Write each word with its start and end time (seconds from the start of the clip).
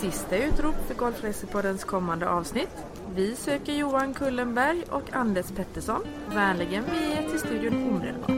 Sista 0.00 0.36
utrop 0.36 0.74
för 0.86 0.94
Golfresepoddens 0.94 1.84
kommande 1.84 2.28
avsnitt. 2.28 2.68
Vi 3.14 3.36
söker 3.36 3.72
Johan 3.72 4.14
Kullenberg 4.14 4.82
och 4.90 5.12
Anders 5.12 5.46
Pettersson. 5.56 6.00
Vänligen 6.34 6.84
vi 6.92 7.12
är 7.12 7.30
till 7.30 7.38
studion 7.38 7.74
omedelbart. 7.74 8.30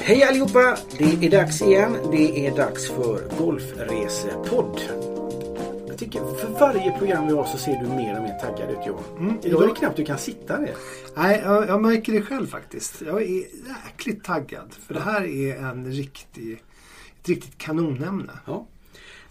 Hej 0.00 0.22
allihopa! 0.24 0.76
Det 0.98 1.26
är 1.26 1.30
dags 1.30 1.62
igen. 1.62 1.96
Det 2.12 2.46
är 2.46 2.56
dags 2.56 2.88
för 2.90 3.38
Golfresepodd. 3.38 4.80
Jag 5.88 5.98
tycker 5.98 6.20
för 6.20 6.48
varje 6.60 6.98
program 6.98 7.26
vi 7.26 7.32
har 7.32 7.44
så 7.44 7.58
ser 7.58 7.72
du 7.82 7.88
mer 7.88 8.16
och 8.16 8.22
mer 8.22 8.38
taggad 8.40 8.70
ut 8.70 8.86
Johan. 8.86 9.04
Mm, 9.18 9.38
Idag 9.42 9.62
är 9.62 9.66
det 9.68 9.74
knappt 9.74 9.96
du 9.96 10.04
kan 10.04 10.18
sitta 10.18 10.58
ner. 10.58 10.74
Nej, 11.16 11.40
jag, 11.44 11.68
jag 11.68 11.82
märker 11.82 12.12
det 12.12 12.22
själv 12.22 12.46
faktiskt. 12.46 13.02
Jag 13.06 13.22
är 13.22 13.28
jäkligt 13.84 14.24
taggad. 14.24 14.72
För 14.86 14.94
det 14.94 15.00
här 15.00 15.24
är 15.24 15.56
en 15.56 15.92
riktig, 15.92 16.62
ett 17.22 17.28
riktigt 17.28 17.58
kanonämne. 17.58 18.32
Ja. 18.46 18.66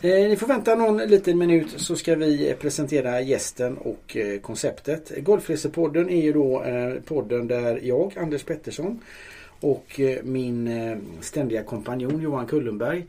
Eh, 0.02 0.30
ni 0.30 0.38
får 0.38 0.48
vänta 0.48 0.76
någon 0.76 0.98
liten 0.98 1.38
minut 1.38 1.74
så 1.78 1.96
ska 1.96 2.16
vi 2.16 2.56
presentera 2.60 3.22
gästen 3.22 3.78
och 3.78 4.18
eh, 4.18 4.40
konceptet. 4.40 5.12
Golfresepodden 5.24 6.10
är 6.10 6.22
ju 6.22 6.34
då 6.34 6.64
eh, 6.64 6.94
podden 6.94 7.48
där 7.48 7.80
jag, 7.84 8.18
Anders 8.18 8.44
Pettersson 8.44 9.00
och 9.60 10.00
eh, 10.00 10.24
min 10.24 10.68
eh, 10.68 10.98
ständiga 11.20 11.64
kompanjon 11.64 12.22
Johan 12.22 12.48
Kullenberg 12.48 13.06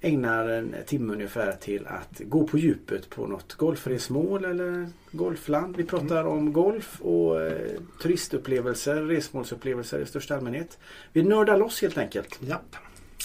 ägnar 0.00 0.48
en 0.48 0.74
timme 0.86 1.12
ungefär 1.12 1.52
till 1.52 1.86
att 1.86 2.20
gå 2.24 2.46
på 2.46 2.58
djupet 2.58 3.10
på 3.10 3.26
något 3.26 3.54
golfresmål 3.54 4.44
eller 4.44 4.88
golfland. 5.10 5.76
Vi 5.76 5.84
pratar 5.84 6.24
om 6.24 6.52
golf 6.52 7.00
och 7.00 7.42
eh, 7.42 7.70
turistupplevelser, 8.02 8.96
resmålsupplevelser 8.96 9.98
i 9.98 10.06
största 10.06 10.36
allmänhet. 10.36 10.78
Vi 11.12 11.22
nördar 11.22 11.58
loss 11.58 11.82
helt 11.82 11.98
enkelt. 11.98 12.38
Japp. 12.40 12.76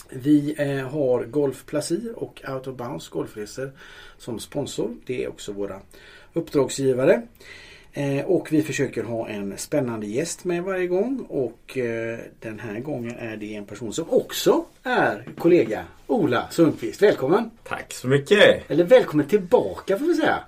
Vi 0.10 0.56
eh, 0.58 0.88
har 0.90 1.24
Golf 1.24 1.66
Placir 1.66 2.14
och 2.16 2.42
Out 2.54 2.68
of 2.68 2.76
Bounds 2.76 3.10
Golfresor 3.10 3.72
som 4.18 4.40
sponsor. 4.40 4.96
Det 5.06 5.24
är 5.24 5.30
också 5.30 5.52
våra 5.52 5.80
uppdragsgivare. 6.34 7.22
Eh, 7.94 8.26
och 8.26 8.48
vi 8.52 8.62
försöker 8.64 9.04
ha 9.04 9.28
en 9.28 9.58
spännande 9.58 10.08
gäst 10.08 10.44
med 10.46 10.64
varje 10.64 10.88
gång 10.88 11.26
och 11.30 11.78
eh, 11.78 12.20
den 12.40 12.60
här 12.60 12.80
gången 12.80 13.16
är 13.18 13.38
det 13.38 13.56
en 13.56 13.66
person 13.66 13.94
som 13.94 14.10
också 14.10 14.66
är 14.84 15.28
kollega 15.38 15.84
Ola 16.08 16.48
Sundqvist. 16.52 17.02
Välkommen! 17.02 17.50
Tack 17.64 17.94
så 17.94 18.08
mycket! 18.08 18.72
Eller 18.72 18.84
välkommen 18.84 19.28
tillbaka 19.28 19.98
får 20.00 20.06
vi 20.06 20.16
säga. 20.16 20.40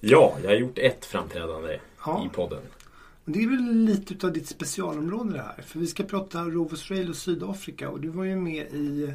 Ja, 0.00 0.36
jag 0.42 0.50
har 0.50 0.56
gjort 0.56 0.78
ett 0.78 1.04
framträdande 1.04 1.78
Ja. 2.06 2.26
i 2.32 2.36
podden. 2.36 2.60
Och 3.24 3.30
det 3.32 3.42
är 3.42 3.48
väl 3.48 3.74
lite 3.84 4.14
utav 4.14 4.32
ditt 4.32 4.48
specialområde 4.48 5.32
det 5.32 5.42
här. 5.42 5.62
För 5.66 5.78
vi 5.78 5.86
ska 5.86 6.02
prata 6.02 6.42
Rovers 6.44 6.88
Trail 6.88 7.08
och 7.10 7.16
Sydafrika. 7.16 7.88
Och 7.90 8.00
du 8.00 8.08
var 8.08 8.24
ju 8.24 8.36
med 8.36 8.66
i 8.72 9.14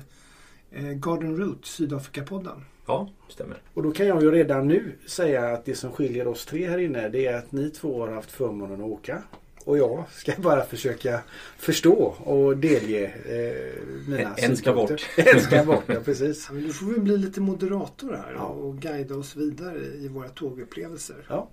eh, 0.71 0.83
Garden 0.91 1.37
Route, 1.37 1.67
Sydafrika-podden. 1.67 2.61
Ja, 2.87 3.09
stämmer. 3.29 3.61
Och 3.73 3.83
då 3.83 3.91
kan 3.91 4.07
jag 4.07 4.23
ju 4.23 4.31
redan 4.31 4.67
nu 4.67 4.91
säga 5.07 5.45
att 5.53 5.65
det 5.65 5.75
som 5.75 5.91
skiljer 5.91 6.27
oss 6.27 6.45
tre 6.45 6.69
här 6.69 6.77
inne 6.77 7.09
det 7.09 7.25
är 7.27 7.37
att 7.37 7.51
ni 7.51 7.69
två 7.69 7.99
har 8.05 8.11
haft 8.13 8.31
förmånen 8.31 8.81
att 8.81 8.87
åka. 8.89 9.21
Och 9.63 9.77
jag 9.77 10.03
ska 10.11 10.31
bara 10.37 10.65
försöka 10.65 11.21
förstå 11.57 11.93
och 12.23 12.57
delge 12.57 13.05
eh, 13.05 13.83
mina 14.07 14.35
En- 14.35 14.51
en 14.51 14.57
ska 14.57 14.65
synpunkter. 14.73 14.75
bort. 15.25 15.27
en 15.35 15.41
ska 15.41 15.63
bort, 15.65 15.83
ja 15.87 15.99
precis. 16.05 16.45
Ja, 16.49 16.53
men 16.53 16.63
du 16.63 16.73
får 16.73 16.85
väl 16.85 16.99
bli 16.99 17.17
lite 17.17 17.41
moderator 17.41 18.13
här 18.13 18.33
Ja. 18.35 18.45
och 18.45 18.77
guida 18.79 19.15
oss 19.15 19.35
vidare 19.35 19.79
i 19.79 20.07
våra 20.07 20.29
tågupplevelser. 20.29 21.15
Ja. 21.29 21.49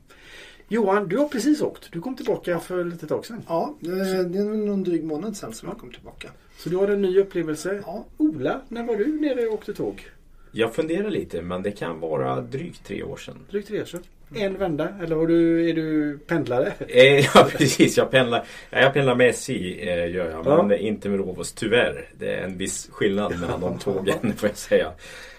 Johan, 0.69 1.09
du 1.09 1.19
har 1.19 1.29
precis 1.29 1.63
åkt. 1.63 1.93
Du 1.93 2.01
kom 2.01 2.17
tillbaka 2.17 2.59
för 2.59 2.85
lite 2.85 3.07
tag 3.07 3.27
sedan. 3.27 3.43
Ja, 3.49 3.75
det 3.81 3.91
är 3.91 4.51
väl 4.51 4.57
någon 4.57 4.85
dryg 4.85 5.05
månad 5.05 5.37
sedan 5.37 5.53
som 5.53 5.69
jag 5.69 5.79
kom 5.79 5.91
tillbaka. 5.91 6.29
Så 6.59 6.69
du 6.69 6.77
har 6.77 6.89
en 6.89 7.03
ny 7.03 7.19
upplevelse. 7.19 7.83
Ja. 7.87 8.05
Ola, 8.17 8.61
när 8.69 8.83
var 8.87 8.97
du 8.97 9.21
nere 9.21 9.47
och 9.47 9.55
åkte 9.55 9.75
tåg? 9.75 10.07
Jag 10.53 10.75
funderar 10.75 11.11
lite, 11.11 11.43
men 11.43 11.63
det 11.63 11.71
kan 11.71 12.01
vara 12.01 12.41
drygt 12.41 12.85
tre 12.85 13.03
år 13.03 13.17
sedan. 13.17 13.39
Drygt 13.51 13.69
tre 13.69 13.81
år 13.81 13.85
sedan. 13.85 14.03
En 14.35 14.59
vända, 14.59 14.89
eller 15.03 15.17
har 15.17 15.27
du, 15.27 15.71
är 15.71 15.75
du 15.75 16.19
pendlare? 16.19 16.73
Eh, 16.89 17.19
ja, 17.35 17.49
precis. 17.57 17.97
Jag 17.97 18.11
pendlar, 18.11 18.45
ja, 18.71 18.81
jag 18.81 18.93
pendlar 18.93 19.15
med 19.15 19.31
SJ, 19.31 19.81
eh, 19.81 20.11
gör 20.11 20.31
jag. 20.31 20.47
Ja. 20.47 20.63
Men 20.63 20.79
inte 20.79 21.09
med 21.09 21.19
Rovos, 21.19 21.53
tyvärr. 21.53 22.09
Det 22.19 22.35
är 22.35 22.45
en 22.45 22.59
viss 22.59 22.89
skillnad 22.93 23.41
mellan 23.41 23.61
de 23.61 23.79
tågen, 23.79 24.33
får 24.37 24.49
jag 24.49 24.57
säga. 24.59 24.93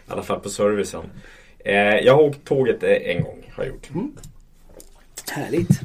I 0.08 0.12
alla 0.12 0.24
fall 0.24 0.40
på 0.40 0.50
servicen. 0.50 1.04
Eh, 1.60 1.76
jag 1.76 2.14
har 2.14 2.24
åkt 2.24 2.46
tåget 2.46 2.84
en 2.84 3.24
gång, 3.24 3.52
har 3.56 3.64
jag 3.64 3.74
gjort. 3.74 3.90
Härligt. 5.34 5.80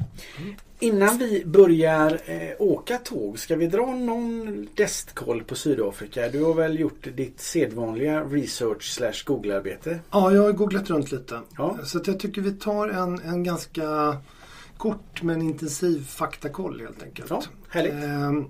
Innan 0.78 1.18
vi 1.18 1.44
börjar 1.46 2.20
eh, 2.24 2.50
åka 2.58 2.98
tåg, 2.98 3.38
ska 3.38 3.56
vi 3.56 3.66
dra 3.66 3.86
någon 3.86 4.68
destkoll 4.74 5.44
på 5.44 5.54
Sydafrika? 5.54 6.28
Du 6.28 6.44
har 6.44 6.54
väl 6.54 6.80
gjort 6.80 7.08
ditt 7.16 7.40
sedvanliga 7.40 8.24
research 8.24 8.82
slash 8.82 9.24
Google-arbete? 9.24 9.98
Ja, 10.10 10.32
jag 10.32 10.42
har 10.42 10.52
googlat 10.52 10.90
runt 10.90 11.12
lite. 11.12 11.40
Ja. 11.56 11.78
Så 11.84 12.00
jag 12.04 12.20
tycker 12.20 12.42
vi 12.42 12.52
tar 12.52 12.88
en, 12.88 13.20
en 13.20 13.44
ganska 13.44 14.16
kort 14.76 15.22
men 15.22 15.42
intensiv 15.42 16.04
faktakoll 16.04 16.80
helt 16.80 17.02
enkelt. 17.02 17.30
Ja, 17.30 17.42
härligt. 17.68 17.92
Ehm, 17.92 18.44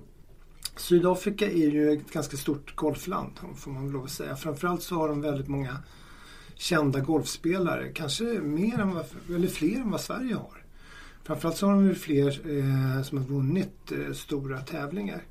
Sydafrika 0.77 1.45
är 1.45 1.69
ju 1.69 1.93
ett 1.93 2.11
ganska 2.11 2.37
stort 2.37 2.75
golfland 2.75 3.31
får 3.55 3.71
man 3.71 3.83
väl 3.83 3.93
lov 3.93 4.03
att 4.03 4.11
säga. 4.11 4.35
Framförallt 4.35 4.83
så 4.83 4.95
har 4.95 5.07
de 5.07 5.21
väldigt 5.21 5.47
många 5.47 5.77
kända 6.55 6.99
golfspelare. 6.99 7.89
Kanske 7.93 8.23
mer 8.23 8.79
än 8.79 8.93
vad, 8.93 9.05
eller 9.35 9.47
fler 9.47 9.75
än 9.75 9.91
vad 9.91 10.01
Sverige 10.01 10.35
har. 10.35 10.58
Framförallt 11.29 11.57
så 11.57 11.67
har 11.67 11.73
de 11.73 11.85
ju 11.85 11.95
fler 11.95 12.27
eh, 12.27 13.03
som 13.03 13.17
har 13.17 13.25
vunnit 13.25 13.91
eh, 13.91 14.13
stora 14.13 14.61
tävlingar. 14.61 15.23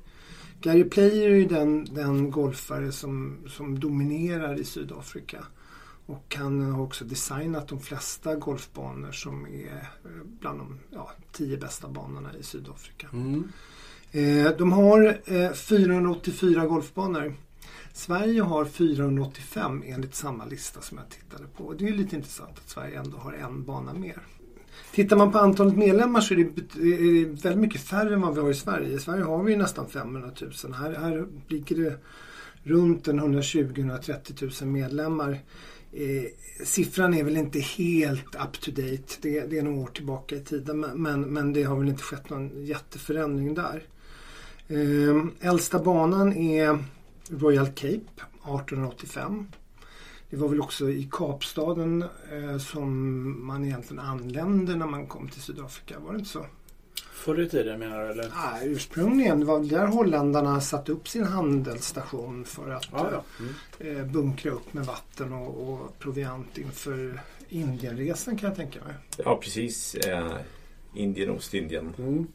Gary 0.61 0.83
Player 0.83 1.29
är 1.29 1.35
ju 1.35 1.45
den, 1.45 1.85
den 1.85 2.31
golfare 2.31 2.91
som, 2.91 3.37
som 3.47 3.79
dominerar 3.79 4.59
i 4.59 4.63
Sydafrika. 4.63 5.45
Och 6.05 6.35
han 6.37 6.71
har 6.71 6.81
också 6.81 7.05
designat 7.05 7.67
de 7.67 7.79
flesta 7.79 8.35
golfbanor 8.35 9.11
som 9.11 9.45
är 9.45 9.89
eh, 10.05 10.23
bland 10.39 10.59
de 10.59 10.79
ja, 10.91 11.11
tio 11.31 11.57
bästa 11.57 11.87
banorna 11.87 12.29
i 12.39 12.43
Sydafrika. 12.43 13.07
Mm. 13.13 13.51
Eh, 14.11 14.51
de 14.57 14.71
har 14.71 15.21
eh, 15.25 15.51
484 15.51 16.65
golfbanor. 16.65 17.33
Sverige 17.93 18.41
har 18.41 18.65
485 18.65 19.83
enligt 19.85 20.15
samma 20.15 20.45
lista 20.45 20.81
som 20.81 20.97
jag 20.97 21.09
tittade 21.09 21.47
på. 21.57 21.73
Det 21.73 21.85
är 21.85 21.89
ju 21.89 21.95
lite 21.95 22.15
intressant 22.15 22.57
att 22.57 22.69
Sverige 22.69 22.99
ändå 22.99 23.17
har 23.17 23.33
en 23.33 23.63
bana 23.63 23.93
mer. 23.93 24.21
Tittar 24.91 25.17
man 25.17 25.31
på 25.31 25.37
antalet 25.37 25.75
medlemmar 25.77 26.21
så 26.21 26.33
är 26.33 26.37
det, 26.37 26.43
är 26.43 27.25
det 27.25 27.25
väldigt 27.25 27.61
mycket 27.61 27.81
färre 27.81 28.13
än 28.13 28.21
vad 28.21 28.35
vi 28.35 28.41
har 28.41 28.49
i 28.49 28.53
Sverige. 28.53 28.95
I 28.95 28.99
Sverige 28.99 29.23
har 29.23 29.43
vi 29.43 29.51
ju 29.51 29.57
nästan 29.57 29.89
500 29.89 30.31
000. 30.63 30.73
Här, 30.73 30.93
här 30.93 31.27
ligger 31.47 31.75
det 31.75 31.97
runt 32.63 33.07
120-130 33.07 34.63
000 34.63 34.71
medlemmar. 34.71 35.39
Eh, 35.93 36.23
siffran 36.65 37.13
är 37.13 37.23
väl 37.23 37.37
inte 37.37 37.59
helt 37.59 38.35
up 38.35 38.61
to 38.61 38.71
date. 38.71 39.15
Det, 39.21 39.39
det 39.39 39.57
är 39.57 39.63
några 39.63 39.81
år 39.81 39.87
tillbaka 39.87 40.35
i 40.35 40.39
tiden 40.39 40.79
men, 40.79 41.01
men, 41.01 41.21
men 41.21 41.53
det 41.53 41.63
har 41.63 41.79
väl 41.79 41.89
inte 41.89 42.03
skett 42.03 42.29
någon 42.29 42.65
jätteförändring 42.65 43.53
där. 43.53 43.83
Eh, 44.67 45.49
äldsta 45.49 45.79
banan 45.79 46.33
är 46.33 46.83
Royal 47.29 47.67
Cape 47.67 47.87
1885. 47.87 49.45
Det 50.29 50.37
var 50.37 50.47
väl 50.47 50.61
också 50.61 50.89
i 50.89 51.09
Kapstaden 51.11 52.01
eh, 52.31 52.57
som 52.57 53.45
man 53.47 53.65
egentligen 53.65 53.99
anlände 54.03 54.75
när 54.75 54.85
man 54.87 55.07
kom 55.07 55.27
till 55.29 55.41
Sydafrika. 55.41 55.99
Var 55.99 56.13
det 56.13 56.19
inte 56.19 56.29
så? 56.31 56.45
Förr 57.13 57.39
i 57.41 57.49
tiden 57.49 57.79
menar 57.79 57.99
du 58.03 58.11
eller? 58.11 58.31
Nej, 58.51 58.67
ursprungligen 58.71 59.39
det 59.39 59.45
var 59.45 59.59
där 59.59 59.87
holländarna 59.87 60.61
satte 60.61 60.91
upp 60.91 61.07
sin 61.07 61.23
handelsstation 61.23 62.45
för 62.45 62.69
att 62.71 62.87
Ja, 62.91 63.09
ja. 63.11 63.23
Mm. 63.79 63.97
eh, 63.97 64.05
bunkra 64.05 64.51
upp 64.51 64.73
med 64.73 64.85
vatten 64.85 65.33
och, 65.33 65.69
och 65.73 65.99
proviant 65.99 66.57
inför 66.57 67.21
Indienresan 67.49 68.37
kan 68.37 68.49
jag 68.49 68.55
tänka 68.57 68.79
mig. 68.83 68.93
Ja, 69.17 69.39
precis. 69.43 69.95
Eh, 69.95 70.31
Indien, 70.93 71.29
Ostindien. 71.29 71.93
Mm. 71.97 72.27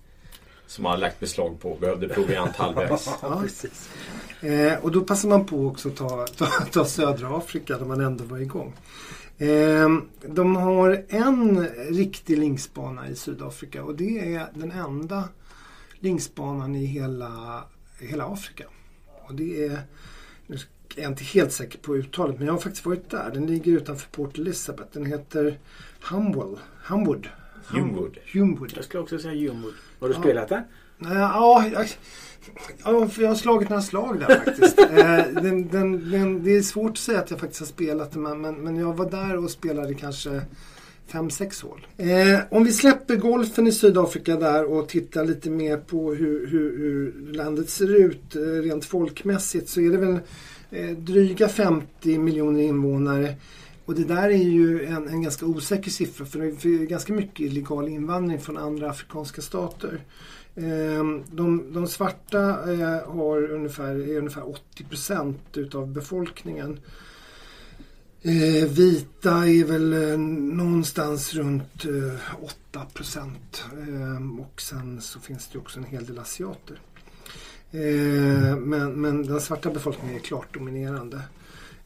Som 0.75 0.85
har 0.85 0.97
lagt 0.97 1.21
beslag 1.21 1.61
på. 1.61 1.75
Behövde 1.81 2.09
proviant 2.09 2.57
halvvägs. 2.57 3.09
Ja, 3.23 3.41
precis. 3.43 3.91
Eh, 4.41 4.85
och 4.85 4.93
då 4.93 5.01
passar 5.01 5.29
man 5.29 5.47
på 5.47 5.67
också 5.67 5.89
att 5.89 5.97
ta, 5.97 6.27
ta, 6.27 6.47
ta 6.47 6.85
södra 6.85 7.37
Afrika 7.37 7.77
när 7.77 7.87
man 7.87 8.01
ändå 8.01 8.25
var 8.25 8.39
igång. 8.39 8.75
Eh, 9.39 9.89
de 10.29 10.57
har 10.57 11.05
en 11.09 11.69
riktig 11.91 12.39
linksbana 12.39 13.09
i 13.09 13.17
Sydafrika 13.17 13.85
och 13.85 13.95
det 13.95 14.35
är 14.35 14.47
den 14.55 14.73
enda 14.73 15.29
linksbanan 16.01 16.75
i 16.75 16.85
hela, 16.85 17.65
hela 17.99 18.25
Afrika. 18.25 18.65
Och 19.27 19.35
det 19.35 19.65
är, 19.65 19.81
nu 20.47 20.55
är 20.97 21.03
jag 21.03 21.11
inte 21.11 21.25
helt 21.25 21.53
säker 21.53 21.79
på 21.79 21.97
uttalet 21.97 22.39
men 22.39 22.47
jag 22.47 22.55
har 22.55 22.61
faktiskt 22.61 22.87
varit 22.87 23.11
där. 23.11 23.31
Den 23.35 23.47
ligger 23.47 23.73
utanför 23.73 24.09
Port 24.11 24.39
Elizabeth. 24.39 24.89
Den 24.93 25.07
heter 25.07 25.59
Humwell, 26.01 26.59
Humwood. 26.85 27.29
Humewood. 27.67 28.19
Humwood. 28.33 28.73
Jag 28.77 28.85
skulle 28.85 29.03
också 29.03 29.19
säga 29.19 29.35
Jumwood. 29.35 29.75
Har 30.05 30.09
du 30.09 30.15
Ja. 30.15 30.21
spelat? 30.21 30.51
Nej, 30.51 30.63
Ja, 31.19 31.65
jag, 31.73 31.87
ja, 32.85 33.09
jag 33.19 33.29
har 33.29 33.35
slagit 33.35 33.69
några 33.69 33.83
slag 33.83 34.21
där 34.21 34.41
faktiskt. 34.45 34.79
eh, 34.91 35.43
den, 35.43 35.69
den, 35.69 36.11
den, 36.11 36.45
det 36.45 36.57
är 36.57 36.63
svårt 36.63 36.91
att 36.91 36.99
säga 36.99 37.19
att 37.19 37.31
jag 37.31 37.41
faktiskt 37.41 37.61
har 37.61 37.67
spelat 37.67 38.13
det 38.13 38.19
men, 38.19 38.41
men, 38.41 38.55
men 38.55 38.77
jag 38.77 38.97
var 38.97 39.11
där 39.11 39.37
och 39.37 39.51
spelade 39.51 39.95
kanske 39.95 40.41
fem 41.07 41.31
sex 41.31 41.63
hål. 41.63 41.87
Eh, 41.97 42.41
om 42.51 42.65
vi 42.65 42.73
släpper 42.73 43.17
golfen 43.17 43.67
i 43.67 43.73
Sydafrika 43.73 44.37
där 44.37 44.65
och 44.73 44.89
tittar 44.89 45.25
lite 45.25 45.51
mer 45.51 45.77
på 45.77 46.15
hur, 46.15 46.47
hur, 46.47 46.79
hur 46.79 47.33
landet 47.33 47.71
ser 47.71 47.95
ut 48.01 48.37
eh, 48.37 48.41
rent 48.41 48.85
folkmässigt 48.85 49.69
så 49.69 49.81
är 49.81 49.91
det 49.91 49.97
väl 49.99 50.19
eh, 50.71 50.91
dryga 50.91 51.49
50 51.49 52.19
miljoner 52.19 52.63
invånare. 52.63 53.35
Och 53.85 53.95
det 53.95 54.05
där 54.05 54.31
är 54.31 54.45
ju 54.45 54.85
en, 54.85 55.09
en 55.09 55.23
ganska 55.23 55.47
osäker 55.47 55.91
siffra 55.91 56.27
för 56.27 56.39
det 56.39 56.65
är 56.65 56.87
ganska 56.87 57.13
mycket 57.13 57.41
illegal 57.41 57.89
invandring 57.89 58.41
från 58.41 58.57
andra 58.57 58.91
afrikanska 58.91 59.43
stater. 59.43 60.01
Ehm, 60.57 61.25
de, 61.33 61.73
de 61.73 61.87
svarta 61.87 62.73
eh, 62.73 63.13
har 63.13 63.51
ungefär, 63.51 63.95
är 63.95 64.19
ungefär 64.19 64.49
80 64.49 64.85
procent 64.85 65.57
utav 65.57 65.93
befolkningen. 65.93 66.81
Eh, 68.23 68.69
vita 68.69 69.49
är 69.49 69.65
väl 69.65 69.93
eh, 69.93 70.19
någonstans 70.19 71.35
runt 71.35 71.85
8 72.71 72.87
procent. 72.95 73.65
Ehm, 73.89 74.41
och 74.41 74.61
sen 74.61 75.01
så 75.01 75.21
finns 75.21 75.49
det 75.49 75.59
också 75.59 75.79
en 75.79 75.85
hel 75.85 76.07
del 76.07 76.19
asiater. 76.19 76.81
Ehm, 77.73 78.61
men, 78.61 78.93
men 78.93 79.27
den 79.27 79.41
svarta 79.41 79.71
befolkningen 79.71 80.17
är 80.17 80.21
klart 80.21 80.55
dominerande. 80.55 81.21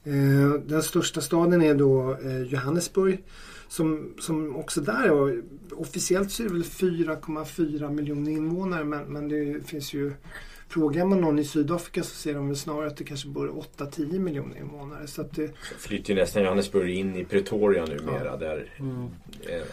Eh, 0.08 0.60
den 0.66 0.82
största 0.82 1.20
staden 1.20 1.62
är 1.62 1.74
då 1.74 2.18
eh, 2.24 2.42
Johannesburg. 2.42 3.24
Som, 3.68 4.14
som 4.18 4.56
också 4.56 4.80
där 4.80 5.08
har, 5.08 5.42
officiellt 5.70 6.30
så 6.30 6.42
är 6.42 6.46
det 6.46 6.52
väl 6.52 6.62
4,4 6.62 7.92
miljoner 7.92 8.30
invånare 8.30 8.84
men, 8.84 9.04
men 9.04 9.28
det 9.28 9.66
finns 9.66 9.94
ju 9.94 10.12
Frågar 10.68 11.04
man 11.04 11.20
någon 11.20 11.38
i 11.38 11.44
Sydafrika 11.44 12.02
så 12.02 12.14
ser 12.14 12.34
de 12.34 12.48
väl 12.48 12.56
snarare 12.56 12.86
att 12.86 12.96
det 12.96 13.04
kanske 13.04 13.28
bor 13.28 13.64
8-10 13.76 14.18
miljoner 14.18 14.56
invånare. 14.56 15.06
Så 15.06 15.20
att 15.20 15.36
det... 15.36 15.50
Flyttar 15.78 16.14
ju 16.14 16.20
nästan 16.20 16.42
Johannesburg 16.42 16.90
in 16.90 17.16
i 17.16 17.24
Pretoria 17.24 17.84
numera 17.84 18.24
ja. 18.24 18.36
där 18.36 18.72
mm. 18.78 19.08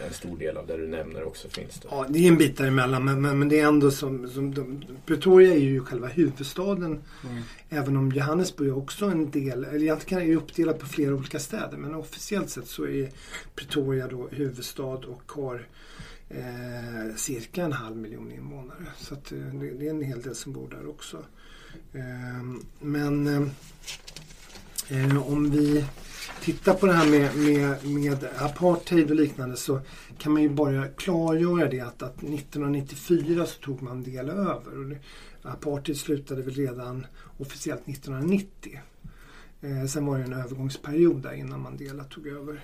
en 0.06 0.12
stor 0.12 0.38
del 0.38 0.56
av 0.56 0.66
det 0.66 0.76
du 0.76 0.86
nämner 0.86 1.24
också 1.24 1.48
finns. 1.48 1.80
Då. 1.80 1.88
Ja, 1.90 2.06
det 2.08 2.18
är 2.18 2.28
en 2.28 2.36
bit 2.36 2.56
däremellan 2.56 3.04
men, 3.04 3.22
men, 3.22 3.38
men 3.38 3.48
det 3.48 3.60
är 3.60 3.66
ändå 3.66 3.90
som, 3.90 4.28
som 4.28 4.54
de, 4.54 4.84
Pretoria 5.06 5.54
är 5.54 5.58
ju 5.58 5.80
själva 5.80 6.06
huvudstaden. 6.06 7.02
Mm. 7.30 7.42
Även 7.68 7.96
om 7.96 8.12
Johannesburg 8.12 8.68
är 8.68 8.78
också 8.78 9.04
en 9.06 9.30
del, 9.30 9.64
eller 9.64 9.82
egentligen 9.82 10.22
är 10.22 10.26
det 10.26 10.36
uppdelat 10.36 10.78
på 10.78 10.86
flera 10.86 11.14
olika 11.14 11.38
städer 11.38 11.76
men 11.76 11.94
officiellt 11.94 12.50
sett 12.50 12.68
så 12.68 12.86
är 12.86 13.10
Pretoria 13.54 14.08
då 14.08 14.28
huvudstad 14.30 14.84
och 14.84 15.32
har 15.32 15.66
eh, 16.28 17.16
cirka 17.16 17.64
en 17.64 17.72
halv 17.72 17.96
miljon 17.96 18.32
invånare. 18.32 18.86
Så 18.96 19.14
att, 19.14 19.32
eh, 19.32 19.38
det, 19.38 19.70
det, 19.70 19.86
är 19.86 19.90
en 19.90 20.02
hel 20.02 20.22
del 20.22 20.34
som 20.34 20.52
bor 20.52 20.68
där 20.68 20.88
också. 20.88 21.24
Ehm, 21.92 22.62
eh, 22.80 22.86
men 22.86 23.26
eh, 24.88 25.32
om 25.32 25.50
vi 25.50 25.84
tittar 26.40 26.74
på 26.74 26.86
det 26.86 26.92
här 26.92 27.10
med, 27.10 27.36
med, 27.36 27.86
med 27.86 28.28
apartheid 28.38 29.10
och 29.10 29.16
liknande 29.16 29.56
så 29.56 29.80
kan 30.18 30.32
man 30.32 30.42
ju 30.42 30.48
bara 30.48 30.88
klargöra 30.88 31.68
det 31.68 31.80
att, 31.80 32.02
att 32.02 32.16
1994 32.16 33.46
så 33.46 33.60
tog 33.60 33.82
man 33.82 34.02
del 34.02 34.28
över. 34.28 34.78
Och 34.78 34.86
det, 34.86 34.98
apartheid 35.42 35.98
slutade 35.98 36.42
väl 36.42 36.54
redan 36.54 37.06
officiellt 37.38 37.88
1990. 37.88 38.80
Eh, 39.60 39.86
sen 39.86 40.06
var 40.06 40.18
det 40.18 40.24
en 40.24 40.32
övergångsperiod 40.32 41.22
där 41.22 41.32
innan 41.32 41.60
Mandela 41.60 42.04
tog 42.04 42.26
över. 42.26 42.60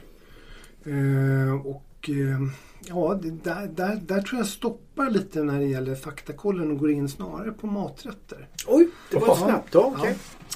Eh, 0.85 1.55
och 1.67 2.11
eh, 2.11 2.41
ja, 2.89 3.19
där, 3.23 3.67
där, 3.67 4.01
där 4.07 4.23
tror 4.23 4.41
jag 4.41 4.49
stoppar 4.49 5.11
lite 5.11 5.43
när 5.43 5.59
det 5.61 5.67
gäller 5.67 5.95
faktakollen 5.95 6.71
och 6.71 6.79
går 6.79 6.91
in 6.91 7.09
snarare 7.09 7.53
på 7.53 7.67
maträtter. 7.67 8.49
Oj, 8.67 8.89
det 9.11 9.17
var 9.17 9.37
snabbt. 9.37 9.75
Ja, 9.75 9.95
okay. 9.99 10.15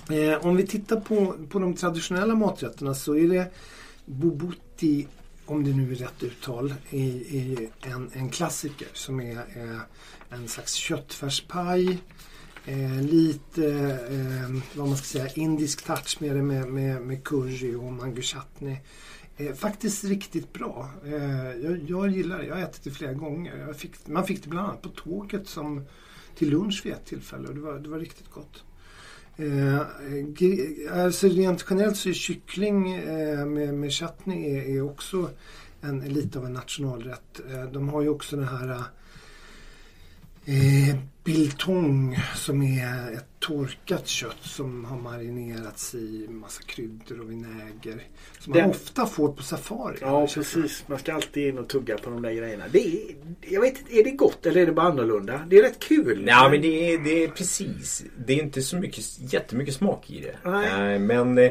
ja. 0.08 0.14
Eh, 0.14 0.46
om 0.46 0.56
vi 0.56 0.66
tittar 0.66 1.00
på, 1.00 1.34
på 1.50 1.58
de 1.58 1.74
traditionella 1.74 2.34
maträtterna 2.34 2.94
så 2.94 3.16
är 3.16 3.28
det 3.28 3.46
bobuti, 4.04 5.06
om 5.46 5.64
det 5.64 5.70
nu 5.70 5.92
är 5.92 5.96
rätt 5.96 6.22
uttal, 6.22 6.74
är, 6.90 7.34
är 7.34 7.68
en, 7.80 8.10
en 8.12 8.30
klassiker 8.30 8.88
som 8.92 9.20
är 9.20 9.36
eh, 9.36 9.80
en 10.30 10.48
slags 10.48 10.72
köttfärspaj. 10.74 11.98
Eh, 12.64 13.02
lite, 13.02 13.66
eh, 14.10 14.62
vad 14.74 14.88
man 14.88 14.96
ska 14.96 15.04
säga, 15.04 15.28
indisk 15.34 15.84
touch 15.84 16.16
med 16.20 16.36
det 16.36 16.42
med, 16.42 16.68
med, 16.68 17.02
med 17.02 17.24
curry 17.24 17.74
och 17.74 17.92
mango 17.92 18.22
chutney. 18.22 18.76
Eh, 19.36 19.54
faktiskt 19.54 20.04
riktigt 20.04 20.52
bra. 20.52 20.90
Eh, 21.04 21.50
jag, 21.64 21.80
jag, 21.88 22.08
gillar 22.08 22.38
det. 22.38 22.46
Jag 22.46 22.54
har 22.54 22.62
ätit 22.62 22.84
det 22.84 22.90
flera 22.90 23.12
gånger. 23.12 23.72
Fick, 23.72 24.06
man 24.06 24.26
fick 24.26 24.42
det 24.42 24.48
bland 24.48 24.68
annat 24.68 24.82
på 24.82 24.88
tåget 24.88 25.48
som 25.48 25.84
till 26.34 26.50
lunch 26.50 26.82
vid 26.84 26.92
ett 26.92 27.04
tillfälle 27.04 27.48
och 27.48 27.54
det 27.54 27.60
var, 27.60 27.78
det 27.78 27.88
var 27.88 27.98
riktigt 27.98 28.30
gott. 28.30 28.64
Eh, 29.36 29.80
alltså 30.92 31.28
rent 31.28 31.66
generellt 31.70 31.96
så 31.96 32.08
är 32.08 32.12
kyckling 32.12 32.94
eh, 32.94 33.46
med, 33.46 33.74
med 33.74 33.92
chutney 33.92 34.56
är, 34.56 34.76
är 34.76 34.82
också 34.82 35.30
en, 35.80 36.00
lite 36.00 36.38
av 36.38 36.46
en 36.46 36.52
nationalrätt. 36.52 37.40
Eh, 37.50 37.64
de 37.64 37.88
har 37.88 38.02
ju 38.02 38.08
också 38.08 38.36
den 38.36 38.48
här 38.48 38.70
eh, 38.70 38.82
eh, 40.46 40.96
biltong 41.24 42.18
som 42.34 42.62
är 42.62 43.12
ett 43.12 43.26
torkat 43.38 44.06
kött 44.06 44.36
som 44.42 44.84
har 44.84 44.96
marinerats 44.96 45.94
i 45.94 46.26
massa 46.28 46.62
kryddor 46.62 47.20
och 47.20 47.30
vinäger. 47.30 48.02
Som 48.38 48.52
man 48.52 48.70
ofta 48.70 49.06
får 49.06 49.28
på 49.28 49.42
safari. 49.42 49.96
Ja 50.00 50.26
precis. 50.34 50.84
Man 50.86 50.98
ska 50.98 51.14
alltid 51.14 51.48
in 51.48 51.58
och 51.58 51.68
tugga 51.68 51.98
på 51.98 52.10
de 52.10 52.22
där 52.22 52.32
grejerna. 52.32 52.64
Det 52.70 52.86
är, 52.86 53.14
jag 53.40 53.60
vet 53.60 53.78
inte, 53.78 53.98
är 53.98 54.04
det 54.04 54.10
gott 54.10 54.46
eller 54.46 54.60
är 54.60 54.66
det 54.66 54.72
bara 54.72 54.86
annorlunda? 54.86 55.40
Det 55.48 55.58
är 55.58 55.62
rätt 55.62 55.78
kul. 55.78 56.24
Ja 56.28 56.48
men 56.48 56.62
det 56.62 56.92
är, 56.94 56.98
det 56.98 57.24
är 57.24 57.28
precis. 57.28 58.04
Det 58.26 58.32
är 58.32 58.42
inte 58.42 58.62
så 58.62 58.76
mycket, 58.76 59.04
jättemycket 59.32 59.74
smak 59.74 60.10
i 60.10 60.20
det. 60.20 60.50
Nej. 60.50 60.98
men 60.98 61.38
eh, 61.38 61.50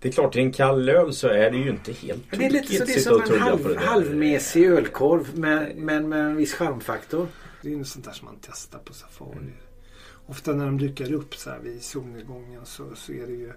det 0.00 0.08
är 0.08 0.12
klart, 0.12 0.36
i 0.36 0.40
en 0.40 0.52
kall 0.52 0.88
öl 0.88 1.12
så 1.12 1.28
är 1.28 1.50
det 1.50 1.56
ju 1.56 1.70
inte 1.70 1.92
helt 1.92 2.30
tokigt. 2.30 2.38
Det 2.38 2.46
är 2.46 2.50
lite 2.50 2.74
så 2.74 2.84
det 2.84 2.94
är 2.94 3.00
som 3.00 3.22
en 3.34 3.40
halv, 3.40 3.76
halvmesig 3.76 4.64
ölkorv 4.64 5.26
men 5.34 5.84
med, 5.84 6.04
med 6.04 6.20
en 6.20 6.36
viss 6.36 6.54
charmfaktor. 6.54 7.26
Det 7.68 7.74
är 7.74 7.78
ju 7.78 7.84
sånt 7.84 8.04
där 8.04 8.12
som 8.12 8.24
man 8.24 8.38
testar 8.40 8.78
på 8.78 8.92
safari. 8.92 9.38
Mm. 9.38 9.52
Ofta 10.26 10.52
när 10.52 10.66
de 10.66 10.78
dyker 10.78 11.12
upp 11.12 11.34
så 11.34 11.50
här 11.50 11.58
vid 11.58 11.82
solnedgången 11.82 12.66
så, 12.66 12.94
så 12.94 13.12
är 13.12 13.26
det 13.26 13.32
ju 13.32 13.52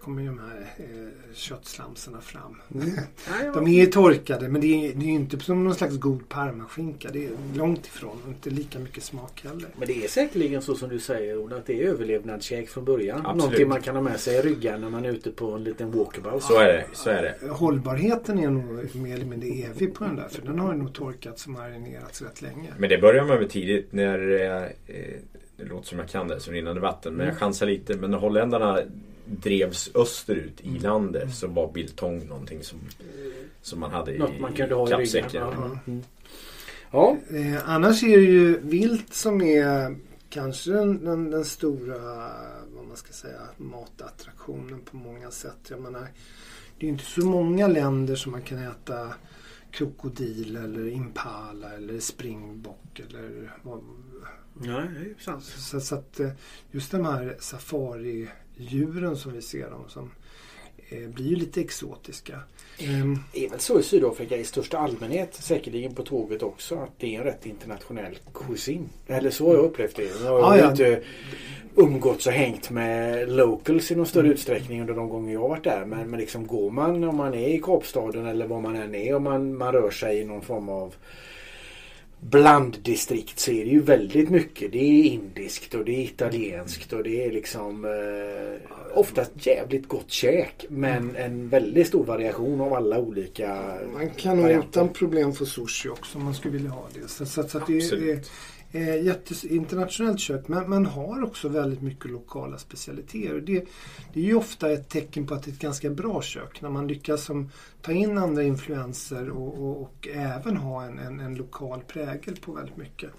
kommer 0.00 0.22
ju 0.22 0.28
de 0.28 0.38
här 0.38 0.66
eh, 0.78 1.34
köttslamsorna 1.34 2.20
fram. 2.20 2.56
Mm. 2.74 2.90
de 3.54 3.68
är 3.68 3.86
torkade 3.86 4.48
men 4.48 4.60
det 4.60 4.66
är, 4.66 4.94
det 4.94 5.04
är 5.04 5.10
inte 5.10 5.40
som 5.40 5.64
någon 5.64 5.74
slags 5.74 5.96
god 5.96 6.28
parmaskinka. 6.28 7.08
Det 7.12 7.26
är 7.26 7.30
långt 7.54 7.86
ifrån 7.86 8.18
och 8.22 8.28
inte 8.28 8.50
lika 8.50 8.78
mycket 8.78 9.02
smak 9.02 9.44
heller. 9.44 9.68
Men 9.76 9.88
det 9.88 10.04
är 10.04 10.08
säkerligen 10.08 10.62
så 10.62 10.74
som 10.74 10.88
du 10.88 10.98
säger 10.98 11.56
att 11.56 11.66
det 11.66 11.82
är 11.82 11.86
överlevnadskäk 11.86 12.68
från 12.68 12.84
början. 12.84 13.18
Absolut. 13.18 13.36
Någonting 13.36 13.68
man 13.68 13.82
kan 13.82 13.94
ha 13.94 14.02
med 14.02 14.20
sig 14.20 14.36
i 14.36 14.42
ryggen 14.42 14.80
när 14.80 14.90
man 14.90 15.04
är 15.04 15.10
ute 15.10 15.30
på 15.30 15.50
en 15.50 15.64
liten 15.64 15.90
walkabout. 15.90 16.42
Så 16.42 16.58
är 16.58 16.66
det. 16.66 16.84
Så 16.92 17.10
är 17.10 17.22
det. 17.22 17.48
Hållbarheten 17.48 18.38
är 18.38 18.50
nog 18.50 18.94
mer 18.94 19.14
eller 19.14 19.26
mindre 19.26 19.48
evig 19.48 19.94
på 19.94 20.04
den 20.04 20.16
där 20.16 20.28
för 20.28 20.42
den 20.42 20.58
har 20.58 20.74
nog 20.74 20.92
torkats 20.92 21.46
och 21.46 21.52
marinerats 21.52 22.22
rätt 22.22 22.42
länge. 22.42 22.68
Men 22.78 22.88
det 22.88 22.98
börjar 22.98 23.24
man 23.24 23.38
med 23.38 23.50
tidigt 23.50 23.92
när 23.92 24.18
eh, 24.40 24.62
det 25.56 25.64
låter 25.64 25.88
som 25.88 25.98
jag 25.98 26.08
kan 26.08 26.28
det 26.28 26.40
som 26.40 26.54
rinnande 26.54 26.80
vatten 26.80 27.12
men 27.12 27.26
jag 27.26 27.32
mm. 27.32 27.40
chansar 27.40 27.66
lite. 27.66 27.96
Men 27.96 28.14
holländarna 28.14 28.80
drevs 29.30 29.90
österut 29.94 30.60
i 30.60 30.68
mm. 30.68 30.82
landet 30.82 31.22
mm. 31.22 31.34
så 31.34 31.46
var 31.46 31.72
biltong 31.72 32.26
någonting 32.26 32.62
som, 32.62 32.78
som 33.62 33.80
man 33.80 33.90
hade 33.90 34.18
Något 34.18 34.30
i 34.30 34.40
man 34.40 34.52
kunde 34.52 34.74
ha 34.74 34.86
kappsäcken. 34.86 35.42
Mm. 35.86 36.02
Ja. 36.90 37.16
Eh, 37.30 37.70
annars 37.70 38.02
är 38.02 38.16
det 38.16 38.24
ju 38.24 38.60
vilt 38.60 39.14
som 39.14 39.42
är 39.42 39.96
kanske 40.30 40.70
den, 40.70 41.04
den, 41.04 41.30
den, 41.30 41.44
stora 41.44 41.98
vad 42.74 42.86
man 42.88 42.96
ska 42.96 43.12
säga, 43.12 43.40
matattraktionen 43.56 44.80
på 44.80 44.96
många 44.96 45.30
sätt. 45.30 45.58
Jag 45.68 45.80
menar, 45.80 46.08
det 46.78 46.86
är 46.86 46.90
inte 46.90 47.04
så 47.04 47.26
många 47.26 47.68
länder 47.68 48.16
som 48.16 48.32
man 48.32 48.42
kan 48.42 48.58
äta 48.58 49.14
krokodil 49.70 50.56
eller 50.56 50.88
impala 50.88 51.72
eller 51.72 52.00
springbock 52.00 53.00
eller 53.08 53.56
vad, 53.62 53.80
Nej, 54.54 54.88
det 54.94 55.10
är 55.10 55.24
sant. 55.24 55.44
Så, 55.44 55.80
så 55.80 55.94
att 55.94 56.20
eh, 56.20 56.30
just 56.70 56.90
de 56.90 57.04
här 57.04 57.36
safaridjuren 58.60 59.16
som 59.16 59.32
vi 59.32 59.42
ser 59.42 59.70
dem 59.70 59.84
som 59.88 60.10
eh, 60.88 61.08
blir 61.08 61.26
ju 61.26 61.36
lite 61.36 61.60
exotiska. 61.60 62.40
Mm. 62.78 63.18
Det 63.32 63.44
är 63.46 63.50
väl 63.50 63.60
så 63.60 63.80
i 63.80 63.82
Sydafrika 63.82 64.36
i 64.36 64.44
största 64.44 64.78
allmänhet, 64.78 65.34
säkerligen 65.34 65.94
på 65.94 66.02
tåget 66.02 66.42
också, 66.42 66.74
att 66.74 66.98
det 66.98 67.14
är 67.14 67.18
en 67.18 67.24
rätt 67.24 67.46
internationell 67.46 68.18
kusin. 68.34 68.88
Eller 69.06 69.30
så 69.30 69.46
har 69.46 69.54
jag 69.54 69.64
upplevt 69.64 69.96
det. 69.96 70.24
Jag 70.24 70.30
har 70.30 70.52
ah, 70.52 70.56
ja. 70.56 70.70
inte 70.70 71.02
umgåtts 71.76 72.26
och 72.26 72.32
hängt 72.32 72.70
med 72.70 73.28
locals 73.28 73.90
i 73.90 73.94
någon 73.94 74.06
större 74.06 74.24
mm. 74.26 74.32
utsträckning 74.32 74.80
under 74.80 74.94
de 74.94 75.08
gånger 75.08 75.32
jag 75.32 75.40
har 75.40 75.48
varit 75.48 75.64
där. 75.64 75.84
Men, 75.84 76.10
men 76.10 76.20
liksom 76.20 76.46
går 76.46 76.70
man, 76.70 77.04
om 77.04 77.16
man 77.16 77.34
är 77.34 77.48
i 77.48 77.58
Kapstaden 77.58 78.26
eller 78.26 78.46
var 78.46 78.60
man 78.60 78.76
än 78.76 78.94
är, 78.94 79.14
och 79.14 79.22
man, 79.22 79.56
man 79.56 79.72
rör 79.72 79.90
sig 79.90 80.18
i 80.18 80.24
någon 80.24 80.42
form 80.42 80.68
av 80.68 80.94
blanddistrikt 82.20 83.38
så 83.38 83.50
är 83.50 83.64
det 83.64 83.70
ju 83.70 83.80
väldigt 83.80 84.30
mycket. 84.30 84.72
Det 84.72 84.78
är 84.78 85.04
indiskt 85.04 85.74
och 85.74 85.84
det 85.84 85.92
är 85.92 86.04
italienskt 86.04 86.92
och 86.92 87.02
det 87.02 87.24
är 87.24 87.32
liksom 87.32 87.84
eh, 87.84 88.98
oftast 88.98 89.46
jävligt 89.46 89.88
gott 89.88 90.10
käk. 90.10 90.64
Men 90.68 90.96
mm. 90.96 91.16
en 91.16 91.48
väldigt 91.48 91.86
stor 91.86 92.04
variation 92.04 92.60
av 92.60 92.74
alla 92.74 92.98
olika 92.98 93.78
Man 93.94 94.10
kan 94.10 94.36
nog 94.36 94.50
utan 94.50 94.88
problem 94.88 95.32
få 95.32 95.46
sushi 95.46 95.88
också 95.88 96.18
om 96.18 96.24
man 96.24 96.34
skulle 96.34 96.52
vilja 96.52 96.70
ha 96.70 96.88
det. 96.94 97.08
Så, 97.08 97.26
så, 97.26 97.42
så 97.42 97.58
det, 97.58 97.90
det, 97.90 98.30
eh, 98.72 99.02
jätteinternationellt 99.02 100.20
kött 100.20 100.48
men 100.48 100.70
man 100.70 100.86
har 100.86 101.22
också 101.24 101.48
väldigt 101.48 101.82
mycket 101.82 102.10
lokala 102.10 102.58
specialiteter. 102.58 103.40
Det, 103.40 103.64
det 104.12 104.20
är 104.20 104.24
ju 104.24 104.34
ofta 104.34 104.70
ett 104.72 104.88
tecken 104.88 105.26
på 105.26 105.34
att 105.34 105.42
det 105.42 105.50
är 105.50 105.52
ett 105.52 105.58
ganska 105.58 105.90
bra 105.90 106.22
kök 106.22 106.60
när 106.60 106.70
man 106.70 106.88
lyckas 106.88 107.24
som, 107.24 107.50
ta 107.82 107.92
in 107.92 108.18
andra 108.18 108.42
influenser 108.42 109.30
och, 109.30 109.58
och, 109.58 109.82
och 109.82 110.08
även 110.14 110.56
ha 110.56 110.84
en, 110.84 110.98
en, 110.98 111.20
en, 111.20 111.34
lokal 111.34 111.80
prägel 111.80 112.36
på 112.36 112.52
väldigt 112.52 112.76
mycket. 112.76 113.10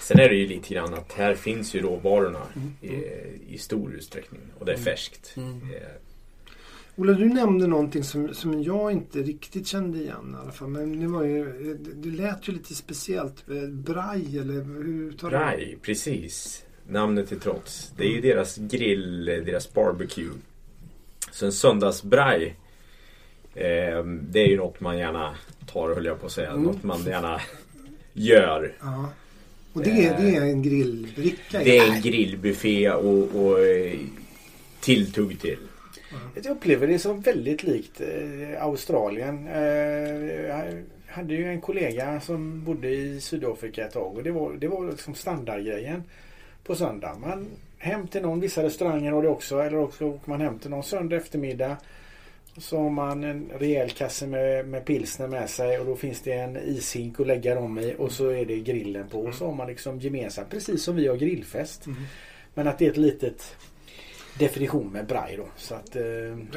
Sen 0.00 0.20
är 0.20 0.28
det 0.28 0.34
ju 0.34 0.46
lite 0.46 0.74
grann 0.74 0.94
att 0.94 1.12
här 1.12 1.34
finns 1.34 1.74
ju 1.74 1.80
råvarorna 1.80 2.42
Mm. 2.56 2.72
i, 2.80 3.54
i 3.54 3.58
stor 3.58 3.92
utsträckning 3.94 4.40
och 4.58 4.66
det 4.66 4.72
är 4.72 4.76
färskt. 4.76 5.34
Mm. 5.36 5.60
Ola, 6.98 7.12
du 7.12 7.28
nämnde 7.28 7.66
någonting 7.66 8.04
som, 8.04 8.34
som 8.34 8.62
jag 8.62 8.92
inte 8.92 9.18
riktigt 9.22 9.66
kände 9.66 9.98
igen 9.98 10.36
i 10.38 10.42
alla 10.42 10.52
fall. 10.52 10.68
Men 10.68 11.00
det, 11.00 11.06
var 11.06 11.22
ju, 11.24 11.44
det, 11.78 11.94
det 11.94 12.16
lät 12.22 12.48
ju 12.48 12.52
lite 12.52 12.74
speciellt. 12.74 13.46
Braj 13.70 14.38
eller 14.38 14.54
hur 14.84 15.12
tar 15.12 15.30
Braj, 15.30 15.78
precis. 15.82 16.64
Namnet 16.88 17.28
till 17.28 17.40
trots. 17.40 17.92
Det 17.96 18.04
är 18.04 18.08
ju 18.10 18.20
deras 18.20 18.56
grill, 18.56 19.24
deras 19.24 19.72
barbecue. 19.74 20.30
Så 21.32 21.46
en 21.46 21.52
söndagsbraj. 21.52 22.56
Eh, 23.54 24.04
det 24.04 24.40
är 24.40 24.46
ju 24.46 24.56
något 24.56 24.80
man 24.80 24.98
gärna 24.98 25.34
tar 25.72 25.94
höll 25.94 26.04
jag 26.04 26.20
på 26.20 26.26
att 26.26 26.32
säga. 26.32 26.50
Mm. 26.50 26.62
Något 26.62 26.82
man 26.82 27.04
gärna 27.04 27.40
gör. 28.12 28.74
Ja. 28.80 29.08
Och 29.72 29.82
det, 29.82 29.90
är- 30.06 30.22
det 30.22 30.36
är 30.36 30.40
en 30.42 30.62
grillbricka? 30.62 31.58
Det 31.64 31.78
är 31.78 31.92
en 31.92 32.00
grillbuffé 32.02 32.90
och, 32.90 33.36
och 33.46 33.60
eh, 33.60 33.98
tilltugg 34.80 35.40
till. 35.40 35.58
Jag 36.34 36.46
upplever 36.46 36.86
det 36.86 36.98
som 36.98 37.20
väldigt 37.20 37.62
likt 37.62 38.00
eh, 38.00 38.62
Australien. 38.62 39.48
Eh, 39.48 39.62
jag 40.46 40.64
hade 41.06 41.34
ju 41.34 41.48
en 41.48 41.60
kollega 41.60 42.20
som 42.20 42.64
bodde 42.64 42.88
i 42.88 43.20
Sydafrika 43.20 43.86
ett 43.86 43.92
tag 43.92 44.16
och 44.16 44.22
det 44.22 44.30
var, 44.30 44.52
det 44.52 44.68
var 44.68 44.90
liksom 44.90 45.14
standardgrejen 45.14 46.02
på 46.64 46.74
söndag. 46.74 47.16
Man 47.20 47.48
hem 47.78 48.06
till 48.06 48.22
någon, 48.22 48.40
vissa 48.40 48.62
restauranger 48.62 49.12
har 49.12 49.22
det 49.22 49.28
också, 49.28 49.58
eller 49.58 49.78
också 49.78 50.04
åker 50.04 50.30
man 50.30 50.40
hem 50.40 50.58
till 50.58 50.70
någon 50.70 50.82
söndag 50.82 51.16
eftermiddag. 51.16 51.76
Så 52.58 52.78
har 52.78 52.90
man 52.90 53.24
en 53.24 53.50
rejäl 53.58 53.90
kasse 53.90 54.26
med, 54.26 54.68
med 54.68 54.84
pilsner 54.84 55.28
med 55.28 55.50
sig 55.50 55.78
och 55.78 55.86
då 55.86 55.96
finns 55.96 56.22
det 56.22 56.32
en 56.32 56.56
ishink 56.56 57.20
att 57.20 57.26
lägga 57.26 57.54
dem 57.54 57.78
i 57.78 57.94
och 57.98 58.12
så 58.12 58.28
är 58.28 58.44
det 58.44 58.60
grillen 58.60 59.08
på. 59.08 59.20
Och 59.20 59.34
så 59.34 59.46
har 59.46 59.54
man 59.54 59.66
liksom 59.66 59.98
gemensamt, 59.98 60.50
precis 60.50 60.82
som 60.82 60.96
vi 60.96 61.08
har 61.08 61.16
grillfest. 61.16 61.86
Mm. 61.86 61.98
Men 62.54 62.68
att 62.68 62.78
det 62.78 62.86
är 62.86 62.90
ett 62.90 62.96
litet 62.96 63.56
definition 64.38 64.92
med 64.92 65.06
braj 65.06 65.34
då. 65.36 65.46
Så 65.56 65.74
att, 65.74 65.96
eh, 65.96 66.02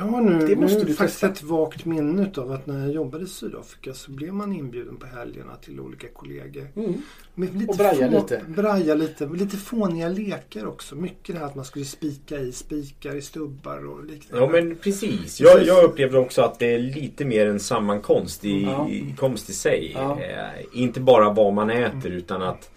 har 0.09 0.21
nu, 0.21 0.47
Det 0.47 0.55
måste 0.55 0.77
nu 0.79 0.83
du 0.85 0.93
faktiskt 0.93 1.19
testa. 1.21 1.27
ett 1.27 1.43
vagt 1.43 1.85
minne 1.85 2.31
av 2.37 2.51
att 2.51 2.67
när 2.67 2.79
jag 2.79 2.91
jobbade 2.91 3.23
i 3.23 3.27
Sydafrika 3.27 3.93
så 3.93 4.11
blev 4.11 4.33
man 4.33 4.53
inbjuden 4.53 4.97
på 4.97 5.05
helgerna 5.05 5.55
till 5.55 5.79
olika 5.79 6.07
kollegor. 6.07 6.67
mm. 6.75 7.01
Med 7.35 7.55
lite 7.55 7.71
Och 7.71 7.77
braja 7.77 8.11
få- 8.11 8.17
lite. 8.21 8.41
Braja 8.47 8.95
lite. 8.95 9.25
Lite 9.27 9.57
fåniga 9.57 10.09
lekar 10.09 10.65
också. 10.65 10.95
Mycket 10.95 11.35
det 11.35 11.39
här 11.39 11.45
att 11.45 11.55
man 11.55 11.65
skulle 11.65 11.85
spika 11.85 12.37
i 12.39 12.51
spikar 12.51 13.15
i 13.15 13.21
stubbar 13.21 13.87
och 13.87 14.03
liknande. 14.05 14.45
Ja 14.45 14.51
men 14.51 14.75
precis. 14.75 15.41
Jag, 15.41 15.63
jag 15.65 15.83
upplevde 15.83 16.17
också 16.19 16.41
att 16.41 16.59
det 16.59 16.73
är 16.73 16.79
lite 16.79 17.25
mer 17.25 17.45
en 17.47 17.59
sammankomst 17.59 18.45
i, 18.45 18.63
Ja. 18.63 18.89
i 18.89 19.13
komst 19.17 19.49
i 19.49 19.53
sig. 19.53 19.91
Ja. 19.95 20.19
Eh, 20.21 20.81
inte 20.81 20.99
bara 20.99 21.33
vad 21.33 21.53
man 21.53 21.69
äter 21.69 22.11
utan 22.11 22.41
att 22.41 22.69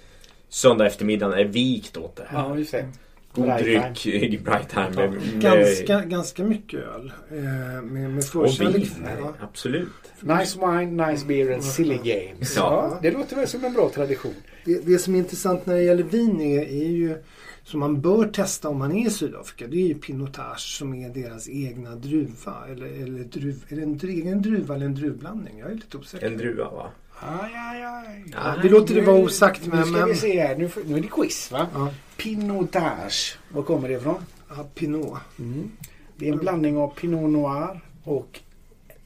söndag 0.48 0.86
eftermiddagen 0.86 1.38
är 1.38 1.44
vikt 1.44 1.96
åt 1.96 2.16
det. 2.16 2.28
Ja, 2.32 2.58
just 2.58 2.72
det. 2.72 2.88
God 3.34 3.44
Bright 3.44 3.64
dryck 3.64 4.06
i 4.06 4.38
bright 4.38 4.68
time. 4.68 4.90
Med, 4.96 5.10
med, 5.12 5.40
Ganska, 5.40 6.00
ganska 6.04 6.44
mycket 6.44 6.80
öl. 6.80 7.12
Eh, 7.30 7.36
med, 7.82 8.10
med 8.10 8.18
och 8.18 8.24
förkärlek. 8.24 8.82
vin. 8.82 9.06
Ja. 9.20 9.34
Absolut. 9.40 9.88
Nice 10.20 10.58
wine, 10.58 11.06
nice 11.06 11.26
beer 11.26 11.54
and 11.54 11.64
silly 11.64 11.96
games. 11.96 12.56
Ja. 12.56 12.88
Ja, 12.90 12.98
det 13.02 13.10
låter 13.10 13.36
väl 13.36 13.48
som 13.48 13.64
en 13.64 13.72
bra 13.72 13.90
tradition. 13.94 14.34
Det, 14.64 14.86
det 14.86 14.98
som 14.98 15.14
är 15.14 15.18
intressant 15.18 15.66
när 15.66 15.74
det 15.74 15.82
gäller 15.82 16.02
vin 16.02 16.40
är, 16.40 16.60
är 16.62 16.88
ju 16.88 17.16
som 17.64 17.80
man 17.80 18.00
bör 18.00 18.26
testa 18.26 18.68
om 18.68 18.78
man 18.78 18.92
är 18.92 19.06
i 19.06 19.10
Sydafrika. 19.10 19.66
Det 19.66 19.76
är 19.76 19.86
ju 19.86 19.94
Pinotage 19.94 20.76
som 20.78 20.94
är 20.94 21.08
deras 21.08 21.48
egna 21.48 21.94
druva. 21.94 22.54
Eller, 22.70 22.86
eller 22.86 23.24
druv, 23.24 23.64
är 23.68 23.76
det 23.76 23.82
en 23.82 24.00
egen 24.02 24.42
druva 24.42 24.74
eller 24.74 24.86
en 24.86 24.94
druvblandning? 24.94 25.58
Jag 25.58 25.70
är 25.70 25.74
lite 25.74 25.96
osäker. 25.96 26.26
En 26.26 26.38
druva 26.38 26.70
va? 26.70 26.90
Aj, 27.22 27.54
aj, 27.54 27.82
aj. 27.82 28.24
Ja, 28.32 28.56
vi 28.62 28.68
låter 28.68 28.94
det 28.94 29.00
vara 29.00 29.16
osagt. 29.16 29.66
Nu 29.66 29.70
Men, 29.76 29.84
ska 29.84 29.92
men, 29.98 30.08
vi 30.08 30.14
se 30.14 30.40
här. 30.40 30.56
Nu, 30.56 30.70
nu 30.84 30.96
är 30.96 31.00
det 31.00 31.08
quiz 31.08 31.50
va? 31.52 31.66
ja, 31.74 31.88
Pinotage. 32.16 33.38
Var 33.48 33.62
kommer 33.62 33.88
det 33.88 33.94
ifrån? 33.94 34.24
ja, 34.48 34.66
Pinot. 34.74 35.18
Mm. 35.38 35.70
Det 36.16 36.28
är 36.28 36.32
en 36.32 36.38
blandning 36.38 36.76
av 36.76 36.88
Pinot 36.94 37.30
Noir 37.30 37.80
och 38.04 38.40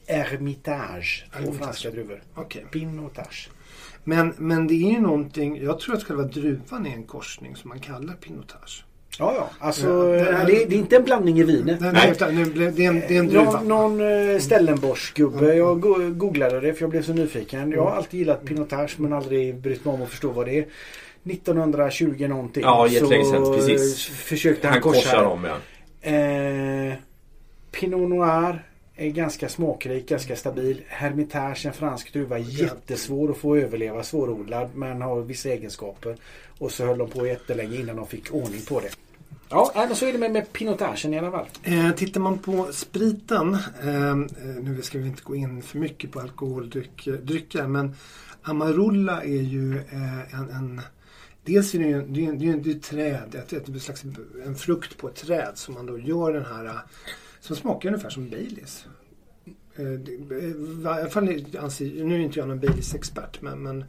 Hermitage. 0.07 1.25
Två 1.43 1.51
franska 1.53 1.91
druvor. 1.91 2.23
Okej. 2.35 2.65
Pinotage. 2.71 3.49
Men, 4.03 4.33
men 4.37 4.67
det 4.67 4.73
är 4.73 4.91
ju 4.91 4.99
någonting. 4.99 5.57
Jag 5.63 5.79
tror 5.79 5.95
att 5.95 6.03
själva 6.03 6.23
druvan 6.23 6.85
är 6.85 6.93
en 6.93 7.03
korsning 7.03 7.55
som 7.55 7.69
man 7.69 7.79
kallar 7.79 8.13
Pinotage. 8.13 8.83
Ja, 9.19 9.33
ja. 9.35 9.49
Alltså, 9.59 9.87
Ja, 9.87 10.13
det- 10.13 10.45
det, 10.45 10.65
det, 10.65 10.75
är 10.75 10.79
inte 10.79 10.95
en 10.95 11.03
blandning 11.03 11.39
i 11.39 11.43
vinet. 11.43 11.79
Nej, 11.81 11.91
Nej. 11.93 12.13
nej. 12.31 12.71
Det, 12.71 12.85
är 12.85 12.89
en, 12.89 12.99
det 13.07 13.15
är 13.15 13.19
en 13.19 13.27
druva. 13.27 13.61
Någon, 13.61 13.97
någon 13.97 14.31
eh, 14.33 14.39
Stellenbosch-gubbe. 14.39 15.53
Jag 15.53 15.79
go- 15.81 16.09
googlade 16.15 16.59
det 16.59 16.73
för 16.73 16.81
jag 16.83 16.89
blev 16.89 17.03
så 17.03 17.13
nyfiken. 17.13 17.71
Jag 17.71 17.83
har 17.83 17.91
alltid 17.91 18.19
gillat 18.19 18.45
Pinotage 18.45 18.95
men 18.99 19.13
aldrig 19.13 19.55
brytt 19.55 19.85
mig 19.85 19.93
om 19.93 20.01
att 20.01 20.09
förstå 20.09 20.31
vad 20.31 20.45
det 20.45 20.57
är. 20.59 20.65
1920 21.23 22.27
någonting 22.29 22.63
Ja, 22.63 22.87
jättelänge 22.87 23.25
sedan, 23.25 23.53
precis. 23.55 24.09
eh, 24.09 24.13
försökte 24.13 24.67
han, 24.67 24.73
Han 24.73 24.81
korsar 24.81 25.01
korsa. 25.01 25.23
dem 25.23 25.43
ja. 26.01 26.11
Eh, 26.11 26.93
Pinot 27.71 28.09
Noir 28.09 28.63
är 28.95 29.07
ganska 29.09 29.49
smakrik, 29.49 30.09
ganska 30.09 30.35
stabil. 30.35 30.81
Hermitage, 30.87 31.65
en 31.65 31.73
fransk 31.73 32.13
druva, 32.13 32.37
jättesvår 32.37 33.31
att 33.31 33.37
få 33.37 33.57
överleva, 33.57 34.03
svårodlad 34.03 34.69
men 34.75 35.01
har 35.01 35.21
vissa 35.21 35.49
egenskaper. 35.49 36.15
Och 36.59 36.71
så 36.71 36.85
höll 36.85 36.97
de 36.97 37.09
på 37.09 37.27
jättelänge 37.27 37.75
innan 37.77 37.95
de 37.95 38.07
fick 38.07 38.33
ordning 38.33 38.61
på 38.69 38.79
det. 38.79 38.89
Ja, 39.49 39.71
men 39.75 39.95
så 39.95 40.05
är 40.05 40.13
det 40.13 40.19
med, 40.19 40.31
med 40.31 40.53
Pinotagen 40.53 41.13
i 41.13 41.19
alla 41.19 41.31
fall. 41.31 41.45
Eh, 41.63 41.91
tittar 41.91 42.21
man 42.21 42.37
på 42.39 42.67
spriten, 42.71 43.57
eh, 43.83 44.09
eh, 44.09 44.15
nu 44.61 44.81
ska 44.81 44.97
vi 44.97 45.07
inte 45.07 45.23
gå 45.23 45.35
in 45.35 45.61
för 45.61 45.77
mycket 45.77 46.11
på 46.11 46.19
alkoholdrycker, 46.19 47.67
men 47.67 47.95
Amarula 48.41 49.23
är 49.23 49.41
ju 49.41 49.77
eh, 49.77 50.33
en, 50.33 50.49
en 50.49 50.81
Dels 51.47 51.75
är 51.75 51.79
det 51.79 51.85
ju 51.85 52.01
det 52.01 52.25
är, 52.25 52.33
det 52.33 52.49
är, 52.49 52.57
det 52.57 52.71
är 52.71 52.75
ett 52.75 52.83
träd, 52.83 53.35
ett, 53.35 53.53
ett, 53.53 53.69
ett 53.69 53.81
slags, 53.81 54.03
en 54.45 54.55
frukt 54.55 54.97
på 54.97 55.07
ett 55.07 55.15
träd 55.15 55.51
som 55.55 55.73
man 55.73 55.85
då 55.85 55.99
gör 55.99 56.33
den 56.33 56.45
här, 56.45 56.65
eh, 56.65 56.79
som 57.39 57.55
smakar 57.55 57.89
ungefär 57.89 58.09
som 58.09 58.29
Baileys. 58.29 58.85
Eh, 59.75 59.85
eh, 59.85 59.91
I 59.93 60.87
alla 60.87 61.09
fall 61.09 61.45
anser, 61.59 62.03
nu 62.03 62.15
är 62.15 62.19
inte 62.19 62.39
jag 62.39 62.47
någon 62.47 62.59
Baileys-expert 62.59 63.41
men, 63.41 63.63
men, 63.63 63.85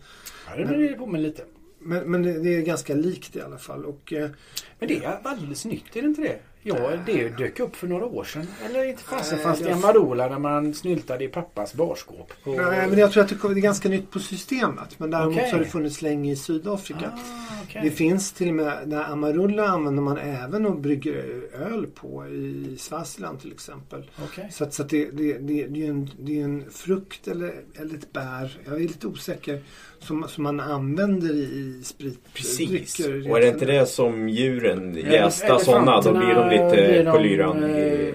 Ja, 0.49 0.57
det 0.57 0.65
blir 0.65 0.95
på 0.95 1.07
mig 1.07 1.21
lite. 1.21 1.45
Men, 1.81 2.11
men 2.11 2.23
det, 2.23 2.39
det 2.39 2.57
är 2.57 2.61
ganska 2.63 2.95
likt 2.95 3.37
i 3.37 3.41
alla 3.41 3.59
fall. 3.59 3.85
Och, 3.85 4.13
eh, 4.13 4.31
Men 4.79 4.89
det 4.89 5.05
är 5.05 5.19
alldeles 5.23 5.65
nytt, 5.65 5.97
är 5.97 6.03
det 6.03 6.09
inte 6.09 6.23
det? 6.23 6.39
Ja, 6.63 6.91
det 7.07 7.29
dök 7.29 7.61
upp 7.61 7.77
för 7.77 7.87
några 7.87 8.05
år 8.07 8.25
sedan. 8.25 8.47
Eller 8.67 8.85
inte 8.85 9.03
fasen 9.03 9.39
fanns 9.39 9.61
det 9.61 9.71
en 9.71 9.81
Marola 9.81 10.29
när 10.29 10.39
man 10.39 10.75
snyltade 10.75 11.25
i 11.25 11.29
pappas 11.29 11.75
barskåp. 11.75 12.33
på- 12.45 12.51
Nej, 12.55 12.89
men 12.89 12.99
jag 12.99 13.13
tror 13.13 13.23
att 13.23 13.29
det 13.29 13.35
är 13.45 13.55
ganska 13.55 13.89
nytt 13.89 14.11
på 14.11 14.19
systemet. 14.19 14.99
Men 14.99 15.11
däremot 15.11 15.35
Okej. 15.37 15.51
så 15.51 15.57
har 15.57 15.65
det 15.65 15.71
funnits 15.71 16.03
länge 16.03 16.33
i 16.33 16.37
Sydafrika. 16.37 17.13
Ah, 17.15 17.55
okej. 17.65 17.81
Det 17.85 17.91
finns 17.91 18.33
till 18.33 18.49
och 18.49 18.55
med, 18.55 18.89
när 18.89 19.05
Amarula 19.13 19.69
använder 19.69 20.03
man 20.03 20.19
även 20.19 20.67
och 20.67 20.77
brygger 20.81 21.15
öl 21.55 21.87
på 21.87 22.27
i 22.29 22.77
Swaziland 22.79 23.41
till 23.41 23.53
exempel. 23.53 24.11
Okej. 24.25 24.49
Så, 24.53 24.65
att, 24.65 24.75
så 24.75 24.83
att 24.83 24.89
det, 24.89 25.11
det, 25.11 25.33
det, 25.39 25.67
det, 25.67 25.87
är 25.87 25.91
en, 25.91 26.11
det 26.21 26.41
är 26.41 26.45
en 26.45 26.65
frukt 26.71 27.29
eller, 27.29 27.55
eller 27.75 27.95
ett 27.95 28.13
bär, 28.13 28.59
jag 28.67 28.75
är 28.75 28.81
lite 28.81 29.07
osäker, 29.07 29.63
som, 30.01 30.29
som 30.29 30.45
man 30.45 30.61
använder 30.61 31.31
i, 31.35 31.81
spritdrycker. 31.85 32.33
Precis. 32.35 33.01
Och 33.01 33.37
är 33.37 33.41
det 33.41 33.49
inte 33.49 33.65
det 33.65 33.87
som 33.87 34.29
djuren 34.29 34.95
jästar 34.97 35.59
sådana 35.59 36.01
då 36.01 36.13
blir 36.13 36.35
de 36.35 36.49
lite 36.51 37.11
på 37.13 37.19
lyran. 37.19 37.65
eh, 37.65 38.15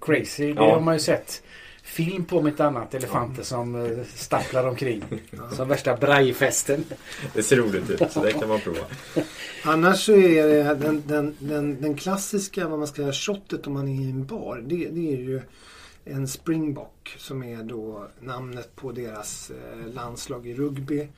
Crazy. 0.00 0.46
Det 0.46 0.54
Ja. 0.62 0.74
har 0.74 0.80
man 0.80 0.94
ju 0.94 1.00
sett 1.00 1.42
film 1.82 2.24
på 2.24 2.38
om 2.38 2.46
inte 2.46 2.64
annat. 2.64 2.94
Elefanter 2.94 3.42
som 3.42 3.74
eh, 3.86 3.90
stapplar 4.14 4.66
omkring. 4.68 5.02
Som 5.56 5.68
värsta 5.68 5.96
brajfesten. 5.96 6.84
Det 7.34 7.42
ser 7.42 7.56
roligt 7.56 7.90
ut 7.90 8.02
så 8.12 8.22
det 8.22 8.32
kan 8.32 8.48
man 8.48 8.60
prova. 8.60 8.78
Annars 9.64 10.04
så 10.04 10.12
är 10.12 10.46
det 10.46 10.62
den, 10.74 11.02
den, 11.06 11.36
den, 11.38 11.80
den 11.82 11.94
klassiska, 11.94 12.68
vad 12.68 12.78
man 12.78 12.88
ska 12.88 12.96
säga, 12.96 13.12
shotet 13.12 13.66
om 13.66 13.72
man 13.72 13.88
är 13.88 14.02
i 14.02 14.10
en 14.10 14.24
bar. 14.26 14.62
Det, 14.66 14.76
det 14.76 15.12
är 15.12 15.16
ju 15.18 15.40
en 16.06 16.28
Springbok 16.28 17.16
som 17.18 17.42
är 17.42 17.62
då 17.62 18.06
namnet 18.20 18.76
på 18.76 18.92
deras 18.92 19.50
eh, 19.50 19.92
landslag 19.92 20.46
i 20.46 20.54
rugby. 20.54 21.08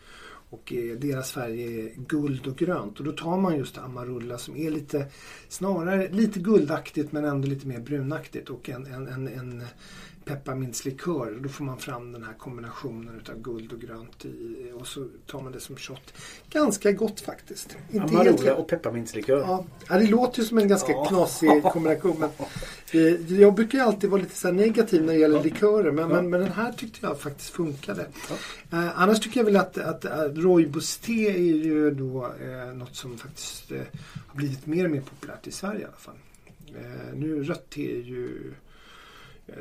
Och 0.50 0.72
eh, 0.72 0.96
deras 0.96 1.32
färg 1.32 1.80
är 1.80 1.92
guld 1.96 2.46
och 2.46 2.56
grönt. 2.56 2.98
Och 2.98 3.04
då 3.04 3.12
tar 3.12 3.36
man 3.36 3.56
just 3.56 3.78
Amarulla 3.78 4.38
som 4.38 4.56
är 4.56 4.70
lite 4.70 5.06
snarare 5.48 6.08
lite 6.08 6.38
guldaktigt 6.38 7.12
men 7.12 7.24
ändå 7.24 7.48
lite 7.48 7.66
mer 7.66 7.80
brunaktigt. 7.80 8.50
Och 8.50 8.68
en, 8.68 8.86
en, 8.86 9.08
en, 9.08 9.28
en 9.28 9.64
pepparmintslikör. 10.28 11.38
Då 11.42 11.48
får 11.48 11.64
man 11.64 11.78
fram 11.78 12.12
den 12.12 12.22
här 12.22 12.34
kombinationen 12.34 13.16
utav 13.20 13.38
guld 13.42 13.72
och 13.72 13.80
grönt 13.80 14.24
i. 14.24 14.70
Och 14.74 14.86
så 14.86 15.08
tar 15.26 15.40
man 15.42 15.52
det 15.52 15.60
som 15.60 15.76
shot. 15.76 16.12
Ganska 16.50 16.92
gott 16.92 17.20
faktiskt. 17.20 17.76
Inte 17.92 18.06
Amarula 18.14 18.54
och 18.54 18.68
pepparmintslikör. 18.68 19.38
Ja, 19.38 19.64
ja, 19.88 19.98
det 19.98 20.06
låter 20.06 20.40
ju 20.40 20.44
som 20.48 20.58
en 20.58 20.68
ganska 20.68 20.92
Ja. 20.92 21.04
knasig 21.04 21.62
kombination. 21.62 22.16
Men, 22.18 22.30
eh, 22.92 23.40
jag 23.40 23.54
brukar 23.54 23.78
ju 23.78 23.84
alltid 23.84 24.10
vara 24.10 24.22
lite 24.22 24.36
så 24.36 24.52
negativ 24.52 25.02
när 25.04 25.12
det 25.12 25.18
gäller 25.18 25.42
likörer. 25.42 25.90
Men, 25.90 26.10
Ja. 26.10 26.16
men, 26.16 26.30
men 26.30 26.40
den 26.40 26.52
här 26.52 26.72
tyckte 26.72 26.98
jag 27.06 27.20
faktiskt 27.20 27.50
funkade. 27.50 28.06
Eh, 28.72 29.00
annars 29.00 29.20
tycker 29.20 29.40
jag 29.40 29.44
väl 29.44 29.56
att, 29.56 29.78
att, 29.78 30.04
att 30.04 30.36
rooibos-te 30.38 31.28
är 31.30 31.38
ju 31.64 31.90
då 31.90 32.32
eh, 32.42 32.74
något 32.74 32.96
som 32.96 33.18
faktiskt 33.18 33.70
har 34.26 34.36
blivit 34.36 34.66
mer 34.66 34.84
och 34.84 34.90
mer 34.90 35.00
populärt 35.00 35.46
i 35.46 35.50
Sverige 35.52 35.80
i 35.80 35.84
alla 35.84 35.96
fall. 35.96 36.14
Nu 37.14 37.42
rött 37.42 37.70
te 37.70 37.96
är 37.98 38.02
ju 38.02 38.52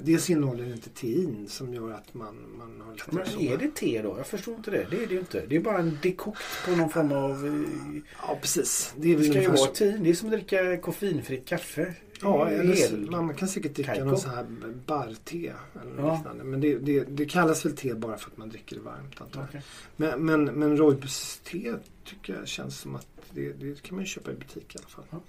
Dels 0.01 0.29
innehåller 0.29 0.63
det 0.65 0.71
inte 0.71 0.89
tein 0.89 1.45
som 1.49 1.73
gör 1.73 1.91
att 1.91 2.13
man, 2.13 2.35
man 2.57 2.81
har 2.85 2.93
lättare 2.93 3.35
Men 3.37 3.47
är 3.53 3.57
det 3.57 3.75
te 3.75 4.01
då? 4.01 4.13
Jag 4.17 4.27
förstår 4.27 4.55
inte 4.55 4.71
det. 4.71 4.87
Det 4.91 5.03
är 5.03 5.07
det 5.07 5.13
ju 5.13 5.19
inte. 5.19 5.45
Det 5.49 5.55
är 5.55 5.59
bara 5.59 5.77
en 5.77 5.97
dekokt 6.01 6.41
på 6.65 6.75
någon 6.75 6.89
form 6.89 7.11
av... 7.11 7.45
eh, 7.47 8.01
Ja, 8.27 8.37
precis. 8.41 8.93
Det, 8.97 9.13
är 9.13 9.17
Det 9.17 9.23
ska 9.23 9.41
ju 9.41 9.47
vara 9.47 9.57
så. 9.57 9.65
te. 9.65 9.91
Det 9.97 10.09
är 10.09 10.13
som 10.13 10.27
att 10.27 10.33
dricka 10.33 10.77
koffeinfritt 10.77 11.45
kaffe. 11.47 11.93
Ja, 12.21 12.49
eller 12.49 12.73
Hel- 12.75 13.11
man, 13.11 13.33
kan 13.33 13.47
säkert 13.47 13.75
dricka 13.75 13.91
Kaiko. 13.91 14.05
någon 14.07 14.17
sån 14.17 14.31
här 14.31 14.45
barrte 14.85 15.37
eller 15.37 15.97
Ja. 15.97 16.15
liknande. 16.15 16.43
Men 16.43 16.61
det, 16.61 16.77
det, 16.77 17.03
det 17.03 17.25
kallas 17.25 17.65
väl 17.65 17.75
te 17.75 17.93
bara 17.93 18.17
för 18.17 18.31
att 18.31 18.37
man 18.37 18.49
dricker 18.49 18.75
det 18.75 18.81
varmt 18.81 19.21
antar 19.21 19.39
jag. 19.39 19.49
Okej. 19.49 19.61
Men, 19.95 20.25
men, 20.25 20.43
men 20.45 20.77
rooibos-te 20.77 21.73
tycker 22.05 22.33
jag 22.33 22.47
känns 22.47 22.79
som 22.79 22.95
att 22.95 23.07
det, 23.37 23.65
det 23.65 23.81
kan 23.81 23.95
man 23.95 24.03
ju 24.03 24.09
köpa 24.09 24.31
i 24.31 24.33
butik 24.33 24.75
i 24.75 24.77
alla 24.77 24.87
fall. 24.87 25.03
Ja. 25.09 25.19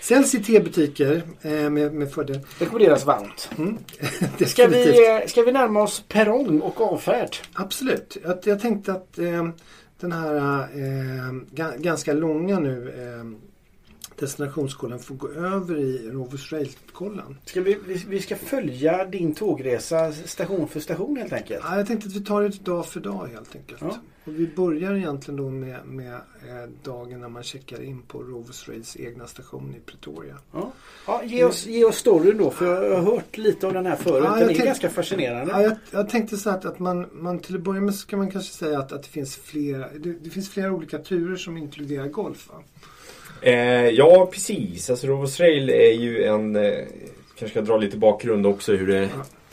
Säljs 0.00 0.34
i 0.34 0.42
tebutiker 0.42 1.22
eh, 1.42 1.70
med, 1.70 1.94
med 1.94 2.12
fördel. 2.12 2.40
Rekommenderas 2.58 3.04
varmt. 3.04 3.50
Mm. 3.58 3.78
Ska 4.46 4.66
vi, 4.66 5.24
ska 5.26 5.42
vi 5.42 5.52
närma 5.52 5.82
oss 5.82 6.04
perrong 6.08 6.60
och 6.60 6.80
avfärd? 6.80 7.36
Absolut. 7.52 8.16
Jag, 8.22 8.38
jag 8.44 8.60
tänkte 8.60 8.92
att 8.92 9.18
eh, 9.18 9.48
den 10.00 10.12
här 10.12 10.60
eh, 10.60 11.32
ga, 11.50 11.72
ganska 11.76 12.12
långa 12.12 12.58
nu 12.58 12.88
eh, 12.88 13.47
destinationskollen 14.18 14.98
får 14.98 15.14
gå 15.14 15.28
över 15.28 15.78
i 15.78 16.10
Rovos 16.10 16.52
Rail-kollen. 16.52 17.38
Ska 17.44 17.60
vi, 17.60 17.78
vi, 17.86 18.04
vi 18.08 18.20
ska 18.20 18.36
följa 18.36 19.04
din 19.04 19.34
tågresa 19.34 20.12
station 20.12 20.68
för 20.68 20.80
station 20.80 21.16
helt 21.16 21.32
enkelt. 21.32 21.60
Ja, 21.64 21.76
jag 21.76 21.86
tänkte 21.86 22.08
att 22.08 22.14
vi 22.16 22.24
tar 22.24 22.42
det 22.42 22.64
dag 22.64 22.86
för 22.86 23.00
dag 23.00 23.26
helt 23.32 23.56
enkelt. 23.56 23.80
Ja. 23.82 23.98
Och 24.24 24.40
vi 24.40 24.46
börjar 24.46 24.94
egentligen 24.94 25.36
då 25.36 25.50
med, 25.50 25.86
med 25.86 26.12
eh, 26.14 26.70
dagen 26.84 27.20
när 27.20 27.28
man 27.28 27.42
checkar 27.42 27.82
in 27.82 28.02
på 28.02 28.22
Rovos 28.22 28.68
Rails 28.68 28.96
egna 28.96 29.26
station 29.26 29.74
i 29.76 29.80
Pretoria. 29.90 30.38
Ja. 30.52 30.72
Ja, 31.06 31.22
ge, 31.24 31.44
oss, 31.44 31.66
ge 31.66 31.84
oss 31.84 31.96
storyn 31.96 32.38
då 32.38 32.50
för 32.50 32.84
jag 32.84 32.96
har 33.00 33.12
hört 33.14 33.36
lite 33.36 33.66
om 33.66 33.72
den 33.74 33.86
här 33.86 33.96
förut. 33.96 34.24
Ja, 34.24 34.30
jag 34.30 34.34
den 34.34 34.42
är 34.42 34.46
tänkte- 34.46 34.66
ganska 34.66 34.90
fascinerande. 34.90 35.52
Ja, 35.52 35.62
jag, 35.62 35.76
jag 35.90 36.08
tänkte 36.08 36.36
så 36.36 36.50
att, 36.50 36.64
att 36.64 36.78
man, 36.78 37.06
man 37.12 37.38
till 37.38 37.54
att 37.56 37.62
börja 37.62 37.80
med 37.80 37.94
så 37.94 38.06
kan 38.06 38.18
man 38.18 38.30
kanske 38.30 38.54
säga 38.54 38.78
att, 38.78 38.92
att 38.92 39.02
det, 39.02 39.08
finns 39.08 39.36
flera, 39.36 39.88
det, 39.98 40.12
det 40.12 40.30
finns 40.30 40.50
flera 40.50 40.72
olika 40.72 40.98
turer 40.98 41.36
som 41.36 41.56
inkluderar 41.56 42.06
golf. 42.08 42.48
Va? 42.48 42.62
Eh, 43.40 43.88
ja, 43.88 44.28
precis. 44.32 44.90
Alltså 44.90 45.06
Robotrail 45.06 45.50
Rail 45.50 45.70
är 45.70 46.00
ju 46.00 46.24
en... 46.24 46.56
Eh, 46.56 46.84
kanske 47.38 47.54
ska 47.54 47.60
dra 47.60 47.76
lite 47.76 47.96
bakgrund 47.96 48.46
också 48.46 48.72
hur 48.72 48.86
det 48.86 49.10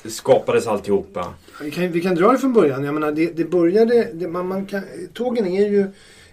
skapades 0.09 0.67
alltihopa. 0.67 1.33
Vi 1.61 1.71
kan, 1.71 1.91
vi 1.91 2.01
kan 2.01 2.15
dra 2.15 2.31
det 2.31 2.37
från 2.37 2.53
början. 2.53 2.83
Jag 2.83 2.93
menar, 2.93 3.11
det, 3.11 3.31
det 3.31 3.45
började, 3.45 4.09
det, 4.13 4.27
man, 4.27 4.47
man 4.47 4.65
kan, 4.65 4.81
tågen 5.13 5.47
är 5.47 5.69
ju 5.69 5.87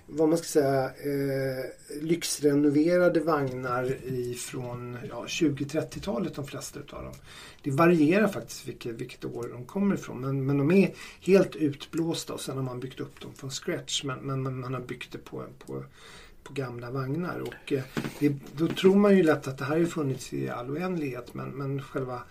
vad 0.07 0.29
man 0.29 0.39
ska 0.39 0.47
säga 0.47 0.85
eh, 0.85 2.01
lyxrenoverade 2.03 3.21
vagnar 3.21 3.97
ifrån 4.07 4.97
ja, 5.11 5.25
20-30-talet 5.29 6.35
de 6.35 6.47
flesta 6.47 6.81
utav 6.81 7.03
dem. 7.05 7.15
Det 7.63 7.71
varierar 7.71 8.29
faktiskt 8.29 8.69
vilket, 8.69 8.93
vilket 8.93 9.25
år 9.25 9.49
de 9.53 9.65
kommer 9.65 9.95
ifrån 9.95 10.21
men, 10.21 10.47
men 10.47 10.59
de 10.59 10.71
är 10.71 10.95
helt 11.21 11.57
utblåsta 11.57 12.33
och 12.33 12.41
sen 12.41 12.57
har 12.57 12.65
man 12.65 12.81
byggt 12.81 13.01
upp 13.01 13.21
dem 13.21 13.31
från 13.37 13.51
scratch 13.51 14.05
men, 14.05 14.19
men 14.19 14.43
man, 14.43 14.61
man 14.61 14.75
har 14.75 14.81
byggt 14.81 15.13
det 15.13 15.19
på, 15.19 15.45
på, 15.67 15.85
på 16.45 16.53
gamla 16.53 16.91
vagnar. 16.91 17.41
Och, 17.41 17.73
eh, 17.73 17.83
det, 18.19 18.33
då 18.57 18.69
tror 18.69 18.97
man 18.97 19.17
ju 19.17 19.23
lätt 19.23 19.49
att 19.49 19.59
det 19.59 19.65
här 19.65 19.79
har 19.79 19.85
funnits 19.87 20.33
i 20.33 20.49
all 20.49 20.71
oändlighet 20.71 21.35
men, 21.35 21.49
men 21.51 21.83
själva 21.83 22.23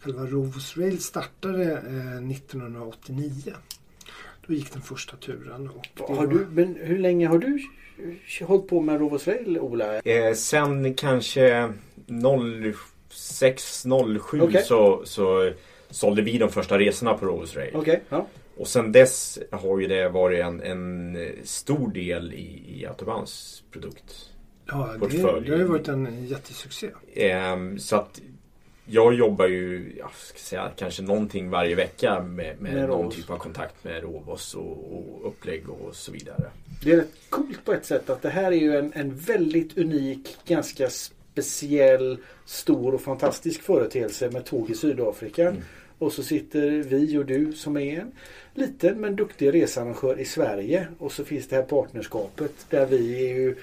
Själva 0.00 0.26
Rovos 0.26 0.76
Rail 0.76 1.02
startade 1.02 1.72
eh, 1.72 2.30
1989. 2.30 3.54
Då 4.46 4.52
gick 4.54 4.72
den 4.72 4.82
första 4.82 5.16
turen. 5.16 5.70
Och 5.96 6.08
Har 6.08 6.16
var- 6.16 6.26
du, 6.26 6.46
men 6.52 6.76
hur 6.80 6.98
länge 6.98 7.28
har 7.28 7.38
du 7.38 7.58
hållit 8.44 8.68
på 8.68 8.80
med 8.80 9.00
Rovos 9.00 9.26
Rail, 9.26 9.58
Ola? 9.58 10.00
Eh, 10.00 10.34
sen 10.34 10.94
kanske 10.94 11.72
06, 13.08 13.84
07 14.30 14.40
Okej. 14.40 14.62
så, 14.64 15.02
så 15.04 15.52
sålde 15.90 16.22
vi 16.22 16.38
de 16.38 16.48
första 16.52 16.78
resorna 16.78 17.14
på 17.14 17.26
Rovos 17.26 17.56
Rail. 17.56 17.76
Okej. 17.76 18.02
Ja. 18.08 18.26
Och 18.56 18.68
sen 18.68 18.92
dess 18.92 19.38
har 19.50 19.80
ju 19.80 19.86
det 19.86 20.08
varit 20.08 20.40
en, 20.40 20.60
en 20.60 21.16
stor 21.44 21.90
del 21.90 22.32
i, 22.32 22.62
i 22.66 22.86
Autobahns 22.86 23.62
produkt. 23.70 24.30
ja, 24.66 24.94
det, 25.00 25.16
det 25.16 25.22
har 25.22 25.58
ju 25.58 25.64
varit 25.64 25.88
en 25.88 26.26
jättesuccé. 26.26 26.90
Ehm, 27.14 27.78
så 27.78 27.96
att 27.96 28.20
jag 28.88 29.14
jobbar 29.14 29.46
ju, 29.46 29.92
jag 29.98 30.10
ska 30.14 30.38
säga, 30.38 30.70
kanske 30.76 31.02
någonting 31.02 31.50
varje 31.50 31.74
vecka 31.74 32.22
med, 32.22 32.60
med, 32.60 32.74
Med 32.74 32.88
någon 32.88 33.10
typ 33.10 33.30
av 33.30 33.38
kontakt 33.38 33.84
med 33.84 34.02
Rovos 34.02 34.54
och, 34.54 34.96
och 34.96 35.28
upplägg 35.28 35.70
och 35.70 35.96
så 35.96 36.12
vidare. 36.12 36.50
Det 36.84 36.92
är 36.92 36.96
rätt 36.96 37.12
coolt 37.28 37.64
på 37.64 37.72
ett 37.72 37.86
sätt 37.86 38.10
att 38.10 38.22
det 38.22 38.28
här 38.28 38.52
är 38.52 38.56
ju 38.56 38.76
en, 38.76 38.92
en 38.94 39.16
väldigt 39.16 39.78
unik, 39.78 40.36
ganska 40.46 40.90
speciell, 40.90 42.18
stor 42.44 42.94
och 42.94 43.00
fantastisk 43.00 43.62
företeelse 43.62 44.30
med 44.30 44.44
tåg 44.44 44.70
i 44.70 44.74
Sydafrika. 44.74 45.48
Mm. 45.48 45.62
Och 45.98 46.12
så 46.12 46.22
sitter 46.22 46.70
vi 46.70 47.18
och 47.18 47.26
du 47.26 47.52
som 47.52 47.76
är 47.76 48.00
en 48.00 48.12
liten 48.56 49.00
men 49.00 49.16
duktig 49.16 49.54
researrangör 49.54 50.20
i 50.20 50.24
Sverige. 50.24 50.86
Och 50.98 51.12
så 51.12 51.24
finns 51.24 51.48
det 51.48 51.56
här 51.56 51.62
partnerskapet 51.62 52.52
där 52.70 52.86
vi 52.86 53.30
är 53.30 53.34
ju 53.34 53.54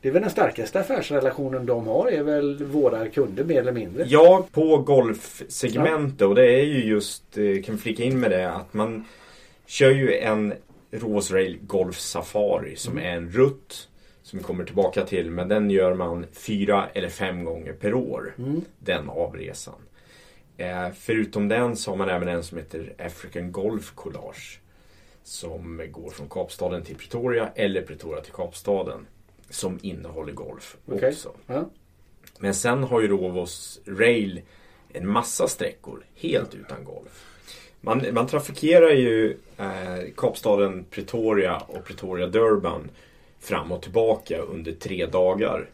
det 0.00 0.08
är 0.08 0.12
väl 0.12 0.22
den 0.22 0.30
starkaste 0.30 0.80
affärsrelationen 0.80 1.66
de 1.66 1.86
har 1.86 2.08
är 2.08 2.22
väl 2.22 2.64
våra 2.64 3.08
kunder 3.08 3.44
mer 3.44 3.60
eller 3.60 3.72
mindre. 3.72 4.04
Ja, 4.08 4.46
på 4.52 4.78
golfsegmentet 4.78 6.22
och 6.22 6.34
det 6.34 6.60
är 6.60 6.64
ju 6.64 6.84
just, 6.84 7.38
eh, 7.38 7.62
kan 7.62 7.78
flika 7.78 8.04
in 8.04 8.20
med 8.20 8.30
det, 8.30 8.50
att 8.50 8.74
man 8.74 9.04
kör 9.66 9.90
ju 9.90 10.14
en 10.18 10.54
Rovos 10.90 11.30
Rail 11.30 11.58
Golf 11.60 11.98
Safari 11.98 12.76
som 12.76 12.98
är 12.98 13.16
en 13.16 13.30
rutt 13.30 13.88
som 14.22 14.38
vi 14.38 14.44
kommer 14.44 14.64
tillbaka 14.64 15.04
till 15.04 15.30
men 15.30 15.48
den 15.48 15.70
gör 15.70 15.94
man 15.94 16.26
fyra 16.32 16.88
eller 16.94 17.08
fem 17.08 17.44
gånger 17.44 17.72
per 17.72 17.94
år. 17.94 18.34
Mm. 18.38 18.60
Den 18.78 19.08
avresan. 19.08 19.74
Eh, 20.56 20.88
förutom 20.94 21.48
den 21.48 21.76
så 21.76 21.90
har 21.90 21.96
man 21.96 22.08
även 22.08 22.28
en 22.28 22.42
som 22.42 22.58
heter 22.58 22.94
African 22.98 23.52
Golf 23.52 23.92
Collage. 23.94 24.60
Som 25.24 25.88
går 25.90 26.10
från 26.10 26.28
Kapstaden 26.28 26.84
till 26.84 26.96
Pretoria 26.96 27.50
eller 27.54 27.82
Pretoria 27.82 28.20
till 28.20 28.32
Kapstaden. 28.32 29.06
Som 29.50 29.78
innehåller 29.82 30.32
golf 30.32 30.76
Okej. 30.86 31.08
också. 31.08 31.32
Ja. 31.46 31.70
Men 32.38 32.54
sen 32.54 32.84
har 32.84 33.00
ju 33.00 33.08
Rovos 33.08 33.80
Rail 33.84 34.42
en 34.92 35.08
massa 35.08 35.48
sträckor 35.48 36.04
helt 36.14 36.54
utan 36.54 36.84
golf. 36.84 37.26
Man, 37.80 38.04
man 38.12 38.26
trafikerar 38.26 38.90
ju 38.90 39.36
eh, 39.58 40.12
Kapstaden 40.16 40.84
Pretoria 40.90 41.56
och 41.58 41.84
Pretoria 41.84 42.26
Durban 42.26 42.90
fram 43.40 43.72
och 43.72 43.82
tillbaka 43.82 44.38
under 44.38 44.72
tre 44.72 45.06
dagar. 45.06 45.68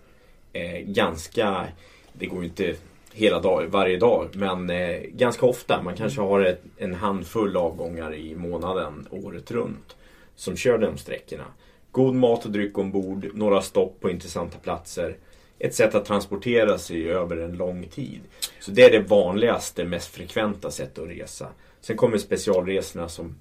Eh, 0.53 0.79
ganska, 0.79 1.67
det 2.13 2.27
går 2.27 2.43
ju 2.43 2.49
inte 2.49 2.75
hela 3.19 3.41
dag, 3.41 3.67
varje 3.67 3.97
dag, 3.97 4.29
men 4.33 4.71
eh, 4.71 5.01
ganska 5.03 5.47
ofta. 5.47 5.83
Man 5.83 5.97
kanske 5.97 6.21
har 6.21 6.41
ett, 6.41 6.63
en 6.77 6.95
handfull 6.95 7.57
avgångar 7.57 8.15
i 8.15 8.35
månaden 8.35 9.07
året 9.11 9.51
runt 9.51 9.97
som 10.37 10.57
kör 10.57 10.79
de 10.79 10.99
sträckorna. 10.99 11.45
God 11.91 12.15
mat 12.15 12.45
och 12.45 12.51
dryck 12.51 12.79
ombord, 12.79 13.27
några 13.35 13.63
stopp 13.63 14.01
på 14.01 14.11
intressanta 14.11 14.59
platser. 14.59 15.17
Ett 15.59 15.75
sätt 15.75 15.95
att 15.95 16.05
transportera 16.05 16.79
sig 16.79 17.11
över 17.11 17.37
en 17.37 17.57
lång 17.57 17.87
tid. 17.87 18.21
Så 18.61 18.71
det 18.71 18.83
är 18.83 18.91
det 18.91 19.09
vanligaste, 19.09 19.85
mest 19.85 20.15
frekventa 20.15 20.71
sättet 20.71 20.99
att 20.99 21.11
resa. 21.11 21.49
Sen 21.81 21.97
kommer 21.97 22.19
specialresorna 22.19 23.09
som 23.09 23.35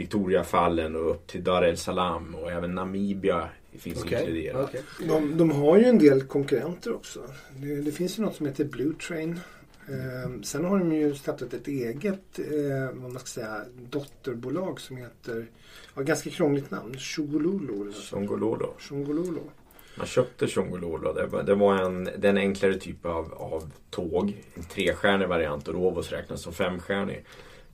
Victoriafallen 0.00 0.96
och 0.96 1.10
upp 1.10 1.26
till 1.26 1.44
Dar 1.44 1.62
es 1.62 1.82
Salaam 1.82 2.34
och 2.34 2.50
även 2.50 2.74
Namibia 2.74 3.48
finns 3.78 4.02
Okej, 4.04 4.18
inkluderat. 4.18 4.68
okej. 4.68 4.82
De, 5.08 5.36
de 5.36 5.50
har 5.50 5.78
ju 5.78 5.84
en 5.84 5.98
del 5.98 6.22
konkurrenter 6.22 6.94
också. 6.94 7.20
Det, 7.56 7.74
det 7.80 7.92
finns 7.92 8.18
ju 8.18 8.22
något 8.22 8.36
som 8.36 8.46
heter 8.46 8.64
Blue 8.64 8.94
Train. 8.94 9.40
Eh, 9.88 10.42
sen 10.42 10.64
har 10.64 10.78
de 10.78 10.92
ju 10.92 11.14
startat 11.14 11.54
ett 11.54 11.68
eget 11.68 12.38
eh, 12.38 12.86
vad 12.92 13.12
man 13.12 13.18
ska 13.18 13.26
säga, 13.26 13.60
dotterbolag 13.90 14.80
som 14.80 14.96
heter, 14.96 15.46
ja, 15.94 16.02
ganska 16.02 16.30
krångligt 16.30 16.70
namn, 16.70 16.98
sånt. 16.98 17.02
Shongololo. 18.10 18.74
Shongololo. 18.78 19.50
Man 19.96 20.06
köpte 20.06 20.46
Shongololo. 20.46 21.12
Det 21.12 21.26
var, 21.26 21.42
det 21.42 21.54
var 21.54 21.76
en, 21.76 22.04
det 22.04 22.24
är 22.28 22.30
en 22.30 22.36
enklare 22.36 22.74
typ 22.74 23.06
av, 23.06 23.34
av 23.34 23.70
tåg. 23.90 24.36
En 24.54 24.62
trestjärnig 24.62 25.28
variant 25.28 25.68
och 25.68 25.74
Rovos 25.74 26.12
räknas 26.12 26.42
som 26.42 26.52
femstjärnig. 26.52 27.24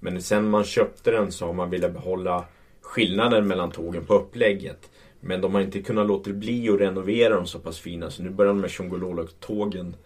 Men 0.01 0.23
sen 0.23 0.51
man 0.51 0.65
köpte 0.65 1.11
den 1.11 1.33
så 1.33 1.47
har 1.47 1.53
man 1.53 1.71
velat 1.71 1.93
behålla 1.93 2.45
skillnaden 2.81 3.47
mellan 3.47 3.71
tågen 3.71 4.05
på 4.05 4.15
upplägget. 4.15 4.91
Men 5.21 5.41
de 5.41 5.55
har 5.55 5.61
inte 5.61 5.83
kunnat 5.83 6.07
låta 6.07 6.31
bli 6.31 6.69
att 6.71 6.81
renovera 6.81 7.35
dem 7.35 7.47
så 7.47 7.59
pass 7.59 7.79
fina 7.79 8.11
så 8.11 8.23
nu 8.23 8.31
börjar 8.31 8.49
de 8.53 8.61
med 8.61 8.71
Shongololo-tågen 8.71 9.97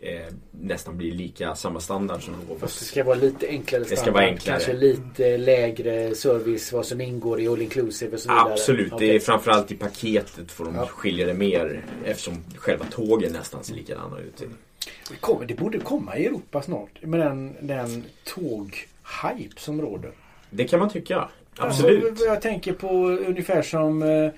eh, 0.00 0.34
nästan 0.50 0.96
bli 0.98 1.10
lika 1.10 1.54
samma 1.54 1.80
standard 1.80 2.22
som 2.22 2.34
Fast 2.60 2.78
det 2.78 2.84
ska 2.84 3.04
vara 3.04 3.14
lite 3.16 3.48
enklare 3.48 3.84
ska 3.84 3.96
standard. 3.96 4.14
vara 4.14 4.24
enklare. 4.24 4.56
Kanske 4.58 4.72
lite 4.72 5.38
lägre 5.38 6.14
service, 6.14 6.72
vad 6.72 6.86
som 6.86 7.00
ingår 7.00 7.40
i 7.40 7.48
all 7.48 7.62
inclusive 7.62 8.12
och 8.14 8.20
så 8.20 8.28
vidare. 8.28 8.52
Absolut, 8.52 8.92
det 8.98 9.16
är 9.16 9.20
framförallt 9.20 9.70
i 9.70 9.74
paketet 9.76 10.50
får 10.52 10.64
de 10.64 10.74
Ja. 10.74 10.86
skilja 10.86 11.26
det 11.26 11.34
mer 11.34 11.84
eftersom 12.04 12.34
själva 12.56 12.84
tågen 12.84 13.32
nästan 13.32 13.64
ser 13.64 13.74
likadana 13.74 14.18
ut. 14.18 14.36
Det, 15.10 15.16
kommer, 15.20 15.46
det 15.46 15.54
borde 15.54 15.78
komma 15.78 16.16
i 16.18 16.26
Europa 16.26 16.62
snart 16.62 17.02
med 17.02 17.20
den, 17.20 17.56
den 17.60 18.04
tåghype 19.22 19.60
som 19.60 19.80
råder. 19.80 20.10
Det 20.50 20.64
kan 20.64 20.78
man 20.80 20.90
tycka. 20.90 21.28
Absolut. 21.58 22.04
Alltså, 22.10 22.24
jag 22.24 22.42
tänker 22.42 22.72
på 22.72 22.88
ungefär 23.08 23.62
som 23.62 24.02
eh, 24.02 24.30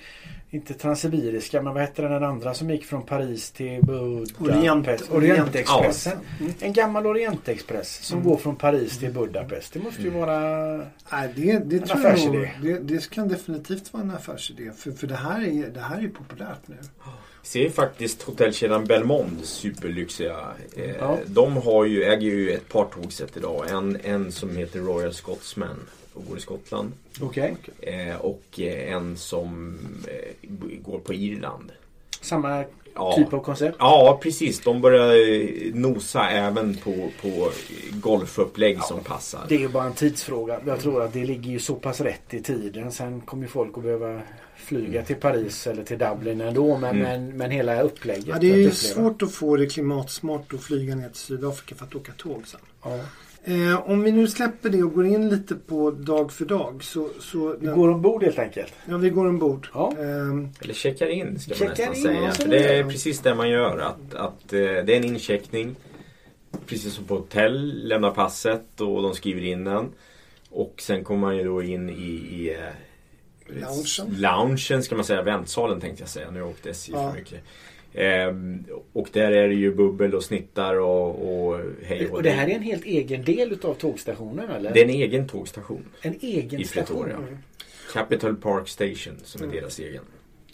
inte 0.51 0.75
Transsibiriska 0.75 1.63
men 1.63 1.73
vad 1.75 1.83
hette 1.83 2.03
den 2.03 2.25
andra 2.25 2.55
som 2.55 2.71
gick 2.71 2.85
från 2.85 3.03
Paris 3.07 3.51
till 3.51 3.83
Budapest? 3.85 4.41
Orient- 4.41 5.11
Orientexpressen. 5.11 6.19
Mm. 6.41 6.53
En 6.61 6.73
gammal 6.73 7.07
Orientexpress 7.07 7.95
som 8.05 8.19
Mm. 8.19 8.31
går 8.31 8.37
från 8.37 8.57
Paris 8.57 8.99
till 8.99 9.13
Budapest. 9.13 9.73
Det 9.73 9.81
måste 9.81 10.03
ju 10.03 10.09
Mm. 10.09 10.21
vara... 10.21 10.77
Nej, 11.13 11.33
det, 11.37 11.43
det 11.59 11.77
En 11.77 11.83
tror 11.83 11.89
jag 11.89 11.99
nog, 11.99 12.07
affärsidé. 12.07 12.51
det, 12.63 12.79
det 12.79 13.11
kan 13.11 13.29
definitivt 13.29 13.93
vara 13.93 14.03
en 14.03 14.11
affärsidé. 14.11 14.71
För, 14.77 14.91
för 14.93 15.07
det, 15.07 15.15
här 15.17 15.41
är, 15.45 15.69
det 15.69 15.81
här 15.81 15.97
är 15.97 16.01
ju 16.03 16.11
populärt 16.11 16.61
nu. 16.69 16.77
Ser 17.45 17.71
faktiskt 17.71 18.23
hotellkedjan 18.23 18.85
Belmond 18.85 19.45
superlyxiga. 19.45 20.37
Eh, 20.77 20.91
Ja. 21.01 21.19
De 21.27 21.57
har 21.57 21.85
ju, 21.85 22.05
äger 22.05 22.31
ju 22.31 22.51
ett 22.51 22.69
par 22.69 22.85
tågsätt 22.85 23.37
idag. 23.37 23.65
En, 23.71 23.99
en 24.05 24.33
som 24.33 24.57
heter 24.57 24.81
Royal 24.81 25.15
Scotsman 25.15 25.77
och 26.15 26.27
går 26.29 26.39
i 26.39 26.41
Skottland. 26.41 26.93
Okej. 27.21 27.57
Eh, 27.81 28.17
och 28.21 28.43
eh, 28.61 28.93
en 28.95 29.17
som 29.17 29.79
eh, 30.09 30.49
går 30.83 30.99
på 30.99 31.15
Irland. 31.15 31.73
Samma 32.21 32.65
Ja. 32.97 33.15
typ 33.17 33.33
av 33.33 33.41
koncept? 33.45 33.77
Ja, 33.79 34.19
precis. 34.23 34.61
De 34.61 34.81
börjar 34.81 35.13
eh, 35.13 35.75
nosa 35.75 36.29
även 36.31 36.77
på, 36.77 37.11
på 37.23 37.51
golfupplägg 37.93 38.83
som 38.83 39.01
passar. 39.01 39.41
Det 39.49 39.55
är 39.55 39.59
ju 39.59 39.69
bara 39.69 39.85
en 39.85 39.93
tidsfråga. 39.95 40.61
Jag 40.67 40.81
tror 40.81 41.03
att 41.03 41.13
det 41.13 41.25
ligger 41.25 41.51
ju 41.51 41.59
så 41.59 41.75
pass 41.75 42.01
rätt 42.01 42.35
i 42.35 42.43
tiden. 42.43 42.93
Sen 42.93 43.21
kommer 43.21 43.43
ju 43.43 43.49
folk 43.49 43.77
att 43.79 43.83
behöva 43.85 44.21
flyga 44.65 45.03
till 45.05 45.17
Paris 45.17 45.67
eller 45.67 45.85
till 45.85 45.99
Dublin 45.99 46.41
ändå. 46.41 46.79
Men, 46.79 46.91
Mm. 46.91 47.03
men, 47.03 47.37
men 47.37 47.51
hela 47.51 47.81
upplägget. 47.83 48.27
Ja, 48.27 48.39
det 48.41 48.47
är 48.47 48.53
att 48.53 48.59
ju 48.59 48.67
uppleva. 48.69 48.73
svårt 48.95 49.23
att 49.23 49.33
få 49.33 49.57
det 49.57 49.67
klimatsmart 49.67 50.53
att 50.55 50.61
flyga 50.63 50.95
ner 50.95 51.09
till 51.09 51.19
Sydafrika 51.19 51.75
för 51.75 51.85
att 51.85 51.95
åka 51.95 52.13
tåg 52.17 52.43
sen. 52.47 52.61
Ja. 52.85 52.99
Eh, 53.47 53.91
om 53.91 54.03
vi 54.03 54.13
nu 54.13 54.29
släpper 54.29 54.69
det 54.71 54.83
och 54.83 54.93
går 54.95 55.07
in 55.07 55.29
lite 55.29 55.55
på 55.55 55.91
dag 55.91 56.33
för 56.33 56.45
dag 56.45 56.85
så... 56.85 57.09
så 57.21 57.57
Vi 57.61 57.67
går 57.67 57.89
ombord 57.89 58.23
helt 58.23 58.39
enkelt. 58.39 58.73
Ja, 58.89 58.97
vi 58.97 59.11
går 59.11 59.27
ombord. 59.27 59.69
Ja. 59.75 59.93
Ehm, 59.99 60.49
Eller 60.61 60.75
checkar 60.75 61.07
in 61.07 61.39
ska 61.41 61.55
Checkar 61.55 61.67
man 61.87 61.91
nästan 61.91 62.13
in, 62.13 62.19
säga. 62.21 62.33
För 62.33 62.49
det 62.49 62.75
är 62.79 62.85
precis 62.85 63.21
det 63.21 63.35
man 63.35 63.51
gör. 63.51 63.79
Att, 63.79 64.15
att 64.15 64.53
eh, 64.53 64.59
det 64.61 64.67
är 64.67 64.97
en 64.97 65.05
incheckning. 65.05 65.77
Precis 66.67 66.93
som 66.95 67.05
på 67.05 67.15
hotell. 67.15 67.89
Lämnar 67.89 68.11
passet 68.11 68.81
och 68.81 69.03
de 69.03 69.15
skriver 69.15 69.45
in 69.45 69.65
den. 69.65 69.87
Och 70.51 70.75
sen 70.79 71.05
kommer 71.05 71.21
man 71.21 71.37
ju 71.37 71.45
då 71.45 71.63
in 71.63 71.91
i, 71.91 71.93
i 72.03 72.55
eh, 72.59 72.59
Loungen. 73.47 74.21
loungen 74.21 74.83
ska 74.83 74.95
man 74.95 75.05
säga. 75.05 75.23
Väntsalen 75.23 75.81
tänkte 75.81 76.03
jag 76.03 76.09
säga. 76.09 76.31
Nu 76.31 76.43
åkte 76.43 76.71
SJ 76.71 76.93
Ja. 76.93 77.11
för 77.11 77.19
mycket. 77.19 77.41
Ehm, 77.95 78.65
och 78.93 79.09
där 79.13 79.33
är 79.33 79.49
det 79.49 79.55
ju 79.55 79.75
bubbel 79.75 80.15
och 80.15 80.25
snittar 80.25 80.75
och, 80.81 81.49
och 81.49 81.61
hej 81.83 82.09
Och 82.09 82.23
det 82.23 82.31
här 82.31 82.49
är 82.49 82.55
en 82.55 82.63
helt 82.63 82.85
egen 82.85 83.25
del 83.25 83.53
utav 83.53 83.75
tågstationen 83.75 84.51
eller? 84.51 84.73
Det 84.73 84.81
är 84.81 84.85
en 84.85 84.91
egen 84.91 85.29
tågstation. 85.29 85.85
En 86.01 86.15
egen 86.21 86.61
i 86.61 86.65
station. 86.65 87.11
Mm. 87.11 87.39
Capital 87.93 88.37
Park 88.37 88.69
Station 88.69 89.15
som 89.25 89.41
är 89.41 89.45
Mm. 89.47 89.57
deras 89.57 89.79
egen. 89.79 90.03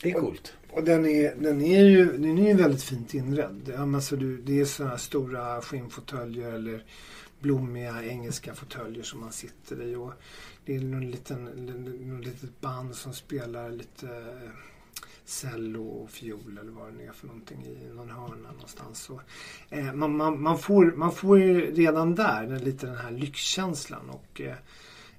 Det 0.03 0.11
är 0.11 0.15
coolt. 0.15 0.53
och 0.71 0.85
den 0.85 1.07
är, 1.07 1.35
den 1.39 1.61
är 1.63 1.85
ju 1.85 2.05
den 2.05 2.39
är 2.39 2.49
ju 2.49 2.55
väldigt 2.55 2.83
fint 2.83 3.15
inredd. 3.15 3.73
Alltså, 3.79 4.17
du, 4.17 4.37
det 4.37 4.61
är 4.61 4.65
sådana 4.65 4.91
här 4.91 4.99
stora 4.99 5.61
skinnfåtöljer 5.63 6.53
eller 6.53 6.85
blommiga 7.41 7.95
engelska 8.09 8.55
fåtöljer 8.55 9.03
som 9.03 9.21
man 9.21 9.33
sitter 9.33 9.83
i. 9.83 9.95
Och 9.95 10.13
det 10.65 10.77
är 10.77 10.81
någon 10.81 11.11
liten, 11.11 11.45
någon 12.01 12.21
litet 12.21 12.61
band 12.61 12.95
som 12.95 13.13
spelar 13.13 13.71
lite 13.71 14.07
eh, 14.07 14.51
cello 15.31 15.87
och 15.87 16.11
fiol 16.11 16.59
eller 16.61 16.73
vad 16.73 16.87
det 16.87 16.99
nu 16.99 17.05
är 17.05 17.13
för 17.13 17.27
någonting 17.27 17.67
i 17.67 17.95
någon 17.95 18.11
hörna 18.11 18.53
någonstans. 18.53 19.03
Så, 19.03 19.21
eh, 19.71 19.93
man, 19.93 20.17
man, 20.17 20.43
man, 20.43 20.59
får, 20.59 20.93
man 20.97 21.13
får 21.13 21.39
ju 21.39 21.75
redan 21.75 22.15
där 22.15 22.47
den, 22.47 22.59
lite 22.59 22.87
den 22.87 22.97
här 22.97 23.11
lyxkänslan. 23.11 24.11
Och, 24.11 24.41
eh, 24.41 24.57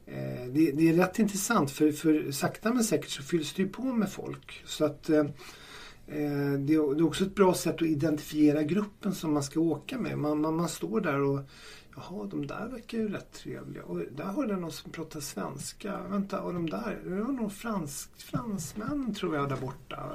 eh 0.06 0.48
det, 0.48 0.72
det 0.72 0.90
är 0.90 0.94
rätt 0.94 1.20
intressant 1.20 1.72
för, 1.72 1.92
för 1.92 2.32
sakta 2.32 2.74
men 2.74 2.84
säkert 2.84 3.10
så 3.10 3.24
fylls 3.24 3.54
det 3.54 3.62
ju 3.62 3.70
på 3.70 3.82
med 3.82 4.12
folk. 4.12 4.62
Så 4.66 4.86
att 4.86 5.10
eh, 5.10 5.20
eh 5.20 6.54
det, 6.58 6.74
är, 6.74 6.96
det 6.96 7.02
är 7.02 7.06
också 7.06 7.24
ett 7.24 7.36
bra 7.36 7.54
sätt 7.54 7.76
att 7.76 7.82
identifiera 7.82 8.64
gruppen 8.64 9.16
som 9.16 9.34
man 9.34 9.44
ska 9.44 9.60
åka 9.60 9.98
med. 9.98 10.18
Man, 10.18 10.42
man, 10.42 10.56
man 10.56 10.70
står 10.70 11.02
där 11.02 11.20
och 11.20 11.40
Jaha, 11.96 12.26
de 12.32 12.48
där 12.48 12.68
verkar 12.68 12.98
ju 12.98 13.08
rätt 13.10 13.32
trevliga. 13.34 13.84
Och 13.84 14.00
där 14.12 14.24
hörde 14.24 14.50
jag 14.54 14.62
någon 14.62 14.72
som 14.72 14.92
pratar 14.92 15.20
svenska. 15.20 16.00
Vänta, 16.10 16.42
och 16.42 16.54
de 16.54 16.70
där? 16.70 17.00
Det 17.04 17.10
var 17.22 17.32
nog 17.34 17.52
fransk, 17.54 18.10
fransmän 18.18 19.14
tror 19.14 19.36
jag 19.36 19.50
där 19.50 19.58
borta. 19.58 20.10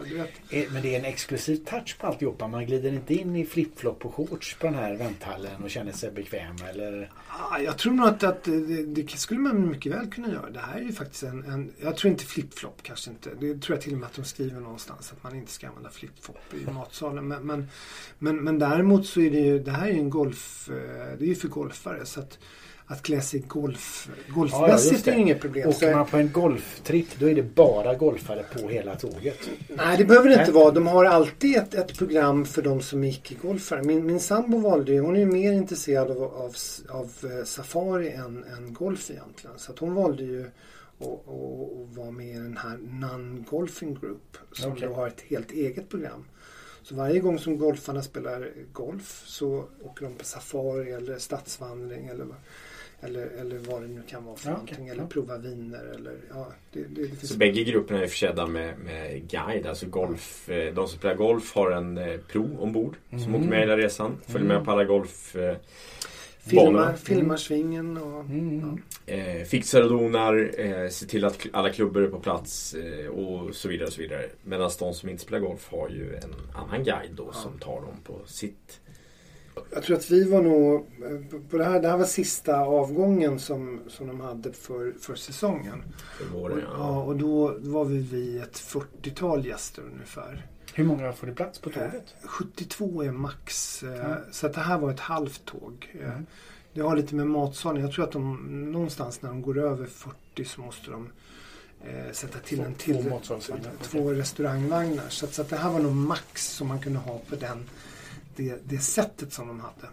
Eh, 0.50 0.72
Men 0.72 0.82
det 0.82 0.94
är 0.94 0.98
en 0.98 1.04
exklusiv 1.04 1.56
touch 1.56 1.98
på 2.00 2.06
alltihopa. 2.06 2.48
Man 2.48 2.66
glider 2.66 2.92
inte 2.92 3.14
in 3.14 3.36
i 3.36 3.46
flipflop 3.46 4.04
och 4.06 4.14
shorts 4.14 4.56
på 4.56 4.66
den 4.66 4.74
här 4.74 4.96
vänthallen 4.96 5.62
och 5.62 5.70
känner 5.70 5.92
sig 5.92 6.10
bekväm 6.10 6.56
eller? 6.68 7.10
Ah, 7.28 7.58
Jag 7.58 7.78
tror 7.78 7.92
nog 7.92 8.06
att, 8.06 8.22
att 8.24 8.44
det, 8.44 8.82
det 8.86 9.10
skulle 9.10 9.40
man 9.40 9.68
mycket 9.70 9.92
väl 9.92 10.10
kunna 10.10 10.28
göra. 10.32 10.50
Det 10.50 10.60
här 10.60 10.78
är 10.78 10.82
ju 10.84 10.92
faktiskt 10.92 11.22
en, 11.22 11.44
en 11.44 11.72
jag 11.80 11.96
tror 11.96 12.10
inte 12.10 12.24
flip-flop 12.24 12.82
kanske 12.82 13.10
inte. 13.10 13.30
Det 13.40 13.60
tror 13.62 13.76
jag 13.76 13.82
till 13.82 13.92
och 13.92 13.98
med 13.98 14.06
att 14.06 14.14
de 14.16 14.24
skriver 14.24 14.60
någonstans 14.60 15.12
att 15.12 15.22
man 15.22 15.36
inte 15.36 15.52
ska 15.52 15.68
använda 15.68 15.90
flip-flop 15.90 16.54
i 16.54 16.70
matsalen. 16.70 17.28
Men, 17.28 17.46
men, 17.46 17.66
men, 18.18 18.36
men 18.36 18.58
däremot 18.58 19.06
så 19.06 19.20
är 19.20 19.30
det 19.30 19.38
ju, 19.40 19.58
det 19.58 19.70
här 19.70 19.86
är 19.88 19.92
ju 19.92 19.98
en 19.98 20.10
golf, 20.10 20.68
eh, 20.70 20.74
det 21.18 21.24
är 21.24 21.28
ju 21.28 21.34
för 21.34 21.48
golfare. 21.66 22.07
Så 22.07 22.20
att, 22.20 22.38
att 22.87 23.02
klä 23.02 23.20
sig 23.20 23.40
golf, 23.40 24.09
Ja, 24.09 24.22
ja, 24.29 24.35
golfmässigt 24.35 25.05
det. 25.05 25.11
är 25.11 25.14
ju 25.14 25.20
inget 25.20 25.40
problem. 25.40 25.68
Åker 25.68 25.94
man 25.94 26.07
på 26.07 26.16
en 26.16 26.33
golftripp 26.33 27.07
då 27.18 27.31
är 27.31 27.35
det 27.35 27.42
bara 27.42 27.94
golfare 27.94 28.44
på 28.52 28.68
hela 28.68 28.96
tåget. 28.96 29.38
nej, 29.76 29.96
det 29.98 30.05
behöver 30.05 30.29
det 30.29 30.35
inte 30.35 30.52
Nej. 30.52 30.62
vara. 30.62 30.70
De 30.70 30.87
har 30.87 31.05
alltid 31.05 31.57
ett, 31.57 31.74
ett 31.74 31.98
program 31.98 32.44
för 32.44 32.62
de 32.62 32.81
som 32.81 33.05
är 33.05 33.09
icke-golfare. 33.09 33.83
Min, 33.83 34.07
min 34.07 34.20
sambo 34.20 34.59
valde 34.59 34.92
ju, 34.92 35.00
hon 35.00 35.16
är 35.16 35.20
ju 35.20 35.26
mer 35.26 35.52
intresserad 35.52 36.11
av, 36.11 36.22
av, 36.22 36.55
av 36.88 37.11
eh, 37.22 37.44
safari 37.44 38.11
än, 38.11 38.44
än 38.57 38.72
golf 38.74 39.11
egentligen. 39.11 39.59
Så 39.59 39.72
att 39.72 39.79
hon 39.79 39.94
valde 39.94 40.22
ju 40.22 40.50
att 41.00 41.96
vara 41.96 42.11
med 42.11 42.26
i 42.26 42.33
den 42.33 42.57
här 42.57 42.76
Non-Golfing 42.76 44.00
Group 44.00 44.37
som 44.52 44.72
Okej. 44.72 44.88
då 44.88 44.94
har 44.94 45.07
ett 45.09 45.20
helt 45.20 45.50
eget 45.52 45.88
program. 45.88 46.24
Så 46.88 46.94
varje 46.94 47.20
gång 47.20 47.38
som 47.38 47.59
golfarna 47.59 48.03
spelar 48.03 48.49
golf 48.72 49.22
så 49.27 49.64
åker 49.83 50.05
de 50.05 50.14
på 50.14 50.25
safari 50.25 50.90
eller 50.90 51.18
stadsvandring 51.18 52.07
eller, 52.09 52.27
eller, 53.01 53.27
eller 53.27 53.59
vad 53.59 53.83
det 53.83 53.88
nu 53.88 54.03
kan 54.09 54.25
vara 54.25 54.37
för 54.37 54.49
Ja, 54.49 54.53
någonting. 54.53 54.88
Eller 54.88 55.03
Ja. 55.03 55.09
prova 55.09 55.38
viner 55.38 55.85
eller 55.94 56.14
ja, 56.31 56.46
det, 56.72 56.81
det, 56.81 57.01
det 57.03 57.07
finns 57.09 57.29
Så 57.33 57.38
bägge 57.38 57.64
grupperna 57.64 58.03
är 58.03 58.07
försedda 58.07 58.46
med, 58.46 58.79
med 58.79 59.31
guide, 59.31 59.66
alltså 59.66 59.87
golf. 59.87 60.49
eh, 60.49 60.75
De 60.75 60.88
som 60.88 60.99
spelar 60.99 61.14
golf 61.14 61.55
har 61.55 61.70
en 61.70 61.99
eh, 61.99 62.16
pro 62.20 62.59
ombord 62.61 62.94
som 63.11 63.18
Mhm. 63.20 63.35
åker 63.35 63.49
med 63.49 63.59
hela 63.59 63.77
resan. 63.77 64.16
Följer 64.27 64.49
med 64.49 64.64
på 64.64 64.70
alla 64.70 64.85
golf 64.85 65.37
eh, 65.37 65.57
filmar, 66.46 66.64
banorna. 66.72 66.96
filmar 66.96 67.37
svingen 67.37 67.96
och 67.96 68.20
Mm. 68.24 68.78
eh, 69.06 69.42
fixar 69.44 69.82
och 69.82 69.88
donar, 69.90 70.50
eh, 70.59 70.88
ser 70.88 71.06
till 71.06 71.24
att 71.24 71.38
alla 71.52 71.70
klubbor 71.70 72.02
är 72.02 72.09
på 72.09 72.20
plats 72.20 72.74
eh, 72.74 73.06
och 73.11 73.54
så 73.54 73.68
vidare. 73.68 73.87
Och 73.87 73.92
så 73.92 74.00
vidare. 74.02 74.26
Medan 74.42 74.70
de 74.78 74.94
som 74.94 75.09
inte 75.09 75.22
spelar 75.22 75.38
golf 75.40 75.68
har 75.70 75.88
ju 75.88 76.14
en 76.16 76.35
annan 76.54 76.85
guide 76.85 77.12
då 77.16 77.30
Ja. 77.35 77.40
som 77.40 77.59
tar 77.59 77.80
dem 77.80 77.96
på 78.04 78.20
sitt. 78.26 78.80
Jag 79.74 79.82
tror 79.82 79.96
att 79.96 80.11
vi 80.11 80.24
var 80.30 80.42
nog, 80.42 80.74
eh, 80.74 81.40
på 81.50 81.56
det 81.59 81.64
här, 81.64 81.80
det 81.80 81.88
här 81.88 81.96
var 81.96 82.04
sista 82.04 82.61
avgången 82.61 83.38
som, 83.38 83.80
som 83.88 84.06
de 84.06 84.20
hade 84.20 84.52
för, 84.52 84.94
för 85.00 85.14
säsongen. 85.14 85.82
För 86.18 86.24
Och, 86.35 86.40
våren, 86.40 86.59
ja, 86.62 86.68
ja. 86.78 87.02
och 87.02 87.16
då 87.16 87.56
var 87.59 87.85
vi 87.85 87.98
vid 87.98 88.42
ett 88.42 88.56
40-tal 88.59 89.46
gäster 89.46 89.82
ungefär. 89.94 90.46
Hur 90.76 90.84
många 90.84 91.12
får 91.12 91.26
det 91.26 91.32
plats 91.34 91.58
på 91.58 91.70
tåget? 91.70 92.14
72 92.24 93.02
är 93.02 93.10
max. 93.12 93.82
eh, 93.82 93.90
Ja. 93.96 94.16
Så 94.30 94.46
att 94.46 94.54
det 94.54 94.60
här 94.60 94.78
var 94.78 94.90
ett 94.90 95.00
halvt 95.00 95.44
tåg. 95.44 95.90
Eh, 96.00 96.06
Mm. 96.10 96.26
Det 96.72 96.80
har 96.82 96.96
lite 96.96 97.14
med 97.14 97.26
matsalen. 97.26 97.82
Jag 97.82 97.92
tror 97.92 98.04
att 98.04 98.12
de 98.12 98.36
någonstans 98.72 99.22
när 99.22 99.28
de 99.30 99.42
går 99.42 99.58
över 99.58 99.86
40 99.86 100.44
så 100.44 100.60
måste 100.60 100.90
de 100.90 101.08
eh, 101.84 102.12
sätta 102.12 102.38
till 102.38 102.58
Två- 102.58 102.64
en 102.64 102.74
till 102.74 103.02
två 103.04 103.10
matsalsvagnar. 103.10 103.70
två 103.82 104.12
restaurangvagnar. 104.12 105.04
Så, 105.08 105.24
att, 105.26 105.34
så 105.34 105.42
att 105.42 105.48
det 105.48 105.56
här 105.56 105.70
var 105.70 105.80
nog 105.80 105.92
max 105.96 106.46
som 106.56 106.68
man 106.68 106.78
kunde 106.80 106.98
ha 106.98 107.18
på 107.28 107.36
den, 107.36 107.64
det, 108.36 108.54
det 108.64 108.78
sättet 108.78 109.32
som 109.32 109.48
de 109.48 109.60
hade. 109.60 109.88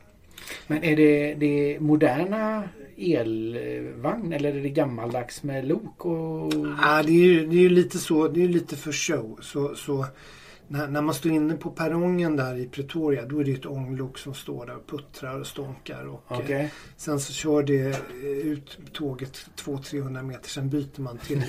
Men 0.68 0.84
är 0.84 0.96
det, 0.96 1.34
det 1.34 1.80
moderna 1.80 2.64
elvagn 2.98 4.34
eller 4.34 4.54
är 4.56 4.62
det 4.62 4.70
gammaldags 4.70 5.44
med 5.44 5.68
lok 5.68 6.06
och... 6.06 6.54
Ja, 6.82 7.04
det 7.04 7.12
är 7.12 7.26
ju, 7.26 7.48
det 7.48 7.56
är 7.56 7.60
ju 7.62 7.70
lite 7.70 7.98
så, 8.00 8.28
det 8.28 8.40
är 8.40 8.42
ju 8.48 8.54
lite 8.54 8.76
för 8.76 8.92
show. 8.92 9.40
Så, 9.42 9.76
så 9.76 10.06
när, 10.68 10.88
när 10.88 11.02
man 11.02 11.16
står 11.16 11.32
inne 11.32 11.54
på 11.56 11.70
perrongen 11.72 12.36
där 12.36 12.56
i 12.56 12.68
Pretoria 12.68 13.26
då 13.26 13.40
är 13.40 13.44
det 13.44 13.52
ett 13.52 13.66
ånglok 13.66 14.18
som 14.18 14.34
står 14.34 14.66
där 14.66 14.76
och 14.76 14.88
puttrar 14.88 15.40
och 15.40 15.48
stånkar. 15.48 16.06
Och, 16.06 16.32
eh, 16.32 16.40
Okej. 16.40 16.74
Sen 16.98 17.20
så 17.20 17.34
kör 17.34 17.64
det 17.64 17.86
eh, 17.88 18.26
ut 18.26 18.80
tåget 18.94 19.46
200-300 19.64 20.24
meter. 20.24 20.50
Sen 20.50 20.70
byter 20.70 21.02
man 21.02 21.18
till, 21.18 21.44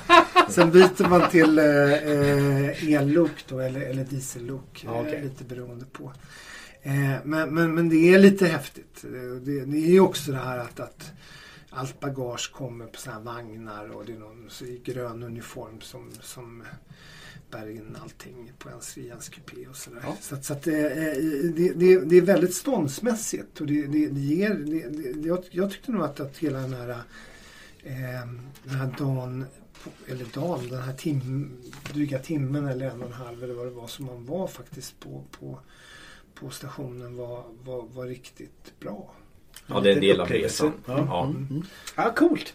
sen 0.48 0.70
byter 0.70 1.08
man 1.08 1.30
till 1.30 1.58
eh, 1.58 1.64
eh, 1.64 2.94
ellok 2.94 3.44
då, 3.48 3.58
eller, 3.60 3.80
eller 3.80 4.04
diesellok. 4.04 4.86
Okej. 4.88 5.14
eh, 5.14 5.22
lite 5.22 5.44
beroende 5.44 5.84
på. 5.92 6.12
Eh, 6.82 7.14
men, 7.24 7.54
men, 7.54 7.74
men 7.74 7.88
det 7.88 8.14
är 8.14 8.18
lite 8.18 8.46
häftigt. 8.46 9.04
Eh, 9.04 9.10
Det, 9.42 9.64
det 9.64 9.76
är 9.76 9.90
ju 9.90 10.00
också 10.00 10.32
det 10.32 10.38
här 10.38 10.58
att, 10.58 10.80
att 10.80 11.12
allt 11.70 12.00
bagage 12.00 12.52
kommer 12.52 12.86
på 12.86 12.98
sådana 12.98 13.32
här 13.32 13.42
vagnar 13.42 13.88
och 13.96 14.04
det 14.04 14.12
är 14.12 14.18
någon 14.18 14.48
i 14.60 14.80
grön 14.84 15.22
uniform 15.22 15.80
som, 15.80 16.10
som 16.20 16.62
bär 17.50 17.70
in 17.70 17.96
allting 18.02 18.52
på 18.58 18.68
ens, 18.68 18.98
i 18.98 19.06
ens 19.08 19.28
kupé 19.28 19.66
och 19.66 19.76
sådär. 19.76 20.00
Ja. 20.02 20.16
Så, 20.20 20.36
så 20.42 20.52
att 20.52 20.62
det, 20.62 20.90
eh, 20.90 21.22
det, 21.54 21.72
det, 21.72 22.04
det 22.04 22.16
är 22.16 22.22
väldigt 22.22 22.54
ståndsmässigt 22.54 23.60
och 23.60 23.66
det, 23.66 23.86
det, 23.86 24.08
det 24.08 24.20
ger, 24.20 24.54
det, 24.54 25.28
jag, 25.28 25.44
jag 25.50 25.70
tyckte 25.70 25.92
nog 25.92 26.02
att, 26.02 26.20
att 26.20 26.38
hela 26.38 26.58
den 26.58 26.72
här 26.74 26.88
eh, 27.82 28.26
den 28.64 28.74
här 28.74 28.94
dagen, 28.98 29.44
eller 30.06 30.24
dagen, 30.24 30.68
den 30.68 30.82
här 30.82 30.92
tim, 30.92 31.56
dryga 31.92 32.18
timmen 32.18 32.66
eller 32.66 32.90
en 32.90 33.00
och 33.00 33.06
en 33.06 33.12
halv 33.12 33.44
eller 33.44 33.54
vad 33.54 33.66
det 33.66 33.70
var 33.70 33.86
som 33.86 34.06
man 34.06 34.26
var 34.26 34.46
faktiskt 34.46 35.00
på, 35.00 35.24
på, 35.30 35.58
på 36.34 36.50
stationen 36.50 37.16
var, 37.16 37.44
var, 37.64 37.82
var 37.82 38.06
riktigt 38.06 38.72
bra. 38.80 39.14
Ja, 39.66 39.80
det 39.80 39.90
är 39.90 39.94
en 39.94 40.00
del 40.00 40.20
av 40.20 40.28
resan. 40.28 40.72
Ja. 40.86 40.98
Ja. 40.98 41.24
Mm. 41.24 41.62
Ja, 41.96 42.14
coolt. 42.14 42.54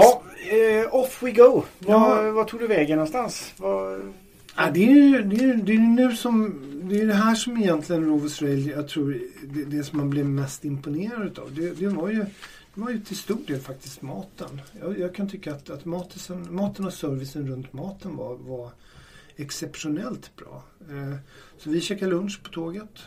Ja, 0.00 0.22
eh, 0.50 0.94
off 0.94 1.22
we 1.22 1.30
go. 1.30 1.62
Var, 1.78 2.24
Ja. 2.26 2.32
var 2.32 2.44
tog 2.44 2.60
du 2.60 2.66
vägen 2.66 2.96
någonstans? 2.96 3.52
Var... 3.56 4.12
Ja, 4.56 4.70
det 4.74 4.84
är 4.84 4.92
ju 4.94 5.22
det 5.22 5.44
är, 5.44 5.54
det 5.54 5.72
är 5.72 5.78
nu 5.78 6.16
som 6.16 6.64
det 6.82 7.00
är 7.00 7.06
det 7.06 7.14
här 7.14 7.34
som 7.34 7.56
egentligen 7.56 8.04
Rovers 8.04 8.42
Rail, 8.42 8.66
jag 8.68 8.88
tror 8.88 9.20
det, 9.42 9.64
det 9.64 9.84
som 9.84 9.98
man 9.98 10.10
blev 10.10 10.26
mest 10.26 10.64
imponerad 10.64 11.26
utav. 11.26 11.54
Det, 11.54 11.70
det 11.70 11.88
var 11.88 12.08
ju 12.08 12.24
det 12.74 12.80
var 12.80 12.90
ju 12.90 13.00
till 13.00 13.16
stor 13.16 13.38
del 13.46 13.60
faktiskt 13.60 14.02
maten. 14.02 14.60
Jag, 14.80 14.98
jag 14.98 15.14
kan 15.14 15.28
tycka 15.28 15.52
att, 15.54 15.70
att 15.70 15.84
maten, 15.84 16.46
maten 16.54 16.86
och 16.86 16.92
servicen 16.92 17.48
runt 17.48 17.72
maten 17.72 18.16
var, 18.16 18.34
var 18.36 18.70
exceptionellt 19.36 20.36
bra. 20.36 20.62
Eh, 20.90 21.16
så 21.58 21.70
vi 21.70 21.80
käkade 21.80 22.10
lunch 22.10 22.42
på 22.42 22.48
tåget. 22.48 22.98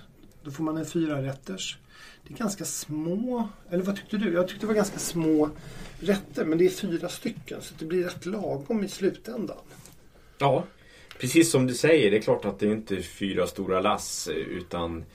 Då 0.43 0.51
får 0.51 0.63
man 0.63 0.77
en 0.77 0.85
fyra 0.85 1.21
rätters. 1.23 1.77
Det 2.27 2.33
är 2.33 2.37
ganska 2.37 2.65
små, 2.65 3.47
eller 3.69 3.83
vad 3.83 3.95
tyckte 3.95 4.17
du? 4.17 4.33
Jag 4.33 4.47
tyckte 4.47 4.63
det 4.63 4.67
var 4.67 4.73
ganska 4.75 4.99
små 4.99 5.49
rätter 6.01 6.45
men 6.45 6.57
det 6.57 6.65
är 6.65 6.69
fyra 6.69 7.09
stycken 7.09 7.61
så 7.61 7.73
det 7.79 7.85
blir 7.85 8.03
rätt 8.03 8.25
lagom 8.25 8.83
i 8.83 8.87
slutändan. 8.87 9.57
Ja, 10.37 10.63
precis 11.19 11.51
som 11.51 11.67
du 11.67 11.73
säger. 11.73 12.11
Det 12.11 12.17
är 12.17 12.21
klart 12.21 12.45
att 12.45 12.59
det 12.59 12.65
inte 12.65 12.95
är 12.95 13.01
fyra 13.01 13.47
stora 13.47 13.79
lass 13.79 14.27
eh, 14.27 14.35
utan 14.35 15.05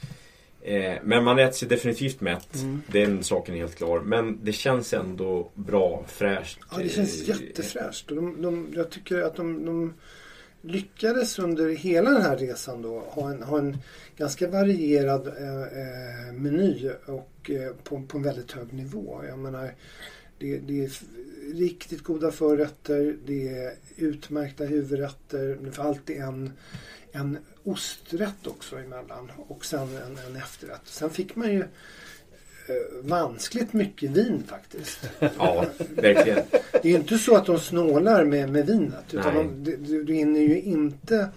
eh, 0.63 0.95
Men 1.03 1.25
man 1.25 1.39
äter 1.39 1.53
sig 1.53 1.69
definitivt 1.69 2.21
mätt. 2.21 2.55
Mm. 2.55 2.83
Den 2.87 3.25
saken 3.25 3.55
är 3.55 3.59
helt 3.59 3.77
klar. 3.77 4.01
Men 4.01 4.45
det 4.45 4.53
känns 4.53 4.93
ändå 4.93 5.51
bra, 5.55 6.05
fräscht. 6.09 6.59
Ja, 6.71 6.79
det 6.79 6.89
känns 6.89 7.23
Eh, 7.23 7.29
jättefräscht. 7.29 8.09
De, 8.09 8.43
de, 8.43 8.73
jag 8.75 8.91
tycker 8.91 9.23
att 9.23 9.37
de, 9.37 9.65
de 9.65 9.95
lyckades 10.67 11.39
under 11.39 11.69
hela 11.69 12.11
den 12.11 12.23
här 12.23 12.37
resan 12.37 12.83
då 12.83 13.01
ha 13.01 13.31
en, 13.31 13.43
ha 13.43 13.59
en 13.59 13.79
ganska 14.17 14.49
varierad 14.49 15.27
eh, 15.27 15.63
eh, 15.63 16.33
meny 16.33 16.91
och 17.07 17.51
eh, 17.51 17.73
på, 17.85 18.03
på 18.09 18.17
en 18.17 18.23
väldigt 18.23 18.53
hög 18.53 18.73
nivå. 18.73 19.23
Jag 19.29 19.39
menar, 19.39 19.71
det, 20.39 20.59
det 20.59 20.85
är 20.85 20.91
riktigt 21.55 22.03
goda 22.03 22.31
förrätter, 22.33 23.17
det 23.27 23.49
är 23.49 23.73
utmärkta 23.97 24.65
huvudrätter, 24.65 25.59
det 25.65 25.73
får 25.73 25.83
alltid 25.83 26.17
en, 26.17 26.53
en 27.13 27.39
osträtt 27.65 28.47
också 28.47 28.77
emellan 28.77 29.31
och 29.37 29.65
sen 29.65 29.89
en, 29.97 30.19
en 30.29 30.37
efterrätt. 30.37 30.81
Sen 30.85 31.11
fick 31.11 31.37
man 31.37 31.53
ju 31.53 31.61
eh, 31.61 31.67
vanskligt 33.03 33.73
mycket 33.73 34.11
vin 34.11 34.43
faktiskt. 34.47 34.99
Ja, 35.39 35.67
verkligen. 35.97 36.43
Det 36.73 36.85
är 36.85 36.89
ju 36.89 36.97
inte 36.97 37.19
så 37.19 37.37
att 37.37 37.47
de 37.47 37.61
snålar 37.61 38.25
med, 38.25 38.51
med 38.53 38.67
vinet. 38.67 39.15
Utan 39.15 39.35
de, 39.35 39.65
du, 39.65 39.77
du- 39.77 40.05
du 40.05 40.15
hinner 40.15 40.41
ju 40.41 40.61
inte... 40.61 41.29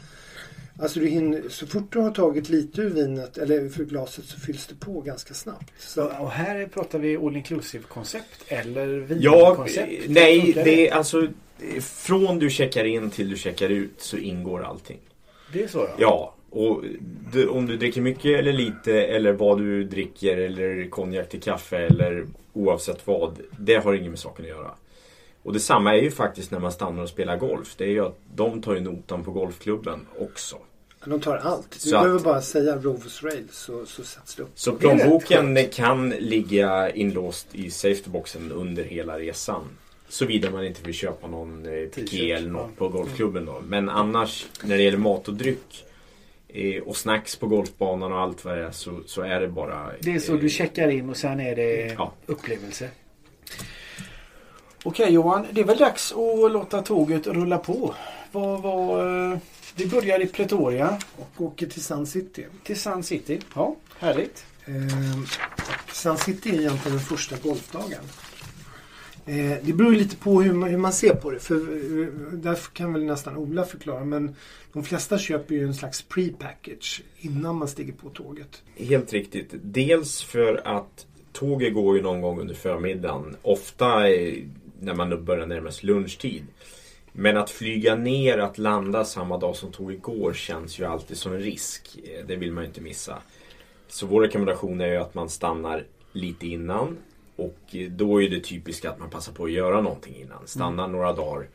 Alltså 0.81 0.99
du 0.99 1.07
hinner, 1.07 1.43
så 1.49 1.67
fort 1.67 1.93
du 1.93 1.99
har 1.99 2.11
tagit 2.11 2.49
lite 2.49 2.81
ur 2.81 2.89
vinet 2.89 3.37
eller 3.37 3.69
för 3.69 3.83
glaset 3.83 4.25
så 4.25 4.39
fylls 4.39 4.67
det 4.67 4.75
på 4.85 5.01
ganska 5.01 5.33
snabbt. 5.33 5.71
Så, 5.79 6.05
Och 6.19 6.31
här 6.31 6.65
pratar 6.65 6.99
vi 6.99 7.17
all 7.17 7.35
inclusive 7.35 7.83
koncept 7.87 8.43
eller 8.47 9.07
Ja, 9.19 9.47
vinkoncept? 9.49 9.91
eh, 10.05 10.11
nej, 10.11 10.51
det 10.55 10.89
är 10.89 10.93
alltså 10.95 11.27
Från 11.81 12.39
du 12.39 12.49
checkar 12.49 12.85
in 12.85 13.09
till 13.09 13.29
du 13.29 13.37
checkar 13.37 13.69
ut 13.69 13.93
så 13.97 14.17
ingår 14.17 14.63
allting. 14.63 14.99
det 15.53 15.63
är 15.63 15.67
så 15.67 15.77
ja. 15.79 15.95
Ja, 15.97 16.35
och 16.49 16.83
du, 17.33 17.47
om 17.47 17.65
du 17.65 17.77
dricker 17.77 18.01
mycket 18.01 18.39
eller 18.39 18.53
lite 18.53 19.03
eller 19.03 19.31
vad 19.33 19.57
du 19.57 19.83
dricker 19.83 20.37
eller 20.37 20.89
konjak 20.89 21.29
till 21.29 21.41
kaffe 21.41 21.77
eller 21.77 22.25
oavsett 22.53 23.07
vad. 23.07 23.39
Det 23.59 23.75
har 23.75 23.93
inget 23.93 24.09
med 24.09 24.19
saken 24.19 24.45
att 24.45 24.49
göra. 24.51 24.71
Och 25.43 25.53
detsamma 25.53 25.95
är 25.97 26.01
ju 26.01 26.11
faktiskt 26.11 26.51
när 26.51 26.59
man 26.59 26.71
stannar 26.71 27.03
och 27.03 27.09
spelar 27.09 27.37
golf. 27.37 27.75
Det 27.77 27.83
är 27.83 27.89
ju 27.89 28.05
att 28.05 28.19
de 28.35 28.61
tar 28.61 28.73
ju 28.75 28.79
notan 28.81 29.23
på 29.23 29.31
golfklubben 29.31 29.99
också. 30.19 30.57
De 31.05 31.21
tar 31.21 31.37
allt. 31.37 31.71
Du 31.71 31.79
Så 31.79 31.95
att- 31.95 32.03
behöver 32.03 32.23
bara 32.23 32.41
säga 32.41 32.75
Rovers 32.75 33.23
Rail 33.23 33.47
så, 33.51 33.85
så 33.85 34.03
sätts 34.03 34.35
det 34.35 34.43
upp. 34.43 34.51
Så 34.55 34.71
plånboken 34.71 35.67
kan 35.73 36.09
ligga 36.09 36.89
inlåst 36.91 37.47
i 37.55 37.71
safetyboxen 37.71 38.51
under 38.51 38.83
hela 38.83 39.19
resan. 39.19 39.61
Såvida 40.09 40.51
man 40.51 40.65
inte 40.65 40.81
vill 40.83 40.93
köpa 40.93 41.27
någon 41.27 41.65
eh, 41.65 41.71
piké 41.71 42.05
T-shirt, 42.07 42.37
eller 42.37 42.49
något 42.49 42.77
på 42.77 42.87
golfklubben 42.89 43.45
då. 43.45 43.61
Men 43.67 43.89
annars 43.89 44.45
när 44.63 44.77
det 44.77 44.83
gäller 44.83 44.97
mat 44.97 45.27
och 45.27 45.33
dryck 45.33 45.85
eh, 46.47 46.81
och 46.83 46.97
snacks 46.97 47.35
på 47.35 47.47
golfbanan 47.47 48.13
och 48.13 48.19
allt 48.19 48.45
vad 48.45 48.57
det 48.57 48.63
är 48.63 48.71
så, 48.71 48.99
så 49.05 49.21
är 49.21 49.39
det 49.41 49.47
bara... 49.47 49.91
Det 49.99 50.15
är 50.15 50.19
så 50.19 50.33
eh, 50.33 50.39
du 50.39 50.49
checkar 50.49 50.89
in 50.89 51.09
och 51.09 51.17
sen 51.17 51.39
är 51.39 51.55
det 51.55 51.93
Ja. 51.97 52.13
upplevelse. 52.25 52.89
Okej 54.83 55.11
Johan, 55.13 55.45
det 55.51 55.61
är 55.61 55.65
väl 55.65 55.77
dags 55.77 56.11
att 56.11 56.51
låta 56.51 56.81
tåget 56.81 57.27
rulla 57.27 57.57
på. 57.57 57.95
Vad, 58.31 58.61
vad, 58.61 59.31
eh, 59.31 59.37
vi 59.79 59.87
börjar 59.87 60.21
i 60.21 60.27
Pretoria 60.27 60.99
Och 61.15 61.41
åker 61.41 61.67
till 61.67 61.83
Sun 61.83 62.05
City. 62.07 62.45
till 62.63 62.79
Sun 62.79 63.03
City. 63.03 63.39
Ja, 63.55 63.75
härligt. 63.99 64.45
Eh, 64.65 65.19
Sun 65.93 66.17
City 66.17 66.49
är 66.49 66.59
egentligen 66.59 66.97
den 66.97 67.05
första 67.05 67.35
golfdagen. 67.43 68.03
Eh, 69.25 69.57
det 69.61 69.73
beror 69.73 69.91
lite 69.91 70.15
på 70.15 70.41
hur 70.41 70.53
man, 70.53 70.69
hur 70.69 70.77
man 70.77 70.93
ser 70.93 71.13
på 71.15 71.31
det. 71.31 71.39
För 71.39 71.55
eh, 71.55 72.07
där 72.33 72.59
kan 72.73 72.93
väl 72.93 73.03
nästan 73.03 73.37
Ola 73.37 73.65
förklara. 73.65 74.05
Men 74.05 74.35
de 74.73 74.83
flesta 74.83 75.17
köper 75.17 75.55
ju 75.55 75.63
en 75.63 75.73
slags 75.73 76.05
pre-package 76.09 77.01
innan 77.17 77.55
man 77.55 77.67
stiger 77.67 77.93
på 77.93 78.09
tåget. 78.09 78.61
Helt 78.75 79.13
riktigt. 79.13 79.53
Dels 79.61 80.23
för 80.23 80.61
att 80.67 81.05
tåget 81.33 81.73
går 81.73 81.97
ju 81.97 82.01
någon 82.03 82.21
gång 82.21 82.39
under 82.39 82.55
förmiddagen. 82.55 83.35
Ofta 83.41 83.99
när 84.79 84.93
man 84.93 85.25
börjar 85.25 85.45
närma 85.45 85.71
sig 85.71 85.85
lunchtid. 85.87 86.43
Men 87.13 87.37
att 87.37 87.49
flyga 87.49 87.95
ner, 87.95 88.37
att 88.37 88.57
landa 88.57 89.05
samma 89.05 89.37
dag 89.37 89.55
som 89.55 89.71
tåget 89.71 90.01
går 90.01 90.33
känns 90.33 90.79
ju 90.79 90.85
alltid 90.85 91.17
som 91.17 91.33
en 91.33 91.39
risk. 91.41 91.99
Eh, 92.03 92.25
Det 92.25 92.35
vill 92.35 92.51
man 92.51 92.63
ju 92.63 92.67
inte 92.67 92.81
missa. 92.81 93.17
Så 93.87 94.05
vår 94.07 94.21
rekommendation 94.21 94.81
är 94.81 94.87
ju 94.87 94.95
att 94.97 95.13
man 95.13 95.29
stannar 95.29 95.85
lite 96.11 96.47
innan. 96.47 96.97
Och 97.35 97.57
eh, 97.71 97.89
då 97.89 98.21
är 98.21 98.29
det 98.29 98.39
typiska 98.39 98.89
att 98.89 98.99
man 98.99 99.09
passar 99.09 99.33
på 99.33 99.43
att 99.45 99.51
göra 99.51 99.81
någonting 99.81 100.15
innan. 100.15 100.47
Stanna 100.47 100.87
några 100.87 101.13
dagar. 101.13 101.47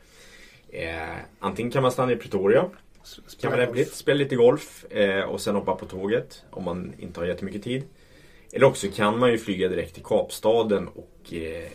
Eh, 0.69 1.15
antingen 1.39 1.71
kan 1.71 1.81
man 1.81 1.91
stanna 1.91 2.11
i 2.11 2.15
Pretoria 2.15 2.69
Så- 3.03 3.21
kan 3.41 3.51
vara 3.51 3.61
lämpligt. 3.61 3.93
Spela 3.93 4.17
lite 4.17 4.35
golf 4.35 4.85
eh, 4.91 5.21
och 5.23 5.41
sen 5.41 5.55
hoppa 5.55 5.75
på 5.75 5.85
tåget 5.85 6.43
om 6.49 6.63
man 6.63 6.93
inte 6.99 7.19
har 7.19 7.27
jättemycket 7.27 7.63
tid. 7.63 7.83
Eller 8.53 8.65
också 8.65 8.87
kan 8.95 9.19
man 9.19 9.31
ju 9.31 9.37
flyga 9.37 9.67
direkt 9.69 9.93
till 9.93 10.03
Kapstaden 10.03 10.87
och 10.87 11.33
eh, 11.33 11.67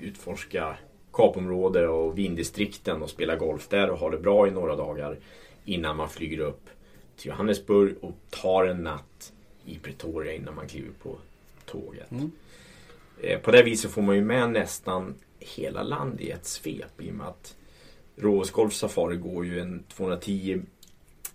utforska 0.00 0.76
Kapområde 1.16 1.88
och 1.88 2.18
vindistrikten 2.18 3.02
och 3.02 3.10
spela 3.10 3.36
golf 3.36 3.68
där 3.68 3.90
och 3.90 3.98
ha 3.98 4.10
det 4.10 4.18
bra 4.18 4.48
i 4.48 4.50
några 4.50 4.76
dagar 4.76 5.18
innan 5.64 5.96
man 5.96 6.08
flyger 6.08 6.38
upp 6.38 6.68
till 7.16 7.28
Johannesburg 7.28 7.94
och 8.00 8.12
tar 8.30 8.64
en 8.64 8.82
natt 8.82 9.32
i 9.64 9.78
Pretoria 9.78 10.32
innan 10.32 10.54
man 10.54 10.68
kliver 10.68 10.92
på 11.02 11.16
tåget. 11.64 12.10
Mm. 12.10 12.30
Eh, 13.22 13.40
på 13.40 13.50
det 13.50 13.62
viset 13.62 13.90
får 13.90 14.02
man 14.02 14.16
ju 14.16 14.22
med 14.22 14.50
nästan 14.50 15.14
hela 15.38 15.82
land 15.82 16.20
i 16.20 16.30
ett 16.30 16.46
svep 16.46 17.00
i 17.00 17.10
och 17.10 17.14
med 17.14 17.26
att 17.26 17.56
Rås 18.16 18.50
Golf 18.50 18.74
Safari 18.74 19.16
går 19.16 19.46
ju 19.46 19.60
en 19.60 19.82
210 19.88 20.62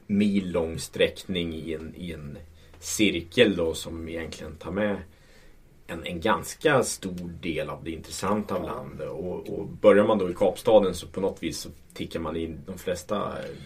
mil 0.07 0.51
lång 0.51 0.79
sträckning 0.79 1.53
i 1.53 1.73
en, 1.73 1.93
i 1.97 2.11
en 2.11 2.37
cirkel 2.79 3.55
då 3.55 3.73
som 3.73 4.09
egentligen 4.09 4.55
tar 4.55 4.71
med 4.71 4.97
en, 5.91 6.05
en 6.05 6.21
ganska 6.21 6.83
stor 6.83 7.33
del 7.41 7.69
av 7.69 7.83
det 7.83 7.91
intressanta 7.91 8.55
av 8.55 8.63
landet. 8.63 9.09
Och, 9.09 9.49
och 9.59 9.65
börjar 9.67 10.03
man 10.03 10.17
då 10.17 10.29
i 10.29 10.33
Kapstaden 10.33 10.93
så 10.95 11.07
på 11.07 11.21
något 11.21 11.43
vis 11.43 11.57
så 11.59 11.69
tickar 11.93 12.19
man 12.19 12.35
in 12.35 12.59
de 12.65 12.77
flesta 12.77 13.15
eh, 13.15 13.21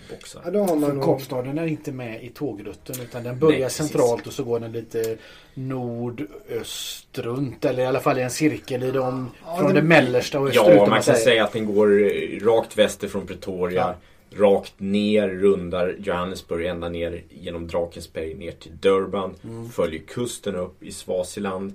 Ja, 0.10 0.16
boxar. 0.16 0.52
då 0.52 0.60
har 0.60 0.76
man 0.76 0.96
nog- 0.96 1.04
Kapstaden 1.06 1.58
är 1.58 1.66
inte 1.68 1.92
med 1.92 2.24
i 2.24 2.30
tågrutten 2.30 2.96
utan 3.04 3.24
den 3.24 3.40
börjar 3.40 3.60
Nej, 3.60 3.70
centralt 3.70 4.28
och 4.28 4.34
så 4.34 4.44
går 4.44 4.60
den 4.60 4.72
lite 4.72 5.18
nordöst 5.54 7.18
runt 7.20 7.66
eller 7.66 7.84
i 7.84 7.86
alla 7.86 8.00
fall 8.00 8.18
i 8.18 8.22
en 8.22 8.30
cirkel 8.30 8.84
i 8.84 8.92
de 8.92 9.32
Ja, 9.46 9.58
från 9.58 9.68
det- 9.74 9.82
det 9.82 9.88
mellersta 9.88 10.40
och 10.40 10.48
österut. 10.48 10.68
Ja, 10.68 10.76
man 10.80 10.90
man 10.90 10.98
kan 10.98 11.04
säger. 11.04 11.20
säga 11.20 11.44
att 11.44 11.54
den 11.54 11.66
går 11.76 12.04
eh, 12.04 12.40
rakt 12.46 12.78
väster 12.78 13.08
från 13.08 13.28
Pretoria. 13.28 13.96
Rakt 14.38 14.74
ner, 14.80 15.30
rundar 15.30 15.96
Johannesburg 16.00 16.66
ända 16.66 16.90
ner 16.90 17.24
genom 17.30 17.68
Drakensberg 17.68 18.34
ner 18.34 18.52
till 18.52 18.72
Durban. 18.82 19.34
Mm. 19.44 19.70
Följer 19.70 20.02
kusten 20.02 20.56
upp 20.56 20.84
i 20.84 20.92
Swaziland. 20.92 21.74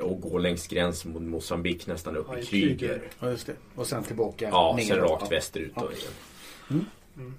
Och 0.00 0.20
går 0.20 0.40
längs 0.40 0.66
gränsen 0.66 1.12
mot 1.12 1.22
Mosambik 1.22 1.86
nästan 1.86 2.16
upp 2.16 2.26
Ja, 2.30 2.38
i 2.38 2.44
Kryger. 2.46 3.02
Ja, 3.20 3.30
just 3.30 3.46
det. 3.46 3.52
Och 3.74 3.86
sen 3.86 4.02
tillbaka 4.04 4.48
Ja, 4.48 4.74
ner. 4.76 4.84
sen 4.84 4.96
rakt 4.98 5.22
Ja. 5.22 5.28
västerut 5.30 5.72
då 5.76 5.90
Ja. 5.90 5.96
igen. 5.98 6.12
Eh, 6.70 6.76
Sun 7.14 7.34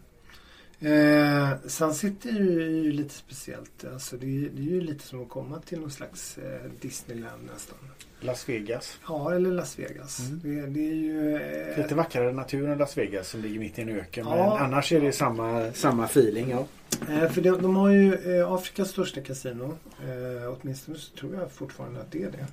Är 0.80 2.32
ju, 2.32 2.62
är 2.64 2.84
ju 2.84 2.92
lite 2.92 3.14
speciellt. 3.14 3.86
Alltså 3.94 4.18
det, 4.18 4.26
är, 4.26 4.50
det 4.50 4.62
är 4.62 4.72
ju 4.74 4.82
lite 4.82 5.08
som 5.08 5.22
att 5.22 5.30
komma 5.30 5.60
till 5.60 5.80
någon 5.80 5.92
slags 5.92 6.38
eh, 6.38 6.72
Disneyland 6.82 7.50
nästan. 7.54 7.78
Las 8.22 8.50
Vegas. 8.50 9.00
Ja, 9.08 9.34
eller 9.36 9.52
Las 9.52 9.80
Vegas. 9.80 10.20
Mm. 10.20 10.40
Det, 10.44 10.68
det 10.80 10.90
är 10.90 10.94
ju... 10.94 11.36
Eh, 11.36 11.78
Lite 11.78 11.96
vackrare 11.96 12.34
natur 12.34 12.70
än 12.70 12.78
Las 12.78 12.98
Vegas 12.98 13.28
som 13.30 13.42
ligger 13.42 13.60
mitt 13.60 13.80
i 13.80 13.82
en 13.82 13.90
öken. 13.90 14.26
Men 14.26 14.38
Ja. 14.38 14.60
annars 14.60 14.92
är 14.92 15.02
det 15.02 15.12
samma, 15.12 15.72
samma 15.74 16.06
feeling. 16.06 16.50
Ja. 16.50 16.66
eh, 17.14 17.30
för 17.32 17.42
de, 17.42 17.62
de 17.62 17.76
har 17.76 17.90
ju 17.90 18.38
eh, 18.40 18.52
Afrikas 18.52 18.90
största 18.90 19.22
kasino. 19.22 19.78
Eh, 20.04 20.54
åtminstone 20.62 20.98
så 20.98 21.16
tror 21.16 21.36
jag 21.36 21.52
fortfarande 21.52 22.00
att 22.02 22.12
det 22.12 22.24
är 22.24 22.32
det. 22.32 22.48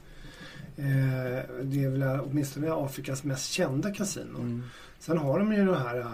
Eh, 0.76 1.62
det 1.62 1.84
är 1.84 1.88
väl 1.88 2.20
åtminstone 2.20 2.72
Afrikas 2.72 3.24
mest 3.24 3.50
kända 3.52 3.90
kasino. 3.94 4.38
Mm. 4.38 4.62
Sen 4.98 5.18
har 5.18 5.38
de 5.38 5.52
ju 5.52 5.64
de 5.66 5.76
här 5.76 5.98
eh, 5.98 6.06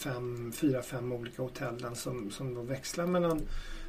fem, 0.00 0.52
fyra, 0.52 0.82
fem 0.82 1.12
olika 1.12 1.42
hotellen 1.42 1.96
som, 1.96 2.30
som 2.30 2.54
då 2.54 2.62
växlar 2.62 3.06
mellan 3.06 3.42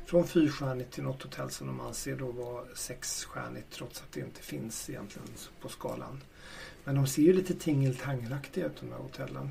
från 0.05 0.27
fyrstjärnigt 0.27 0.91
till 0.91 1.03
något 1.03 1.23
hotell 1.23 1.49
som 1.49 1.67
de 1.67 1.79
anser 1.79 2.15
då 2.15 2.25
vara 2.25 2.63
sexstjärnigt 2.75 3.67
trots 3.71 4.01
att 4.01 4.11
det 4.11 4.19
inte 4.19 4.41
finns 4.41 4.89
egentligen 4.89 5.27
på 5.61 5.69
skalan. 5.69 6.21
Men 6.83 6.95
de 6.95 7.07
ser 7.07 7.21
ju 7.21 7.33
lite 7.33 7.53
tingeltangelaktiga 7.53 8.65
ut 8.65 8.77
de 8.79 8.91
här 8.91 8.99
hotellen. 8.99 9.49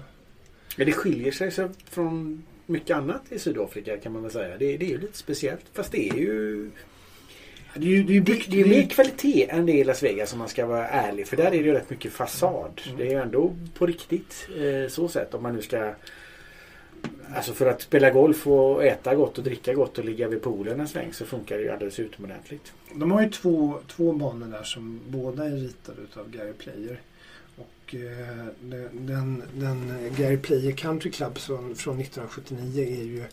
Ja, 0.76 0.84
det 0.84 0.92
skiljer 0.92 1.32
sig 1.32 1.68
från 1.84 2.44
mycket 2.66 2.96
annat 2.96 3.32
i 3.32 3.38
Sydafrika 3.38 3.98
kan 3.98 4.12
man 4.12 4.22
väl 4.22 4.30
säga. 4.30 4.58
Det, 4.58 4.76
det 4.76 4.86
är 4.86 4.90
ju 4.90 5.00
lite 5.00 5.18
speciellt. 5.18 5.64
Fast 5.72 5.92
det 5.92 6.08
är 6.08 6.14
ju 6.14 6.70
det 7.74 7.86
är 7.86 7.90
ju 7.90 8.02
det 8.02 8.16
är 8.16 8.20
byggt, 8.20 8.50
det 8.50 8.60
är 8.60 8.64
mer 8.64 8.88
kvalitet 8.88 9.50
än 9.50 9.66
det 9.66 9.72
i 9.72 9.84
Las 9.84 10.02
Vegas 10.02 10.32
om 10.32 10.38
man 10.38 10.48
ska 10.48 10.66
vara 10.66 10.88
ärlig. 10.88 11.26
För 11.26 11.36
där 11.36 11.46
är 11.46 11.50
det 11.50 11.56
ju 11.56 11.72
rätt 11.72 11.90
mycket 11.90 12.12
fasad. 12.12 12.80
Mm. 12.86 12.98
Det 12.98 13.06
är 13.06 13.10
ju 13.10 13.16
ändå 13.22 13.56
på 13.78 13.86
riktigt 13.86 14.48
eh, 14.56 14.88
så 14.88 15.08
sätt 15.08 15.34
om 15.34 15.42
man 15.42 15.54
nu 15.54 15.62
ska 15.62 15.94
Alltså 17.34 17.52
för 17.52 17.66
att 17.66 17.82
spela 17.82 18.10
golf 18.10 18.46
och 18.46 18.84
äta 18.84 19.14
gott 19.14 19.38
och 19.38 19.44
dricka 19.44 19.74
gott 19.74 19.98
och 19.98 20.04
ligga 20.04 20.28
vid 20.28 20.42
poolen 20.42 20.80
en 20.80 20.88
sväng 20.88 21.12
så 21.12 21.24
funkar 21.26 21.56
det 21.56 21.62
ju 21.62 21.70
alldeles 21.70 21.98
utomordentligt. 21.98 22.72
De 22.94 23.10
har 23.10 23.22
ju 23.22 23.30
två, 23.30 23.78
två 23.88 24.12
banor 24.12 24.46
där 24.46 24.62
som 24.62 25.00
båda 25.08 25.44
är 25.44 25.50
ritade 25.50 26.02
utav 26.02 26.30
Gary 26.30 26.52
Player. 26.52 27.00
Och 27.56 27.94
eh, 27.94 28.46
den, 28.92 29.42
den 29.54 29.92
Gary 30.16 30.36
Player 30.36 30.72
Country 30.72 31.10
Club 31.10 31.38
från, 31.38 31.74
från 31.74 32.00
1979 32.00 32.82
är 32.82 33.04
ju 33.04 33.24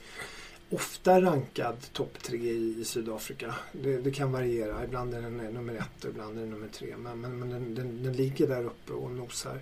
ofta 0.70 1.22
rankad 1.22 1.76
topp 1.94 2.24
tre 2.24 2.38
i, 2.38 2.84
Sydafrika. 2.86 3.56
Det, 3.72 3.98
det, 3.98 4.12
kan 4.12 4.32
variera. 4.32 4.84
Ibland 4.84 5.14
är 5.14 5.22
den 5.22 5.38
nummer 5.38 5.74
ett 5.74 6.04
och 6.04 6.10
ibland 6.10 6.38
är 6.38 6.42
den 6.42 6.50
nummer 6.50 6.68
tre. 6.68 6.98
Men, 6.98 7.22
men, 7.22 7.40
men 7.40 7.50
den, 7.50 7.76
den, 7.76 8.04
den, 8.04 8.14
ligger 8.14 8.48
där 8.48 8.66
uppe 8.66 8.94
och 8.94 9.12
nosar. 9.12 9.60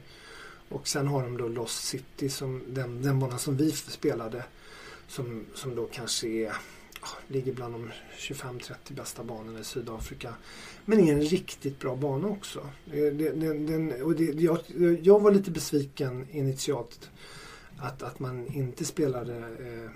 Och 0.69 0.87
sen 0.87 1.07
har 1.07 1.23
de 1.23 1.37
då 1.37 1.47
Lost 1.47 1.83
City, 1.83 2.29
som 2.29 2.63
den, 2.67 3.01
den 3.01 3.19
banan 3.19 3.39
som 3.39 3.57
vi 3.57 3.71
spelade. 3.71 4.43
Som, 5.07 5.45
som 5.53 5.75
då 5.75 5.85
kanske 5.85 6.27
är, 6.27 6.53
ligger 7.27 7.53
bland 7.53 7.73
de 7.73 7.91
25-30 8.17 8.73
bästa 8.89 9.23
banorna 9.23 9.59
i 9.59 9.63
Sydafrika. 9.63 10.33
Men 10.85 10.99
är 10.99 11.13
en 11.13 11.21
riktigt 11.21 11.79
bra 11.79 11.95
bana 11.95 12.27
också. 12.27 12.59
Eh, 12.91 13.13
den, 13.13 13.65
den, 13.65 14.01
och 14.01 14.15
det, 14.15 14.23
jag, 14.23 14.59
jag 15.01 15.19
var 15.19 15.31
lite 15.31 15.51
besviken 15.51 16.27
initialt 16.31 17.09
att, 17.77 18.03
att 18.03 18.19
man 18.19 18.53
inte 18.53 18.85
spelade 18.85 19.35
eh, 19.37 19.89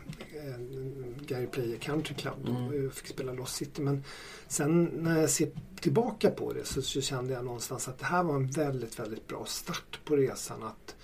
Gary 1.25 1.47
Player 1.47 1.77
Country 1.77 2.15
Club 2.15 2.47
mm. 2.47 2.87
och 2.87 2.93
fick 2.93 3.07
spela 3.07 3.33
Lost 3.33 3.55
City. 3.55 3.81
Men 3.81 4.03
sen 4.47 4.83
när 4.83 5.21
jag 5.21 5.29
ser 5.29 5.49
tillbaka 5.79 6.29
på 6.29 6.53
det 6.53 6.65
så, 6.65 6.81
så, 6.81 7.01
kände 7.01 7.33
jag 7.33 7.45
någonstans 7.45 7.87
att 7.87 7.99
det 7.99 8.05
här 8.05 8.23
var 8.23 8.35
en 8.35 8.47
väldigt, 8.47 8.99
väldigt 8.99 9.27
bra 9.27 9.45
start 9.45 9.99
på 10.05 10.15
resan. 10.15 10.63
Att 10.63 10.95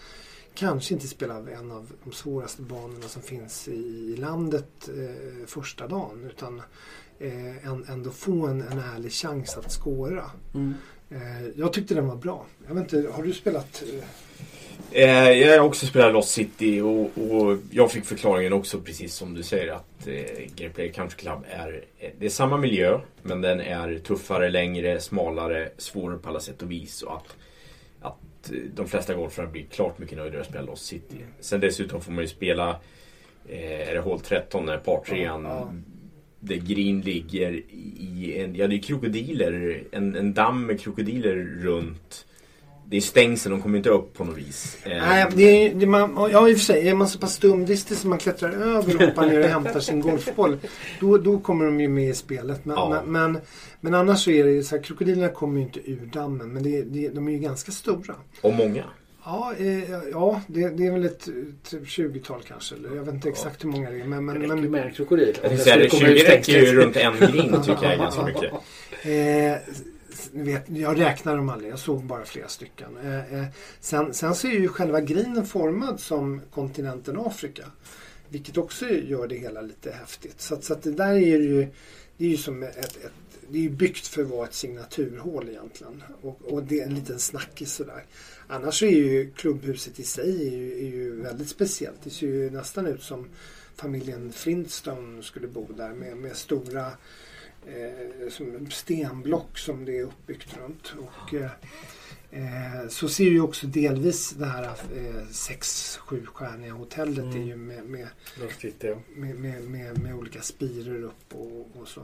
kanske 0.54 0.94
inte 0.94 1.08
spela 1.08 1.50
en 1.50 1.72
av 1.72 1.92
de 2.04 2.12
svåraste 2.12 2.62
banorna 2.62 3.08
som 3.08 3.22
finns 3.22 3.68
i 3.68 4.16
landet 4.18 4.90
eh, 4.90 5.46
första 5.46 5.88
dagen 5.88 6.24
utan 6.24 6.62
eh, 7.20 7.68
ändå 7.68 8.12
få 8.12 8.48
en, 8.48 8.62
en 8.62 8.80
ärlig 8.80 9.12
chans 9.12 9.58
att 9.58 9.72
skåra. 9.72 10.32
Mm. 10.54 10.74
Eh, 11.10 11.48
jag 11.56 11.74
tyckte 11.74 11.96
den 11.96 12.08
var 12.08 12.16
bra. 12.16 12.46
Jag 12.68 12.76
vet 12.76 12.94
inte, 12.94 13.12
har 13.12 13.24
du 13.24 13.34
spelat 13.34 13.84
eh, 14.92 15.30
jag 15.30 15.60
har 15.60 15.68
också 15.68 15.86
spelat 15.86 16.14
Lost 16.14 16.30
City 16.30 16.82
och, 16.82 17.18
och, 17.18 17.58
jag 17.72 17.92
fick 17.92 18.06
förklaringen 18.06 18.54
också 18.54 18.82
precis 18.82 19.14
som 19.14 19.34
du 19.34 19.44
säger 19.44 19.74
att 19.74 20.08
eh, 20.08 20.46
Gameplay 20.56 20.92
Country 20.92 21.18
Club 21.18 21.46
är, 21.50 21.84
eh, 22.00 22.10
det 22.20 22.26
är 22.26 22.30
samma 22.30 22.58
miljö 22.58 23.00
men 23.22 23.42
den 23.42 23.60
är 23.60 24.00
tuffare, 24.00 24.50
längre, 24.50 25.00
smalare, 25.00 25.70
svårare 25.78 26.18
på 26.18 26.30
alla 26.30 26.40
sätt 26.40 26.62
och 26.62 26.72
vis. 26.72 27.02
Och 27.02 27.16
att, 27.16 27.36
att 28.02 28.52
eh, 28.52 28.58
de 28.76 28.88
flesta 28.88 29.14
golfare 29.14 29.48
blir 29.48 29.64
klart 29.64 30.00
mycket 30.00 30.18
nöjdare 30.18 30.42
att 30.42 30.48
spela 30.48 30.66
Lost 30.66 30.86
City. 30.86 31.18
Sen 31.40 31.60
dessutom 31.60 32.02
får 32.02 32.12
man 32.12 32.24
ju 32.24 32.28
spela 32.28 32.70
eh, 33.50 33.90
är 33.90 33.94
det 33.94 34.00
hål 34.00 34.20
13, 34.20 34.66
par 34.86 35.04
3 35.06 35.24
ja, 35.24 35.42
ja. 35.44 35.74
Där 36.40 36.56
green 36.56 37.02
ligger 37.02 37.52
i 37.98 38.36
en, 38.40 38.56
ja 38.56 38.68
det 38.68 38.76
är 38.76 38.82
krokodiler, 38.82 39.84
en, 39.92 40.16
en 40.16 40.34
damm 40.34 40.66
med 40.66 40.82
krokodiler 40.82 41.36
runt 41.62 42.26
det 42.90 42.98
är 42.98 43.02
stängsel, 43.02 43.52
de 43.52 43.62
kommer 43.62 43.78
inte 43.78 43.90
upp 43.90 44.14
på 44.14 44.24
något 44.24 44.38
vis. 44.38 44.78
Eh, 44.84 44.98
Nej, 44.98 45.26
det 45.36 45.44
är, 45.44 45.74
det 45.74 45.86
man, 45.86 46.30
ja 46.32 46.50
i 46.50 46.54
och 46.54 46.58
för 46.58 46.66
sig, 46.66 46.90
är 46.90 46.94
man 46.94 47.08
så 47.08 47.20
pass 47.20 47.34
stumdristig 47.34 47.98
som 47.98 48.10
man 48.10 48.20
klättrar 48.20 48.52
över 48.52 48.96
och 48.96 49.02
hoppar 49.02 49.26
ner 49.26 49.40
och 49.40 49.46
hämtar 49.46 49.80
sin 49.80 50.02
golfboll. 50.02 50.58
Då, 51.00 51.18
då 51.18 51.40
kommer 51.40 51.66
de 51.66 51.82
ju 51.82 51.88
med 51.88 52.10
i 52.10 52.14
spelet. 52.14 52.66
Men, 52.66 52.76
ja. 52.76 53.04
men, 53.06 53.38
men, 53.82 53.94
annars 53.94 54.24
så 54.24 54.32
är 54.32 54.44
det 54.44 54.52
ju 54.52 54.64
så 54.64 54.76
här, 54.76 54.84
krokodilerna 54.84 55.30
kommer 55.30 55.60
ju 55.60 55.66
inte 55.66 55.80
ur 55.92 56.10
dammen. 56.14 56.54
Men 56.54 56.64
det, 56.64 56.82
det, 56.82 57.10
de 57.10 57.28
är 57.28 57.32
ju 57.32 57.40
ganska 57.40 57.72
stora. 57.72 58.16
Och 58.42 58.54
många. 58.54 58.84
Ja, 59.26 59.54
eh, 59.58 59.92
ja 60.12 60.42
det, 60.48 60.70
det, 60.70 60.86
är 60.86 60.92
väl 60.92 61.06
ett 61.06 61.28
20-tal 61.70 62.40
typ 62.40 62.48
kanske. 62.48 62.76
Jag 62.96 63.04
vet 63.04 63.14
inte 63.14 63.30
exakt 63.30 63.64
hur 63.64 63.70
många 63.70 63.90
det 63.90 64.00
är. 64.00 64.04
Men, 64.04 64.26
men, 64.26 64.36
det 64.36 64.42
räcker 64.42 64.56
men, 64.56 64.72
med 64.72 64.86
en 64.86 64.94
krokodil. 64.94 65.38
Jag 65.44 65.60
säga, 65.60 65.90
20 65.90 66.06
räcker 66.06 66.60
ju 66.62 66.76
runt 66.76 66.96
en 66.96 67.14
grind 67.20 67.64
tycker 67.66 67.90
jag 67.90 67.98
ganska 67.98 68.24
mycket. 68.26 68.52
Eh, 69.06 69.58
vet, 70.32 70.64
jag 70.70 71.00
räknar 71.00 71.36
dem 71.36 71.50
aldrig, 71.50 71.72
jag 71.72 71.80
såg 71.80 72.04
bara 72.04 72.26
flera 72.26 72.48
stycken. 72.48 72.98
Eh, 73.04 73.34
eh, 73.34 73.46
sen, 73.80 74.14
sen 74.14 74.36
så 74.36 74.48
är 74.48 74.52
ju 74.52 74.68
själva 74.68 75.02
grinen 75.02 75.46
formad 75.46 76.00
som 76.00 76.42
kontinenten 76.52 77.20
Afrika. 77.20 77.64
Vilket 78.30 78.58
också 78.58 78.86
gör 78.90 79.28
det 79.28 79.36
hela 79.36 79.62
lite 79.62 79.92
häftigt. 79.92 80.42
Så, 80.42 80.62
så 80.62 80.74
att 80.74 80.84
det 80.84 80.92
där 80.92 81.14
är 81.14 81.40
ju, 81.40 81.68
det 82.18 82.26
är 82.26 82.30
ju 82.30 82.38
som 82.38 82.64
ett, 82.64 82.78
ett 82.78 83.12
det 83.50 83.58
är 83.58 83.62
ju 83.62 83.70
byggt 83.70 84.08
för 84.08 84.22
att 84.22 84.28
vara 84.28 84.48
ett 84.48 84.54
signaturhål 84.54 85.50
egentligen. 85.50 86.04
Och, 86.22 86.42
och 86.42 86.64
det 86.64 86.80
är 86.80 86.86
en 86.86 86.96
liten 86.96 87.20
snackis 87.20 87.74
sådär. 87.74 88.04
Annars 88.48 88.84
är 88.84 88.88
ju 88.88 89.32
klubbhuset 89.32 90.00
i 90.00 90.04
sig 90.04 90.48
är 90.48 90.52
ju, 90.52 90.72
är 90.72 90.92
ju 90.92 91.22
väldigt 91.22 91.50
speciellt. 91.50 91.98
Det 92.04 92.10
ser 92.10 92.28
ju 92.28 92.50
nästan 92.50 92.88
ut 92.88 93.04
som 93.04 93.30
familjen 93.76 94.32
Flintstone 94.32 95.24
skulle 95.24 95.48
bo 95.48 95.68
där 95.78 95.94
med, 95.94 96.18
med 96.18 96.36
stora 96.36 96.92
eh, 97.68 98.30
som 98.30 98.72
stenblock 98.72 99.58
som 99.58 99.86
det 99.86 99.98
är 99.98 100.04
uppbyggt 100.04 100.58
runt. 100.58 100.94
Och, 101.00 101.34
eh, 101.34 101.52
eh 102.32 102.88
så 102.90 103.10
ser 103.10 103.24
ju 103.24 103.42
också 103.42 103.68
delvis 103.68 104.30
det 104.32 104.46
här 104.46 104.64
eh, 104.64 105.28
sex, 105.32 105.98
sjustjärniga 105.98 106.74
hotellet 106.74 107.18
mm. 107.18 107.42
är 107.42 107.46
ju 107.46 107.56
med, 107.56 107.86
med, 107.86 108.08
med, 109.16 109.36
med, 109.36 109.64
med, 109.64 110.02
med 110.04 110.16
olika 110.16 110.42
spirer 110.42 111.04
upp 111.04 111.34
och, 111.34 111.82
och, 111.82 111.88
så. 111.88 112.02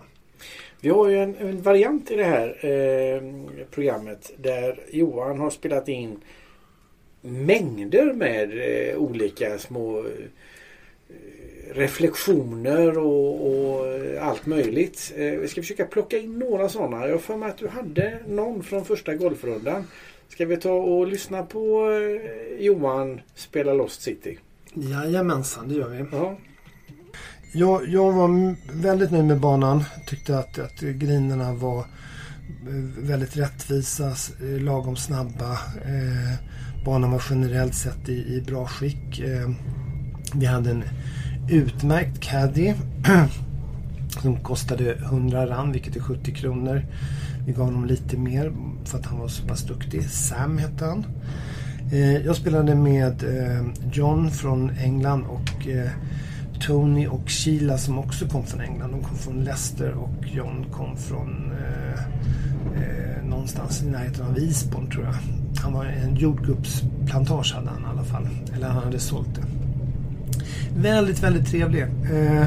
Vi 0.80 0.90
har 0.90 1.10
ju 1.10 1.18
en, 1.18 1.36
en 1.36 1.62
variant 1.62 2.12
i 2.12 2.16
det 2.16 2.24
här 2.24 2.66
eh, 2.66 3.24
programmet 3.72 4.32
där 4.38 4.80
Johan 4.92 5.40
har 5.40 5.50
spelat 5.50 5.88
in 5.88 6.20
mängder 7.22 8.14
med 8.14 8.52
eh, 8.52 8.98
olika 8.98 9.58
små 9.58 10.06
reflektioner 11.74 12.98
och, 12.98 13.48
och, 13.48 13.86
allt 14.22 14.46
möjligt. 14.46 15.14
Eh, 15.16 15.26
vi 15.26 15.48
ska 15.48 15.62
försöka 15.62 15.86
plocka 15.86 16.18
in 16.18 16.40
några 16.40 16.70
sådana. 16.70 17.08
Jag 17.08 17.22
för 17.22 17.38
mig 17.38 17.50
att 17.50 17.58
du 17.58 17.68
hade 17.68 18.20
någon 18.28 18.64
från 18.64 18.86
första 18.86 19.16
golfrundan. 19.16 19.88
Ska 20.30 20.46
vi 20.46 20.58
ta 20.58 20.72
och 20.72 21.08
lyssna 21.08 21.44
på 21.44 21.92
eh, 21.92 22.66
Johan 22.66 23.22
spela 23.36 23.74
Lost 23.74 24.02
City? 24.02 24.38
Jajamensan, 24.74 25.70
det 25.70 25.76
gör 25.76 25.90
vi. 25.90 26.06
Ja. 26.12 26.38
Jag, 27.54 27.88
jag 27.88 28.12
var 28.12 28.56
väldigt 28.82 29.12
nöjd 29.12 29.26
med 29.26 29.40
banan. 29.40 29.84
Tyckte 30.08 30.38
att, 30.38 30.60
att 30.60 30.80
grinerna 30.80 31.54
var 31.54 31.80
eh, 31.80 31.86
väldigt 32.98 33.38
rättvisa, 33.38 34.16
lagom 34.60 34.96
snabba. 34.96 35.52
Eh, 35.86 36.36
banan 36.86 37.12
var 37.12 37.24
generellt 37.30 37.76
sett 37.76 38.10
i, 38.10 38.36
i 38.36 38.42
bra 38.42 38.68
skick. 38.68 39.20
Eh, 39.20 39.50
vi 40.36 40.46
hade 40.46 40.70
en 40.70 40.84
utmärkt 41.52 42.20
caddy 42.20 42.74
som 44.22 44.40
kostade 44.40 44.94
100 44.94 45.48
rand, 45.48 45.74
vilket 45.74 45.96
är 45.96 46.00
70 46.00 46.34
kronor. 46.34 46.86
Vi 47.46 47.54
gav 47.54 47.66
honom 47.66 47.86
lite 47.86 48.18
mer 48.18 48.54
för 48.86 48.98
att 48.98 49.06
han 49.06 49.20
var 49.20 49.28
så 49.28 49.48
pass 49.48 49.64
duktig. 49.64 50.04
Sam 50.04 50.58
hette 50.58 50.86
han. 50.86 51.06
Eh, 51.92 52.18
jag 52.18 52.36
spelade 52.36 52.76
med 52.76 53.24
eh, 53.24 53.66
John 53.92 54.32
från 54.32 54.70
England 54.70 55.24
och 55.24 55.68
eh, 55.68 55.90
Tony 56.60 57.08
och 57.08 57.30
Sheila 57.30 57.78
som 57.78 58.00
också 58.00 58.28
kom 58.28 58.46
från 58.46 58.62
England. 58.62 58.92
De 58.92 59.02
kom 59.02 59.18
från 59.18 59.44
Leicester 59.44 59.92
och 59.92 60.26
John 60.34 60.66
kom 60.72 60.98
från 60.98 61.54
någonstans 63.24 63.84
i 63.84 63.86
närheten 63.86 64.26
av 64.26 64.38
Isborn 64.38 64.92
tror 64.92 65.06
jag. 65.06 65.14
Han 65.62 65.74
var 65.74 65.86
en 65.86 66.16
jordgubbsplantage 66.16 67.54
hade 67.56 67.70
han 67.70 67.82
i 67.82 67.86
alla 67.86 68.04
fall. 68.04 68.28
Eller 68.56 68.68
han 68.68 68.84
hade 68.84 69.00
sålt 69.00 69.36
det. 69.36 69.61
Väldigt, 70.76 71.24
väldigt 71.24 71.48
trevlig. 71.48 71.82
Eh, 71.82 72.46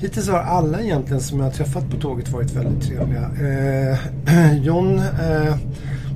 hittills 0.00 0.28
har 0.28 0.38
alla 0.38 0.80
egentligen 0.80 1.20
som 1.20 1.38
jag 1.38 1.46
har 1.46 1.52
träffat 1.52 1.90
på 1.90 1.96
tåget 1.96 2.28
varit 2.28 2.52
väldigt 2.52 2.82
trevliga. 2.82 3.30
Eh, 3.40 4.56
John 4.62 4.98
eh, 4.98 5.56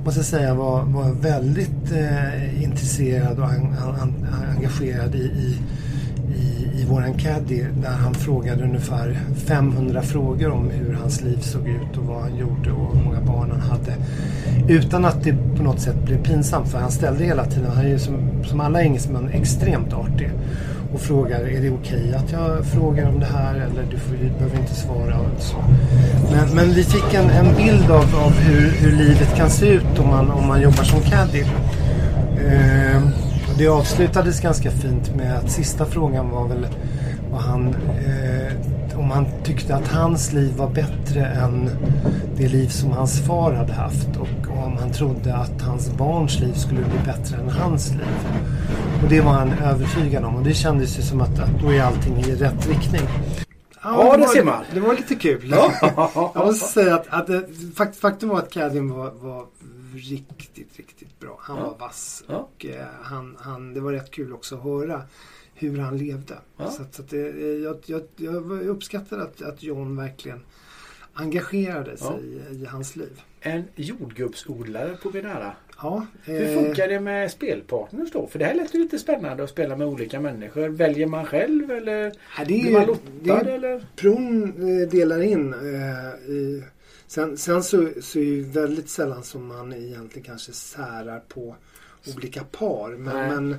måste 0.05 0.19
jag 0.19 0.25
säga 0.25 0.53
var, 0.53 0.83
var 0.83 1.11
väldigt 1.11 1.91
eh, 1.91 2.63
intresserad 2.63 3.39
och 3.39 3.49
en, 3.49 3.65
en, 4.01 4.27
engagerad 4.55 5.15
i, 5.15 5.17
i, 5.17 5.57
i, 6.35 6.81
i 6.81 6.85
våran 6.85 7.13
caddy 7.13 7.63
där 7.81 7.89
han 7.89 8.13
frågade 8.13 8.63
ungefär 8.63 9.19
500 9.35 10.01
frågor 10.01 10.51
om 10.51 10.69
hur 10.69 10.93
hans 10.93 11.21
liv 11.21 11.37
såg 11.41 11.67
ut 11.67 11.97
och 11.97 12.03
vad 12.03 12.21
han 12.21 12.37
gjorde 12.37 12.71
och 12.71 12.97
hur 12.97 13.03
många 13.03 13.21
barn 13.21 13.51
han 13.51 13.61
hade. 13.61 13.95
Utan 14.67 15.05
att 15.05 15.23
det 15.23 15.35
på 15.57 15.63
något 15.63 15.79
sätt 15.79 16.05
blev 16.05 16.23
pinsamt 16.23 16.67
för 16.67 16.79
han 16.79 16.91
ställde 16.91 17.23
hela 17.23 17.45
tiden, 17.45 17.71
han 17.75 17.85
är 17.85 17.89
ju 17.89 17.99
som, 17.99 18.43
som 18.43 18.59
alla 18.59 18.81
engelsmän 18.81 19.29
extremt 19.29 19.93
artig 19.93 20.31
och 20.93 21.01
frågar 21.01 21.39
är 21.39 21.61
det 21.61 21.69
okej 21.69 22.03
okay 22.03 22.13
att 22.13 22.31
jag 22.31 22.65
frågar 22.65 23.09
om 23.09 23.19
det 23.19 23.25
här 23.25 23.55
eller 23.55 23.83
du, 23.91 23.97
får, 23.97 24.15
du 24.15 24.29
behöver 24.29 24.59
inte 24.59 24.75
svara. 24.75 25.19
Och 25.19 25.41
så. 25.41 25.55
Men, 26.31 26.55
men 26.55 26.73
vi 26.73 26.83
fick 26.83 27.13
en, 27.13 27.29
en 27.29 27.55
bild 27.55 27.91
av, 27.91 28.15
av 28.25 28.31
hur, 28.31 28.69
hur, 28.69 28.91
livet 28.91 29.35
kan 29.35 29.49
se 29.49 29.67
ut 29.67 29.99
om 29.99 30.07
man, 30.07 30.31
om 30.31 30.47
man 30.47 30.61
jobbar 30.61 30.83
som 30.83 31.01
caddy. 31.01 31.41
Eh, 32.47 33.01
det 33.57 33.67
avslutades 33.67 34.41
ganska 34.41 34.71
fint 34.71 35.15
med 35.15 35.37
att 35.37 35.51
sista 35.51 35.85
frågan 35.85 36.29
var 36.29 36.47
väl 36.47 36.67
vad 37.31 37.41
han, 37.41 37.67
eh, 38.05 38.32
han 39.13 39.25
tyckte 39.43 39.75
att 39.75 39.87
hans 39.87 40.33
liv 40.33 40.55
var 40.57 40.69
bättre 40.69 41.25
än 41.25 41.69
det 42.37 42.47
liv 42.47 42.67
som 42.67 42.91
hans 42.91 43.27
far 43.27 43.53
hade 43.53 43.73
haft 43.73 44.17
och 44.19 44.57
om 44.65 44.77
han 44.77 44.91
trodde 44.91 45.35
att 45.35 45.61
hans 45.61 45.91
barns 45.97 46.39
liv 46.39 46.53
skulle 46.53 46.81
bli 46.81 46.99
bättre 47.05 47.37
än 47.37 47.49
hans 47.49 47.89
liv. 47.91 48.27
Och 49.03 49.09
det 49.09 49.21
var 49.21 49.31
han 49.31 49.51
övertygad 49.53 50.23
om 50.23 50.35
och 50.35 50.43
det 50.43 50.53
kändes 50.53 50.99
ju 50.99 51.01
som 51.01 51.21
att, 51.21 51.39
att 51.39 51.61
då 51.61 51.73
är 51.73 51.81
allting 51.81 52.17
i 52.17 52.35
rätt 52.35 52.67
riktning. 52.67 53.01
Ja, 53.83 54.05
ja 54.05 54.17
det, 54.17 54.27
ser 54.27 54.43
man. 54.43 54.63
Det 54.73 54.79
var 54.79 54.93
lite 54.93 55.15
kul. 55.15 55.49
Jag 56.35 56.45
måste 56.45 56.67
säga 56.67 56.95
att, 56.95 57.07
att 57.09 57.29
fakt, 57.75 57.95
faktum 57.95 58.29
var 58.29 58.39
att 58.39 58.53
Cadin 58.53 58.89
var, 58.89 59.11
var 59.11 59.45
riktigt, 59.95 60.77
riktigt 60.77 61.19
bra. 61.19 61.37
Han 61.39 61.57
ja. 61.57 61.63
var 61.63 61.87
vass. 61.87 62.23
Ja. 62.27 62.35
Och 62.35 62.65
eh, 62.65 62.85
han, 63.03 63.37
han, 63.39 63.73
det 63.73 63.79
var 63.79 63.91
rätt 63.91 64.11
kul 64.11 64.33
också 64.33 64.55
att 64.55 64.63
höra 64.63 65.01
hur 65.55 65.77
han 65.77 65.97
levde. 65.97 66.35
Ja. 66.57 66.71
Så, 66.71 66.81
att, 66.81 66.95
så 66.95 67.01
att 67.01 67.09
det, 67.09 67.29
jag, 67.63 67.77
jag, 67.85 68.01
jag 68.17 68.51
uppskattar 68.51 69.17
att, 69.17 69.41
att 69.41 69.63
John 69.63 69.95
verkligen 69.97 70.39
engagerade 71.13 71.97
sig 71.97 72.23
i, 72.23 72.55
i, 72.55 72.65
hans 72.65 72.95
liv. 72.95 73.21
En 73.39 73.63
jordgubbsodlare 73.75 74.97
på 75.03 75.09
Venara. 75.09 75.55
Ja, 75.81 76.05
Hur 76.23 76.47
eh, 76.47 76.63
funkar 76.63 76.87
det 76.87 76.99
med 76.99 77.31
spelpartners 77.31 78.11
då? 78.11 78.27
För 78.27 78.39
det 78.39 78.45
här 78.45 78.53
lät 78.53 78.75
ju 78.75 78.79
lite 78.79 78.99
spännande 78.99 79.43
att 79.43 79.49
spela 79.49 79.75
med 79.75 79.87
olika 79.87 80.19
människor. 80.19 80.69
Väljer 80.69 81.07
man 81.07 81.25
själv 81.25 81.71
eller 81.71 82.13
ja, 82.37 82.45
det 82.47 82.59
är, 82.59 82.61
blir 82.61 82.71
man 82.73 82.85
lottad? 82.85 83.49
Eller? 83.49 83.85
Pron 83.95 84.43
eh, 84.43 84.89
delar 84.89 85.21
in 85.21 85.53
eh, 85.53 86.29
i 86.29 86.63
Sen, 87.07 87.37
sen 87.37 87.63
så, 87.63 87.89
så 88.01 88.19
är 88.19 88.25
det 88.25 88.41
väldigt 88.41 88.89
sällan 88.89 89.23
som 89.23 89.47
man 89.47 89.73
egentligen 89.73 90.25
kanske 90.25 90.51
särar 90.51 91.19
på 91.19 91.55
olika 92.15 92.43
par. 92.43 92.89
Men, 92.89 93.27
men, 93.27 93.55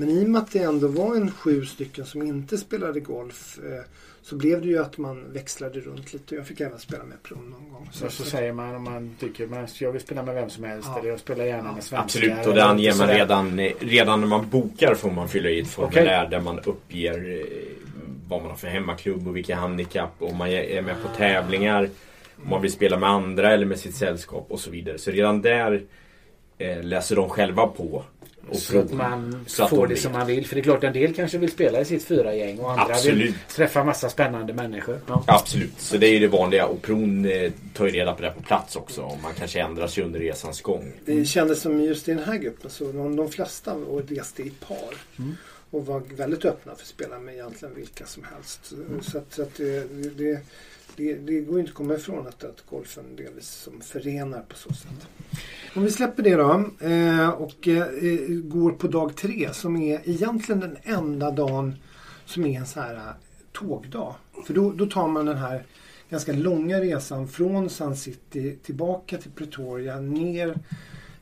men, 0.00 0.10
i 0.10 0.24
och 0.24 0.28
med 0.28 0.42
att 0.42 0.52
det 0.52 0.58
ändå 0.58 0.88
var 0.88 1.16
en 1.16 1.30
sju 1.30 1.64
stycken 1.64 2.06
som 2.06 2.22
inte 2.22 2.58
spelade 2.58 3.00
golf 3.00 3.58
eh, 3.58 3.84
så 4.22 4.36
blev 4.36 4.60
det 4.60 4.68
ju 4.68 4.78
att 4.78 4.98
man 4.98 5.32
växlade 5.32 5.80
runt 5.80 6.12
lite. 6.12 6.34
Jag 6.34 6.46
fick 6.46 6.60
även 6.60 6.78
spela 6.78 7.04
med 7.04 7.22
prom 7.22 7.50
någon 7.50 7.72
gång. 7.72 7.88
Så, 7.92 8.10
så, 8.10 8.24
säger 8.24 8.52
man 8.52 8.74
om 8.74 8.84
man 8.84 9.16
tycker 9.20 9.62
att 9.64 9.80
jag 9.80 9.92
vill 9.92 10.00
spela 10.00 10.22
med 10.22 10.34
vem 10.34 10.50
som 10.50 10.64
helst 10.64 10.88
ja. 10.92 10.98
eller 10.98 11.10
jag 11.10 11.20
spelar 11.20 11.44
gärna 11.44 11.68
ja. 11.68 11.72
med 11.72 11.84
svenskar. 11.84 12.04
Absolut 12.04 12.46
och 12.46 12.54
det 12.54 12.64
anger 12.64 12.94
man 12.98 13.08
redan, 13.08 13.60
redan 13.78 14.20
när 14.20 14.28
man 14.28 14.48
bokar 14.48 14.94
får 14.94 15.10
man 15.10 15.28
fylla 15.28 15.48
i 15.48 15.60
ett 15.60 15.68
formulär 15.68 16.26
okay. 16.26 16.30
där 16.30 16.40
man 16.40 16.58
uppger 16.58 17.40
eh, 17.40 17.46
vad 18.28 18.40
man 18.40 18.50
har 18.50 18.56
för 18.56 18.68
hemmaklubb 18.68 19.28
och 19.28 19.36
vilka 19.36 19.56
handikapp 19.56 20.14
och 20.18 20.30
om 20.30 20.36
man 20.36 20.48
är 20.48 20.82
med 20.82 21.02
på 21.02 21.08
tävlingar. 21.16 21.90
Om 22.42 22.50
man 22.50 22.62
vill 22.62 22.72
spela 22.72 22.98
med 22.98 23.08
andra 23.08 23.52
eller 23.52 23.66
med 23.66 23.78
sitt 23.78 23.94
sällskap 23.94 24.46
och 24.48 24.60
så 24.60 24.70
vidare. 24.70 24.98
Så 24.98 25.10
redan 25.10 25.42
där 25.42 25.82
eh, 26.58 26.82
läser 26.82 27.16
de 27.16 27.28
själva 27.28 27.66
på. 27.66 28.04
Så 28.52 28.78
att 28.78 28.92
man 28.92 29.44
så 29.46 29.68
får 29.68 29.86
det 29.86 29.96
som 29.96 30.12
man 30.12 30.26
vill. 30.26 30.46
För 30.46 30.54
det 30.54 30.60
är 30.60 30.62
klart 30.62 30.84
en 30.84 30.92
del 30.92 31.14
kanske 31.14 31.38
vill 31.38 31.50
spela 31.50 31.80
i 31.80 31.84
sitt 31.84 32.04
fyra 32.04 32.34
gäng 32.34 32.58
och 32.58 32.70
andra 32.70 32.94
Absolut. 32.94 33.24
vill 33.24 33.34
träffa 33.48 33.84
massa 33.84 34.10
spännande 34.10 34.52
människor. 34.52 35.00
Ja. 35.06 35.24
Absolut, 35.26 35.80
så 35.80 35.96
det 35.96 36.06
är 36.06 36.12
ju 36.12 36.18
det 36.18 36.28
vanliga. 36.28 36.66
Och 36.66 36.82
Pron 36.82 37.24
eh, 37.24 37.52
tar 37.74 37.86
ju 37.86 37.92
reda 37.92 38.12
på 38.12 38.22
det 38.22 38.30
på 38.30 38.42
plats 38.42 38.76
också. 38.76 39.02
Om 39.02 39.22
man 39.22 39.34
kanske 39.34 39.60
ändrar 39.60 39.86
sig 39.86 40.04
under 40.04 40.20
resans 40.20 40.60
gång. 40.60 40.92
Det 41.04 41.24
kändes 41.24 41.60
som 41.60 41.80
just 41.80 42.08
i 42.08 42.14
den 42.14 42.24
här 42.24 42.36
gruppen 42.36 42.70
så 42.70 42.92
de, 42.92 43.16
de 43.16 43.30
flesta 43.30 43.74
reste 44.08 44.42
i 44.42 44.50
par. 44.50 44.94
Mm. 45.18 45.36
Och 45.70 45.86
var 45.86 46.02
väldigt 46.16 46.44
öppna 46.44 46.74
för 46.74 46.82
att 46.82 46.88
spela 46.88 47.18
med 47.18 47.34
egentligen 47.34 47.74
vilka 47.74 48.06
som 48.06 48.24
helst. 48.34 48.72
Mm. 48.72 49.02
Så 49.02 49.18
att, 49.18 49.34
så 49.34 49.42
att 49.42 49.54
det, 49.56 49.84
det 50.18 50.40
det, 50.96 51.14
det 51.14 51.40
går 51.40 51.60
inte 51.60 51.70
att 51.70 51.76
komma 51.76 51.94
ifrån 51.94 52.26
att, 52.26 52.44
att 52.44 52.64
golfen 52.70 53.16
delvis 53.16 53.48
som 53.48 53.80
förenar 53.80 54.40
på 54.40 54.56
så 54.56 54.72
sätt. 54.72 55.08
Om 55.74 55.84
vi 55.84 55.90
släpper 55.90 56.22
det 56.22 56.34
då 56.34 56.50
eh, 56.86 57.28
och 57.28 57.68
eh, 57.68 57.78
eh, 57.78 58.28
går 58.28 58.70
på 58.72 58.88
dag 58.88 59.16
tre 59.16 59.48
som 59.52 59.76
är 59.76 60.00
egentligen 60.04 60.60
den 60.60 60.76
enda 60.82 61.30
dagen 61.30 61.74
som 62.24 62.46
är 62.46 62.58
en 62.58 62.66
så 62.66 62.80
här 62.80 63.12
tågdag. 63.52 64.14
För 64.46 64.54
då, 64.54 64.72
då 64.72 64.86
tar 64.86 65.08
man 65.08 65.26
den 65.26 65.36
här 65.36 65.64
ganska 66.10 66.32
långa 66.32 66.80
resan 66.80 67.28
från 67.28 67.70
Sun 67.70 67.96
City 67.96 68.58
tillbaka 68.62 69.18
till 69.18 69.30
Pretoria 69.30 70.00
ner 70.00 70.58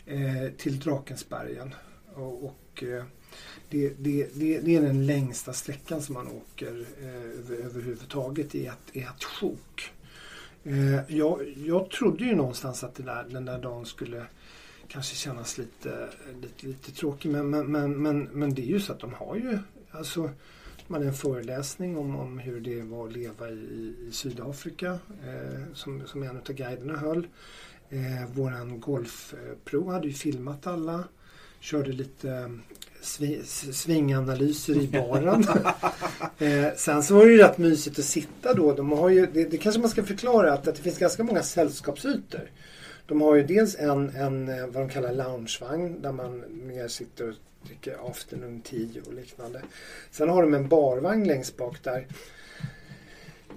eh, 0.07 0.53
till 0.57 0.79
Drakensbergen. 0.79 1.75
Och, 2.15 2.45
och 2.45 2.83
eh, 2.83 3.05
det, 3.69 3.89
det, 3.99 4.29
det, 4.35 4.61
det, 4.61 4.77
är 4.77 4.83
den 4.83 5.07
längsta 5.07 5.53
sträckan 5.53 6.03
som 6.03 6.15
man 6.15 6.29
åker 6.29 6.87
eh, 7.03 7.67
överhuvudtaget 7.67 8.55
i 8.55 8.67
ett, 8.67 8.79
i 8.93 9.01
ett 9.01 9.25
sjok. 9.25 9.93
Eh, 10.65 11.17
jag, 11.17 11.55
jag 11.57 11.91
trodde 11.91 12.25
ju 12.25 12.35
någonstans 12.35 12.85
att 12.85 12.95
där, 12.95 13.27
den 13.31 13.45
där 13.45 13.59
dagen 13.59 13.87
skulle 13.87 14.27
kanske 14.89 15.17
kännas 15.17 15.59
lite, 15.59 16.09
lite, 16.43 16.67
lite 16.67 16.93
tråkig 16.93 17.31
men, 17.31 17.51
men, 17.51 17.73
men, 17.73 18.03
men, 18.03 18.23
men 18.23 18.55
det 18.55 18.63
är 18.63 18.67
ju 18.67 18.81
så 18.81 18.93
att 18.93 19.01
de 19.01 19.13
har 19.15 19.37
ju 19.37 19.59
alltså 19.91 20.31
man 20.89 21.03
en 21.03 21.15
föreläsning 21.15 21.99
om, 21.99 22.17
om 22.17 22.39
hur 22.39 22.61
det 22.61 22.83
var 22.83 23.07
att 23.07 23.13
leva 23.13 23.51
i, 23.51 23.95
i 24.09 24.13
Sydafrika 24.13 24.99
eh, 25.27 25.63
som, 25.75 26.07
som 26.07 26.23
en 26.23 26.37
av 26.37 26.43
guiderna 26.43 26.97
höll. 26.97 27.27
Eh, 27.89 28.31
våran 28.35 28.81
golfpro 28.81 29.91
hade 29.91 30.07
ju 30.07 30.13
filmat 30.13 30.67
alla. 30.67 31.05
Körde 31.61 31.93
lite 31.93 32.59
svinganalyser 33.73 34.77
i 34.77 34.89
baren. 34.93 35.47
eh, 36.39 36.75
sen 36.77 37.03
så 37.03 37.15
var 37.15 37.27
det 37.27 37.33
ju 37.33 37.39
rätt 37.39 37.59
mysigt 37.59 37.99
att 37.99 38.05
sitta 38.05 38.55
då. 38.55 38.73
De 38.73 38.93
har 38.93 39.09
ju, 39.09 39.27
det, 39.27 39.45
det 39.45 39.57
kanske 39.57 39.81
man 39.81 39.91
ska 39.91 40.05
förklara 40.05 40.53
att, 40.53 40.69
att 40.69 40.77
det 40.77 40.83
finns 40.83 40.99
ganska 40.99 41.25
många 41.25 41.43
sällskapsytor. 41.43 42.51
De 43.07 43.21
har 43.21 43.35
ju 43.35 43.43
dels 43.43 43.77
en, 43.79 44.17
en 44.17 44.49
eh, 44.49 44.67
vad 44.67 44.83
de 44.83 44.89
kallar 44.89 45.13
loungevagn 45.13 46.03
där 46.03 46.13
man 46.13 46.45
mer 46.51 46.89
sitter 46.89 47.29
och 47.29 47.35
dricker 47.67 48.11
afternoon 48.11 48.61
tea 48.61 49.03
och 49.07 49.15
liknande. 49.15 49.63
Sen 50.11 50.29
har 50.29 50.43
de 50.43 50.55
en 50.55 50.69
barvagn 50.69 51.27
längst 51.27 51.57
bak 51.57 51.83
där 51.83 52.07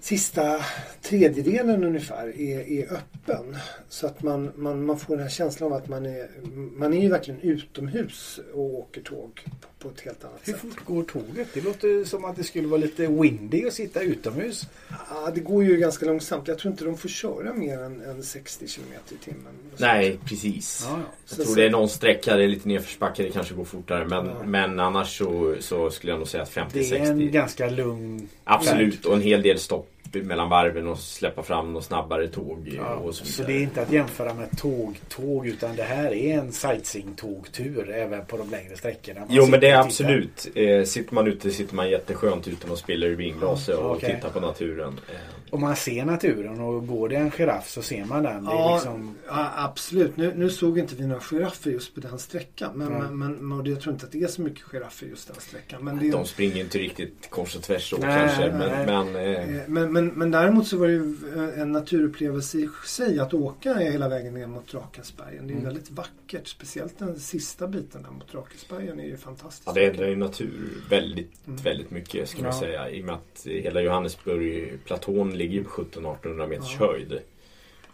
sista 0.02 0.66
tredjedelen 1.02 1.84
ungefär 1.84 2.39
är, 2.39 2.72
är 2.72 2.93
öppen. 2.93 3.58
Så 3.89 4.08
att 4.08 4.24
man, 4.24 4.52
man, 4.56 4.86
man 4.86 4.99
får 4.99 5.16
den 5.16 5.24
här 5.24 5.30
känslan 5.30 5.72
av 5.72 5.78
att 5.78 5.88
man 5.88 6.06
är, 6.06 6.30
man 6.76 6.93
är 6.93 7.02
ju 7.02 7.10
verkligen 7.10 7.41
utomhus 7.41 8.39
och 8.54 8.80
åker 8.80 9.02
tåg 9.02 9.41
på, 9.62 9.68
på 9.80 9.89
ett 9.89 10.02
helt 10.02 10.24
annat 10.24 10.39
Hur 10.43 10.54
sätt. 10.54 10.64
Hur 10.64 10.70
fort 10.70 10.86
går 10.86 11.04
tåget? 11.04 11.47
Det 11.54 11.62
låter 11.62 12.04
som 12.04 12.26
att 12.26 12.36
det 12.36 12.43
skulle 12.43 12.68
vara 12.68 12.82
lite 12.82 13.08
windy 13.08 13.68
att 13.68 13.74
sitta 13.74 14.02
utomhus. 14.02 14.68
Ja, 14.89 15.32
det 15.36 15.39
går 15.39 15.64
ju 15.64 15.78
ganska 15.78 16.06
långsamt. 16.06 16.47
Jag 16.47 16.58
tror 16.58 16.72
inte 16.72 16.86
de 16.86 16.97
får 16.97 17.10
köra 17.10 17.54
mer 17.54 17.80
än, 17.80 18.02
än 18.02 18.24
60 18.24 18.68
km 18.68 18.88
i 19.10 19.26
timmen. 19.26 19.54
Nej, 19.78 20.20
precis. 20.26 20.88
Ja, 20.89 20.97
ja. 20.97 20.97
Jag 20.97 21.30
så 21.30 21.36
tror 21.36 21.45
så. 21.45 21.56
det 21.56 21.66
är 21.66 21.70
någon 21.70 21.89
sträcka, 21.89 22.36
det 22.36 22.43
är 22.43 22.47
lite 22.47 22.68
nedförsbacke, 22.68 23.24
det 23.24 23.32
kanske 23.32 23.54
går 23.54 23.66
fortare. 23.66 24.08
Men, 24.08 24.26
ja. 24.26 24.43
men 24.45 24.80
annars 24.80 25.18
så, 25.18 25.56
så 25.60 25.89
skulle 25.89 26.12
jag 26.12 26.20
nog 26.20 26.28
säga 26.28 26.43
att 26.43 26.52
50-60. 26.52 26.70
Det 26.72 26.97
är 26.97 27.12
en 27.12 27.32
ganska 27.32 27.70
lugn 27.70 28.30
Absolut, 28.43 29.06
och 29.06 29.16
en 29.16 29.22
hel 29.22 29.41
del 29.41 29.60
stopp 29.60 29.90
mellan 30.14 30.49
varven 30.49 30.88
och 30.88 30.99
släppa 30.99 31.43
fram 31.43 31.74
något 31.74 31.84
snabbare 31.84 32.28
tåg. 32.28 32.72
Ja, 32.78 32.95
och 32.95 33.16
så, 33.16 33.26
så 33.26 33.43
det 33.43 33.53
är 33.53 33.62
inte 33.62 33.82
att 33.82 33.91
jämföra 33.91 34.34
med 34.34 34.57
tåg-tåg 34.57 35.47
utan 35.47 35.76
det 35.76 35.84
här 35.84 36.14
är 36.14 36.38
en 36.38 36.51
sightseeing-tågtur 36.51 37.91
även 37.91 38.26
på 38.26 38.38
de 38.38 38.49
längre 38.49 38.78
sträckorna. 38.78 39.28
jo 39.30 39.45
men 39.47 39.59
det 39.59 39.70
är 39.70 39.80
absolut. 39.80 40.47
Eh, 40.55 40.84
sitter 40.84 41.16
man 41.16 41.28
ute 41.28 41.51
sitter 41.51 41.76
man 41.76 41.89
jätteskönt 41.89 42.47
utan 42.47 42.72
och 42.72 42.78
spelar 42.78 43.07
i 43.07 43.16
vinglas 43.16 43.68
ja, 43.68 43.78
och 43.78 43.95
okay. 43.95 44.16
tittar 44.16 44.30
på 44.30 44.39
naturen. 44.39 44.99
Eh. 45.09 45.16
Och 45.51 45.59
man 45.59 45.76
ser 45.76 46.05
naturen 46.05 46.59
och 46.59 46.88
går 46.88 47.09
det 47.09 47.16
en 47.16 47.32
giraff 47.32 47.70
så 47.70 47.82
ser 47.82 48.05
man 48.05 48.24
den. 48.24 48.45
Ja, 48.45 48.76
liksom... 48.76 49.16
ja 49.28 49.51
absolut. 49.55 50.18
Nu, 50.18 50.34
nu, 50.36 50.49
såg 50.49 50.80
inte 50.80 50.95
vi 50.95 51.07
några 51.07 51.22
giraffer 51.22 51.72
just 51.72 51.95
på 51.95 52.01
den 52.01 52.20
sträckan. 52.20 52.72
Men, 52.76 52.88
mm. 52.88 53.20
men, 53.20 53.47
men 53.47 53.66
jag 53.66 53.82
tror 53.82 53.93
inte 53.93 54.05
att 54.05 54.12
det 54.12 54.22
är 54.22 54.28
så 54.28 54.41
mycket 54.41 54.62
giraffer 54.62 55.07
just 55.07 55.28
den 55.28 55.36
sträckan. 55.39 55.84
Men 55.86 55.99
det... 55.99 56.12
De 56.12 56.26
springer 56.26 56.57
inte 56.57 56.78
riktigt 56.78 57.30
kors 57.30 57.55
och 57.55 57.62
tvärs 57.62 57.89
så 57.89 57.97
nej, 57.97 58.20
kanske. 58.20 58.57
Nej. 58.57 58.86
Men, 58.86 59.12
men, 59.12 59.16
eh... 59.16 59.55
eh 59.55 59.68
men, 59.68 59.91
men, 60.02 60.14
men 60.14 60.32
däremot 60.32 60.68
så 60.68 60.78
var 60.78 60.88
det 60.88 60.93
ju 60.93 61.16
eh, 61.36 61.62
en 61.62 61.72
naturupplevelse 61.72 62.58
i 62.58 62.70
sig 62.86 63.20
att 63.20 63.34
åka 63.34 63.74
hela 63.74 64.10
vägen 64.10 64.34
ner 64.34 64.47
mot 64.47 64.72
Drakensbergen. 64.72 65.47
Det 65.47 65.54
är 65.54 65.56
mm. 65.56 65.66
väldigt 65.66 65.91
vackert. 65.91 66.47
Speciellt 66.47 66.99
den 66.99 67.20
sista 67.20 67.68
biten 67.68 68.04
där 68.04 68.12
mot 68.12 68.32
Drakensbergen 68.32 68.99
är 68.99 69.06
ju 69.06 69.18
fantastiskt. 69.18 69.64
Ja, 69.66 69.74
det 69.74 69.86
är, 69.86 69.93
det 69.93 70.08
är 70.08 70.16
natur 70.16 70.70
väldigt, 70.89 71.47
mm. 71.47 71.64
väldigt 71.64 71.91
mycket 71.91 72.30
ska 72.30 72.43
man 72.43 72.54
säga. 72.54 72.89
I 72.89 73.02
och 73.02 73.06
med 73.06 73.16
att 73.16 73.45
hela 73.45 73.82
Johannesburg-platån 73.82 75.38
ligger 75.38 75.64
på 75.64 75.70
1700-1800 75.70 76.47
meters 76.47 76.78
ja. 76.80 76.88
höjd. 76.88 77.20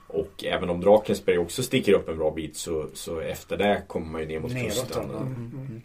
Och 0.07 0.43
även 0.43 0.69
om 0.69 0.81
Drakensberg 0.81 1.37
också 1.37 1.63
sticker 1.63 1.93
upp 1.93 2.09
en 2.09 2.17
bra 2.17 2.31
bit 2.31 2.55
så, 2.55 2.87
så 2.93 3.19
efter 3.19 3.57
det 3.57 3.83
kommer 3.87 4.11
man 4.11 4.21
ju 4.21 4.27
ner 4.27 4.39
mot 4.39 4.51
kusten. 4.51 5.03
Mm. 5.03 5.25
Mm. 5.25 5.81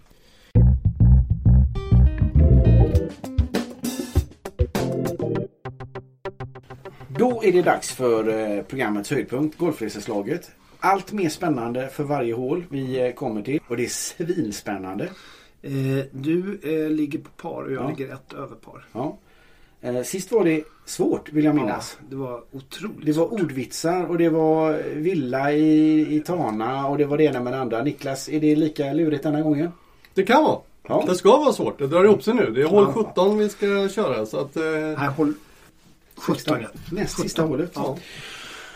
Då 7.18 7.42
är 7.44 7.52
det 7.52 7.62
dags 7.62 7.92
för 7.92 8.28
eh, 8.58 8.62
programmets 8.62 9.10
höjdpunkt, 9.10 9.58
Golfreseslaget. 9.58 10.50
Allt 10.80 11.12
mer 11.12 11.28
spännande 11.28 11.88
för 11.88 12.04
varje 12.04 12.34
hål 12.34 12.64
vi 12.68 13.00
eh, 13.06 13.12
kommer 13.12 13.42
till 13.42 13.60
och 13.68 13.76
det 13.76 13.84
är 13.84 13.88
svinspännande. 13.88 15.04
Eh, 15.62 15.72
du 16.10 16.60
eh, 16.62 16.90
ligger 16.90 17.18
på 17.18 17.28
par 17.30 17.62
och 17.62 17.72
jag 17.72 17.82
Ja. 17.84 17.88
ligger 17.88 18.14
ett 18.14 18.32
över 18.32 18.56
par. 18.56 18.84
Ja. 18.92 19.18
Eh, 19.80 20.02
Sist 20.02 20.32
var 20.32 20.44
det 20.44 20.64
svårt 20.86 21.32
vill 21.32 21.44
jag 21.44 21.54
minnas. 21.54 21.96
Ja, 22.00 22.06
det 22.10 22.16
var 22.16 22.42
otroligt 22.52 23.06
Det 23.06 23.12
var 23.12 23.28
svårt. 23.28 23.40
ordvitsar 23.40 24.04
och 24.04 24.18
det 24.18 24.28
var 24.28 24.82
villa 24.94 25.52
i, 25.52 26.00
i 26.16 26.20
Tana 26.20 26.86
och 26.86 26.98
det 26.98 27.04
var 27.04 27.18
det 27.18 27.24
ena 27.24 27.40
med 27.40 27.52
det 27.52 27.58
andra. 27.60 27.82
Niklas, 27.82 28.28
är 28.28 28.40
det 28.40 28.56
lika 28.56 28.92
lurigt 28.92 29.22
denna 29.22 29.42
gången? 29.42 29.68
Det 30.14 30.22
kan 30.22 30.44
vara. 30.44 30.58
Ja. 30.88 31.04
Det 31.08 31.14
ska 31.14 31.36
vara 31.36 31.52
svårt. 31.52 31.78
Det 31.78 31.86
drar 31.86 32.04
ihop 32.04 32.22
sig 32.22 32.34
nu. 32.34 32.50
Det 32.50 32.62
är 32.62 32.66
hål 32.66 32.84
Ja. 32.96 33.04
17 33.04 33.38
vi 33.38 33.48
ska 33.48 33.88
köra. 33.88 34.26
Så 34.26 34.38
att, 34.40 34.56
eh, 34.56 34.62
Nej, 34.98 35.08
håll 35.16 35.34
17 36.23 36.59
ja. 36.62 36.68
Näst 36.91 37.20
sista 37.20 37.43
hålet. 37.43 37.70
Ja. 37.75 37.97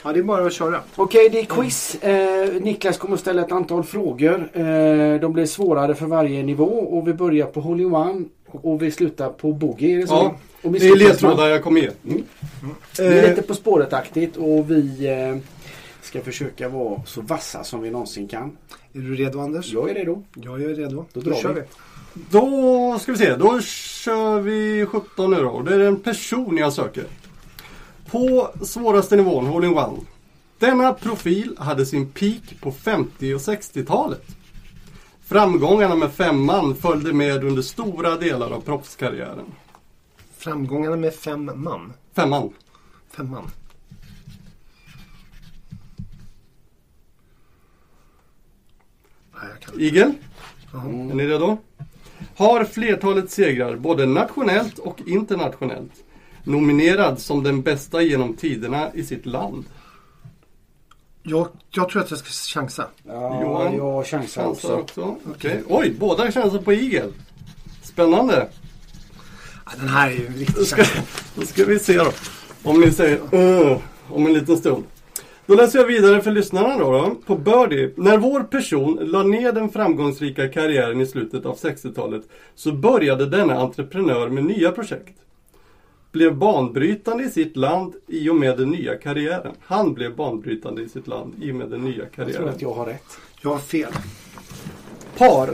ja, 0.05 0.13
det 0.13 0.19
är 0.19 0.23
bara 0.23 0.47
att 0.47 0.53
köra. 0.53 0.81
Okej, 0.97 1.29
det 1.29 1.41
är 1.41 1.45
quiz. 1.45 1.95
Eh, 1.95 2.63
Niklas 2.63 2.99
kommer 2.99 3.15
att 3.15 3.21
ställa 3.21 3.43
ett 3.43 3.53
antal 3.53 3.85
frågor. 3.85 4.49
Eh, 4.53 5.21
de 5.21 5.33
blir 5.33 5.47
svårare 5.47 5.95
för 5.95 6.07
varje 6.07 6.43
nivå 6.43 6.65
och 6.65 7.09
vi 7.09 7.15
börjar 7.15 7.47
på 7.47 7.61
Hole 7.61 7.85
One 7.85 8.25
och 8.47 8.83
vi 8.83 8.91
slutar 8.91 9.29
på 9.29 9.53
Boogie. 9.53 9.97
Är 9.97 10.01
det 10.01 10.07
så? 10.07 10.15
Ja, 10.15 10.37
och 10.63 10.73
det 10.73 10.87
är 10.89 10.97
ledtrådar 10.97 11.49
jag 11.49 11.63
kommer 11.63 11.81
ge. 11.81 11.91
Det 12.97 13.05
är 13.07 13.23
Eh, 13.23 13.31
lite 13.31 13.43
På 13.43 13.55
spåret-aktigt 13.55 14.37
och 14.37 14.71
vi 14.71 15.07
eh, 15.07 15.37
ska 16.03 16.21
försöka 16.21 16.69
vara 16.69 17.03
så 17.07 17.21
vassa 17.21 17.65
som 17.65 17.83
vi 17.83 17.91
någonsin 17.91 18.29
kan. 18.29 18.57
Är 18.93 18.99
du 19.01 19.15
redo 19.15 19.41
Anders? 19.41 19.73
Jag 19.73 19.91
är 19.91 19.95
redo. 19.95 20.23
Jag 20.35 20.63
är 20.63 20.69
redo. 20.69 21.05
Då 21.13 21.21
drar 21.21 21.35
kör 21.35 21.53
vi. 21.53 21.61
vi. 21.61 21.67
Då 22.31 22.99
ska 23.01 23.13
vi 23.13 23.19
se. 23.19 23.37
Då 23.37 23.61
kör 23.61 24.41
vi 24.41 24.87
17 24.87 25.31
nu 25.31 25.37
då. 25.37 25.61
Det 25.63 25.75
är 25.75 25.81
en 25.81 25.97
person 26.01 26.57
jag 26.57 26.73
söker. 26.73 27.05
På 28.11 28.51
svåraste 28.63 29.17
nivån, 29.17 29.47
Hole 29.47 29.67
in 29.67 29.79
One. 29.79 30.01
Denna 30.59 30.93
profil 30.93 31.57
hade 31.59 31.87
sin 31.87 32.11
peak 32.13 32.61
på 32.61 32.73
50 32.73 33.35
och 33.35 33.41
60-talet. 33.41 34.25
Framgångarna 35.27 35.95
med 35.95 36.13
femman 36.13 36.77
följde 36.77 37.13
med 37.13 37.45
under 37.45 37.63
stora 37.63 38.17
delar 38.17 38.51
av 38.51 38.61
proffskarriären. 38.61 39.47
Framgångarna 40.37 40.97
med 40.97 41.15
fem 41.15 41.51
man. 41.55 41.93
Femman. 42.15 42.53
Fem 43.11 43.31
man. 43.31 43.51
Nej, 49.35 49.51
jag 49.51 49.61
kan 49.61 49.75
inte. 49.75 49.85
Igel, 49.85 50.13
Jaha. 50.73 50.83
är 50.85 51.15
ni 51.15 51.27
redo? 51.27 51.59
Har 52.37 52.65
flertalet 52.65 53.31
segrar 53.31 53.77
både 53.77 54.07
nationellt 54.07 54.79
och 54.79 55.01
internationellt. 55.07 56.05
Nominerad 56.47 57.19
som 57.19 57.43
den 57.43 57.63
bästa 57.63 58.03
genom 58.03 58.35
tiderna 58.37 58.91
i 58.95 59.05
sitt 59.05 59.27
land. 59.27 59.65
Jag, 61.23 61.49
jag 61.71 61.89
tror 61.89 62.03
att 62.03 62.11
jag 62.11 62.19
ska 62.19 62.61
chansa. 62.61 62.87
Ja, 63.07 63.43
Johan, 63.43 63.77
jag 63.77 64.07
chansar 64.07 64.43
Chansar 64.43 64.73
också. 64.79 65.03
också. 65.03 65.17
Okej. 65.31 65.63
Oj, 65.69 65.95
båda 65.99 66.33
chansar 66.33 66.59
på 66.59 66.73
igel. 66.73 67.13
Spännande. 67.83 68.49
Ja, 69.67 69.73
den 69.81 69.89
här 69.89 70.11
är 70.11 70.15
ju 70.15 70.27
en 70.27 70.33
Då 70.33 70.39
riktig 70.39 70.67
chans. 70.67 70.93
då 71.35 71.43
ska 71.43 71.65
vi 71.65 71.79
se 71.79 71.97
då. 71.97 72.11
Om 72.63 72.81
ni 72.81 72.91
säger 72.91 73.21
"Åh", 73.33 73.79
om 74.09 74.27
en 74.27 74.33
liten 74.33 74.57
stund. 74.57 74.85
Då 75.47 75.55
läser 75.55 75.79
jag 75.79 75.87
vidare 75.87 76.23
för 76.23 76.31
lyssnarna 76.31 76.79
då, 76.79 76.93
då. 76.93 77.15
På 77.27 77.37
Birdie. 77.37 77.93
När 77.97 78.19
vår 78.19 78.41
person 78.41 78.99
la 79.03 79.23
ner 79.23 79.53
den 79.53 79.69
framgångsrika 79.69 80.49
karriären 80.49 81.01
i 81.01 81.07
slutet 81.07 81.47
av 81.47 81.57
60-talet 81.59 82.23
så 82.55 82.73
började 82.73 83.27
denna 83.27 83.55
entreprenör 83.61 84.29
med 84.29 84.45
nya 84.45 84.73
projekt. 84.73 85.19
Blev 86.17 86.37
banbrytande 86.37 87.25
i 87.25 87.31
sitt 87.31 87.57
land 87.57 87.95
i 88.07 88.29
och 88.31 88.37
med 88.37 88.59
den 88.59 88.71
nya 88.71 88.97
karriären. 88.97 89.55
Han 89.61 89.95
blev 89.95 90.17
banbrytande 90.17 90.83
i 90.83 90.89
sitt 90.89 91.07
land 91.07 91.35
i 91.43 91.51
och 91.53 91.55
med 91.55 91.71
den 91.71 91.81
nya 91.81 91.97
Jag 91.97 92.13
tror 92.13 92.25
karriären. 92.25 92.49
att 92.49 92.63
jag 92.63 92.75
har 92.75 92.87
rätt. 92.87 93.19
Jag 93.43 93.51
har 93.51 93.59
fel. 93.59 93.93
Par. 95.19 95.51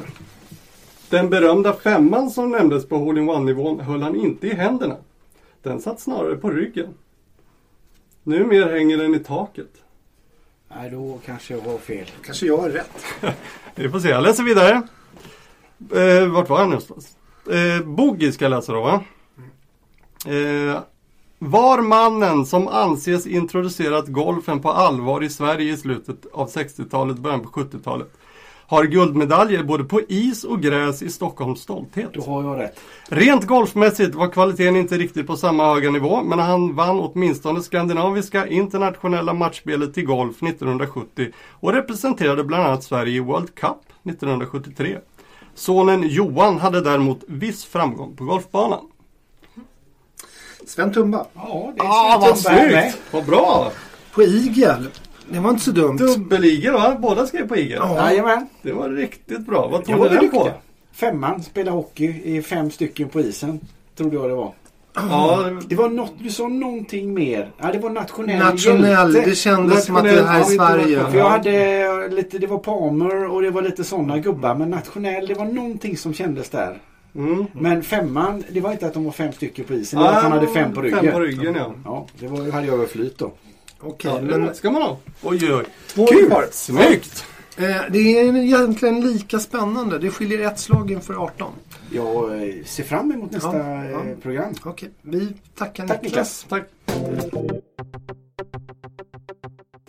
Den 1.10 1.30
berömda 1.30 1.72
femman 1.72 2.30
som 2.30 2.50
nämndes 2.50 2.88
på 2.88 2.96
Hole-in-One-nivån 2.98 3.80
höll 3.80 4.02
han 4.02 4.16
inte 4.16 4.46
i 4.46 4.54
händerna. 4.54 4.96
Den 5.62 5.80
satt 5.80 6.00
snarare 6.00 6.36
på 6.36 6.50
ryggen. 6.50 6.94
Numera 8.22 8.70
hänger 8.72 8.98
den 8.98 9.14
i 9.14 9.18
taket. 9.18 9.70
Nej, 10.76 10.90
då 10.90 11.18
kanske 11.26 11.54
jag 11.54 11.60
har 11.60 11.78
fel. 11.78 12.06
Kanske 12.24 12.46
jag 12.46 12.56
har 12.56 12.70
rätt. 12.70 13.04
Vi 13.74 13.88
får 13.88 14.00
se, 14.00 14.08
jag 14.08 14.22
läser 14.22 14.42
vidare. 14.42 14.82
Eh, 15.94 16.26
vart 16.28 16.48
var 16.48 16.58
jag 16.60 16.68
någonstans? 16.68 17.16
Eh, 17.50 17.86
Boogie 17.86 18.32
ska 18.32 18.44
jag 18.44 18.50
läsa 18.50 18.72
då 18.72 18.80
va? 18.80 19.04
Eh, 20.26 20.80
var 21.38 21.82
mannen 21.82 22.46
som 22.46 22.68
anses 22.68 23.26
introducerat 23.26 24.06
golfen 24.06 24.60
på 24.60 24.70
allvar 24.70 25.22
i 25.22 25.28
Sverige 25.28 25.72
i 25.72 25.76
slutet 25.76 26.26
av 26.32 26.50
60-talet, 26.50 27.18
början 27.18 27.40
på 27.40 27.48
70-talet. 27.48 28.08
Har 28.66 28.84
guldmedaljer 28.84 29.62
både 29.62 29.84
på 29.84 30.00
is 30.08 30.44
och 30.44 30.62
gräs 30.62 31.02
i 31.02 31.10
Stockholms 31.10 31.60
stolthet. 31.60 32.10
Då 32.14 32.22
har 32.22 32.44
jag 32.44 32.58
rätt. 32.58 32.80
Rent 33.08 33.46
golfmässigt 33.46 34.14
var 34.14 34.28
kvaliteten 34.28 34.76
inte 34.76 34.98
riktigt 34.98 35.26
på 35.26 35.36
samma 35.36 35.74
höga 35.74 35.90
nivå, 35.90 36.22
men 36.22 36.38
han 36.38 36.74
vann 36.74 37.00
åtminstone 37.00 37.62
skandinaviska 37.62 38.46
internationella 38.46 39.32
matchspelet 39.32 39.94
till 39.94 40.06
golf 40.06 40.42
1970 40.42 41.32
och 41.50 41.72
representerade 41.72 42.44
bland 42.44 42.64
annat 42.64 42.84
Sverige 42.84 43.16
i 43.16 43.20
World 43.20 43.54
Cup 43.54 43.78
1973. 44.04 44.98
Sonen 45.54 46.08
Johan 46.08 46.58
hade 46.58 46.80
däremot 46.80 47.24
viss 47.26 47.64
framgång 47.64 48.16
på 48.16 48.24
golfbanan. 48.24 48.91
Sven 50.66 50.92
Tumba. 50.92 51.26
Ja, 51.34 51.72
det 51.76 51.80
är 51.82 51.86
Ah, 51.86 52.18
vad 52.20 52.38
Sven 52.38 52.54
med. 52.54 52.82
snyggt! 52.82 52.98
Vad 53.10 53.24
bra! 53.24 53.72
På 54.14 54.22
igel. 54.22 54.86
Det 55.30 55.38
var 55.40 55.50
inte 55.50 55.62
så 55.64 55.70
dumt. 55.70 55.96
Dubbeligel 55.96 56.72
va? 56.72 56.96
Båda 56.98 57.26
skrev 57.26 57.48
på 57.48 57.56
igel. 57.56 57.78
Ja. 57.82 58.10
Jajamän. 58.10 58.46
Det 58.62 58.72
var 58.72 58.88
riktigt 58.88 59.46
bra. 59.46 59.68
Vad 59.68 59.84
tog 59.84 60.02
du 60.02 60.08
den 60.08 60.30
på? 60.30 60.50
Femman, 60.94 61.42
spela 61.42 61.70
hockey 61.70 62.20
i 62.24 62.42
fem 62.42 62.70
stycken 62.70 63.08
på 63.08 63.20
isen. 63.20 63.60
Trodde 63.96 64.16
jag 64.16 64.28
det 64.30 64.34
var. 64.34 64.52
Ja, 64.94 65.44
Det 65.66 65.74
var 65.74 65.88
något, 65.88 66.12
du 66.18 66.30
sa 66.30 66.48
någonting 66.48 67.14
mer. 67.14 67.50
Ja, 67.58 67.72
det 67.72 67.78
var 67.78 67.90
nationell 67.90 68.38
Nationell. 68.38 68.90
hjälte. 69.14 69.30
Det 69.30 69.34
kändes 69.36 69.84
som 69.86 69.96
att 69.96 70.04
det 70.04 70.10
Nationell, 70.22 70.26
här 70.28 70.40
är 70.40 70.44
Sverige. 70.84 71.10
För 71.10 71.18
jag 71.18 71.30
hade 71.30 72.08
lite, 72.08 72.38
det 72.38 72.46
var 72.46 72.58
Palmer 72.58 73.24
och 73.30 73.42
det 73.42 73.50
var 73.50 73.62
lite 73.62 73.84
sådana 73.84 74.18
gubbar. 74.18 74.54
Men 74.54 74.70
nationell, 74.70 75.26
det 75.26 75.34
var 75.34 75.44
någonting 75.44 75.96
som 75.96 76.14
kändes 76.14 76.50
där. 76.50 76.78
Mm. 77.14 77.46
Men 77.52 77.82
femman, 77.82 78.44
det 78.50 78.60
var 78.60 78.72
inte 78.72 78.86
att 78.86 78.94
de 78.94 79.04
var 79.04 79.12
fem 79.12 79.32
stycken 79.32 79.64
på 79.64 79.74
isen. 79.74 79.98
Det 79.98 80.04
var 80.04 80.12
att 80.12 80.22
han 80.22 80.32
hade 80.32 80.46
fem 80.46 80.72
på 80.72 80.82
ryggen. 80.82 81.00
Fem 81.00 81.12
på 81.12 81.20
ryggen 81.20 81.54
ja. 81.54 81.74
Ja, 81.84 82.06
det 82.18 82.26
var, 82.26 82.50
hade 82.50 82.66
jag 82.66 82.74
överflyt 82.74 83.18
då. 83.18 83.32
Okej, 83.80 84.10
ja 84.14 84.20
men 84.20 84.54
ska 84.54 84.70
man 84.70 84.82
ha. 84.82 84.98
Oj, 85.22 85.54
oj. 85.54 85.64
två 85.86 86.06
Kul. 86.06 86.26
kvar. 86.26 86.46
Snyggt! 86.50 87.24
Eh, 87.56 87.76
det 87.90 87.98
är 87.98 88.36
egentligen 88.36 89.00
lika 89.00 89.38
spännande. 89.38 89.98
Det 89.98 90.10
skiljer 90.10 90.46
ett 90.48 90.58
slag 90.58 90.90
inför 90.90 91.14
18. 91.14 91.52
Jag 91.90 92.30
ser 92.66 92.84
fram 92.84 93.12
emot 93.12 93.30
nästa 93.30 93.58
Ja, 93.58 93.84
ja. 93.84 94.04
eh, 94.04 94.16
program. 94.22 94.54
Okej, 94.64 94.90
vi 95.02 95.28
tackar 95.54 95.86
Tack, 95.88 96.02
Niklas. 96.02 96.46
Tack. 96.48 96.64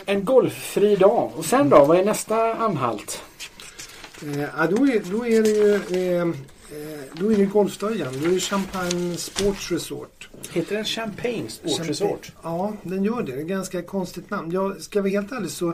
En 0.06 0.26
golffri 0.26 0.96
dag. 0.96 1.32
Och 1.36 1.46
sen 1.46 1.70
då? 1.70 1.86
Vad 1.86 1.98
är 2.00 2.06
nästa 2.06 2.54
anhalt? 2.54 3.24
Eh, 4.22 4.70
då, 4.70 4.88
är, 4.88 5.12
då 5.12 5.26
är 5.28 5.44
det 5.44 5.50
ju 5.50 5.76
eh, 6.20 6.28
då 7.14 7.32
är 7.32 7.38
det 7.38 7.96
igen. 7.96 8.14
Då 8.22 8.30
är 8.30 8.34
det 8.34 8.40
Champagne 8.40 9.18
Sports 9.18 9.72
Resort. 9.72 10.30
Heter 10.52 10.76
den 10.76 10.86
Champagne 10.86 11.50
Sports 11.50 11.80
Resort? 11.80 12.32
Ja, 12.44 12.74
den 12.84 13.04
gör 13.04 13.22
det. 13.24 13.32
Det 13.32 13.38
är 13.38 13.42
ett 13.42 13.48
ganska 13.48 13.82
konstigt 13.82 14.30
namn. 14.30 14.52
Jag 14.52 14.82
ska 14.82 15.02
vara 15.02 15.10
helt 15.12 15.32
ärlig 15.32 15.50
så 15.52 15.74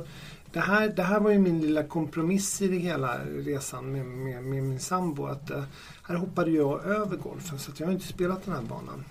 det 0.54 0.60
här, 0.60 0.90
det 0.90 1.04
här 1.04 1.20
var 1.20 1.32
ju 1.32 1.40
min 1.40 1.62
lilla 1.62 1.84
kompromiss 1.84 2.62
i 2.62 2.68
det 2.68 2.78
hela 2.78 3.18
resan 3.46 3.92
med, 3.92 4.06
med, 4.06 4.44
med 4.44 4.64
min 4.64 4.80
sambo. 4.80 5.26
Att, 5.26 5.52
eh, 5.52 5.64
här 6.08 6.16
hoppade 6.16 6.52
jag 6.52 6.86
över 6.86 7.18
golfen 7.18 7.60
så 7.60 7.72
att 7.72 7.80
jag 7.80 7.88
har 7.88 7.94
inte 7.94 8.08
spelat 8.08 8.46
den 8.46 8.54
här 8.54 8.62
banan. 8.62 9.04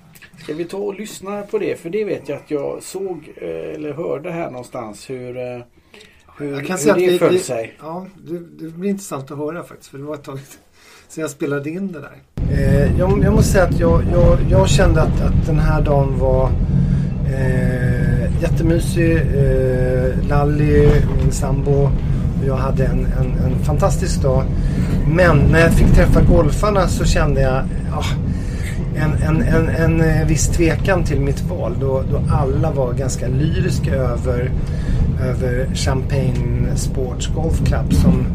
Ska 0.42 0.54
vi 0.54 0.64
ta 0.64 0.76
och 0.78 0.94
lyssna 0.94 1.42
på 1.42 1.58
det? 1.58 1.80
För 1.80 1.90
det 1.90 2.04
vet 2.04 2.28
jag 2.28 2.36
att 2.38 2.50
jag 2.50 2.82
såg 2.82 3.32
eh, 3.36 3.48
eller 3.48 3.92
hörde 3.92 4.30
här 4.30 4.50
någonstans 4.50 5.10
hur, 5.10 5.36
eh, 5.36 5.62
hur, 6.38 6.52
Jag 6.52 6.66
kan 6.66 6.76
hur 6.76 6.82
säga 6.82 6.92
att 6.92 6.98
det 6.98 7.10
vi- 7.10 7.18
föll 7.18 7.38
sig. 7.40 7.76
Ja, 7.80 8.06
det, 8.28 8.38
det 8.38 8.68
blir 8.68 8.90
intressant 8.90 9.30
att 9.30 9.38
höra 9.38 9.62
faktiskt. 9.64 9.90
För 9.90 9.98
det 9.98 10.04
var 10.04 10.14
ett 10.14 10.24
tag 10.24 10.38
så 11.10 11.20
jag 11.20 11.30
spelade 11.30 11.70
in 11.70 11.92
det 11.92 12.00
där. 12.00 12.16
Eh, 12.52 12.98
jag, 12.98 13.24
jag 13.24 13.34
måste 13.34 13.52
säga 13.52 13.64
att 13.64 13.80
jag, 13.80 14.02
jag, 14.12 14.38
jag 14.50 14.68
kände 14.68 15.02
att, 15.02 15.20
att 15.20 15.46
den 15.46 15.58
här 15.58 15.82
dagen 15.82 16.18
var 16.18 16.50
eh, 17.26 18.42
jättemysig. 18.42 19.16
Eh, 19.16 20.28
Lalli, 20.28 20.90
min 21.22 21.32
sambo 21.32 21.70
och 21.70 21.90
jag 22.46 22.56
hade 22.56 22.84
en, 22.84 23.06
en, 23.20 23.38
en 23.44 23.64
fantastisk 23.64 24.22
dag. 24.22 24.44
Men 25.06 25.38
när 25.38 25.60
jag 25.60 25.72
fick 25.72 25.94
träffa 25.94 26.20
golfarna 26.22 26.88
så 26.88 27.04
kände 27.04 27.40
jag 27.40 27.62
ja, 27.90 28.04
en, 28.96 29.12
en, 29.12 29.42
en, 29.42 29.68
en 29.68 30.00
eh, 30.00 30.26
viss 30.26 30.48
tvekan 30.48 31.04
till 31.04 31.20
mitt 31.20 31.42
val. 31.42 31.76
Då, 31.80 32.02
då 32.10 32.22
alla 32.30 32.70
var 32.70 32.92
ganska 32.92 33.28
lyriska 33.28 33.94
över, 33.94 34.50
över 35.22 35.74
Champagne 35.74 36.76
Sports 36.76 37.30
Golf 37.34 37.66
Club 37.66 37.94
som 37.94 38.26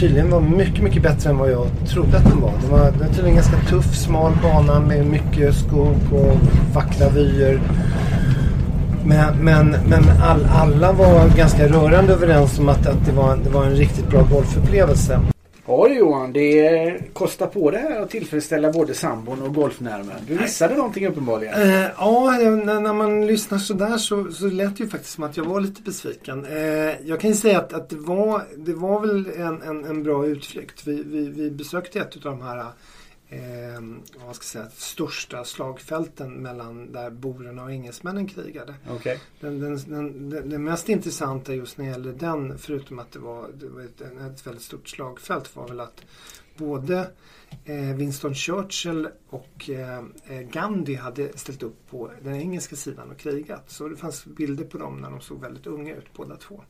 tydligen 0.00 0.30
var 0.30 0.40
mycket, 0.40 0.82
mycket 0.82 1.02
bättre 1.02 1.30
än 1.30 1.38
vad 1.38 1.50
jag 1.50 1.66
trodde 1.88 2.16
att 2.16 2.24
den 2.24 2.40
var. 2.40 2.52
Det 2.62 2.66
var, 2.66 2.78
det 2.78 2.98
var 2.98 3.06
tydligen 3.06 3.28
en 3.28 3.34
ganska 3.34 3.56
tuff, 3.56 3.94
smal 3.96 4.32
bana 4.42 4.80
med 4.80 5.06
mycket 5.06 5.54
skog 5.54 5.96
och 6.12 6.36
vackra 6.74 7.08
vyer. 7.08 7.60
Men, 9.04 9.36
men, 9.36 9.70
men 9.70 10.04
all, 10.22 10.46
alla 10.50 10.92
var 10.92 11.36
ganska 11.36 11.68
rörande 11.68 12.12
överens 12.12 12.58
om 12.58 12.68
att, 12.68 12.86
att 12.86 13.06
det, 13.06 13.12
var, 13.12 13.36
det 13.44 13.50
var 13.50 13.64
en 13.64 13.76
riktigt 13.76 14.08
bra 14.08 14.22
golfupplevelse. 14.22 15.20
Ja 15.68 15.88
du 15.88 15.94
Johan, 15.94 16.32
det 16.32 17.12
kostar 17.12 17.46
på 17.46 17.70
det 17.70 17.78
här 17.78 18.00
att 18.00 18.10
tillfredsställa 18.10 18.72
både 18.72 18.94
sambon 18.94 19.42
och 19.42 19.54
golfnärmen. 19.54 20.16
Du 20.28 20.34
missade 20.40 20.76
någonting 20.76 21.06
uppenbarligen. 21.06 21.62
Eh, 21.62 21.90
ja, 21.98 22.30
när, 22.30 22.80
när 22.80 22.92
man 22.92 23.26
lyssnar 23.26 23.58
sådär 23.58 23.96
så, 23.96 24.32
så 24.32 24.46
lät 24.46 24.76
det 24.76 24.84
ju 24.84 24.90
faktiskt 24.90 25.14
som 25.14 25.24
att 25.24 25.36
jag 25.36 25.44
var 25.44 25.60
lite 25.60 25.82
besviken. 25.82 26.44
Eh, 26.44 27.08
jag 27.08 27.20
kan 27.20 27.30
ju 27.30 27.36
säga 27.36 27.58
att, 27.58 27.72
att 27.72 27.88
det, 27.88 27.96
var, 27.96 28.42
det 28.56 28.72
var 28.72 29.00
väl 29.00 29.26
en, 29.36 29.62
en, 29.62 29.84
en 29.84 30.02
bra 30.02 30.26
utflykt. 30.26 30.86
Vi, 30.86 31.02
vi, 31.06 31.28
vi 31.28 31.50
besökte 31.50 32.00
ett 32.00 32.16
av 32.16 32.22
de 32.22 32.42
här 32.42 32.64
eh, 33.28 33.80
vad 34.26 34.36
ska 34.36 34.44
säga, 34.44 34.68
största 34.70 35.44
slagfälten 35.44 36.32
mellan 36.32 36.92
där 36.92 37.10
borerna 37.10 37.62
och 37.62 37.70
engelsmännen 37.70 38.26
krigade. 38.28 38.74
Okay. 38.96 39.18
Den, 39.40 39.60
den, 39.60 39.76
den, 39.76 40.30
den, 40.30 40.50
det 40.50 40.58
mest 40.58 40.88
intressanta 40.88 41.54
just 41.54 41.78
när 41.78 41.84
det 41.84 41.90
gäller 41.90 42.12
den, 42.12 42.58
förutom 42.58 42.98
att 42.98 43.12
det 43.12 43.18
var, 43.18 43.48
det 43.54 43.68
var 43.68 43.80
ett, 43.80 44.00
ett 44.00 44.46
väldigt 44.46 44.62
stort 44.62 44.88
slagfält, 44.88 45.56
var 45.56 45.68
väl 45.68 45.80
att 45.80 46.04
både 46.56 47.10
eh, 47.64 47.96
Winston 47.96 48.34
Churchill 48.34 49.08
och 49.28 49.70
eh, 49.70 50.02
Gandhi 50.50 50.94
hade 50.94 51.38
ställt 51.38 51.62
upp 51.62 51.90
på 51.90 52.10
den 52.22 52.34
engelska 52.34 52.76
sidan 52.76 53.10
och 53.10 53.18
krigat. 53.18 53.70
Så 53.70 53.88
det 53.88 53.96
fanns 53.96 54.24
bilder 54.24 54.64
på 54.64 54.78
dem 54.78 54.96
när 54.96 55.10
de 55.10 55.20
såg 55.20 55.40
väldigt 55.40 55.66
unga 55.66 55.96
ut 55.96 56.12
båda 56.16 56.36
två. 56.36 56.62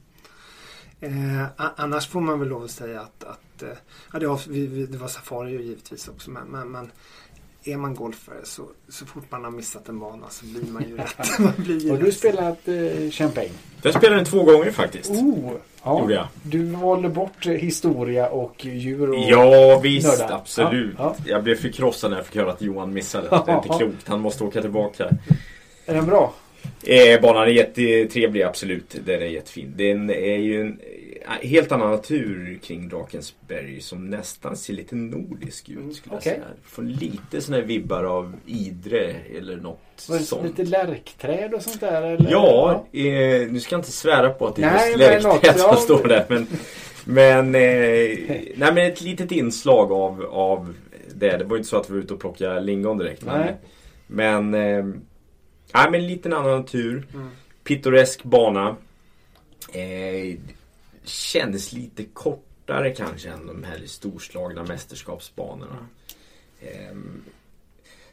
Eh, 1.00 1.44
annars 1.76 2.06
får 2.08 2.20
man 2.20 2.38
väl 2.40 2.48
lov 2.48 2.64
att 2.64 2.70
säga 2.70 3.00
att, 3.00 3.24
att 3.24 3.62
eh, 3.62 3.68
ja, 4.12 4.18
det, 4.18 4.26
var, 4.26 4.40
vi, 4.48 4.66
vi, 4.66 4.86
det 4.86 4.98
var 4.98 5.08
safari 5.08 5.52
givetvis 5.52 6.08
också 6.08 6.30
men, 6.30 6.46
men, 6.48 6.68
men 6.70 6.90
är 7.64 7.76
man 7.76 7.94
golfare 7.94 8.36
så, 8.44 8.62
så 8.88 9.06
fort 9.06 9.24
man 9.30 9.44
har 9.44 9.50
missat 9.50 9.88
en 9.88 9.98
bana 9.98 10.28
så 10.30 10.46
blir 10.46 10.72
man 10.72 10.82
ju 10.88 10.96
rätt. 10.96 11.38
man 11.38 11.52
blir 11.56 11.80
ju 11.80 11.90
Har 11.90 11.98
du 11.98 12.06
rätt. 12.06 12.16
spelat 12.16 12.68
eh, 12.68 13.10
Champagne? 13.10 13.50
Jag 13.82 13.94
spelade 13.94 14.16
den 14.16 14.24
två 14.24 14.42
gånger 14.42 14.70
faktiskt. 14.70 15.10
Oh, 15.10 15.52
ja. 15.84 16.00
Gjorde 16.00 16.14
jag. 16.14 16.26
Du 16.42 16.64
valde 16.64 17.08
bort 17.08 17.46
eh, 17.46 17.52
historia 17.52 18.28
och 18.28 18.64
djur 18.64 19.10
och... 19.10 19.16
Ja 19.18 19.80
visst, 19.82 20.18
nördar. 20.18 20.34
absolut. 20.36 20.94
Ja, 20.98 21.16
Jag 21.26 21.42
blev 21.44 21.54
förkrossad 21.54 22.10
när 22.10 22.18
jag 22.18 22.26
fick 22.26 22.36
höra 22.36 22.52
att 22.52 22.62
Johan 22.62 22.92
missade. 22.94 23.28
Det 23.28 23.52
är 23.52 23.56
inte 23.64 23.68
klokt. 23.78 24.08
Han 24.08 24.20
måste 24.20 24.44
åka 24.44 24.60
tillbaka. 24.60 25.10
Är 25.86 25.94
den 25.94 26.06
bra? 26.06 26.34
Eh, 26.82 27.20
banan 27.20 27.42
är 27.42 27.46
jättetrevlig, 27.46 28.42
absolut. 28.42 28.96
Den 29.04 29.22
är 29.22 29.26
jättefin. 29.26 29.74
Den 29.76 30.10
är 30.10 30.36
ju 30.36 30.60
en 30.60 30.80
eh, 31.42 31.48
helt 31.48 31.72
annan 31.72 31.90
natur 31.90 32.58
kring 32.62 32.88
Drakensberg 32.88 33.80
som 33.80 34.10
nästan 34.10 34.56
ser 34.56 34.72
lite 34.74 34.94
nordisk 34.94 35.68
ut. 35.68 35.96
Skulle 35.96 36.14
jag 36.14 36.18
okej. 36.18 36.32
säga. 36.32 36.44
Får 36.64 36.82
lite 36.82 37.40
såna 37.40 37.56
här 37.56 37.64
vibbar 37.64 38.04
av 38.04 38.36
Idre 38.46 39.14
eller 39.38 39.56
något 39.56 40.06
Var 40.08 40.18
det 40.18 40.24
sånt. 40.24 40.44
lite 40.44 40.64
lärkträd 40.64 41.54
och 41.54 41.62
sånt 41.62 41.80
där? 41.80 42.02
Eller? 42.02 42.30
Ja, 42.30 42.86
eh, 42.92 43.02
nu 43.50 43.60
ska 43.60 43.74
jag 43.74 43.80
inte 43.80 43.92
svära 43.92 44.30
på 44.30 44.46
att 44.46 44.56
det 44.56 44.62
är 44.62 44.72
Nej, 44.72 44.88
just 44.90 44.98
men 44.98 45.32
lärkträd 45.32 45.60
som 45.60 45.76
står 45.76 46.08
där. 46.08 46.24
Men, 46.28 46.46
men, 47.04 47.54
eh, 47.54 47.60
nej, 48.56 48.72
men 48.74 48.78
ett 48.78 49.00
litet 49.00 49.32
inslag 49.32 49.92
av, 49.92 50.24
av 50.30 50.74
det. 51.14 51.36
Det 51.36 51.44
var 51.44 51.56
ju 51.56 51.58
inte 51.58 51.68
så 51.68 51.76
att 51.76 51.90
vi 51.90 51.94
var 51.94 52.00
ute 52.00 52.14
och 52.14 52.20
plockade 52.20 52.60
lingon 52.60 52.98
direkt. 52.98 53.24
Men, 53.24 53.40
Nej. 53.40 53.54
men, 54.06 54.54
eh, 54.54 54.84
nej, 55.74 55.90
men 55.90 56.00
en 56.00 56.06
liten 56.06 56.32
annan 56.32 56.60
natur. 56.60 57.06
Mm. 57.14 57.30
Pittoresk 57.64 58.22
bana. 58.22 58.76
Eh, 59.72 60.38
kändes 61.04 61.72
lite 61.72 62.04
kortare 62.04 62.94
kanske 62.94 63.28
än 63.28 63.46
de 63.46 63.64
här 63.64 63.82
storslagna 63.86 64.62
mästerskapsbanorna. 64.62 65.86
Eh, 66.60 66.96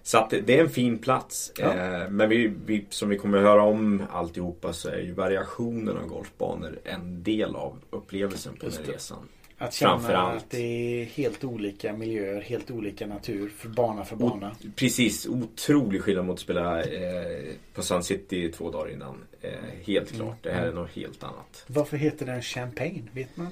så 0.03 0.17
att 0.17 0.29
det, 0.29 0.57
är 0.57 0.61
en 0.63 0.69
fin 0.69 0.97
plats. 0.97 1.51
Ja. 1.57 1.73
Eh, 1.73 2.09
men 2.09 2.29
vi, 2.29 2.53
vi, 2.65 2.85
som 2.89 3.09
vi 3.09 3.17
kommer 3.17 3.37
att 3.37 3.43
höra 3.43 3.63
om 3.63 4.03
alltihopa 4.11 4.73
så 4.73 4.89
är 4.89 4.99
ju 4.99 5.11
variationen 5.11 5.97
av 5.97 6.07
golfbanor 6.07 6.79
en 6.83 7.23
del 7.23 7.55
av 7.55 7.79
upplevelsen 7.89 8.53
på 8.53 8.65
den 8.65 8.85
här 8.85 8.93
resan. 8.93 9.27
Att 9.63 9.73
känna 9.73 10.17
att 10.31 10.49
det 10.49 10.57
är 11.01 11.05
helt 11.05 11.43
olika 11.43 11.93
miljöer, 11.93 12.41
helt 12.41 12.71
olika 12.71 13.07
natur, 13.07 13.49
för 13.57 13.69
bana 13.69 14.05
för 14.05 14.15
bana. 14.15 14.55
Precis, 14.75 15.27
otrolig 15.27 16.01
skillnad 16.01 16.25
mot 16.25 16.33
att 16.33 16.39
spela 16.39 16.83
eh, 16.83 17.43
på 17.73 17.81
Sun 17.83 18.03
City 18.03 18.51
två 18.51 18.71
dagar 18.71 18.91
innan. 18.93 19.23
Eh, 19.41 19.51
helt 19.85 20.11
Mm. 20.13 20.21
klart, 20.25 20.37
det 20.41 20.51
här 20.51 20.67
är 20.67 20.71
något 20.73 20.89
helt 20.91 21.23
annat. 21.23 21.63
Varför 21.67 21.97
heter 21.97 22.25
den 22.25 22.41
Champagne? 22.41 23.03
Vet 23.11 23.37
man? 23.37 23.47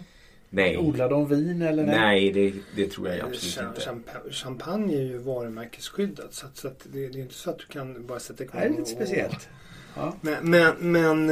Nej, 0.50 0.78
Odlar 0.78 1.10
de 1.10 1.28
vin 1.28 1.62
eller? 1.62 1.86
nej 1.86 2.32
det, 2.32 2.54
det 2.76 2.88
tror 2.92 3.08
jag 3.10 3.20
absolut 3.20 3.44
Cham- 3.58 3.68
inte. 3.68 3.82
champa- 4.12 4.32
Champagne 4.32 4.96
är 4.96 5.02
ju 5.02 5.18
varumärkesskyddat 5.18 6.34
så, 6.34 6.46
att, 6.46 6.58
så 6.58 6.68
att 6.68 6.80
det, 6.94 7.08
det 7.08 7.20
är 7.20 7.22
inte 7.22 7.34
så 7.34 7.50
att 7.50 7.60
du 7.60 7.66
kan 7.66 8.06
bara 8.08 8.20
sätta 8.20 8.44
igång 8.44 8.60
Det 8.62 8.66
är 8.66 8.70
lite 8.70 8.82
och- 8.82 8.88
speciellt. 8.88 9.50
Ja. 9.96 10.14
Men, 10.22 10.50
men, 10.52 10.92
men 10.92 11.28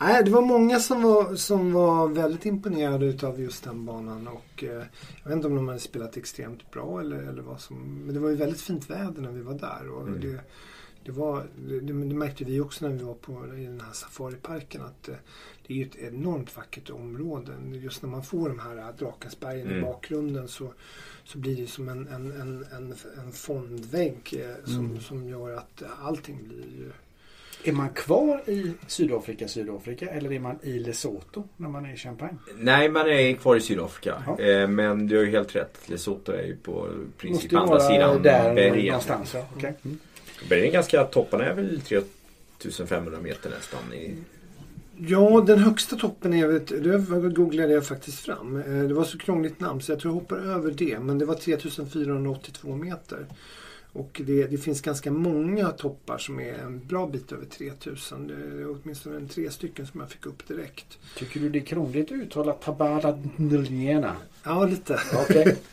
nej, 0.00 0.24
det 0.24 0.30
var 0.30 0.42
många 0.42 0.80
som 0.80 1.02
var, 1.02 1.34
som 1.34 1.72
var 1.72 2.08
väldigt 2.08 2.46
imponerade 2.46 3.06
utav 3.06 3.40
just 3.40 3.64
den 3.64 3.84
banan. 3.86 4.28
Och, 4.28 4.64
eh, 4.64 4.82
jag 5.22 5.28
vet 5.28 5.32
inte 5.36 5.46
om 5.46 5.54
de 5.56 5.68
hade 5.68 5.80
spelat 5.80 6.16
extremt 6.16 6.70
bra 6.70 7.00
eller, 7.00 7.16
eller 7.16 7.42
vad 7.42 7.60
som... 7.60 7.76
Men 8.04 8.14
det 8.14 8.20
var 8.20 8.28
ju 8.30 8.36
väldigt 8.36 8.60
fint 8.60 8.90
väder 8.90 9.22
när 9.22 9.30
vi 9.30 9.40
var 9.42 9.54
där. 9.54 9.88
Och 9.90 10.08
Mm. 10.08 10.20
det, 10.20 10.40
det, 11.04 11.12
var, 11.12 11.46
det, 11.68 11.80
det 11.80 11.92
märkte 12.14 12.44
vi 12.44 12.60
också 12.60 12.88
när 12.88 12.96
vi 12.96 13.04
var 13.04 13.14
på, 13.14 13.32
i 13.56 13.64
den 13.64 13.80
här 13.80 13.92
safariparken. 13.92 14.82
Att 14.82 15.08
eh, 15.08 15.14
det 15.66 15.74
är 15.74 15.78
ju 15.78 15.84
ett 15.84 15.96
enormt 15.96 16.56
vackert 16.56 16.90
område. 16.90 17.52
Just 17.72 18.02
när 18.02 18.10
man 18.10 18.22
får 18.22 18.48
de 18.48 18.58
här 18.58 18.92
Drakensbergen 18.98 19.66
i 19.68 19.72
Mm. 19.72 19.82
bakgrunden 19.84 20.48
så, 20.48 20.72
så 21.24 21.38
blir 21.38 21.56
det 21.56 21.66
som 21.66 21.88
en, 21.88 22.08
en, 22.08 22.32
en, 22.40 22.64
en, 22.76 22.94
en 23.24 23.32
fondvägg 23.32 24.44
som, 24.64 24.74
Mm. 24.86 25.00
som 25.00 25.28
gör 25.28 25.56
att 25.56 25.82
allting 26.02 26.38
blir 26.48 26.92
Är 27.64 27.72
man 27.72 27.88
kvar 27.88 28.42
i 28.46 28.72
Sydafrika, 28.86 29.48
Sydafrika 29.48 30.06
eller 30.10 30.32
är 30.32 30.38
man 30.40 30.58
i 30.62 30.78
Lesotho 30.78 31.42
när 31.56 31.68
man 31.68 31.84
är 31.86 31.94
i 31.94 31.96
Champagne? 31.96 32.36
Nej, 32.58 32.88
man 32.88 33.08
är 33.08 33.32
kvar 33.32 33.56
i 33.56 33.60
Sydafrika. 33.60 34.22
Ja. 34.26 34.40
Eh, 34.44 34.68
men 34.68 35.06
du 35.06 35.16
har 35.16 35.24
ju 35.24 35.30
helt 35.30 35.56
rätt. 35.56 35.78
Lesotho 35.86 36.32
är 36.32 36.42
ju 36.42 36.56
på 36.56 36.88
princip 37.18 37.52
andra 37.54 37.80
sidan 37.80 38.22
där 38.22 38.54
bergen. 38.54 38.86
någonstans. 38.86 39.34
Ja. 39.34 39.46
Okej. 39.56 39.74
Mm. 39.84 39.98
Bergen 40.48 40.66
är 40.66 40.72
ganska, 40.72 41.04
topparna 41.04 41.44
är 41.44 41.54
väl 41.54 41.80
3500 41.80 43.18
meter 43.20 43.50
nästan. 43.50 43.92
I, 43.94 44.14
Ja, 45.08 45.44
den 45.46 45.58
högsta 45.58 45.96
toppen 45.96 46.34
är, 46.34 46.46
vet, 46.46 46.66
det 46.68 47.28
googlade 47.34 47.72
jag 47.72 47.86
faktiskt 47.86 48.18
fram. 48.18 48.56
Eh, 48.56 48.82
Det 48.88 48.94
var 48.94 49.04
så 49.04 49.18
krångligt 49.18 49.60
namn 49.60 49.80
så 49.80 49.92
jag 49.92 50.00
tror 50.00 50.14
jag 50.14 50.20
hoppar 50.20 50.36
över 50.36 50.70
det. 50.70 50.98
Men 51.00 51.18
det 51.18 51.24
var 51.24 51.34
3482 51.34 52.76
meter. 52.76 53.26
Och 53.92 54.20
det, 54.24 54.46
det 54.46 54.58
finns 54.58 54.80
ganska 54.80 55.10
många 55.10 55.70
toppar 55.70 56.18
som 56.18 56.40
är 56.40 56.54
en 56.54 56.86
bra 56.86 57.06
bit 57.06 57.32
över 57.32 57.46
3000. 57.46 58.26
Det 58.26 58.34
är 58.34 58.70
åtminstone 58.70 59.16
en 59.16 59.28
tre 59.28 59.50
stycken 59.50 59.86
som 59.86 60.00
jag 60.00 60.10
fick 60.10 60.26
upp 60.26 60.48
direkt. 60.48 60.98
Tycker 61.16 61.40
du 61.40 61.48
det 61.48 61.58
är 61.58 61.64
krångligt 61.64 62.06
att 62.06 62.12
uttala 62.12 62.52
Tabara 62.52 63.18
Ndulniena? 63.36 64.16
Ja, 64.42 64.64
lite. 64.64 65.00
Okej. 65.14 65.56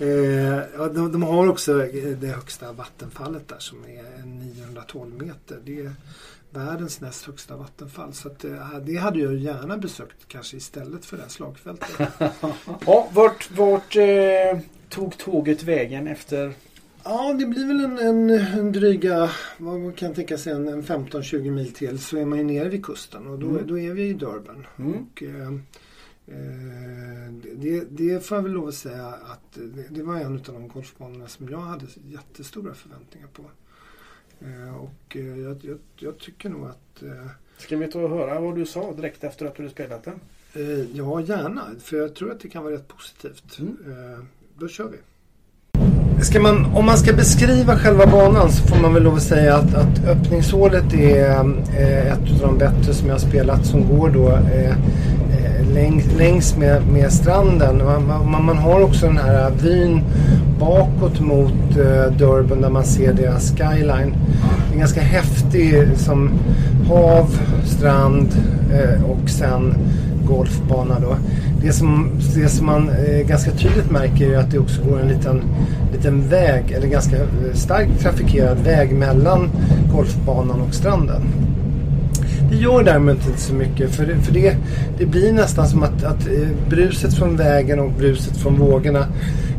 Eh, 0.00 0.88
de, 0.94 1.12
de 1.12 1.22
har 1.22 1.48
också 1.48 1.78
det 2.20 2.26
högsta 2.26 2.72
vattenfallet 2.72 3.48
där 3.48 3.58
som 3.58 3.84
är 3.84 4.26
912 4.26 5.22
meter. 5.22 5.58
Det 5.64 5.80
är 5.80 5.92
världens 6.50 7.00
näst 7.00 7.24
högsta 7.24 7.56
vattenfall. 7.56 8.12
Så 8.12 8.28
att, 8.28 8.44
eh, 8.44 8.78
det 8.82 8.96
hade 8.96 9.18
jag 9.18 9.34
gärna 9.34 9.76
besökt 9.76 10.28
kanske 10.28 10.56
istället 10.56 11.04
för 11.04 11.16
det 11.16 11.22
här 11.22 11.30
slagfältet. 11.30 11.90
Ja, 12.86 13.08
vart, 13.12 13.50
vart 13.50 13.96
eh, 13.96 14.58
tog 14.88 15.18
tåget 15.18 15.62
vägen 15.62 16.06
efter? 16.08 16.54
Ja, 17.04 17.32
det 17.38 17.46
blir 17.46 17.66
väl 17.66 17.84
en, 17.84 17.98
en, 17.98 18.30
en 18.30 18.72
dryga, 18.72 19.30
vad 19.58 19.80
man 19.80 19.92
kan 19.92 20.14
tänka 20.14 20.38
sig, 20.38 20.52
en, 20.52 20.68
en 20.68 20.82
15-20 20.82 21.50
mil 21.50 21.72
till 21.72 21.98
så 21.98 22.16
är 22.16 22.24
man 22.24 22.38
ju 22.38 22.44
nere 22.44 22.68
vid 22.68 22.84
kusten 22.84 23.26
och 23.26 23.38
då, 23.38 23.48
Mm. 23.48 23.66
då 23.66 23.78
är 23.78 23.92
vi 23.92 24.02
i 24.08 24.12
Durban. 24.12 24.66
Mm. 24.78 24.92
Och, 24.92 25.22
eh, 25.22 25.52
eh, 26.26 27.32
det, 27.56 27.84
det 27.90 28.26
får 28.26 28.36
jag 28.36 28.42
väl 28.42 28.52
lov 28.52 28.68
att 28.68 28.74
säga 28.74 29.06
att 29.06 29.52
det, 29.54 29.84
det 29.90 30.02
var 30.02 30.16
en 30.16 30.32
av 30.34 30.42
de 30.42 30.68
golfbanorna 30.68 31.28
som 31.28 31.48
jag 31.48 31.58
hade 31.60 31.86
jättestora 32.08 32.74
förväntningar 32.74 33.28
på. 33.32 33.42
Eh, 34.40 34.76
och 34.76 35.16
eh, 35.16 35.38
jag, 35.40 35.56
jag, 35.64 35.78
jag 35.96 36.18
tycker 36.18 36.48
nog 36.48 36.66
att 36.66 37.02
Ska 37.58 37.76
vi 37.76 37.88
ta 37.88 38.00
och 38.00 38.10
höra 38.10 38.40
vad 38.40 38.54
du 38.56 38.66
sa 38.66 38.92
direkt 38.92 39.24
efter 39.24 39.46
att 39.46 39.54
du 39.54 39.62
hade 39.62 39.72
spelat 39.74 40.04
den? 40.04 40.20
ja, 40.92 41.20
gärna. 41.20 41.66
För 41.80 41.96
jag 41.96 42.14
tror 42.14 42.30
att 42.32 42.40
det 42.40 42.48
kan 42.48 42.64
vara 42.64 42.74
rätt 42.74 42.88
positivt. 42.88 43.58
Mm. 43.58 44.26
Då 44.58 44.68
kör 44.68 44.88
vi. 44.88 44.96
Ska 46.22 46.40
man, 46.40 46.66
om 46.74 46.86
man 46.86 46.96
ska 46.96 47.12
beskriva 47.12 47.76
själva 47.76 48.06
banan 48.06 48.50
så 48.50 48.62
får 48.66 48.76
man 48.76 48.94
väl 48.94 49.02
lov 49.02 49.14
att 49.14 49.22
säga 49.22 49.56
att, 49.56 49.74
att 49.74 50.04
öppningshålet 50.08 50.94
är 50.94 51.30
eh, 51.78 52.12
ett 52.12 52.42
av 52.42 52.48
de 52.48 52.58
bättre 52.58 52.94
som 52.94 53.06
jag 53.06 53.14
har 53.14 53.20
spelat 53.20 53.66
som 53.66 53.88
går 53.88 54.10
då 54.10 54.28
eh, 54.28 54.70
eh 54.70 55.74
längs, 55.74 56.04
längs 56.18 56.56
med, 56.56 56.86
med 56.92 57.12
stranden. 57.12 57.84
Man, 57.84 58.30
man, 58.30 58.44
man 58.44 58.58
har 58.58 58.82
också 58.82 59.06
den 59.06 59.18
här 59.18 59.50
vyn 59.62 60.04
bakåt 60.58 61.20
mot 61.20 61.76
eh, 61.76 62.12
Durban 62.18 62.60
där 62.60 62.70
man 62.70 62.84
ser 62.84 63.12
deras 63.12 63.50
skyline. 63.50 64.14
Det 64.68 64.74
är 64.74 64.78
ganska 64.78 65.00
häftig 65.00 65.88
som 65.96 66.30
hav, 66.88 67.40
strand 67.64 68.28
eh, 68.72 69.04
och 69.04 69.30
sen 69.30 69.74
golfbana 70.24 70.96
då. 71.00 71.16
Det 71.62 71.72
som, 71.72 72.10
det 72.34 72.48
som 72.48 72.66
man 72.66 72.88
eh, 72.88 73.26
ganska 73.26 73.50
tydligt 73.50 73.90
märker 73.90 74.30
är 74.30 74.38
att 74.38 74.50
det 74.50 74.58
också 74.58 74.82
går 74.82 75.00
en 75.00 75.08
liten, 75.08 75.42
liten 75.92 76.28
väg, 76.28 76.70
eller 76.70 76.86
ganska 76.86 77.16
eh, 77.16 77.54
starkt 77.54 78.00
trafikerad 78.00 78.58
väg 78.58 78.92
mellan 78.92 79.50
golfbanan 79.94 80.60
och 80.60 80.74
stranden. 80.74 81.22
Det 82.50 82.56
gör 82.56 82.84
däremot 82.84 83.26
inte 83.26 83.40
så 83.40 83.54
mycket 83.54 83.90
för, 83.90 84.06
det, 84.06 84.16
för 84.16 84.32
det, 84.32 84.56
det 84.98 85.06
blir 85.06 85.32
nästan 85.32 85.68
som 85.68 85.82
att, 85.82 86.04
att 86.04 86.26
eh, 86.26 86.48
bruset 86.68 87.14
från 87.14 87.36
vägen 87.36 87.80
och 87.80 87.92
bruset 87.92 88.36
från 88.36 88.58
vågorna 88.58 89.06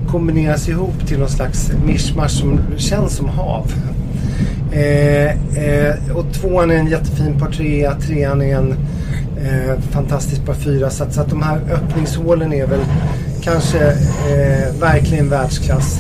kombineras 0.08 0.70
ihop 0.70 1.08
till 1.08 1.20
någon 1.20 1.30
slags 1.30 1.72
mischmasch 1.86 2.32
som 2.32 2.60
känns 2.78 3.16
som 3.16 3.30
hav. 3.30 3.74
Eh, 4.72 5.32
eh, 5.64 5.96
och 6.16 6.34
tvåan 6.34 6.72
är 6.72 6.76
en 6.76 6.88
jättefin 6.88 7.40
par 7.40 7.52
trea, 7.52 7.96
trean 7.96 8.42
är 8.42 8.56
en 8.56 8.76
eh, 9.44 10.46
par 10.46 10.54
fyra. 10.54 10.90
Så 10.90 11.04
att, 11.04 11.14
så 11.14 11.22
att 11.22 11.30
de 11.30 11.42
här 11.42 11.60
öppningshålen 11.72 12.54
är 12.54 12.68
väl 12.68 12.86
kanske 13.42 13.80
eh, 14.30 14.80
verkligen 14.80 15.30
världsklass. 15.30 16.00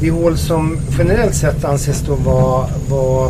Det 0.00 0.08
är 0.08 0.12
hål 0.12 0.38
som 0.38 0.78
generellt 0.98 1.34
sett 1.34 1.64
anses 1.64 2.00
då 2.00 2.14
vara, 2.14 2.66
vara 2.88 3.26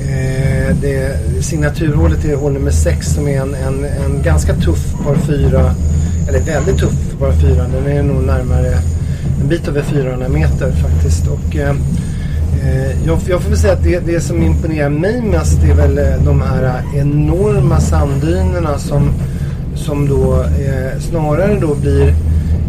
eh, 0.00 0.76
det, 0.82 1.18
signaturhålet 1.44 2.24
är 2.24 2.36
hål 2.36 2.52
nummer 2.52 2.70
6 2.70 3.06
som 3.06 3.28
är 3.28 3.40
en, 3.40 3.54
en, 3.54 3.84
en 3.84 4.22
ganska 4.22 4.54
tuff 4.54 4.94
par 5.04 5.14
fyra, 5.14 5.74
Eller 6.28 6.40
väldigt 6.40 6.78
tuff 6.78 7.18
par 7.18 7.32
fyra, 7.32 7.66
Den 7.68 7.96
är 7.96 8.02
nog 8.02 8.24
närmare 8.24 8.78
en 9.40 9.48
bit 9.48 9.68
över 9.68 9.82
400 9.82 10.28
meter 10.28 10.72
faktiskt. 10.72 11.26
Och, 11.26 11.56
eh, 11.56 11.74
Eh, 12.64 13.06
jag, 13.06 13.18
jag 13.28 13.42
får 13.42 13.50
väl 13.50 13.58
säga 13.58 13.72
att 13.72 13.84
det, 13.84 13.98
det 13.98 14.20
som 14.20 14.42
imponerar 14.42 14.88
mig 14.88 15.22
mest 15.22 15.62
är 15.62 15.74
väl 15.74 15.98
eh, 15.98 16.24
de 16.24 16.40
här 16.40 16.64
eh, 16.64 17.00
enorma 17.00 17.80
sanddynerna 17.80 18.78
som, 18.78 19.10
som 19.74 20.08
då 20.08 20.34
eh, 20.42 21.00
snarare 21.00 21.58
då 21.60 21.74
blir 21.74 22.08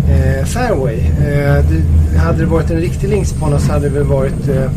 eh, 0.09 0.45
fairway. 0.45 0.99
Eh, 0.99 1.65
det, 1.69 2.17
hade 2.17 2.39
det 2.39 2.45
varit 2.45 2.71
en 2.71 2.77
riktig 2.77 3.09
linksbana 3.09 3.59
så 3.59 3.71
hade 3.71 3.89
det 3.89 3.95
väl 3.95 4.07
varit 4.07 4.49
eh, 4.49 4.71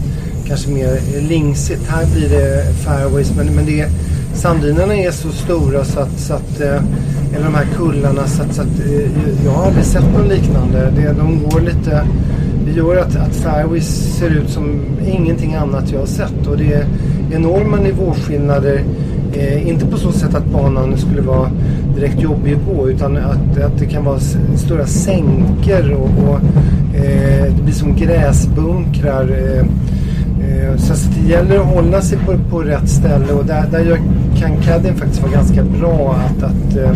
kanske 0.46 0.70
mer 0.70 1.20
linksigt. 1.20 1.88
Här 1.88 2.06
blir 2.14 2.28
det 2.28 2.64
fairways 2.84 3.32
men, 3.36 3.54
men 3.54 3.66
det, 3.66 3.88
sanddynerna 4.34 4.94
är 4.94 5.10
så 5.10 5.28
stora 5.28 5.84
så 5.84 6.00
att, 6.00 6.18
så 6.18 6.34
att 6.34 6.60
eh, 6.60 6.82
eller 7.34 7.44
de 7.44 7.54
här 7.54 7.66
kullarna 7.76 8.26
så 8.26 8.42
att, 8.42 8.54
så 8.54 8.62
att 8.62 8.80
eh, 8.86 9.44
jag 9.44 9.52
har 9.52 9.66
aldrig 9.66 9.84
sett 9.84 10.12
något 10.12 10.28
liknande. 10.28 10.92
Det, 10.96 11.12
de 11.18 11.48
går 11.48 11.60
lite 11.60 12.06
det 12.64 12.72
gör 12.72 12.96
att, 12.96 13.16
att 13.16 13.34
fairways 13.34 14.18
ser 14.18 14.30
ut 14.30 14.50
som 14.50 14.80
ingenting 15.06 15.54
annat 15.54 15.92
jag 15.92 15.98
har 15.98 16.06
sett 16.06 16.46
och 16.46 16.56
det 16.56 16.72
är 16.72 16.86
enorma 17.32 17.76
nivåskillnader. 17.76 18.84
Eh, 19.32 19.68
inte 19.68 19.86
på 19.86 19.96
så 19.96 20.12
sätt 20.12 20.34
att 20.34 20.46
banan 20.46 20.98
skulle 20.98 21.20
vara 21.20 21.50
direkt 21.94 22.20
jobbig 22.20 22.54
att 22.54 22.76
gå 22.76 22.90
utan 22.90 23.16
att, 23.16 23.58
att 23.58 23.78
det 23.78 23.86
kan 23.86 24.04
vara 24.04 24.18
stora 24.56 24.86
sänkor 24.86 25.92
och, 25.92 26.28
och 26.28 26.40
eh, 26.96 27.54
det 27.56 27.62
blir 27.62 27.74
som 27.74 27.96
gräsbunkrar. 27.96 29.28
Eh, 29.30 29.66
eh, 30.46 30.76
så 30.76 30.94
det 31.20 31.32
gäller 31.32 31.58
att 31.58 31.66
hålla 31.66 32.00
sig 32.00 32.18
på, 32.18 32.38
på 32.50 32.62
rätt 32.62 32.88
ställe 32.88 33.32
och 33.32 33.44
där, 33.44 33.64
där 33.70 33.98
kan 34.36 34.56
caddien 34.62 34.94
faktiskt 34.94 35.22
vara 35.22 35.32
ganska 35.32 35.62
bra 35.64 36.16
att, 36.26 36.42
att 36.42 36.76
eh, 36.76 36.92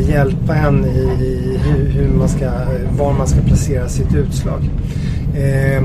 hjälpa 0.00 0.54
en 0.56 0.84
i, 0.84 1.58
hur, 1.94 2.08
man 2.08 2.28
ska, 2.28 2.50
var 2.98 3.12
man 3.12 3.26
ska 3.26 3.40
placera 3.40 3.88
sitt 3.88 4.14
utslag. 4.14 4.70
Eh, 5.34 5.82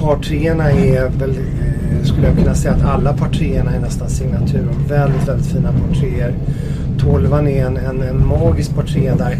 par 0.00 0.16
treorna 0.22 0.70
är 0.70 1.08
väl, 1.18 1.30
eh, 1.30 2.04
skulle 2.04 2.26
jag 2.26 2.36
kunna 2.36 2.54
säga 2.54 2.74
att 2.74 2.84
alla 2.84 3.12
par 3.12 3.28
treorna 3.28 3.74
är 3.74 3.80
nästan 3.80 4.08
signatur 4.08 4.68
och 4.70 4.90
väldigt, 4.90 5.28
väldigt 5.28 5.46
fina 5.46 5.72
par. 5.72 6.34
Tolvan 6.98 7.48
är 7.48 7.66
en, 7.66 7.76
en, 7.76 8.02
en 8.02 8.26
magisk 8.26 8.74
par 8.74 9.16
där. 9.18 9.38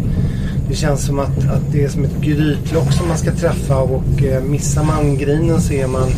Det 0.69 0.75
känns 0.75 1.05
som 1.05 1.19
att, 1.19 1.49
att 1.49 1.71
det 1.71 1.83
är 1.83 1.89
som 1.89 2.03
ett 2.03 2.21
grytlock 2.21 2.91
som 2.91 3.07
man 3.07 3.17
ska 3.17 3.31
träffa 3.31 3.77
och 3.77 4.23
eh, 4.23 4.43
missar 4.43 4.83
man 4.83 5.17
grinen 5.17 5.61
så 5.61 5.73
är 5.73 5.87
man 5.87 6.09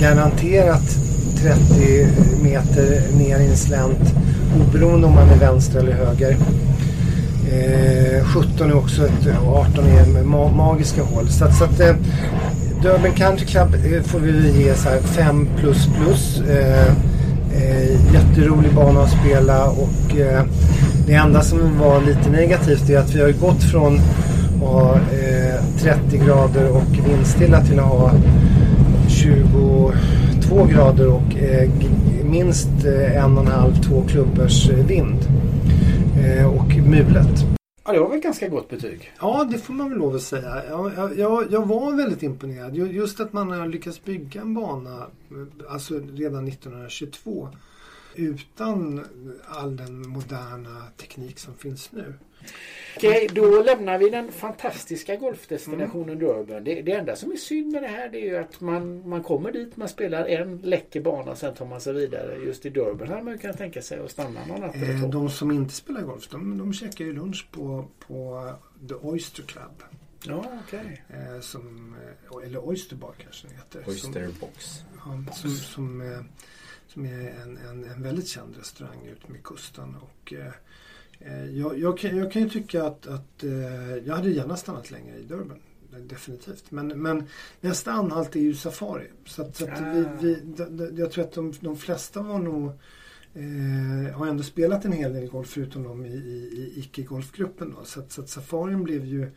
garanterat 0.00 0.96
30 1.42 2.06
meter 2.42 3.16
ner 3.18 3.38
i 3.38 3.46
en 3.46 3.56
slänt 3.56 4.14
oberoende 4.60 5.06
om 5.06 5.14
man 5.14 5.28
är 5.28 5.38
vänster 5.38 5.78
eller 5.78 5.92
höger. 5.92 6.36
Eh, 7.48 8.24
17 8.24 8.70
är 8.70 8.76
också 8.76 9.06
ett, 9.06 9.26
och 9.46 9.56
18 9.56 9.84
är 9.86 10.22
ma 10.24 10.48
magiska 10.48 11.02
hål. 11.02 11.28
Så 11.28 11.44
att, 11.44 11.56
så 11.56 11.64
att 11.64 11.80
eh, 11.80 11.94
Durban 12.82 13.12
Country 13.12 13.46
Club 13.46 13.74
eh, 13.74 14.02
får 14.02 14.18
vi 14.18 14.62
ge 14.62 14.74
så 14.74 14.88
här 14.88 14.98
5 14.98 15.48
plus 15.58 15.88
plus. 15.96 16.40
Eh, 16.40 16.86
eh, 17.54 18.14
jätterolig 18.14 18.74
bana 18.74 19.00
att 19.00 19.10
spela 19.10 19.64
och 19.64 20.16
eh, 20.18 20.42
det 21.06 21.14
enda 21.14 21.42
som 21.42 21.78
var 21.78 22.00
lite 22.00 22.30
negativt 22.30 22.90
är 22.90 22.98
att 22.98 23.14
vi 23.14 23.20
har 23.20 23.32
gått 23.32 23.62
från 23.62 23.94
att 23.96 24.68
ha 24.68 24.94
eh, 24.94 25.64
30 25.78 26.18
grader 26.18 26.70
och 26.70 27.08
vindstilla 27.08 27.60
till 27.60 27.78
att 27.78 27.86
ha 27.86 28.12
22 29.08 29.92
grader 30.64 31.08
och 31.08 31.36
eh, 31.36 31.70
minst 32.24 32.70
eh, 32.84 33.24
en 33.24 33.38
och 33.38 33.44
en 33.44 33.52
halv, 33.52 33.82
två 33.82 34.02
klubbors 34.08 34.70
eh, 34.70 34.86
vind. 34.86 35.18
Eh, 36.20 36.54
och 36.54 36.76
mulet. 36.90 37.26
Ja, 37.84 37.92
det 37.92 38.00
var 38.00 38.08
väl 38.10 38.20
ganska 38.20 38.48
gott 38.48 38.68
betyg. 38.68 39.12
Ja, 39.20 39.44
det 39.50 39.58
får 39.58 39.74
man 39.74 39.88
väl 39.90 39.98
lov 39.98 40.14
att 40.14 40.22
säga. 40.22 40.62
Jag, 40.68 40.92
jag, 41.18 41.52
jag, 41.52 41.66
var 41.68 41.92
väldigt 41.96 42.22
imponerad. 42.22 42.76
Ju- 42.76 42.92
Just 42.92 43.20
att 43.20 43.32
man 43.32 43.50
har 43.50 43.66
lyckats 43.66 44.04
bygga 44.04 44.40
en 44.40 44.54
bana 44.54 44.96
eh, 45.30 45.72
alltså 45.72 45.94
redan 46.14 46.48
1922 46.48 47.48
utan 48.14 49.04
all 49.48 49.76
den 49.76 50.08
moderna 50.08 50.82
teknik 50.96 51.38
som 51.38 51.54
finns 51.54 51.92
nu. 51.92 52.14
Okej, 52.96 53.28
då 53.32 53.62
lämnar 53.62 53.98
vi 53.98 54.10
den 54.10 54.32
fantastiska 54.32 55.16
golfdestinationen 55.16 56.18
Durban. 56.18 56.64
Det, 56.64 56.82
det 56.82 56.92
enda 56.92 57.16
som 57.16 57.32
är 57.32 57.36
synd 57.36 57.72
med 57.72 57.82
det 57.82 57.88
här 57.88 58.08
det 58.08 58.18
är 58.18 58.24
ju 58.24 58.36
att 58.36 58.60
man, 58.60 59.08
man 59.08 59.22
kommer 59.22 59.52
dit, 59.52 59.76
man 59.76 59.88
spelar 59.88 60.24
en 60.26 60.58
läcker 60.58 61.00
bana, 61.00 61.36
sen 61.36 61.54
tar 61.54 61.66
man 61.66 61.80
sig 61.80 61.92
vidare. 61.92 62.36
Just 62.46 62.66
i 62.66 62.70
Durban 62.70 63.08
hade 63.08 63.22
man 63.22 63.32
ju 63.32 63.38
kunnat 63.38 63.58
tänka 63.58 63.82
sig 63.82 63.98
att 63.98 64.10
stanna 64.10 64.46
någon 64.46 64.60
natt 64.60 64.74
eller 64.74 64.94
Eh, 64.94 65.00
två. 65.00 65.06
de 65.08 65.30
som 65.30 65.50
inte 65.50 65.74
spelar 65.74 66.02
golf, 66.02 66.28
de, 66.28 66.58
de 66.58 66.72
käkar 66.72 67.04
ju 67.04 67.12
lunch 67.12 67.48
på, 67.50 67.84
på 68.06 68.52
The 68.88 68.94
Oyster 68.94 69.42
Club. 69.42 69.82
Ja, 70.26 70.44
okej. 70.66 71.02
Eh, 71.08 71.40
som, 71.40 71.94
eh, 72.40 72.46
eller 72.46 72.68
Oyster 72.68 72.96
Bar 72.96 73.14
kanske 73.18 73.46
det 73.48 73.54
heter. 73.54 73.82
Som, 73.82 73.90
Oyster 74.10 74.28
box. 74.40 74.84
ja, 75.04 75.32
som, 75.34 75.50
som, 75.50 76.24
som 76.86 77.04
är 77.04 77.30
en, 77.42 77.56
en, 77.56 77.84
en 77.84 78.02
väldigt 78.02 78.28
känd 78.28 78.56
restaurang 78.56 79.06
ute 79.06 79.32
med 79.32 79.42
kusten. 79.42 79.96
Och, 80.00 80.32
jag, 81.52 81.78
jag, 81.78 81.98
kan, 81.98 82.16
jag 82.16 82.32
kan 82.32 82.42
ju 82.42 82.48
tycka 82.48 82.84
att, 82.84 83.06
att 83.06 83.44
eh, 83.44 83.96
jag 84.06 84.14
hade 84.14 84.30
gärna 84.30 84.56
stannat 84.56 84.90
längre 84.90 85.18
i 85.18 85.22
Durban. 85.22 85.58
Definitivt. 86.08 86.70
Men, 86.70 86.88
men 87.02 87.24
nästa 87.60 87.92
anhalt 87.92 88.36
är 88.36 88.40
ju 88.40 88.54
Safari. 88.54 89.06
Så, 89.24 89.42
att, 89.42 89.56
så 89.56 89.64
att 89.64 89.80
vi, 89.80 90.04
vi, 90.20 90.34
d- 90.34 90.66
d- 90.70 90.88
jag 90.96 91.10
tror 91.10 91.24
att 91.24 91.32
de, 91.32 91.52
de 91.60 91.76
flesta 91.76 92.22
var 92.22 92.38
nog 92.38 92.72
Eh, 93.34 94.12
har 94.14 94.26
ändå 94.26 94.42
spelat 94.42 94.84
en 94.84 94.92
hel 94.92 95.12
del 95.12 95.28
golf 95.28 95.48
förutom 95.48 95.82
de 95.82 96.06
i, 96.06 96.08
i, 96.08 96.72
i 96.76 96.80
icke-golfgruppen. 96.80 97.76
Så, 97.84 98.00
att, 98.00 98.12
så 98.12 98.20
att 98.22 98.28
safarin 98.28 98.84
blev 98.84 99.04
ju, 99.04 99.30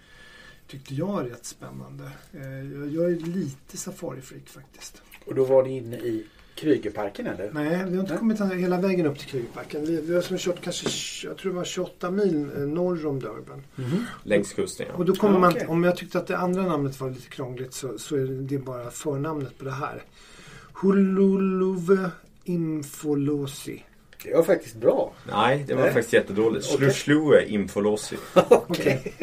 tyckte 0.68 0.96
jag, 0.96 1.32
rätt 1.32 1.46
spännande. 1.46 2.12
Eh, 2.34 2.74
jag, 2.74 2.88
jag 2.94 3.12
är 3.12 3.16
lite 3.16 3.78
safari-freak 3.78 4.50
faktiskt. 4.50 5.02
Och 5.26 5.36
då 5.36 5.46
var 5.46 5.64
ni 5.64 5.78
inne 5.78 5.98
i 5.98 6.26
Krygerparken 6.56 7.28
eller? 7.28 7.52
Nej, 7.52 7.70
vi 7.70 7.76
har 7.76 7.82
inte 7.84 8.02
Nej. 8.02 8.18
kommit 8.18 8.42
hela 8.42 8.82
vägen 8.82 9.06
upp 9.06 9.20
till 9.20 9.28
Krygerbacken. 9.28 9.86
Vi, 9.86 10.02
vi 10.02 10.16
har 10.16 10.22
som 10.22 10.38
kört 10.38 10.62
kanske, 10.62 10.88
jag 11.28 11.38
tror 11.38 11.52
det 11.52 11.58
var 11.58 11.64
28 11.64 12.12
mil 12.12 12.50
eh, 12.56 12.62
norr 12.62 13.06
om 13.06 13.20
Durban. 13.20 13.64
Längs 14.24 14.54
kusten 14.54 14.86
ja. 14.90 14.96
Och 14.96 15.06
då 15.06 15.16
kommer 15.16 15.34
Ja, 15.34 15.40
man, 15.40 15.52
okej. 15.52 15.68
om 15.68 15.84
jag 15.84 15.98
tyckte 15.98 16.18
att 16.18 16.28
det 16.28 16.38
andra 16.38 16.62
namnet 16.62 17.00
var 17.00 17.10
lite 17.10 17.30
krångligt 17.30 17.74
så, 17.74 17.98
så 17.98 18.16
är 18.16 18.28
det 18.28 18.58
bara 18.58 18.92
förnamnet 18.92 19.58
på 19.58 19.66
det 19.66 19.72
här. 19.72 20.04
Hululuve 20.74 22.12
Infolosi. 22.44 23.84
Det 24.24 24.34
var 24.36 24.44
faktiskt 24.44 24.76
bra. 24.76 25.14
Nej, 25.32 25.64
det 25.68 25.74
var 25.74 25.82
Nej. 25.82 25.94
faktiskt 25.94 26.14
jättedåligt. 26.14 26.66
Okej. 26.66 26.78
Sluslue 26.78 27.46
infolosi. 27.46 28.18
Okej. 28.50 29.14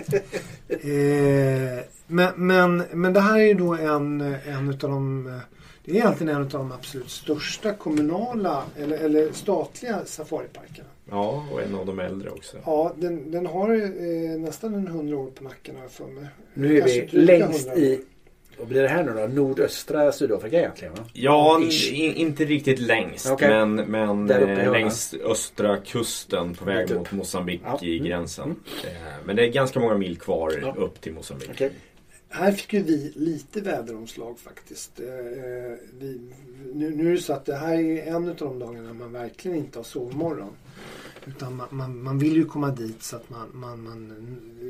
eh, 0.69 1.85
men, 2.07 2.33
men, 2.37 2.85
men 2.93 3.13
det 3.13 3.21
här 3.21 3.39
är 3.39 3.45
ju 3.45 3.55
då 3.55 3.75
en, 3.75 4.21
en 4.47 4.71
utav 4.71 4.91
de 4.91 5.27
eh, 5.27 5.33
det 5.85 5.91
är 5.93 5.95
egentligen 5.97 6.37
en 6.37 6.43
av 6.43 6.49
de 6.49 6.73
absolut 6.73 7.11
största 7.11 7.73
kommunala 7.75 8.63
eller, 8.79 8.99
eller 8.99 9.33
statliga 9.33 10.05
safariparkerna. 10.05 10.89
Ja, 11.11 11.47
och 11.53 11.63
en 11.63 11.75
av 11.75 11.87
de 11.87 11.99
äldre 12.01 12.31
också. 12.31 12.57
Ja, 12.67 12.93
den, 12.97 13.31
den 13.31 13.47
har 13.47 13.75
eh, 13.75 14.41
nästan 14.41 14.75
en 14.75 14.87
hundra 14.87 15.17
år 15.19 15.31
på 15.31 15.45
nacken 15.45 15.75
har 15.77 15.83
jag 15.83 15.91
för 15.93 16.07
mig. 16.07 16.25
Nu 16.55 16.77
är 16.77 16.81
Kanske 16.81 17.09
vi 17.11 17.19
längst 17.25 17.67
100 17.67 17.73
år. 17.73 17.79
i, 17.89 18.01
vad 18.59 18.69
blir 18.69 18.83
det 18.83 18.89
här 18.89 19.05
nu 19.05 19.13
då? 19.13 19.27
Nordöstra 19.43 20.13
Sydafrika 20.13 20.59
egentligen 20.59 20.95
va? 20.95 21.05
Ja, 21.13 21.61
inte 22.15 22.45
riktigt 22.45 22.79
längst 22.79 23.31
Okej. 23.31 23.49
men, 23.49 23.75
men 23.75 24.31
eh, 24.31 24.73
längs 24.73 25.15
östra 25.25 25.77
kusten 25.77 26.55
på 26.55 26.65
väg 26.65 26.95
mot. 26.95 27.13
Mosambik 27.13 27.61
Ja. 27.65 27.79
i 27.83 27.97
Mm. 27.97 28.09
gränsen. 28.09 28.57
Eh, 28.85 28.91
Men 29.25 29.37
det 29.37 29.45
är 29.45 29.49
ganska 29.49 29.81
många 29.81 29.95
mil 29.95 30.19
kvar 30.19 30.53
Ja. 30.63 30.75
upp 30.77 31.01
till 31.01 31.13
Mosambik. 31.13 31.51
Okej. 31.53 31.71
Här 32.33 32.53
fick 32.53 32.73
ju 32.73 32.83
vi 32.83 33.13
lite 33.17 33.61
väderomslag 33.61 34.39
faktiskt. 34.39 35.01
Eh, 35.01 35.07
eh, 35.09 35.77
vi, 35.99 36.21
nu, 36.75 36.91
nu 36.97 37.09
är 37.09 37.13
det 37.13 37.21
så 37.23 37.33
att 37.33 37.45
det 37.45 37.57
här 37.57 37.75
är 37.75 38.07
en 38.07 38.29
av 38.29 38.37
de 38.37 38.59
dagarna 38.59 38.93
man 38.93 39.13
verkligen 39.13 39.57
inte 39.57 39.79
har 39.79 39.85
sovmorgon. 39.85 40.53
Utan 41.27 41.57
man, 41.57 41.67
man, 41.71 42.03
man 42.03 42.19
vill 42.19 42.37
ju 42.37 42.45
komma 42.45 42.71
dit 42.71 43.03
så 43.03 43.17
att 43.17 43.31
man, 43.31 43.49
man, 43.53 43.83
man 43.83 44.15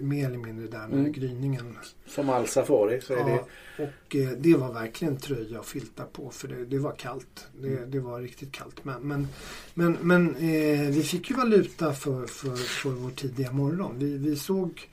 mer 0.03 0.27
eller 0.27 0.39
mindre 0.39 0.67
där 0.67 0.89
med 0.89 0.99
Mm. 0.99 1.13
gryningen. 1.13 1.79
Som 2.07 2.31
all 2.31 2.47
safari 2.47 3.01
så 3.01 3.13
är 3.15 3.25
det... 3.25 3.45
Ja, 3.79 3.85
och 3.85 4.17
eh, 4.17 4.31
det 4.39 4.55
var 4.55 4.73
verkligen 4.73 5.17
tröja 5.17 5.59
och 5.59 5.67
filtar 5.67 6.05
på 6.05 6.31
för 6.31 6.49
det, 6.49 6.65
det 6.65 6.79
var 6.79 6.93
kallt. 6.93 7.47
Det, 7.61 7.69
Mm. 7.69 7.91
det 7.91 8.01
var 8.01 8.21
riktigt 8.21 8.53
kallt. 8.53 8.85
Men, 8.85 9.03
men, 9.03 9.29
men, 9.75 9.97
men 10.01 10.37
eh, 10.37 10.89
vi 10.91 11.03
fick 11.03 11.31
ju 11.31 11.37
valuta 11.37 11.93
för, 11.95 12.27
för, 12.27 12.57
för 12.57 12.91
vår 12.91 13.11
tidiga 13.11 13.53
morgon. 13.53 13.95
Vi, 13.99 14.19
vi 14.19 14.37
såg 14.37 14.89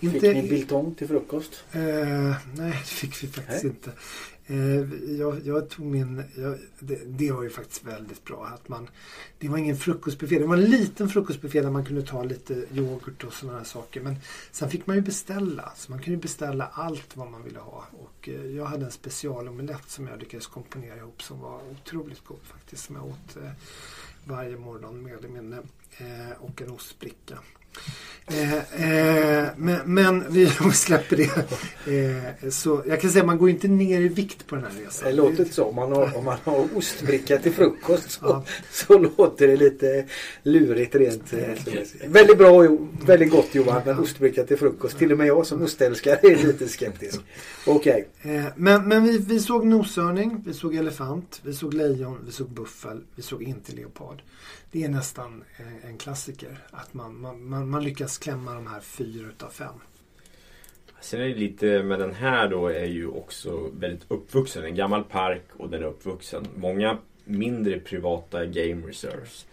Fick 0.00 0.14
inte... 0.14 0.32
ni 0.32 0.48
biltong 0.48 0.94
till 0.94 1.08
frukost? 1.08 1.64
Eh, 1.72 1.80
nej, 1.80 2.70
det 2.70 2.84
fick 2.84 3.22
vi 3.22 3.28
faktiskt 3.28 3.64
Nej. 3.64 3.72
inte. 3.72 3.92
Eh, 4.50 5.14
jag, 5.18 5.46
jag 5.46 5.68
tog 5.68 5.86
min... 5.86 6.22
Jag, 6.36 6.58
det, 6.78 7.00
det 7.06 7.32
var 7.32 7.42
ju 7.42 7.50
faktiskt 7.50 7.84
väldigt 7.84 8.24
bra. 8.24 8.46
Att 8.46 8.68
man, 8.68 8.88
det 9.38 9.48
var 9.48 9.58
ingen 9.58 9.76
frukostbuffé. 9.76 10.38
Det 10.38 10.46
var 10.46 10.56
en 10.56 10.64
liten 10.64 11.08
frukostbuffé 11.08 11.60
där 11.60 11.70
man 11.70 11.84
kunde 11.84 12.02
ta 12.02 12.22
lite 12.22 12.64
yoghurt 12.74 13.24
och 13.24 13.32
sådana 13.32 13.58
här 13.58 13.64
saker. 13.64 14.00
Men 14.00 14.16
sen 14.50 14.70
fick 14.70 14.86
man 14.86 14.96
ju 14.96 15.02
beställa. 15.02 15.72
Så 15.76 15.90
man 15.92 16.02
kunde 16.02 16.18
beställa 16.18 16.66
allt 16.72 17.16
vad 17.16 17.30
man 17.30 17.44
ville 17.44 17.58
ha. 17.58 17.84
Och 17.92 18.28
eh, 18.28 18.46
jag 18.46 18.64
hade 18.64 18.84
en 18.84 18.92
specialomelett 18.92 19.90
som 19.90 20.06
jag 20.06 20.18
lyckades 20.18 20.46
komponera 20.46 20.96
ihop 20.96 21.22
som 21.22 21.40
var 21.40 21.60
otroligt 21.70 22.24
god 22.24 22.42
faktiskt. 22.42 22.84
Som 22.84 22.96
jag 22.96 23.04
åt 23.04 23.36
eh, 23.36 23.50
varje 24.24 24.56
morgon 24.56 25.02
mer 25.02 25.16
eller 25.16 25.28
mindre. 25.28 25.62
Eh, 25.98 26.32
och 26.44 26.62
en 26.62 26.70
ostbricka. 26.70 27.38
Eh, 28.26 28.54
eh, 28.54 29.48
men, 29.56 29.78
men 29.94 30.32
vi 30.32 30.46
släpper 30.74 31.16
det. 31.16 32.50
Så 32.52 32.82
jag 32.86 33.00
kan 33.00 33.10
säga 33.10 33.22
att 33.22 33.26
man 33.26 33.38
går 33.38 33.50
inte 33.50 33.68
ner 33.68 34.00
i 34.00 34.08
vikt 34.08 34.46
på 34.46 34.54
den 34.54 34.64
här 34.64 34.84
resan. 34.84 35.08
Det 35.08 35.16
låter 35.16 35.40
inte 35.40 35.54
så. 35.54 35.64
Om 35.64 35.74
man 35.74 35.92
har, 35.92 36.16
om 36.16 36.24
man 36.24 36.38
har 36.44 36.68
ostbricka 36.76 37.38
till 37.38 37.52
frukost 37.52 38.10
så, 38.10 38.20
Ja. 38.22 38.44
så 38.72 38.98
låter 38.98 39.48
det 39.48 39.56
lite 39.56 40.06
lurigt 40.42 40.94
rent. 40.94 41.32
Väldigt 42.04 42.38
bra, 42.38 42.64
Jo- 42.64 42.88
väldigt 43.06 43.30
gott 43.30 43.54
Johan. 43.54 43.82
Men 43.86 43.98
ostbricka 43.98 44.44
till 44.44 44.58
frukost. 44.58 44.98
Till 44.98 45.12
och 45.12 45.18
med 45.18 45.26
jag 45.26 45.46
som 45.46 45.62
ostälskare 45.62 46.18
är 46.22 46.36
lite 46.46 46.68
skeptisk. 46.68 47.20
Okej. 47.66 48.08
Eh, 48.22 48.44
men 48.56 48.88
men 48.88 49.04
vi, 49.04 49.18
vi 49.18 49.40
såg 49.40 49.66
noshörning, 49.66 50.42
vi 50.46 50.52
såg 50.54 50.74
elefant, 50.74 51.40
vi 51.44 51.52
såg 51.54 51.74
lejon, 51.74 52.18
vi 52.26 52.32
såg 52.32 52.48
buffel, 52.50 53.00
vi 53.14 53.22
såg 53.22 53.42
inte 53.42 53.72
leopard. 53.72 54.22
Det 54.72 54.84
är 54.84 54.88
nästan 54.88 55.44
en 55.84 55.98
klassiker 55.98 56.58
att 56.70 56.94
man, 56.94 57.20
man, 57.20 57.44
man, 57.48 57.68
man 57.70 57.84
lyckas 57.84 58.18
klämma 58.18 58.54
de 58.54 58.66
här 58.66 58.80
fyra 58.80 59.28
utav 59.28 59.48
fem. 59.50 59.74
Sen 61.00 61.20
är 61.20 61.24
det 61.28 61.34
lite 61.34 61.82
med 61.82 61.98
den 61.98 62.14
här 62.14 62.48
då 62.48 62.66
är 62.68 62.84
ju 62.84 63.06
också 63.08 63.70
väldigt 63.72 64.04
uppvuxen. 64.08 64.64
En 64.64 64.74
gammal 64.74 65.04
park 65.04 65.44
och 65.56 65.70
den 65.70 65.82
är 65.82 65.86
uppvuxen. 65.86 66.46
Många 66.56 66.98
mindre 67.24 67.80
privata 67.80 68.46
game 68.46 68.86
reserves 68.88 69.46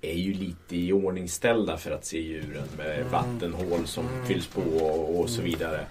är 0.00 0.14
ju 0.14 0.32
lite 0.34 0.76
i 0.76 0.92
ordningställda 0.92 1.76
för 1.76 1.90
att 1.90 2.04
se 2.04 2.20
djuren 2.20 2.68
med 2.76 2.98
Mm. 2.98 3.12
vattenhål 3.12 3.86
som 3.86 4.06
Mm. 4.06 4.26
fylls 4.26 4.46
på 4.46 4.60
och, 4.60 5.20
och 5.20 5.30
så 5.30 5.42
vidare. 5.42 5.86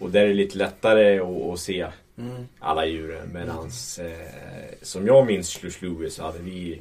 Och 0.00 0.10
där 0.10 0.20
är 0.22 0.28
det 0.28 0.34
lite 0.34 0.58
lättare 0.58 1.18
att, 1.20 1.52
att 1.52 1.60
se 1.60 1.86
Mm. 2.18 2.46
alla 2.58 2.86
djuren. 2.86 3.28
Medans 3.32 3.98
eh, 3.98 4.28
som 4.82 5.06
jag 5.06 5.26
minns 5.26 5.48
Slush 5.48 5.84
Louis 5.84 6.14
så 6.14 6.22
hade 6.22 6.38
vi 6.38 6.80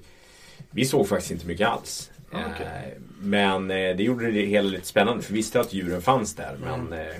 Vi 0.75 0.85
såg 0.85 1.07
faktiskt 1.07 1.31
inte 1.31 1.47
mycket 1.47 1.67
alls. 1.67 2.11
Ah, 2.31 2.39
okej. 2.55 2.65
Eh, 2.67 3.01
men 3.21 3.71
eh, 3.71 3.95
det 3.95 4.03
gjorde 4.03 4.31
det 4.31 4.45
hela 4.45 4.69
lite 4.69 4.87
spännande 4.87 5.23
för 5.23 5.33
vi 5.33 5.37
visste 5.37 5.59
att 5.59 5.73
djuren 5.73 6.01
fanns 6.01 6.35
där. 6.35 6.55
Mm. 6.67 6.83
Men 6.85 6.99
eh, 6.99 7.15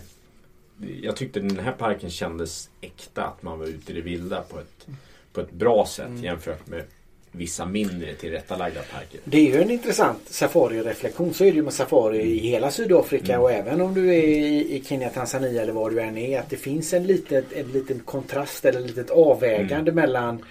jag 1.02 1.16
tyckte 1.16 1.40
den 1.40 1.60
här 1.60 1.72
parken 1.72 2.10
kändes 2.10 2.70
äkta. 2.82 3.24
Att 3.24 3.44
man 3.44 3.60
var 3.60 3.66
ute 3.66 3.92
i 3.92 3.96
det 3.96 4.02
vilda 4.02 4.42
på 4.42 4.60
ett, 4.60 4.88
på 5.34 5.42
ett 5.42 5.52
bra 5.52 5.86
sätt 5.86 6.06
Mm. 6.08 6.24
jämfört 6.24 6.68
med 6.68 6.84
vissa 7.32 7.66
mindre 7.66 8.16
tillrättalagda 8.16 8.82
parker. 8.94 9.20
Det 9.24 9.38
är 9.38 9.56
ju 9.56 9.62
en 9.62 9.72
intressant 9.72 10.20
safari-reflektion. 10.30 11.34
Så 11.34 11.44
är 11.46 11.52
det 11.52 11.56
ju 11.56 11.64
med 11.64 11.74
safari 11.74 12.22
i 12.22 12.38
hela 12.38 12.72
Sydafrika 12.72 13.34
Mm. 13.34 13.42
och 13.42 13.52
även 13.52 13.82
om 13.82 13.94
du 13.94 14.08
är 14.16 14.24
i, 14.24 14.76
i 14.76 14.84
Kenya, 14.86 15.10
Tanzania 15.10 15.62
eller 15.62 15.74
var 15.74 15.90
du 15.90 16.02
än 16.02 16.18
är. 16.18 16.40
Att 16.40 16.50
det 16.50 16.58
finns 16.58 16.94
en 16.94 17.04
liten, 17.08 17.44
en 17.56 17.68
liten 17.68 18.00
kontrast 18.00 18.66
eller 18.66 18.80
ett 18.80 18.88
litet 18.88 19.10
avvägande 19.10 19.92
mellan 19.92 20.46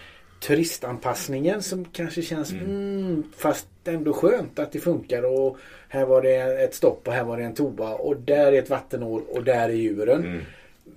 turistanpassningen 0.46 1.62
som 1.62 1.84
kanske 1.84 2.22
känns 2.22 2.52
Mm. 2.52 2.64
mm. 2.66 3.22
fast 3.36 3.66
ändå 3.84 4.12
skönt 4.12 4.58
att 4.58 4.72
det 4.72 4.80
funkar 4.80 5.22
och 5.22 5.58
här 5.88 6.04
var 6.06 6.22
det 6.22 6.64
ett 6.64 6.74
stopp 6.74 7.08
och 7.08 7.14
här 7.14 7.24
var 7.24 7.36
det 7.36 7.44
en 7.44 7.54
toa 7.54 7.94
och 7.94 8.16
där 8.16 8.52
är 8.52 8.58
ett 8.58 8.70
vattenhål 8.70 9.22
och 9.32 9.44
där 9.44 9.68
är 9.68 9.72
djuren. 9.72 10.24
Mm. 10.24 10.40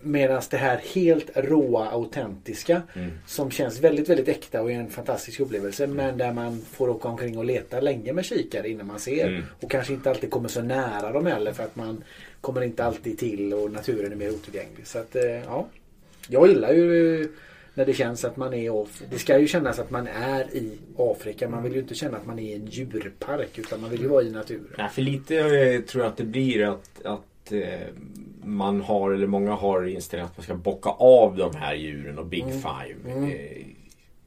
Medan 0.01 0.41
det 0.49 0.57
här 0.57 0.81
helt 0.93 1.29
råa, 1.35 1.89
autentiska 1.89 2.81
Mm. 2.95 3.11
som 3.27 3.51
känns 3.51 3.79
väldigt, 3.79 4.09
väldigt 4.09 4.27
äkta 4.27 4.61
och 4.61 4.71
är 4.71 4.75
en 4.75 4.89
fantastisk 4.89 5.39
upplevelse. 5.39 5.87
Men 5.87 6.17
där 6.17 6.33
man 6.33 6.61
får 6.71 6.89
åka 6.89 7.07
omkring 7.07 7.37
och 7.37 7.45
leta 7.45 7.79
länge 7.79 8.13
med 8.13 8.25
kikare 8.25 8.69
innan 8.69 8.87
man 8.87 8.99
ser. 8.99 9.27
Mm. 9.27 9.43
Och 9.61 9.71
kanske 9.71 9.93
inte 9.93 10.09
alltid 10.09 10.31
kommer 10.31 10.49
så 10.49 10.61
nära 10.61 11.11
dem 11.11 11.25
heller 11.25 11.53
för 11.53 11.63
att 11.63 11.75
man 11.75 12.03
kommer 12.41 12.61
inte 12.61 12.83
alltid 12.83 13.19
till 13.19 13.53
och 13.53 13.71
naturen 13.71 14.11
är 14.11 14.15
mer 14.15 14.29
otillgänglig. 14.29 14.87
Så 14.87 14.99
att, 14.99 15.15
eh, 15.15 15.23
ja. 15.45 15.67
Jag 16.29 16.47
gillar 16.47 16.73
ju 16.73 17.27
när 17.77 17.85
det 17.85 17.93
känns 17.93 18.25
att 18.25 18.37
man 18.37 18.53
är 18.53 18.69
Af- 18.69 19.03
Det 19.09 19.19
ska 19.19 19.39
ju 19.39 19.47
kännas 19.47 19.79
att 19.79 19.91
man 19.91 20.07
är 20.07 20.41
i 20.55 20.77
Afrika. 20.97 21.49
Man 21.49 21.63
vill 21.63 21.73
ju 21.73 21.79
inte 21.79 21.95
känna 21.95 22.17
att 22.17 22.25
man 22.25 22.39
är 22.39 22.43
i 22.43 22.53
en 22.53 22.65
djurpark 22.65 23.57
utan 23.59 23.81
man 23.81 23.89
vill 23.89 24.01
ju 24.01 24.07
vara 24.07 24.23
i 24.23 24.31
naturen. 24.31 24.67
Nej, 24.77 24.89
för 24.89 25.01
lite 25.01 25.37
eh, 25.37 25.81
tror 25.81 26.03
jag 26.03 26.11
att 26.11 26.17
det 26.17 26.23
blir 26.23 26.63
att, 26.71 27.05
att 27.05 27.51
eh, 27.51 27.63
man 28.43 28.81
har, 28.81 29.11
eller 29.11 29.27
många 29.27 29.51
har 29.51 29.83
inställningen 29.87 30.31
att 30.31 30.37
man 30.37 30.43
ska 30.43 30.55
bocka 30.55 30.89
av 30.89 31.37
de 31.37 31.55
här 31.55 31.73
djuren 31.75 32.17
och 32.19 32.25
Big 32.25 32.43
Mm. 32.43 32.53
Five. 32.53 33.11
Mm. 33.17 33.23
Eh, 33.31 33.65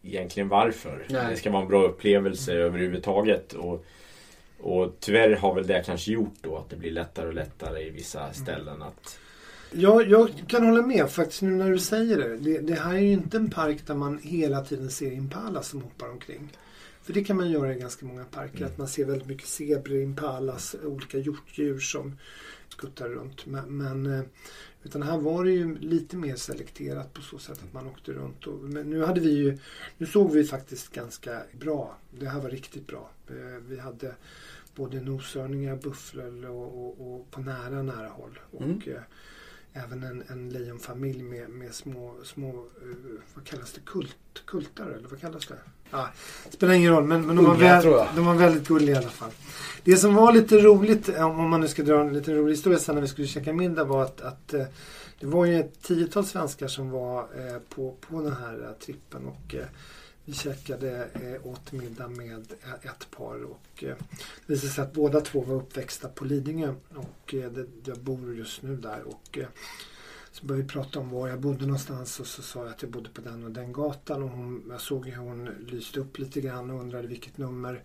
egentligen 0.03 0.49
varför? 0.49 1.07
Nej. 1.09 1.27
Det 1.31 1.37
ska 1.37 1.51
vara 1.51 1.63
en 1.63 1.69
bra 1.69 1.83
upplevelse 1.83 2.53
överhuvudtaget. 2.53 3.53
Och, 3.53 3.85
och 4.61 4.97
tyvärr 5.01 5.31
har 5.37 5.55
väl 5.55 5.67
det 5.67 5.83
kanske 5.87 6.13
gjort 6.13 6.35
då 6.41 6.57
att 6.57 6.71
det 6.71 6.77
blir 6.77 6.91
lättare 6.91 7.27
och 7.29 7.35
lättare 7.35 7.83
i 7.83 7.91
vissa 7.91 8.33
ställen 8.33 8.83
att 8.83 9.19
Jag, 9.73 10.09
jag 10.09 10.31
kan 10.49 10.67
hålla 10.67 10.83
med 10.87 11.11
faktiskt 11.11 11.43
nu 11.43 11.51
när 11.51 11.71
du 11.71 11.79
säger 11.79 12.19
det. 12.19 12.37
det. 12.37 12.59
Det 12.59 12.75
här 12.75 12.95
är 12.95 12.99
ju 12.99 13.13
inte 13.13 13.37
en 13.37 13.51
park 13.51 13.87
där 13.87 13.95
man 13.95 14.19
hela 14.23 14.65
tiden 14.65 14.91
ser 14.91 15.13
impalas 15.13 15.69
som 15.69 15.83
hoppar 15.83 16.09
omkring. 16.09 16.53
För 17.03 17.13
det 17.13 17.25
kan 17.25 17.37
man 17.37 17.51
göra 17.51 17.75
i 17.75 17.79
ganska 17.79 18.07
många 18.07 18.25
parker. 18.25 18.57
Mm. 18.57 18.69
Att 18.69 18.79
man 18.79 18.89
ser 18.89 19.05
väldigt 19.05 19.29
mycket 19.29 19.49
zebror, 19.49 20.01
impalas, 20.01 20.77
olika 20.85 21.19
hjortdjur 21.19 21.79
som 21.79 22.17
skuttar 22.69 23.09
runt. 23.09 23.47
Men, 23.47 23.77
men, 23.77 24.07
eh, 24.07 24.25
utan 24.83 25.03
här 25.03 25.19
var 25.19 25.45
det 25.45 25.51
ju 25.51 25.79
lite 25.79 26.17
mer 26.17 26.37
selekterat 26.37 27.15
på 27.15 27.23
så 27.23 27.39
sätt 27.39 27.59
att 27.65 27.73
man 27.73 27.87
åkte 27.87 28.13
runt. 28.13 28.47
Och, 28.47 28.59
men 28.59 28.91
nu 28.91 29.05
hade 29.05 29.21
vi 29.21 29.31
ju, 29.31 29.59
nu 29.99 30.07
såg 30.07 30.33
vi 30.33 30.45
faktiskt 30.45 30.93
ganska 30.93 31.43
bra. 31.61 31.97
Det 32.19 32.29
här 32.29 32.41
var 32.41 32.51
riktigt 32.51 32.87
bra. 32.87 33.11
Eh, 33.29 33.63
Vi 33.69 33.79
hade 33.79 34.15
både 34.75 35.01
noshörningar, 35.01 35.77
bufflor 35.77 36.47
och, 36.47 36.87
och, 36.87 37.15
och 37.15 37.31
på 37.31 37.41
nära, 37.41 37.83
nära 37.83 38.09
håll. 38.09 38.39
Och, 38.51 38.63
Mm. 38.63 38.81
Även 39.73 40.03
en, 40.03 40.25
en 40.29 40.49
lejonfamilj 40.49 41.23
med, 41.23 41.51
med 41.51 41.75
små, 41.75 42.15
små 42.25 42.49
eh, 42.49 42.97
vad 43.35 43.45
kallas 43.45 43.73
det, 43.73 43.81
kult, 43.81 44.17
kultar 44.47 44.87
eller 44.87 45.09
vad 45.09 45.21
kallas 45.21 45.47
det? 45.47 45.55
Ja, 45.91 46.09
spelar 46.51 46.75
ingen 46.75 46.93
roll 46.93 47.05
men, 47.05 47.27
men 47.27 47.37
de, 47.37 47.45
var 47.45 47.55
väl, 47.55 48.07
de 48.17 48.27
var 48.27 48.35
väldigt 48.35 48.69
gulliga 48.69 48.95
i 48.95 48.99
alla 48.99 49.09
fall. 49.09 49.31
Det 49.85 49.97
som 49.97 50.15
var 50.15 50.33
lite 50.33 50.59
roligt, 50.59 51.09
eh, 51.09 51.41
om 51.41 51.51
man 51.51 51.61
nu 51.61 51.69
ska 51.69 51.83
dra 51.83 52.01
en 52.01 52.13
liten 52.13 52.35
rolig 52.35 52.53
historia 52.53 52.79
sen 52.79 52.95
när 52.95 53.03
vi 53.03 53.09
skulle 53.09 53.27
käka 53.27 53.53
middag 53.53 53.85
var 53.85 54.03
att, 54.03 54.21
att 54.21 54.55
eh, 54.55 54.65
det 55.21 55.27
var 55.27 55.45
ju 55.45 55.61
ett 55.61 55.83
tiotal 55.83 56.27
svenskar 56.27 56.69
som 56.69 56.91
var 56.91 57.29
på, 57.75 57.97
på 58.01 58.23
den 58.23 58.33
här 58.33 58.75
trippen 58.81 59.27
och 59.27 59.55
vi 60.31 60.37
käkade 60.37 61.09
eh, 61.15 61.47
åt 61.47 61.73
middag 61.73 62.09
med 62.09 62.53
eh, 62.63 62.91
ett 62.91 63.11
par 63.11 63.45
och 63.45 63.85
eh, 63.85 63.97
det 64.47 64.53
visade 64.53 64.73
sig 64.73 64.85
att 64.85 64.93
båda 64.93 65.21
två 65.21 65.41
var 65.41 65.55
uppväxta 65.55 66.09
på 66.09 66.25
Lidingö 66.25 66.75
och 66.95 67.35
eh, 67.35 67.53
det, 67.53 67.67
jag 67.85 67.99
bor 67.99 68.35
just 68.35 68.63
nu 68.63 68.77
där 68.77 69.03
och 69.03 69.39
eh, 69.39 69.47
så 70.33 70.47
började 70.47 70.63
vi 70.63 70.69
prata 70.69 70.99
om 70.99 71.11
var 71.11 71.29
jag 71.29 71.41
bodde 71.41 71.67
någonstans 71.67 72.21
och 72.21 72.27
så 72.27 72.43
sa 72.43 72.61
jag 72.61 72.69
att 72.69 72.83
jag 72.83 72.91
bodde 72.91 73.11
på 73.11 73.21
den 73.21 73.45
och 73.45 73.51
den 73.51 73.73
gatan 73.73 74.23
och 74.23 74.29
hon, 74.29 74.65
jag 74.71 74.81
såg 74.81 75.07
hur 75.07 75.17
hon 75.17 75.45
lyste 75.67 76.01
upp 76.01 76.19
lite 76.19 76.41
grann 76.41 76.71
och 76.71 76.81
undrade 76.81 77.09
vilket 77.09 77.39
nummer. 77.39 77.83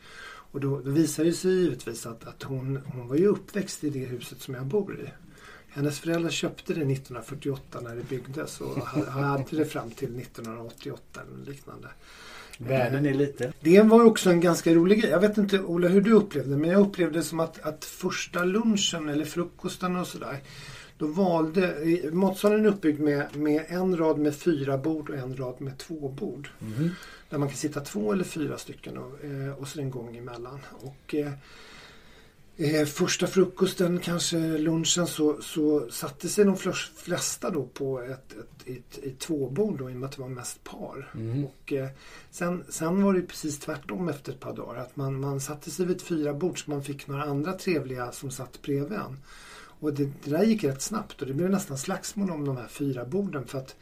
Och 0.52 0.60
då, 0.60 0.80
då 0.80 0.92
visade 0.92 1.30
det 1.30 1.34
sig 1.34 1.52
givetvis 1.52 2.06
att, 2.06 2.28
att 2.28 2.44
hon, 2.44 2.82
hon 2.94 3.08
var 3.08 3.16
ju 3.16 3.28
uppväxt 3.28 3.84
i 3.84 3.90
det 3.90 4.06
huset 4.06 4.42
som 4.42 4.54
jag 4.54 4.66
bor 4.66 5.00
i. 5.00 5.10
Hennes 5.70 6.00
föräldrar 6.00 6.30
köpte 6.30 6.74
det 6.74 6.82
1948 6.82 7.82
när 7.82 7.96
det 7.96 8.10
byggdes 8.10 8.62
och 8.62 8.78
hade 8.86 9.58
det 9.58 9.66
fram 9.66 9.92
till 9.92 10.20
1988 10.20 11.22
eller 11.22 11.46
liknande. 11.46 11.88
Världen 12.58 13.06
är 13.06 13.14
lite. 13.14 13.54
Det 13.60 13.82
var 13.82 14.04
också 14.04 14.30
en 14.30 14.42
ganska 14.42 14.74
rolig 14.74 15.02
grej. 15.02 15.12
Jag 15.12 15.20
vet 15.20 15.38
inte 15.38 15.60
Ola 15.60 15.88
hur 15.88 16.02
du 16.02 16.12
upplevde 16.12 16.58
men 16.58 16.70
jag 16.70 16.82
upplevde 16.82 17.24
som 17.24 17.40
att, 17.40 17.60
att 17.60 17.86
första 17.86 18.44
lunchen 18.44 19.10
eller 19.10 19.26
frukosten 19.26 19.96
och 19.96 20.08
sådär. 20.08 20.38
Då 20.98 21.08
valde, 21.08 21.76
matsalen 22.12 22.66
är 22.66 22.70
uppbyggd 22.70 23.00
med, 23.00 23.36
med 23.36 23.66
en 23.68 23.98
rad 23.98 24.20
med 24.20 24.36
fyra 24.36 24.78
bord 24.78 25.10
och 25.10 25.16
en 25.16 25.38
rad 25.38 25.62
med 25.62 25.78
två 25.78 26.10
bord. 26.10 26.50
Mhm. 26.60 26.90
Där 27.30 27.38
man 27.38 27.48
kan 27.48 27.58
sitta 27.58 27.80
två 27.80 28.14
eller 28.14 28.24
fyra 28.24 28.58
stycken 28.58 28.98
och, 28.98 29.26
eh, 29.26 29.54
och 29.62 29.68
så 29.68 29.80
en 29.80 29.92
gång 29.92 30.18
emellan. 30.18 30.60
Och, 30.72 31.16
eh, 32.58 32.86
första 32.86 33.28
frukosten, 33.28 34.00
kanske 34.00 34.38
lunchen, 34.38 35.08
så, 35.08 35.42
så 35.42 35.90
satte 35.90 36.30
sig 36.30 36.46
de 36.46 36.58
flesta 36.96 37.50
då 37.50 37.64
på 37.64 38.02
ett, 38.02 38.32
ett, 38.32 38.68
ett, 38.68 39.04
ett 39.04 39.20
tvåbord 39.20 39.80
då, 39.80 39.90
i 39.90 39.94
och 39.94 39.98
med 39.98 40.08
att 40.08 40.16
det 40.16 40.22
var 40.22 40.30
mest 40.30 40.64
par. 40.64 41.12
Mm. 41.16 41.46
Och, 41.46 41.74
eh, 41.74 41.90
sen, 42.32 42.64
sen 42.70 43.04
var 43.04 43.14
det 43.14 43.22
precis 43.22 43.60
tvärtom 43.60 44.10
efter 44.10 44.32
ett 44.32 44.40
par 44.40 44.56
dagar. 44.56 44.82
Att 44.82 44.96
man, 44.96 45.20
man 45.20 45.40
satte 45.40 45.72
sig 45.72 45.86
vid 45.86 45.96
ett 45.96 46.04
fyra 46.04 46.34
bord 46.34 46.64
så 46.64 46.72
man 46.72 46.84
fick 46.84 47.08
några 47.08 47.24
andra 47.24 47.54
trevliga 47.54 48.12
som 48.12 48.32
satt 48.32 48.62
bredvid 48.62 48.98
en. 48.98 49.20
Och 49.80 49.94
det, 49.94 50.10
det 50.24 50.32
där 50.32 50.44
gick 50.44 50.64
rätt 50.64 50.82
snabbt 50.82 51.22
och 51.22 51.28
det 51.28 51.34
blev 51.34 51.50
nästan 51.50 51.78
slagsmål 51.78 52.32
om 52.32 52.46
de 52.46 52.58
här 52.58 52.68
fyra 52.68 53.06
borden. 53.06 53.48
För 53.48 53.58
att 53.58 53.76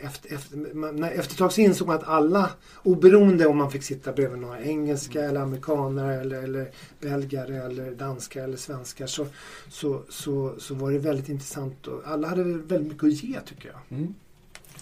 efter, 0.00 0.34
efter, 0.34 0.56
man, 0.74 1.04
efter 1.04 1.34
ett 1.34 1.38
tag 1.38 1.52
så 1.52 1.60
insåg 1.60 1.88
man 1.88 1.96
att 1.96 2.08
alla, 2.08 2.50
oberoende 2.82 3.46
om 3.46 3.56
man 3.56 3.70
fick 3.70 3.82
sitta 3.82 4.12
bredvid 4.12 4.38
några 4.38 4.60
engelska 4.62 5.24
eller 5.24 5.40
amerikaner 5.40 6.20
eller, 6.20 6.42
eller 6.42 6.70
belgare 7.00 7.56
eller 7.56 7.90
danskar 7.90 8.44
eller 8.44 8.56
svenskar 8.56 9.06
så, 9.06 9.26
så, 9.68 10.02
så, 10.08 10.54
så 10.58 10.74
var 10.74 10.90
det 10.90 10.98
väldigt 10.98 11.28
intressant 11.28 11.86
och 11.86 12.02
alla 12.04 12.28
hade 12.28 12.44
väldigt 12.44 12.92
mycket 12.92 13.04
att 13.04 13.22
ge 13.22 13.40
tycker 13.40 13.68
jag. 13.68 13.98
Mm. 13.98 14.14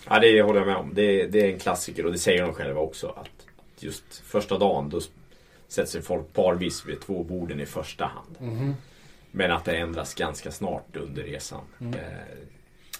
Ja, 0.08 0.18
det 0.18 0.42
håller 0.42 0.60
jag 0.60 0.66
med 0.66 0.76
om. 0.76 0.90
Det, 0.94 1.26
det 1.26 1.40
är 1.40 1.52
en 1.52 1.58
klassiker 1.58 2.06
och 2.06 2.12
det 2.12 2.18
säger 2.18 2.42
de 2.42 2.54
själva 2.54 2.80
också. 2.80 3.08
Att, 3.08 3.18
att 3.76 3.82
just 3.82 4.22
första 4.24 4.58
dagen 4.58 4.88
då 4.90 5.00
sätter 5.68 5.90
sig 5.90 6.02
folk 6.02 6.32
parvis 6.32 6.86
vid 6.86 7.00
två 7.00 7.24
borden 7.24 7.60
i 7.60 7.66
första 7.66 8.04
hand. 8.04 8.52
Mhm. 8.52 8.74
Men 9.30 9.52
att 9.52 9.64
det 9.64 9.76
ändras 9.76 10.14
ganska 10.14 10.50
snart 10.50 10.96
under 10.96 11.22
resan. 11.22 11.64
Mm. 11.80 11.94
Eh, 11.94 12.00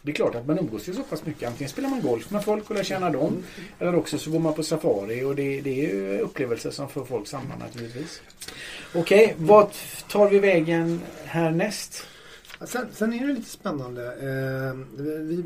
Det 0.02 0.10
är 0.10 0.14
klart 0.14 0.34
att 0.34 0.46
man 0.46 0.58
umgås 0.58 0.88
ju 0.88 0.94
så 0.94 1.02
pass 1.02 1.26
mycket. 1.26 1.48
Antingen 1.48 1.70
spelar 1.70 1.88
man 1.88 2.02
golf 2.02 2.30
med 2.30 2.44
folk 2.44 2.70
och 2.70 2.76
lär 2.76 2.84
känna 2.84 3.10
dem. 3.10 3.42
Eller 3.78 3.94
också 3.94 4.18
så 4.18 4.30
går 4.30 4.38
man 4.38 4.54
på 4.54 4.62
safari 4.62 5.24
och 5.24 5.36
det, 5.36 5.60
det 5.60 5.70
är 5.70 5.88
ju 5.88 6.18
upplevelser 6.20 6.70
som 6.70 6.88
för 6.88 7.04
folk 7.04 7.26
samman 7.26 7.58
naturligtvis. 7.58 8.22
Okej, 8.94 9.34
vad 9.38 9.68
tar 10.08 10.28
vi 10.28 10.38
vägen 10.38 11.00
härnäst? 11.24 12.06
Sen, 12.64 12.86
sen 12.92 13.12
är 13.12 13.26
det 13.26 13.32
lite 13.32 13.50
spännande. 13.50 14.06
Eh, 14.06 14.74
vi, 14.96 15.44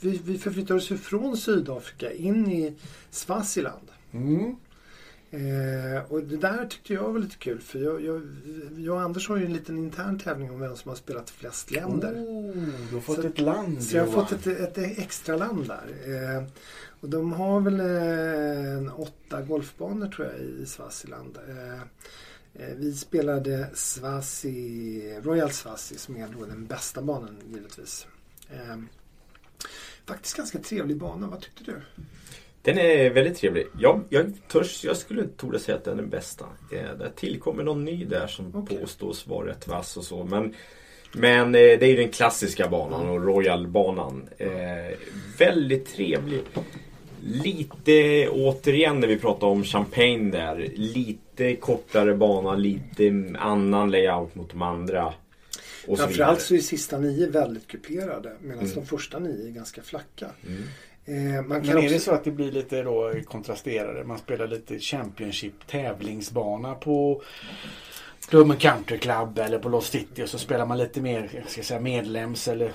vi, 0.00 0.20
vi, 0.24 0.38
förflyttar 0.38 0.74
oss 0.74 0.88
från 0.88 1.36
Sydafrika 1.36 2.12
in 2.12 2.50
i 2.52 2.74
Swaziland. 3.10 3.88
Mm. 4.12 4.56
Eh, 5.30 6.02
och 6.12 6.22
det 6.22 6.36
där 6.36 6.66
tyckte 6.66 6.92
jag 6.94 7.12
var 7.12 7.18
lite 7.18 7.36
kul 7.36 7.60
för 7.60 7.78
jag, 7.78 8.04
jag, 8.04 8.22
jag 8.76 8.94
och 8.96 9.02
Anders 9.02 9.28
har 9.28 9.36
ju 9.36 9.44
en 9.44 9.52
liten 9.52 9.78
intern 9.78 10.18
tävling 10.18 10.50
om 10.50 10.60
vem 10.60 10.76
som 10.76 10.88
har 10.88 10.96
spelat 10.96 11.30
flest 11.30 11.70
länder. 11.70 12.12
Oh, 12.14 12.54
du 12.88 12.94
har 12.94 13.00
fått 13.00 13.16
Så- 13.16 13.26
ett 13.26 13.40
land 13.40 13.82
Så 13.82 13.96
jag 13.96 14.06
har 14.06 14.12
fått 14.12 14.32
ett, 14.32 14.46
ett 14.78 14.98
extra 14.98 15.36
land 15.36 15.66
där. 15.68 15.86
Eh, 16.36 16.44
och 17.00 17.08
de 17.08 17.32
har 17.32 17.60
väl 17.60 17.80
eh, 17.80 18.76
en 18.78 18.90
åtta 18.90 19.42
golfbanor 19.42 20.06
tror 20.08 20.26
jag 20.28 20.40
i 20.40 20.66
Swaziland. 20.66 21.38
Eh, 21.48 21.80
eh, 22.64 22.74
vi 22.76 22.92
spelade 22.94 23.68
Swazi, 23.74 25.20
Royal 25.22 25.50
Swazi 25.52 25.98
som 25.98 26.16
är 26.16 26.28
då 26.38 26.44
den 26.46 26.66
bästa 26.66 27.02
banan 27.02 27.36
givetvis. 27.54 28.06
Faktiskt 30.06 30.36
ganska 30.36 30.58
trevlig 30.58 30.96
bana, 30.96 31.26
vad 31.26 31.40
tyckte 31.40 31.64
du? 31.64 31.80
Den 32.68 32.78
är 32.78 33.10
väldigt 33.10 33.36
trevlig. 33.38 33.66
Jag, 33.78 34.04
jag, 34.08 34.32
törs, 34.48 34.84
jag 34.84 34.96
skulle 34.96 35.24
tordas 35.36 35.62
säga 35.62 35.76
att 35.78 35.84
den 35.84 35.98
är 35.98 36.02
den 36.02 36.10
bästa. 36.10 36.44
Eh, 36.72 36.98
Det 36.98 37.10
tillkommer 37.16 37.62
någon 37.62 37.84
ny 37.84 38.04
där 38.04 38.26
som 38.26 38.52
Okej. 38.56 38.78
påstås 38.78 39.26
vara 39.26 39.48
rätt 39.48 39.68
vass 39.68 39.96
och 39.96 40.04
så. 40.04 40.24
Men, 40.24 40.54
men 41.12 41.46
eh, 41.46 41.50
det 41.60 41.82
är 41.82 41.86
ju 41.86 41.96
den 41.96 42.08
klassiska 42.08 42.68
banan 42.68 43.08
och 43.08 43.24
Royal-banan. 43.24 44.28
Eh, 44.38 44.48
väldigt 45.38 45.86
trevlig. 45.94 46.40
Lite 47.22 48.28
återigen 48.28 49.00
när 49.00 49.08
vi 49.08 49.18
pratar 49.18 49.46
om 49.46 49.64
Champagne 49.64 50.30
där. 50.30 50.70
Lite 50.76 51.56
kortare 51.56 52.14
bana, 52.14 52.54
lite 52.54 53.12
annan 53.38 53.90
layout 53.90 54.34
mot 54.34 54.50
de 54.50 54.62
andra. 54.62 55.14
Så 55.86 55.96
Framförallt 55.96 56.12
vidare. 56.18 56.40
så 56.40 56.54
är 56.54 56.58
sista 56.58 56.98
nio 56.98 57.26
väldigt 57.30 57.66
kuperade 57.66 58.32
medan 58.40 58.58
Mm. 58.64 58.74
de 58.74 58.86
första 58.86 59.18
nio 59.18 59.46
är 59.46 59.50
ganska 59.50 59.82
flacka. 59.82 60.26
Mm. 60.46 60.62
Eh, 61.08 61.42
Men 61.42 61.52
är 61.52 61.76
också... 61.76 61.88
det 61.88 62.00
så 62.00 62.12
att 62.12 62.24
det 62.24 62.30
blir 62.30 62.52
lite 62.52 62.82
då 62.82 63.12
kontrasterade? 63.24 64.04
Man 64.04 64.18
spelar 64.18 64.46
lite 64.46 64.78
Championship 64.78 65.66
tävlingsbana 65.66 66.74
på 66.74 67.22
Glömmen 68.30 68.56
Country 68.56 68.98
Club 68.98 69.38
eller 69.38 69.58
på 69.58 69.68
Lost 69.68 69.92
City 69.92 70.22
och 70.22 70.28
så 70.28 70.38
spelar 70.38 70.66
man 70.66 70.78
lite 70.78 71.00
mer 71.00 71.44
ska 71.46 71.62
säga, 71.62 71.80
medlems 71.80 72.48
eller 72.48 72.72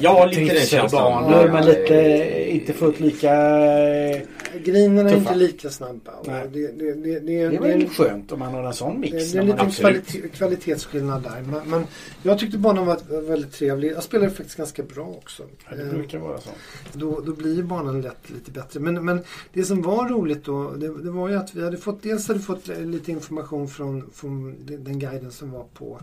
Ja, 0.00 0.26
lite 0.26 0.54
den 0.54 0.66
känslan. 0.66 1.32
Ja, 1.32 1.46
men 1.52 1.66
lite 1.66 1.94
eh, 2.00 2.54
inte 2.54 2.72
fullt 2.72 3.00
lika... 3.00 3.32
eh, 3.34 4.20
Grinerna 4.64 5.10
är 5.10 5.14
Tuffa. 5.14 5.32
inte 5.32 5.34
lika 5.46 5.70
snabba. 5.70 6.12
Det, 6.24 6.48
det, 6.52 6.72
det, 6.72 6.92
det, 6.94 7.20
Det 7.20 7.40
är 7.40 7.50
det, 7.50 7.58
väl 7.58 7.88
skönt 7.88 8.32
om 8.32 8.38
man 8.38 8.54
har 8.54 8.62
en 8.64 8.74
sån 8.74 9.00
mix. 9.00 9.32
det 9.32 9.38
är 9.38 9.40
en 9.42 9.46
liten 9.46 9.70
kvalitet, 9.70 10.28
kvalitetsskillnad 10.28 11.22
där. 11.22 11.42
Men, 11.42 11.70
men 11.70 11.86
jag 12.22 12.38
tyckte 12.38 12.58
banan 12.58 12.86
var 12.86 13.20
väldigt 13.20 13.52
trevlig. 13.52 13.92
Jag 13.92 14.02
spelade 14.02 14.30
faktiskt 14.30 14.56
ganska 14.56 14.82
bra 14.82 15.06
också. 15.08 15.42
Ja, 15.70 15.76
det 15.76 15.82
Eh, 15.82 15.88
brukar 15.88 16.18
vara 16.18 16.38
så. 16.40 16.50
Då, 16.92 17.20
då 17.20 17.32
blir 17.32 17.54
ju 17.56 17.62
banan 17.62 18.00
lätt 18.00 18.30
lite 18.30 18.50
bättre. 18.50 18.80
Men, 18.80 19.04
men 19.04 19.20
det 19.52 19.64
som 19.64 19.82
var 19.82 20.08
roligt 20.08 20.44
då, 20.44 20.70
det, 20.70 21.02
det 21.02 21.10
var 21.10 21.28
ju 21.28 21.36
att 21.36 21.54
vi 21.54 21.64
hade 21.64 21.76
fått, 21.76 22.02
dels 22.02 22.28
hade 22.28 22.40
fått 22.40 22.66
lite 22.78 23.10
information 23.12 23.68
från, 23.68 24.10
från 24.14 24.56
den 24.66 24.98
guiden 24.98 25.30
som 25.32 25.50
var 25.52 25.64
på 25.74 26.00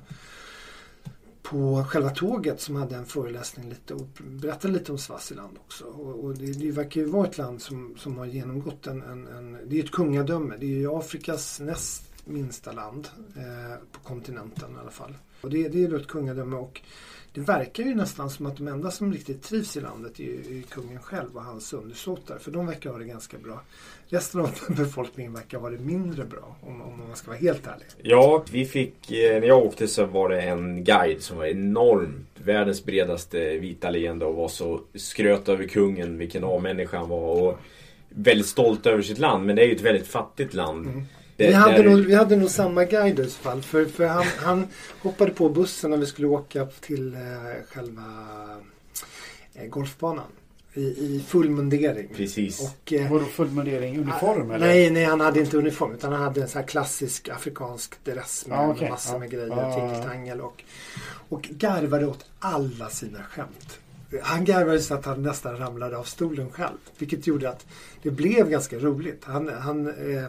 på 1.49 1.83
själva 1.89 2.09
tåget 2.09 2.61
som 2.61 2.75
hade 2.75 2.95
en 2.95 3.05
föreläsning 3.05 3.69
lite 3.69 3.93
och 3.93 4.07
berättade 4.21 4.73
lite 4.73 4.91
om 4.91 4.97
Swaziland 4.97 5.57
också. 5.65 5.85
Och, 5.85 6.23
och 6.23 6.37
det, 6.37 6.51
det 6.51 6.71
verkar 6.71 7.01
ju 7.01 7.07
vara 7.07 7.27
ett 7.27 7.37
land 7.37 7.61
som, 7.61 7.95
som 7.97 8.17
har 8.17 8.25
genomgått 8.25 8.87
en, 8.87 9.01
en, 9.01 9.27
en... 9.27 9.51
Det 9.53 9.75
är 9.75 9.77
ju 9.77 9.83
ett 9.83 9.91
kungadöme. 9.91 10.57
Det 10.59 10.65
är 10.65 10.69
ju 10.69 10.91
Afrikas 10.91 11.59
näst 11.59 12.03
minsta 12.27 12.71
land 12.71 13.07
eh, 13.35 13.75
på 13.91 13.99
kontinenten 13.99 14.75
i 14.75 14.79
alla 14.81 14.91
fall. 14.91 15.13
Och 15.41 15.49
det, 15.49 15.67
det 15.69 15.83
är 15.83 15.95
ett 15.95 16.07
kungadöme 16.07 16.55
och 16.55 16.81
det 17.33 17.41
verkar 17.41 17.83
ju 17.83 17.95
nästan 17.95 18.29
som 18.29 18.45
att 18.45 18.57
de 18.57 18.67
enda 18.67 18.91
som 18.91 19.13
riktigt 19.13 19.43
trivs 19.43 19.77
i 19.77 19.81
landet 19.81 20.19
är, 20.19 20.23
ju- 20.23 20.59
är 20.59 20.61
kungen 20.61 20.99
själv 20.99 21.35
och 21.35 21.43
hans 21.43 21.73
undersåtar. 21.73 22.37
För 22.37 22.51
de 22.51 22.65
verkar 22.67 22.89
ha 22.89 22.97
det 22.97 23.05
ganska 23.05 23.37
bra. 23.37 23.61
Resten 24.07 24.41
av 24.41 24.49
befolkningen 24.77 25.33
verkar 25.33 25.59
ha 25.59 25.69
det 25.69 25.77
mindre 25.77 26.25
bra 26.25 26.55
om, 26.61 26.81
om 26.81 26.97
man 27.07 27.15
ska 27.15 27.27
vara 27.27 27.39
helt 27.39 27.67
ärlig. 27.67 27.85
Ja, 28.01 28.43
vi 28.51 28.65
fick, 28.65 29.11
eh, 29.11 29.39
när 29.39 29.47
jag 29.47 29.65
åkte 29.65 29.87
så 29.87 30.05
var 30.05 30.29
det 30.29 30.41
en 30.41 30.83
guide 30.83 31.21
som 31.21 31.37
var 31.37 31.45
enormt 31.45 32.27
världens 32.43 32.85
bredaste 32.85 33.57
vita 33.57 33.89
leende 33.89 34.25
och 34.25 34.35
var 34.35 34.47
så 34.47 34.81
skröt 34.95 35.49
över 35.49 35.67
kungen, 35.67 36.17
vilken 36.17 36.43
A-människa 36.43 36.97
han 36.97 37.09
var 37.09 37.41
och 37.41 37.59
väldigt 38.09 38.47
stolt 38.47 38.85
över 38.85 39.01
sitt 39.01 39.19
land. 39.19 39.45
Men 39.45 39.55
det 39.55 39.61
är 39.61 39.67
ju 39.67 39.75
ett 39.75 39.81
väldigt 39.81 40.07
fattigt 40.07 40.53
land. 40.53 40.85
Mm. 40.85 41.03
Det- 41.37 41.47
Vi 41.47 41.53
hade, 41.53 41.77
där- 41.77 41.83
nog, 41.83 41.99
vi 41.99 42.15
hade 42.15 42.35
nog 42.35 42.49
samma 42.49 42.83
guide 42.85 43.19
i 43.19 43.23
så 43.29 43.39
fall. 43.41 43.61
För, 43.61 43.85
för 43.85 44.05
han, 44.07 44.25
han 44.37 44.67
hoppade 45.01 45.31
på 45.31 45.49
bussen 45.49 45.89
när 45.91 45.97
vi 45.97 46.05
skulle 46.05 46.27
åka 46.27 46.65
till 46.65 47.13
eh, 47.13 47.19
själva 47.73 48.03
eh, 49.53 49.65
golfbanan. 49.67 50.25
I, 50.73 50.81
I 50.81 51.23
full 51.27 51.49
mundering. 51.49 52.07
Precis. 52.15 52.59
Och, 52.61 52.93
eh, 52.93 53.11
Vadå 53.11 53.25
full 53.25 53.47
mundering? 53.51 53.99
Uniform 53.99 54.51
eller? 54.51 54.67
Nej, 54.67 54.89
nej, 54.89 55.03
han 55.05 55.19
hade 55.21 55.39
inte 55.39 55.57
uniform 55.57 55.93
utan 55.93 56.13
han 56.13 56.21
hade 56.21 56.41
en 56.41 56.47
sån 56.47 56.61
här 56.61 56.67
klassisk 56.67 57.29
afrikansk 57.29 58.03
dress 58.03 58.45
med 58.47 58.57
Ja, 58.57 58.67
okej. 58.71 58.89
massor 58.89 59.19
med 59.19 59.33
Ja. 59.33 59.37
grejer, 59.37 59.47
ja. 59.57 59.75
tingeltangel 59.75 60.41
och, 60.41 60.63
och 61.29 61.41
garvade 61.41 62.05
åt 62.07 62.25
alla 62.39 62.89
sina 62.89 63.23
skämt. 63.23 63.79
Han 64.21 64.45
garvade 64.45 64.79
så 64.79 64.93
att 64.93 65.05
han 65.05 65.21
nästan 65.21 65.57
ramlade 65.57 65.97
av 65.97 66.03
stolen 66.03 66.51
själv. 66.51 66.77
Vilket 66.97 67.27
gjorde 67.27 67.49
att 67.49 67.65
det 68.01 68.11
blev 68.11 68.49
ganska 68.49 68.79
roligt. 68.79 69.23
Han, 69.23 69.49
han, 69.49 69.87
eh, 69.87 70.25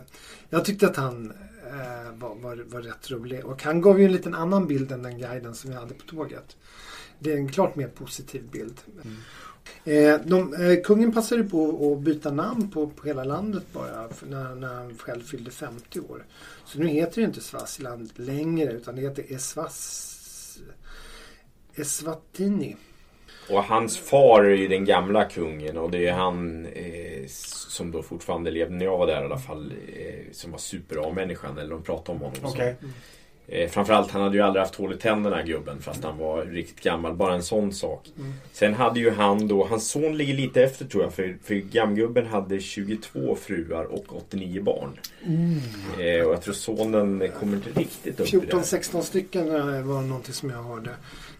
jag 0.50 0.64
tyckte 0.64 0.86
att 0.86 0.96
han 0.96 1.32
eh, 1.66 2.12
var, 2.18 2.34
var, 2.34 2.64
var 2.68 2.80
rätt 2.80 3.10
rolig. 3.10 3.44
Och 3.44 3.62
han 3.62 3.80
gav 3.80 4.00
ju 4.00 4.06
en 4.06 4.12
liten 4.12 4.34
annan 4.34 4.66
bild 4.66 4.92
än 4.92 5.02
den 5.02 5.18
guiden 5.18 5.54
som 5.54 5.70
vi 5.70 5.76
hade 5.76 5.94
på 5.94 6.04
tåget. 6.06 6.56
Det 7.18 7.32
är 7.32 7.36
en 7.36 7.48
klart 7.48 7.76
mer 7.76 7.88
positiv 7.88 8.42
bild. 8.50 8.80
Eh, 9.84 10.20
de, 10.24 10.54
eh, 10.54 10.82
kungen 10.84 11.12
passade 11.12 11.44
på 11.44 11.92
att 11.92 12.00
byta 12.00 12.30
namn 12.30 12.70
på, 12.70 12.88
på 12.88 13.06
hela 13.06 13.24
landet 13.24 13.64
bara 13.72 14.08
när, 14.28 14.54
när 14.54 14.74
han 14.74 14.98
själv 14.98 15.22
fyllde 15.22 15.50
50 15.50 16.00
år. 16.00 16.26
Så 16.64 16.78
nu 16.78 16.88
heter 16.88 17.20
det 17.20 17.26
inte 17.26 17.40
Swaziland 17.40 18.12
längre 18.14 18.72
utan 18.72 18.96
det 18.96 19.02
heter 19.02 19.24
Eswas, 19.34 20.58
Eswatini. 21.74 22.76
Och 23.50 23.64
hans 23.64 23.98
far 23.98 24.44
är 24.44 24.56
ju 24.56 24.68
den 24.68 24.84
gamla 24.84 25.24
kungen 25.24 25.78
och 25.78 25.90
det 25.90 26.06
är 26.06 26.12
han 26.12 26.66
eh, 26.66 27.26
som 27.68 27.90
då 27.90 28.02
fortfarande 28.02 28.50
levde 28.50 28.74
när 28.74 28.84
jag 28.84 28.98
var 28.98 29.06
där 29.06 29.22
i 29.22 29.24
alla 29.24 29.38
fall. 29.38 29.72
Eh, 29.96 30.32
som 30.32 30.50
var 30.50 30.58
super-A-människan 30.58 31.58
eller 31.58 31.70
de 31.70 31.82
pratade 31.82 32.18
om 32.18 32.24
honom. 32.24 32.40
så. 32.40 32.48
Okej. 32.48 32.76
Eh, 33.50 33.70
framförallt, 33.70 34.10
han 34.10 34.22
hade 34.22 34.36
ju 34.36 34.42
aldrig 34.42 34.62
haft 34.62 34.74
hål 34.74 34.92
i 34.92 34.96
tänderna 34.96 35.42
gubben 35.42 35.80
fast 35.80 36.04
han 36.04 36.18
var 36.18 36.44
riktigt 36.44 36.80
gammal. 36.80 37.14
Bara 37.14 37.34
en 37.34 37.42
sån 37.42 37.72
sak. 37.72 38.08
Mm. 38.18 38.32
Sen 38.52 38.74
hade 38.74 39.00
ju 39.00 39.10
han 39.10 39.48
då, 39.48 39.66
hans 39.66 39.90
son 39.90 40.16
ligger 40.16 40.34
lite 40.34 40.62
efter 40.62 40.84
tror 40.84 41.02
jag. 41.02 41.14
För, 41.14 41.36
för 41.44 41.54
gamgubben 41.54 42.26
hade 42.26 42.60
22 42.60 43.36
fruar 43.36 43.84
och 43.84 44.16
89 44.16 44.62
barn. 44.62 44.90
Eh, 46.00 46.26
och 46.26 46.32
jag 46.32 46.42
tror 46.42 46.54
sonen 46.54 47.28
kommer 47.40 47.56
inte 47.56 47.80
riktigt 47.80 48.20
upp 48.20 48.34
i 48.34 48.46
det. 48.46 48.52
14-16 48.52 49.02
stycken 49.02 49.48
eh, 49.48 49.82
var 49.82 50.02
någonting 50.02 50.34
som 50.34 50.50
jag 50.50 50.62
hörde. 50.62 50.90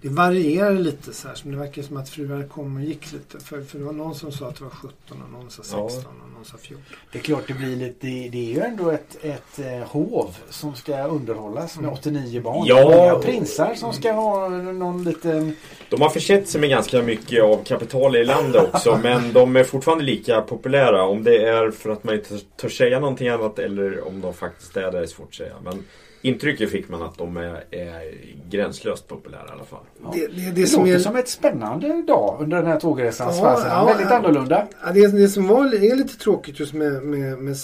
Det 0.03 0.09
varierar 0.09 0.73
lite 0.73 1.13
så 1.15 1.29
här. 1.29 1.35
Som 1.35 1.51
det 1.51 1.57
verkar 1.57 1.83
som 1.83 1.97
att 1.97 2.09
fruar 2.09 2.49
kom 2.49 2.77
och 2.77 2.83
gick 2.83 3.13
lite. 3.13 3.41
För, 3.41 3.63
för 3.63 3.79
det 3.79 3.85
var 3.85 3.93
någon 3.93 4.15
som 4.15 4.33
sa 4.33 4.49
att 4.49 4.57
det 4.59 4.65
var 4.65 4.71
17 4.71 4.93
och 5.09 5.31
någon 5.33 5.51
sa 5.51 5.63
16 5.63 5.79
Ja. 5.79 5.85
och 6.25 6.33
någon 6.35 6.45
sa 6.45 6.57
14. 6.61 6.85
Det 7.13 7.19
är 7.19 7.23
klart 7.23 7.43
det 7.47 7.55
blir 7.55 7.77
lite, 7.77 8.07
det, 8.07 8.29
det 8.29 8.39
är 8.39 8.55
ju 8.55 8.61
ändå 8.61 8.91
ett, 8.91 9.17
ett 9.23 9.59
eh, 9.59 9.89
hov 9.89 10.37
som 10.51 10.75
ska 10.75 11.05
underhållas 11.05 11.77
med 11.77 11.85
Mm. 11.85 11.99
89 11.99 12.41
barn. 12.43 12.65
Ja. 12.67 12.91
Många 12.91 13.15
prinsar 13.15 13.75
som 13.75 13.93
ska 13.93 14.13
ha 14.13 14.49
någon 14.49 15.05
liten... 15.05 15.57
De 15.91 16.01
har 16.01 16.11
försett 16.11 16.49
sig 16.49 16.61
med 16.61 16.71
ganska 16.71 17.03
mycket 17.03 17.43
av 17.43 17.65
kapital 17.65 18.17
i 18.17 18.25
landet 18.25 18.69
också 18.75 18.97
men 19.03 19.33
de 19.33 19.57
är 19.57 19.65
fortfarande 19.65 20.05
lika 20.05 20.41
populära. 20.41 21.03
Om 21.05 21.25
det 21.25 21.37
är 21.49 21.71
för 21.71 21.91
att 21.91 22.05
man 22.05 22.15
inte 22.15 22.39
törs 22.57 22.79
säga 22.79 23.01
någonting 23.01 23.29
annat 23.29 23.59
eller 23.59 24.09
om 24.09 24.21
de 24.21 24.35
faktiskt 24.35 24.77
är 24.77 24.93
det 24.93 24.99
är 24.99 25.07
svårt 25.07 25.29
att 25.29 25.35
säga. 25.35 25.55
Men 25.65 25.85
intrycket 26.23 26.71
fick 26.71 26.89
man 26.89 27.03
att 27.03 27.19
de 27.19 27.37
är, 27.37 27.65
är 27.71 28.15
gränslöst 28.51 29.09
populära 29.09 29.47
i 29.49 29.53
alla 29.53 29.65
fall. 29.65 29.85
Det, 30.13 30.27
det, 30.27 30.43
det, 30.43 30.51
Det 30.51 30.67
som 30.67 30.81
låter 30.81 30.95
är, 30.95 30.99
som 30.99 31.17
ett 31.17 31.29
spännande 31.29 32.03
dag 32.03 32.37
under 32.41 32.57
den 32.57 32.67
här 32.67 32.81
tågresan. 32.81 33.35
Ja, 33.37 33.63
ja, 33.69 33.87
Väldigt 33.87 34.11
ja. 34.11 34.17
annorlunda. 34.17 34.69
Ja, 34.85 34.93
det, 34.93 35.07
det 35.07 35.29
som 35.29 35.47
var, 35.47 35.75
är 35.75 35.97
lite 35.97 36.19
tråkigt 36.19 36.61
just 36.61 36.73
med, 36.73 37.03
med, 37.03 37.39
med 37.39 37.57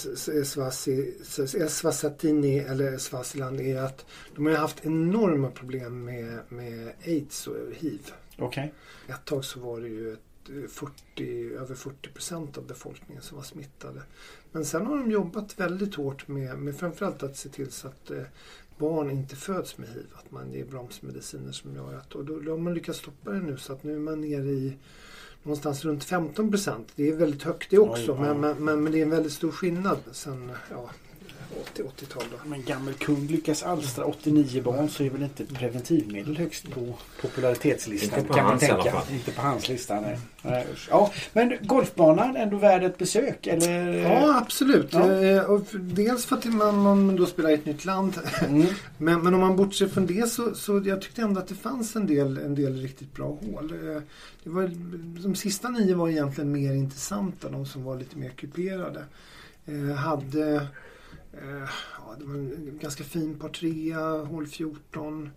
Svasatini 1.69 2.59
eller 2.59 2.97
Swaziland 2.97 3.61
är 3.61 3.81
att 3.81 4.05
de 4.35 4.45
har 4.45 4.53
haft 4.53 4.85
enorma 4.85 5.51
problem 5.51 6.05
med, 6.05 6.39
med 6.49 6.91
aids 7.05 7.47
och 7.47 7.55
hiv. 7.77 8.01
Okej. 8.37 8.73
Ett 9.07 9.25
tag 9.25 9.45
så 9.45 9.59
var 9.59 9.79
det 9.79 9.87
ju 9.87 10.13
ett, 10.13 10.19
40, 10.69 11.53
över 11.53 11.75
40 11.75 12.09
procent 12.09 12.57
av 12.57 12.67
befolkningen 12.67 13.23
som 13.23 13.37
var 13.37 13.43
smittade. 13.43 14.01
Men 14.51 14.65
sen 14.65 14.85
har 14.85 14.97
de 14.97 15.11
jobbat 15.11 15.59
väldigt 15.59 15.95
hårt 15.95 16.27
med, 16.27 16.57
med 16.57 16.77
framförallt 16.77 17.23
att 17.23 17.37
se 17.37 17.49
till 17.49 17.71
så 17.71 17.87
att 17.87 18.11
eh, 18.11 18.23
barn 18.77 19.11
inte 19.11 19.35
föds 19.35 19.77
med 19.77 19.89
hiv. 19.89 20.07
Att 20.13 20.31
man 20.31 20.51
ger 20.51 20.65
bromsmediciner 20.65 21.51
som 21.51 21.75
gör 21.75 21.93
att... 21.93 22.15
Och 22.15 22.25
då, 22.25 22.39
då 22.39 22.51
har 22.51 22.57
man 22.57 22.73
lyckats 22.73 22.99
stoppa 22.99 23.31
det 23.31 23.41
nu 23.41 23.57
så 23.57 23.73
att 23.73 23.83
nu 23.83 23.95
är 23.95 23.99
man 23.99 24.21
nere 24.21 24.49
i 24.49 24.77
någonstans 25.43 25.85
runt 25.85 26.03
15 26.03 26.51
procent. 26.51 26.91
Det 26.95 27.09
är 27.09 27.15
väldigt 27.15 27.43
högt 27.43 27.69
det 27.69 27.77
också 27.77 28.15
men, 28.15 28.25
ja. 28.25 28.33
men, 28.33 28.65
men, 28.65 28.83
men 28.83 28.91
det 28.91 28.99
är 28.99 29.03
en 29.03 29.09
väldigt 29.09 29.33
stor 29.33 29.51
skillnad 29.51 29.97
sen 30.11 30.51
ja, 30.71 30.89
80-80-tal. 31.75 32.23
då. 32.31 32.49
Men 32.49 32.63
gammal 32.63 32.93
kung 32.93 33.27
lyckas 33.27 33.63
alstra 33.63 34.05
89 34.05 34.61
barn 34.63 34.89
så 34.89 35.03
är 35.03 35.09
väl 35.09 35.23
inte 35.23 35.45
preventivmedel 35.45 36.37
högst 36.37 36.71
på 36.71 36.93
popularitetslistan. 37.21 38.19
Inte 38.19 38.27
på 38.27 38.33
kan 38.33 38.43
man 38.43 38.51
hans 38.51 38.63
i 38.63 38.65
alla 38.71 38.83
tänka. 38.83 38.99
fall. 38.99 39.13
Inte 39.13 39.31
på 39.31 39.41
hans 39.41 39.69
lista. 39.69 40.01
Nej. 40.01 40.19
Nej. 40.41 40.67
Ja, 40.89 41.11
men 41.33 41.53
golfbanan 41.61 42.35
ändå 42.35 42.57
värd 42.57 42.83
ett 42.83 42.97
besök? 42.97 43.47
Eller? 43.47 43.93
Ja, 43.93 44.37
absolut. 44.37 44.93
Ja. 44.93 45.11
Eh, 45.11 45.59
dels 45.73 46.25
för 46.25 46.35
att 46.35 46.45
man, 46.45 46.77
man 46.77 47.15
då 47.15 47.25
spelar 47.25 47.49
i 47.49 47.53
ett 47.53 47.65
nytt 47.65 47.85
land. 47.85 48.19
Mm. 48.47 48.67
Men, 48.97 49.21
men 49.21 49.33
om 49.33 49.39
man 49.39 49.55
bortser 49.55 49.87
från 49.87 50.05
det 50.05 50.29
så, 50.29 50.55
så 50.55 50.81
jag 50.85 51.01
tyckte 51.01 51.21
ändå 51.21 51.39
att 51.39 51.47
det 51.47 51.55
fanns 51.55 51.95
en 51.95 52.07
del, 52.07 52.37
en 52.37 52.55
del 52.55 52.81
riktigt 52.81 53.13
bra 53.13 53.25
hål. 53.27 53.71
Eh, 53.95 54.01
Det 54.43 54.49
var, 54.49 54.71
de 55.23 55.35
sista 55.35 55.69
nio 55.69 55.95
var 55.95 56.09
egentligen 56.09 56.51
mer 56.51 56.73
intressanta, 56.73 57.49
de 57.49 57.65
som 57.65 57.83
var 57.83 57.95
lite 57.99 58.17
mer 58.17 58.29
kuperade. 58.29 59.03
Eh, 59.65 59.95
hade 59.95 60.67
Eh, 61.41 61.69
ja, 61.97 62.15
det 62.19 62.25
var 62.25 62.35
en 62.35 62.79
ganska 62.81 63.03
fin 63.03 63.39
par 63.39 63.49
trea, 63.49 64.23
hål 64.23 64.47
14. 64.47 65.29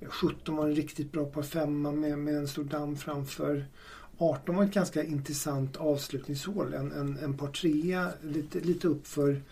17 0.00 0.54
eh, 0.54 0.60
var 0.60 0.68
en 0.68 0.74
riktigt 0.74 1.12
bra 1.12 1.24
par 1.24 1.42
femma 1.42 1.92
med, 1.92 2.18
med 2.18 2.36
en 2.36 2.48
stor 2.48 2.64
damm 2.64 2.96
framför. 2.96 3.66
18 4.18 4.56
var 4.56 4.64
ett 4.64 4.74
ganska 4.74 5.04
intressant 5.04 5.76
avslutningshål. 5.76 6.74
En, 6.74 6.92
en, 6.92 7.18
en 7.18 7.36
par 7.36 7.48
trea 7.48 8.12
lite, 8.22 8.60
lite 8.60 8.88
uppför 8.88 9.42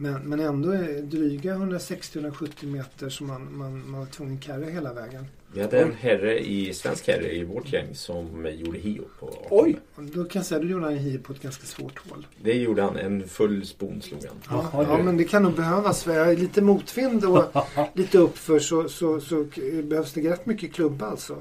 men, 0.00 0.22
men 0.22 0.40
ändå 0.40 0.70
dryga 1.02 1.54
160-170 1.54 2.66
meter 2.66 3.08
som 3.08 3.26
man, 3.26 3.56
man, 3.56 3.90
man 3.90 4.00
var 4.00 4.06
tvungen 4.06 4.34
att 4.34 4.42
carry 4.42 4.70
hela 4.70 4.92
vägen. 4.92 5.26
Vi 5.52 5.60
hade 5.60 5.80
en 5.80 5.94
herre 6.00 6.38
i, 6.38 6.74
svensk 6.74 7.08
herre 7.08 7.32
i 7.32 7.44
vårt 7.44 7.72
gäng 7.72 7.94
som 7.94 8.46
gjorde 8.58 8.78
hio 8.78 9.02
på 9.20 9.34
Oj! 9.50 9.76
Och 9.94 10.02
då 10.02 10.24
kan 10.24 10.40
jag 10.40 10.46
säga 10.46 10.56
att 10.56 10.62
du 10.62 10.70
gjorde 10.70 10.84
han 10.84 10.94
hi 10.94 11.18
på 11.18 11.32
ett 11.32 11.42
ganska 11.42 11.66
svårt 11.66 11.98
hål. 12.08 12.26
Det 12.42 12.52
gjorde 12.54 12.82
han. 12.82 12.96
En 12.96 13.28
full 13.28 13.66
spon 13.66 14.02
slog 14.02 14.24
han. 14.26 14.62
Ja, 14.72 14.84
ja 14.88 14.98
men 15.02 15.16
det 15.16 15.24
kan 15.24 15.42
nog 15.42 15.52
behövas. 15.52 16.02
För 16.02 16.14
jag 16.14 16.32
är 16.32 16.36
lite 16.36 16.62
motvind 16.62 17.24
och 17.24 17.44
lite 17.94 18.18
uppför 18.18 18.58
så, 18.58 18.88
så, 18.88 19.20
så 19.20 19.46
behövs 19.82 20.12
det 20.12 20.30
rätt 20.30 20.46
mycket 20.46 20.74
klubba 20.74 21.06
alltså. 21.06 21.36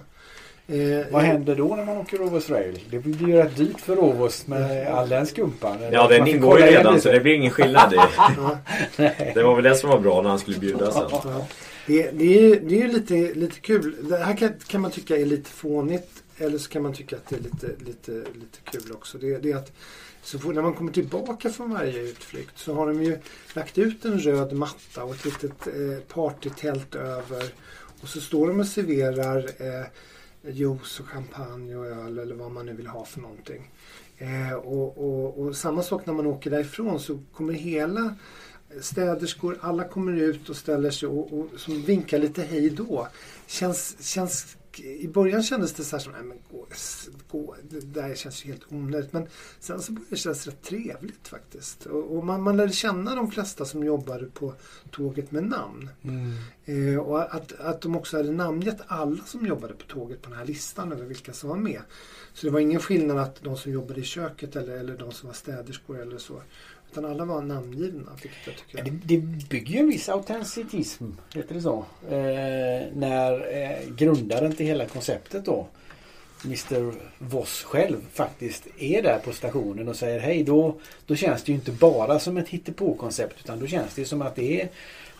Eh, 0.67 0.77
Vad 1.11 1.21
händer 1.21 1.55
då 1.55 1.75
när 1.75 1.85
man 1.85 1.97
åker 1.97 2.17
Rovos 2.17 2.49
Rail? 2.49 2.79
Det 2.89 2.99
blir 2.99 3.27
ju 3.27 3.33
rätt 3.35 3.55
dyrt 3.57 3.79
för 3.79 3.95
Rovos 3.95 4.47
med 4.47 4.87
all 4.87 5.09
den 5.09 5.25
skumpan. 5.27 5.77
Ja, 5.91 6.07
den 6.07 6.27
ingår 6.27 6.59
ju 6.59 6.65
redan 6.65 7.01
så 7.01 7.11
det 7.11 7.19
blir 7.19 7.33
ingen 7.33 7.51
skillnad. 7.51 7.93
Det 9.33 9.43
var 9.43 9.55
väl 9.55 9.63
det 9.63 9.75
som 9.75 9.89
var 9.89 9.99
bra 9.99 10.21
när 10.21 10.29
han 10.29 10.39
skulle 10.39 10.57
bjuda 10.59 10.91
sen. 10.91 11.03
Det, 11.87 12.11
det 12.11 12.37
är 12.37 12.41
ju 12.41 12.59
det 12.59 12.75
är 12.75 12.87
ju 12.87 12.87
lite, 12.87 13.33
lite 13.33 13.59
kul. 13.59 13.95
Det 14.01 14.17
här 14.17 14.37
kan, 14.37 14.53
kan 14.67 14.81
man 14.81 14.91
tycka 14.91 15.17
är 15.17 15.25
lite 15.25 15.49
fånigt. 15.49 16.23
Eller 16.37 16.57
så 16.57 16.69
kan 16.69 16.83
man 16.83 16.93
tycka 16.93 17.15
att 17.15 17.27
det 17.27 17.35
är 17.35 17.39
lite, 17.39 17.67
lite, 17.85 18.11
lite 18.11 18.59
kul 18.63 18.91
också. 18.91 19.17
Det, 19.17 19.37
det 19.37 19.51
är 19.51 19.55
att 19.55 19.71
så 20.21 20.39
fort, 20.39 20.55
när 20.55 20.61
man 20.61 20.73
kommer 20.73 20.91
tillbaka 20.91 21.49
från 21.49 21.73
varje 21.73 22.01
utflykt 22.01 22.59
så 22.59 22.73
har 22.73 22.87
de 22.87 23.03
ju 23.03 23.17
lagt 23.53 23.77
ut 23.77 24.05
en 24.05 24.19
röd 24.19 24.53
matta 24.53 25.03
och 25.03 25.15
ett 25.15 25.25
litet 25.25 25.67
eh, 25.67 25.99
partytält 26.07 26.95
över. 26.95 27.43
Och 28.01 28.07
så 28.07 28.21
står 28.21 28.47
de 28.47 28.59
och 28.59 28.67
serverar 28.67 29.37
eh, 29.37 29.85
juice 30.51 30.99
och 30.99 31.07
champagne 31.07 31.75
och 31.75 31.85
öl 31.85 32.19
eller 32.19 32.35
vad 32.35 32.51
man 32.51 32.65
nu 32.65 32.73
vill 32.73 32.87
ha 32.87 33.05
för 33.05 33.19
någonting. 33.21 33.71
Eh, 34.17 34.53
och, 34.53 34.97
och, 34.97 35.39
och 35.39 35.55
samma 35.55 35.83
sak 35.83 36.05
när 36.05 36.13
man 36.13 36.27
åker 36.27 36.49
därifrån 36.49 36.99
så 36.99 37.19
kommer 37.33 37.53
hela 37.53 38.15
städerskor, 38.81 39.57
alla 39.61 39.83
kommer 39.83 40.13
ut 40.13 40.49
och 40.49 40.55
ställer 40.55 40.91
sig 40.91 41.09
och, 41.09 41.33
och 41.33 41.47
som 41.57 41.81
vinkar 41.81 42.19
lite 42.19 42.41
hej 42.41 42.69
då. 42.69 43.07
Känns, 43.47 43.95
känns, 43.99 44.57
I 44.77 45.07
början 45.07 45.43
kändes 45.43 45.73
det 45.73 45.83
så 45.83 45.95
här 45.95 46.03
som, 46.03 46.11
nej 46.11 46.23
men 46.23 46.37
gå, 46.51 46.67
gå, 47.31 47.55
det 47.69 47.79
där 47.79 48.15
känns 48.15 48.45
ju 48.45 48.49
helt 48.49 48.65
onödigt. 48.69 49.13
Men 49.13 49.27
sen 49.59 49.81
så 49.81 49.91
började 49.91 50.09
det 50.09 50.17
kännas 50.17 50.47
rätt 50.47 50.63
trevligt 50.63 51.27
faktiskt. 51.27 51.85
Och, 51.85 52.17
och 52.17 52.25
man, 52.25 52.41
man 52.41 52.57
lärde 52.57 52.73
känna 52.73 53.15
de 53.15 53.31
flesta 53.31 53.65
som 53.65 53.83
jobbade 53.83 54.25
på 54.25 54.53
tåget 54.91 55.31
med 55.31 55.43
namn. 55.43 55.89
Mm. 56.01 56.33
Eh, 56.65 56.99
och 56.99 57.35
att, 57.35 57.59
att 57.59 57.81
de 57.81 57.95
också 57.95 58.17
hade 58.17 58.31
namngett 58.31 58.81
alla 58.87 59.23
som 59.25 59.45
jobbade 59.45 59.73
på 59.73 59.85
tåget 59.85 60.21
på 60.21 60.29
den 60.29 60.39
här 60.39 60.45
listan 60.45 60.91
över 60.91 61.05
vilka 61.05 61.33
som 61.33 61.49
var 61.49 61.57
med. 61.57 61.81
Så 62.33 62.45
det 62.45 62.51
var 62.51 62.59
ingen 62.59 62.79
skillnad 62.79 63.17
att 63.17 63.43
de 63.43 63.57
som 63.57 63.71
jobbade 63.71 63.99
i 63.99 64.03
köket 64.03 64.55
eller, 64.55 64.77
eller 64.77 64.97
de 64.97 65.11
som 65.11 65.27
var 65.27 65.33
städerskor 65.33 66.01
eller 66.01 66.17
så. 66.17 66.41
Utan 66.97 67.11
alla 67.11 67.25
var 67.25 67.41
namngivna. 67.41 68.11
Vilket 68.21 68.39
jag 68.45 68.55
tycker 68.55 68.83
Det, 68.83 69.15
det 69.15 69.17
bygger 69.49 69.73
ju 69.73 69.79
en 69.79 69.89
viss 69.89 70.09
autenticitism, 70.09 71.05
heter 71.33 71.55
det 71.55 71.61
så. 71.61 71.85
Eh, 72.09 72.87
när 72.95 73.61
eh, 73.61 73.95
grundaren 73.95 74.55
till 74.55 74.65
hela 74.65 74.85
konceptet 74.85 75.45
då, 75.45 75.67
Mr 76.45 76.93
Voss 77.17 77.63
själv 77.63 77.97
faktiskt 78.13 78.67
är 78.77 79.01
där 79.01 79.19
på 79.19 79.31
stationen 79.31 79.87
och 79.87 79.95
säger 79.95 80.19
hej 80.19 80.43
då, 80.43 80.79
då 81.05 81.15
känns 81.15 81.43
det 81.43 81.51
ju 81.51 81.55
inte 81.55 81.71
bara 81.71 82.19
som 82.19 82.37
ett 82.37 82.49
hittepå-koncept 82.49 83.35
utan 83.43 83.59
då 83.59 83.67
känns 83.67 83.95
det 83.95 84.05
som 84.05 84.21
att 84.21 84.35
det 84.35 84.61
är 84.61 84.69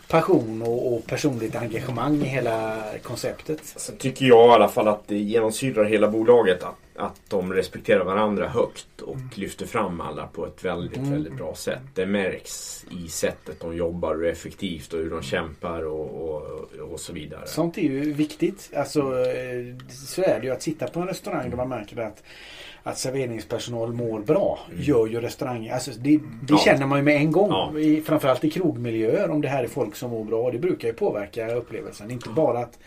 passion 0.08 0.62
och, 0.62 0.92
och 0.94 1.06
personligt 1.06 1.56
engagemang 1.56 2.22
i 2.22 2.24
hela 2.24 2.82
konceptet. 3.02 3.60
Sen 3.64 3.96
tycker 3.96 4.26
jag 4.26 4.48
i 4.48 4.50
alla 4.52 4.68
fall 4.68 4.88
att 4.88 5.08
det 5.08 5.16
genomsyrar 5.18 5.84
hela 5.84 6.08
bolaget 6.08 6.62
att, 6.62 6.74
att 6.96 7.20
de 7.28 7.52
respekterar 7.52 8.04
varandra 8.04 8.48
högt 8.48 9.00
och 9.00 9.16
lyfter 9.34 9.66
fram 9.66 10.00
alla 10.00 10.26
på 10.26 10.46
ett 10.46 10.64
väldigt, 10.64 10.96
Mm. 10.98 11.10
väldigt 11.10 11.36
bra 11.36 11.54
sätt. 11.54 11.80
Det 11.94 12.06
märks 12.06 12.84
i 13.04 13.08
sättet 13.08 13.60
de 13.60 13.76
jobbar 13.76 14.14
och 14.14 14.20
hur 14.20 14.26
effektivt 14.26 14.92
och 14.92 15.00
hur 15.00 15.10
de 15.10 15.22
kämpar 15.22 15.82
och, 15.86 16.30
och, 16.30 16.42
och 16.92 17.00
så 17.00 17.12
vidare. 17.12 17.46
Sånt 17.46 17.78
är 17.78 17.82
ju 17.82 18.12
viktigt. 18.12 18.70
Alltså, 18.76 19.00
eh, 19.00 19.76
så 19.88 20.22
är 20.22 20.40
det 20.40 20.46
ju 20.46 20.52
att 20.52 20.62
sitta 20.62 20.86
på 20.86 21.00
en 21.00 21.06
restaurang 21.06 21.50
där 21.50 21.56
man 21.56 21.68
märker 21.68 21.96
att 22.00 22.22
att 22.82 22.98
serveringspersonal 22.98 23.92
mår 23.92 24.20
bra 24.20 24.58
gör 24.76 25.06
ju 25.06 25.20
restaurangen. 25.20 25.74
Alltså 25.74 25.90
det, 25.90 26.16
det 26.16 26.22
Ja. 26.48 26.58
känner 26.58 26.86
man 26.86 26.98
ju 26.98 27.04
med 27.04 27.16
en 27.16 27.32
gång. 27.32 27.50
Ja. 27.50 27.78
I, 27.78 28.00
framförallt 28.02 28.44
i 28.44 28.50
krogmiljöer 28.50 29.30
om 29.30 29.40
det 29.40 29.48
här 29.48 29.64
är 29.64 29.68
folk 29.68 29.96
som 29.96 30.10
mår 30.10 30.24
bra. 30.24 30.50
Det 30.50 30.58
brukar 30.58 30.88
ju 30.88 30.94
påverka 30.94 31.54
upplevelsen. 31.54 32.10
Inte 32.10 32.28
bara 32.30 32.58
att 32.58 32.78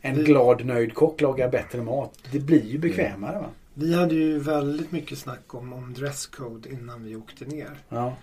en 0.00 0.24
glad 0.24 0.64
nöjd 0.66 0.94
kock 0.94 1.20
lagar 1.20 1.48
bättre 1.48 1.82
mat. 1.82 2.18
Det 2.32 2.38
blir 2.38 2.64
ju 2.64 2.78
bekvämare 2.78 3.38
va? 3.38 3.46
Vi 3.74 3.94
hade 3.94 4.14
ju 4.14 4.38
väldigt 4.38 4.92
mycket 4.92 5.18
snack 5.18 5.54
om, 5.54 5.72
om 5.72 5.94
dresscode 5.94 6.68
innan 6.68 7.04
vi 7.04 7.16
åkte 7.16 7.44
ner. 7.44 7.70
Ja. 7.88 8.14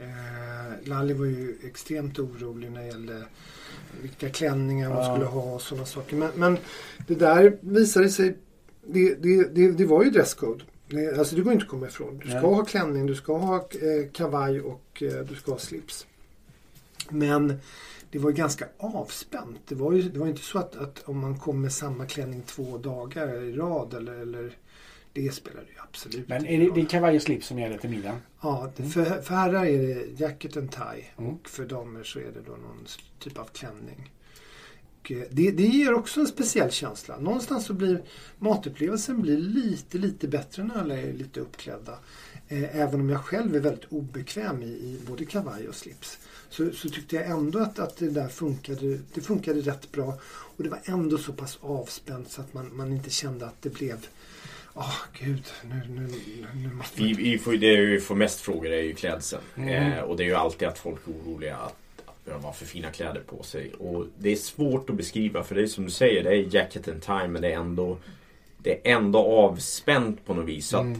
Eh, 0.00 0.88
Lalli 0.88 1.14
var 1.14 1.26
ju 1.26 1.56
extremt 1.64 2.18
orolig 2.18 2.70
när 2.72 2.80
det 2.80 2.86
gällde 2.86 3.22
vilka 4.02 4.28
klänningar 4.28 4.88
hon 4.88 4.96
Ja. 5.04 5.12
skulle 5.14 5.26
ha 5.26 5.54
och 5.54 5.62
sådana 5.62 5.86
saker. 5.86 6.16
Men, 6.16 6.30
men 6.34 6.58
det 7.06 7.14
där 7.14 7.56
visade 7.60 8.08
sig, 8.08 8.36
det, 8.92 9.14
det, 9.14 9.54
det, 9.54 9.72
det 9.72 9.84
var 9.86 10.04
ju 10.04 10.10
dresscode. 10.10 10.64
Alltså 11.18 11.36
det 11.36 11.42
går 11.42 11.52
inte 11.52 11.62
att 11.64 11.70
komma 11.70 11.86
ifrån. 11.86 12.18
Du 12.18 12.26
ska 12.28 12.40
Nej. 12.40 12.54
ha 12.54 12.64
klänning, 12.64 13.06
du 13.06 13.14
ska 13.14 13.36
ha 13.38 13.56
eh, 13.56 14.10
kavaj 14.12 14.60
och 14.60 15.02
eh, 15.02 15.24
du 15.28 15.34
ska 15.34 15.50
ha 15.52 15.58
slips. 15.58 16.06
Men 17.08 17.54
det 18.10 18.18
var 18.18 18.30
ju 18.30 18.36
ganska 18.36 18.64
avspänt. 18.78 19.60
Det 19.68 19.74
var 19.74 19.92
ju 19.92 20.02
det 20.02 20.18
var 20.18 20.26
inte 20.26 20.42
så 20.42 20.58
att, 20.58 20.76
att 20.76 21.02
om 21.04 21.18
man 21.18 21.38
kom 21.38 21.60
med 21.62 21.72
samma 21.72 22.06
klänning 22.06 22.42
två 22.42 22.78
dagar 22.78 23.42
i 23.42 23.52
rad 23.52 23.94
eller, 23.94 24.12
eller 24.12 24.56
det 25.12 25.34
spelade 25.34 25.66
ju 25.66 25.74
absolut 25.88 26.28
Men 26.28 26.46
är 26.46 26.58
det, 26.60 26.70
det 26.74 26.80
är 26.80 26.86
kavaj 26.86 27.16
och 27.16 27.22
slips 27.22 27.46
som 27.46 27.58
gäller 27.58 27.78
till 27.78 27.90
middagen? 27.90 28.16
Ja, 28.42 28.70
det- 28.76 28.82
för, 28.82 29.04
för 29.04 29.34
herrar 29.34 29.64
är 29.66 29.78
det 29.94 30.20
jacket 30.20 30.56
and 30.56 30.70
tie 30.72 31.04
Mm. 31.18 31.30
och 31.34 31.48
för 31.48 31.64
damer 31.66 32.02
så 32.02 32.18
är 32.18 32.22
det 32.24 32.40
då 32.46 32.52
någon 32.52 32.86
typ 33.18 33.38
av 33.38 33.44
klänning. 33.44 34.10
Och 35.00 35.12
eh, 35.12 35.22
det, 35.30 35.50
det 35.50 35.66
ger 35.66 35.94
också 35.94 36.20
en 36.20 36.26
speciell 36.26 36.70
känsla. 36.70 37.18
Någonstans 37.18 37.66
så 37.66 37.74
blir 37.74 38.02
matupplevelsen 38.38 39.22
blir 39.22 39.36
lite, 39.36 39.98
lite 39.98 40.28
bättre 40.28 40.64
när 40.64 40.78
alla 40.78 40.98
är 40.98 41.12
lite 41.12 41.40
uppklädda. 41.40 41.98
Eh, 42.48 42.76
Även 42.80 43.00
om 43.00 43.10
jag 43.10 43.24
själv 43.24 43.56
är 43.56 43.60
väldigt 43.60 43.92
obekväm 43.92 44.62
i, 44.62 44.66
i 44.66 44.98
både 45.08 45.24
kavaj 45.24 45.68
och 45.68 45.74
slips. 45.74 46.18
Så, 46.50 46.70
så 46.70 46.88
tyckte 46.88 47.16
jag 47.16 47.26
ändå 47.26 47.58
att, 47.58 47.78
att 47.78 47.96
det 47.96 48.10
där 48.10 48.28
funkade, 48.28 48.98
det 49.14 49.20
funkade 49.20 49.60
rätt 49.60 49.92
bra. 49.92 50.18
Och 50.56 50.62
det 50.64 50.68
var 50.68 50.80
ändå 50.84 51.18
så 51.18 51.32
pass 51.32 51.58
avspänt 51.60 52.30
så 52.30 52.40
att 52.40 52.54
man, 52.54 52.76
man 52.76 52.92
inte 52.92 53.10
kände 53.10 53.46
att 53.46 53.62
det 53.62 53.70
blev 53.70 54.06
Åh 54.74 54.96
gud, 55.12 55.44
nu, 55.62 55.82
nu, 55.88 56.08
nu 56.54 56.72
måste 56.74 57.02
Vi, 57.02 57.12
vi 57.12 57.38
får, 57.38 57.52
det 57.52 57.76
vi 57.76 58.00
får 58.00 58.14
mest 58.14 58.40
frågor 58.40 58.70
är 58.70 58.82
ju 58.82 58.94
klädseln. 58.94 59.42
Mm. 59.56 59.92
Eh, 59.92 60.00
och 60.00 60.16
det 60.16 60.22
är 60.22 60.26
ju 60.26 60.34
alltid 60.34 60.68
att 60.68 60.78
folk 60.78 61.00
är 61.06 61.12
oroliga 61.12 61.56
att, 61.56 61.76
att 62.20 62.24
behöva 62.24 62.46
ha 62.48 62.52
för 62.52 62.66
fina 62.66 62.90
kläder 62.90 63.20
på 63.20 63.42
sig. 63.42 63.72
Och 63.72 64.06
det 64.18 64.32
är 64.32 64.36
svårt 64.36 64.90
att 64.90 64.96
beskriva 64.96 65.42
för 65.42 65.54
det 65.54 65.62
är 65.62 65.66
som 65.66 65.84
du 65.84 65.90
säger, 65.90 66.22
det 66.22 66.30
är 66.30 66.54
jacket 66.54 66.88
and 66.88 67.02
time 67.02 67.28
men 67.28 67.42
det 67.42 67.52
är 67.52 67.56
ändå 67.56 67.98
Det 68.58 68.88
är 68.88 68.96
ändå 68.96 69.18
avspänt 69.18 70.26
på 70.26 70.34
något 70.34 70.48
vis. 70.48 70.74
Mm. 70.74 70.92
att 70.92 70.98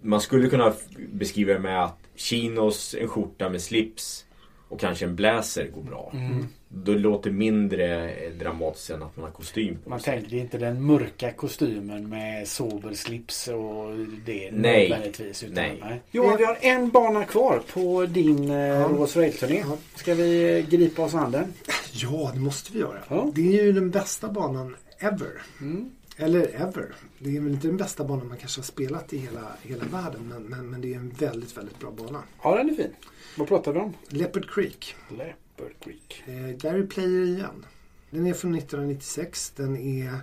man 0.00 0.20
skulle 0.20 0.48
kunna 0.48 0.74
beskriva 1.12 1.52
det 1.52 1.58
med 1.58 1.84
att 1.84 1.98
chinos, 2.14 2.94
en 2.98 3.08
skjorta 3.08 3.48
med 3.48 3.62
slips 3.62 4.24
och 4.68 4.80
kanske 4.80 5.04
en 5.04 5.14
blazer 5.16 5.68
går 5.74 5.82
bra. 5.82 6.10
Mm. 6.14 6.46
Då 6.68 6.92
låter 6.92 7.30
det 7.30 7.36
mindre 7.36 8.10
dramatiskt 8.38 8.90
än 8.90 9.02
att 9.02 9.16
man 9.16 9.24
har 9.24 9.32
kostym 9.32 9.78
på 9.84 9.90
Man 9.90 10.00
sig. 10.00 10.20
tänker 10.20 10.36
inte 10.36 10.58
den 10.58 10.82
mörka 10.86 11.32
kostymen 11.32 12.08
med 12.08 12.48
sober 12.48 12.92
slips 12.94 13.48
och 13.48 13.96
det 14.26 14.50
Nej. 14.52 14.88
nödvändigtvis. 14.88 15.42
Utan, 15.42 15.54
Nej. 15.54 16.00
Johan, 16.10 16.36
vi 16.38 16.44
har 16.44 16.58
en 16.60 16.90
bana 16.90 17.24
kvar 17.24 17.62
på 17.72 18.06
din 18.06 18.50
eh, 18.50 18.56
Ja. 18.56 18.88
Rovos 18.88 19.16
Rail-turné. 19.16 19.64
Ska 19.94 20.14
vi 20.14 20.58
eh, 20.58 20.66
gripa 20.68 21.02
oss 21.02 21.14
an 21.14 21.30
den? 21.32 21.52
Ja, 21.92 22.30
det 22.34 22.40
måste 22.40 22.72
vi 22.72 22.78
göra. 22.78 22.98
Ja. 23.08 23.30
Det 23.34 23.58
är 23.58 23.62
ju 23.64 23.72
den 23.72 23.90
bästa 23.90 24.28
banan 24.28 24.76
ever. 24.98 25.42
Mm. 25.60 25.90
Eller 26.16 26.60
ever. 26.62 26.94
Det 27.18 27.36
är 27.36 27.40
väl 27.40 27.52
inte 27.52 27.66
den 27.66 27.76
bästa 27.76 28.04
banan 28.04 28.28
man 28.28 28.36
kanske 28.36 28.60
har 28.60 28.64
spelat 28.64 29.12
i 29.12 29.18
hela, 29.18 29.56
hela 29.62 29.84
världen. 29.84 30.28
Men, 30.28 30.42
men, 30.42 30.70
men 30.70 30.80
det 30.80 30.94
är 30.94 30.98
en 30.98 31.10
väldigt, 31.10 31.56
väldigt 31.56 31.78
bra 31.78 31.90
bana. 31.90 32.22
Ja, 32.42 32.56
den 32.56 32.70
är 32.70 32.74
fin. 32.74 32.92
Vad 33.38 33.48
pratar 33.48 33.72
vi 33.72 33.78
om? 33.78 33.94
Leopard 34.08 34.50
Creek. 34.50 34.94
Leopard 35.10 35.80
Creek. 35.80 36.22
Eh, 36.26 36.56
Gary 36.56 36.86
Player 36.86 37.24
igen. 37.26 37.66
Den 38.10 38.26
är 38.26 38.34
från 38.34 38.54
1996. 38.54 39.52
Den 39.56 39.76
är 39.76 40.20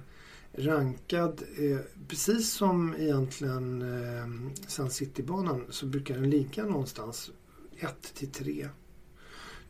rankad 0.53 1.43
eh, 1.57 1.79
precis 2.07 2.51
som 2.51 2.95
egentligen 2.99 3.81
eh, 3.81 4.51
Sun 4.67 4.89
City-banan 4.89 5.65
så 5.69 5.85
brukar 5.85 6.15
den 6.15 6.29
ligga 6.29 6.65
någonstans 6.65 7.31
1 7.79 8.13
till 8.13 8.31
3. 8.31 8.69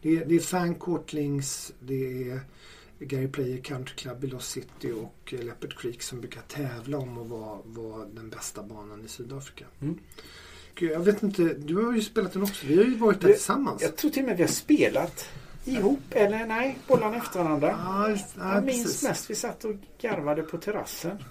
Det 0.01 0.17
är, 0.17 0.25
det 0.25 0.35
är 0.35 0.39
Fancourt 0.39 1.13
Links, 1.13 1.73
det 1.79 2.29
är 2.29 2.41
Gary 3.05 3.27
Player 3.27 3.57
Country 3.61 3.95
Club 3.95 4.23
i 4.23 4.27
Lost 4.27 4.51
City 4.51 4.91
och 4.91 5.33
eh, 5.33 5.39
Leopard 5.39 5.77
Creek 5.79 6.01
som 6.01 6.19
brukar 6.21 6.41
tävla 6.41 6.97
om 6.97 7.17
att 7.17 7.27
vara, 7.27 7.59
vara 7.65 8.05
den 8.05 8.29
bästa 8.29 8.63
banan 8.63 9.05
i 9.05 9.07
Sydafrika. 9.07 9.65
Mm. 9.81 9.97
Gud, 10.75 10.91
Jag 10.91 10.99
vet 10.99 11.23
inte, 11.23 11.43
du 11.43 11.75
har 11.85 11.93
ju 11.93 12.01
spelat 12.01 12.33
den 12.33 12.43
också. 12.43 12.67
Vi 12.67 12.77
har 12.77 12.83
ju 12.83 12.95
varit 12.97 13.21
där 13.21 13.27
Det- 13.27 13.33
tillsammans. 13.33 13.81
Jag 13.81 13.95
tror 13.95 14.11
till 14.11 14.21
och 14.23 14.27
med 14.27 14.37
vi 14.37 14.43
har 14.43 14.49
spelat 14.49 15.29
ihop. 15.65 15.99
Eller 16.09 16.45
nej, 16.45 16.77
bollarna 16.87 17.17
efter 17.17 17.43
varandra. 17.43 18.05
Just- 18.09 18.35
ja, 18.37 18.53
jag 18.55 18.63
minns 18.65 18.83
precis. 18.83 19.03
mest 19.03 19.29
vi 19.29 19.35
satt 19.35 19.63
och 19.65 19.75
garvade 20.01 20.41
på 20.43 20.57
terrassen. 20.57 21.23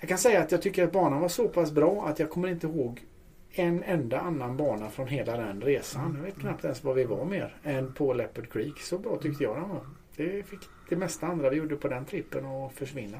Jag 0.00 0.08
kan 0.08 0.18
säga 0.18 0.40
att 0.42 0.52
jag 0.52 0.62
tycker 0.62 0.84
att 0.84 0.92
banan 0.92 1.20
var 1.20 1.28
så 1.28 1.48
pass 1.48 1.70
bra 1.72 2.06
att 2.06 2.18
jag 2.18 2.30
kommer 2.30 2.48
inte 2.48 2.66
ihåg 2.66 3.04
en 3.50 3.82
enda 3.82 4.20
annan 4.20 4.56
bana 4.56 4.90
från 4.90 5.08
hela 5.08 5.36
den 5.36 5.60
resan. 5.60 6.14
Jag 6.16 6.22
vet 6.24 6.38
knappt 6.40 6.64
ens 6.64 6.84
vad 6.84 6.94
vi 6.96 7.04
var 7.04 7.24
mer 7.24 7.56
än 7.62 7.92
på 7.92 8.12
Leopard 8.12 8.52
Creek. 8.52 8.78
Så 8.80 8.98
bra 8.98 9.18
tyckte 9.22 9.44
jag 9.44 9.56
den 9.56 9.68
var. 9.68 9.86
Det 10.16 10.42
fick 10.48 10.60
det 10.88 10.96
mesta 10.96 11.26
andra 11.26 11.50
vi 11.50 11.56
gjorde 11.56 11.76
på 11.76 11.88
den 11.88 12.04
trippen 12.04 12.46
att 12.46 12.72
försvinna. 12.72 13.18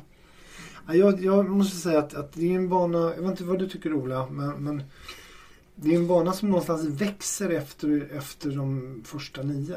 Ja, 0.87 0.95
jag, 0.95 1.25
jag 1.25 1.49
måste 1.49 1.77
säga 1.77 1.99
att, 1.99 2.15
att 2.15 2.33
det 2.33 2.51
är 2.51 2.55
en 2.57 2.69
bana, 2.69 2.99
jag 2.99 3.23
vet 3.23 3.31
inte 3.31 3.45
vad 3.45 3.59
du 3.59 3.69
tycker 3.69 3.93
Ola, 3.93 4.27
men, 4.31 4.51
men 4.65 4.83
det 5.75 5.91
är 5.91 5.97
en 5.97 6.07
bana 6.07 6.33
som 6.33 6.49
någonstans 6.49 6.85
växer 6.85 7.51
efter, 7.51 8.09
efter 8.17 8.51
de 8.51 9.03
första 9.07 9.43
nio. 9.43 9.77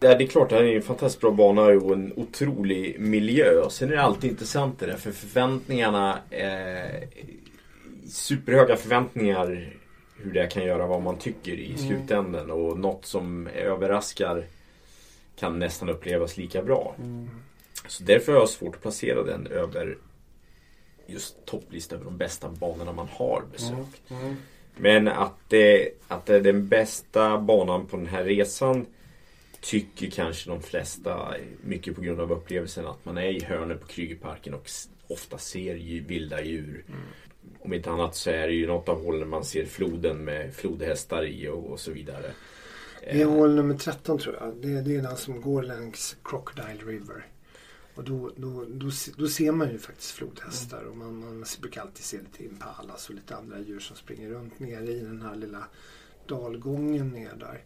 Ja, 0.00 0.14
det 0.18 0.24
är 0.24 0.28
klart, 0.28 0.50
det 0.50 0.56
här 0.56 0.64
är 0.64 0.76
en 0.76 0.82
fantastiskt 0.82 1.20
bra 1.20 1.30
bana 1.30 1.62
och 1.62 1.92
en 1.92 2.12
otrolig 2.16 3.00
miljö. 3.00 3.70
Sen 3.70 3.88
är 3.88 3.92
det 3.96 4.02
alltid 4.02 4.30
intressant 4.30 4.78
det 4.78 4.86
där, 4.86 4.96
för 4.96 5.12
förväntningarna 5.12 6.18
är 6.30 7.04
superhöga 8.08 8.76
förväntningar 8.76 9.72
hur 10.16 10.32
det 10.32 10.46
kan 10.46 10.64
göra 10.64 10.86
vad 10.86 11.02
man 11.02 11.16
tycker 11.18 11.52
i 11.52 11.74
Mm. 11.74 11.78
slutändan 11.78 12.50
och 12.50 12.78
något 12.78 13.06
som 13.06 13.46
överraskar 13.46 14.44
kan 15.38 15.58
nästan 15.58 15.88
upplevas 15.88 16.36
lika 16.36 16.62
bra. 16.62 16.94
Så 17.86 18.04
därför 18.04 18.32
har 18.32 18.38
jag 18.38 18.48
svårt 18.48 18.74
att 18.74 18.82
placera 18.82 19.22
den 19.22 19.46
över 19.46 19.98
just 21.06 21.46
topplista 21.46 21.94
över 21.94 22.04
de 22.04 22.16
bästa 22.16 22.48
banorna 22.48 22.92
man 22.92 23.08
har 23.10 23.42
besökt. 23.52 24.02
Men 24.76 25.08
att 25.08 25.34
det, 25.48 25.90
att 26.08 26.26
det 26.26 26.36
är 26.36 26.40
den 26.40 26.68
bästa 26.68 27.38
banan 27.38 27.86
på 27.86 27.96
den 27.96 28.06
här 28.06 28.24
resan 28.24 28.86
tycker 29.60 30.10
kanske 30.10 30.50
de 30.50 30.62
flesta, 30.62 31.34
mycket 31.62 31.94
på 31.94 32.00
grund 32.00 32.20
av 32.20 32.32
upplevelsen 32.32 32.86
att 32.86 33.04
man 33.04 33.18
är 33.18 33.30
i 33.30 33.44
hörnet 33.44 33.80
på 33.80 33.86
Krygerparken 33.86 34.54
och 34.54 34.70
ofta 35.08 35.38
ser 35.38 35.74
ju 35.74 36.00
vilda 36.00 36.42
djur. 36.42 36.84
Om 37.60 37.72
inte 37.74 37.90
annat 37.90 38.14
så 38.14 38.30
är 38.30 38.46
det 38.46 38.54
ju 38.54 38.66
något 38.66 38.88
av 38.88 39.04
hållen 39.04 39.28
man 39.28 39.44
ser 39.44 39.64
floden 39.64 40.24
med 40.24 40.54
flodhästar 40.54 41.24
i 41.24 41.48
och, 41.48 41.66
och 41.66 41.80
så 41.80 41.90
vidare. 41.90 42.32
Det 43.00 43.10
är 43.10 43.20
Eh, 43.26 43.30
hål 43.30 43.54
nummer 43.54 43.74
13 43.74 44.18
tror 44.18 44.36
jag. 44.40 44.54
Det, 44.56 44.80
det 44.80 44.96
är 44.96 45.02
den 45.02 45.16
som 45.16 45.40
går 45.40 45.62
längs 45.62 46.16
Crocodile 46.24 46.84
River. 46.86 47.26
Och 47.94 48.04
då, 48.04 48.30
då, 48.36 48.64
då, 48.68 48.90
då 49.16 49.28
ser 49.28 49.52
man 49.52 49.70
ju 49.70 49.78
faktiskt 49.78 50.10
flodhästar 50.10 50.82
och 50.90 50.96
man, 50.96 51.18
man 51.20 51.44
brukar 51.60 51.80
alltid 51.80 52.04
se 52.04 52.16
lite 52.16 52.44
impalas 52.44 53.08
och 53.08 53.14
lite 53.14 53.36
andra 53.36 53.58
djur 53.58 53.80
som 53.80 53.96
springer 53.96 54.28
runt 54.28 54.58
nere 54.60 54.90
i 54.90 55.00
den 55.00 55.22
här 55.22 55.34
lilla 55.36 55.64
dalgången 56.26 57.08
ner 57.08 57.30
där. 57.38 57.60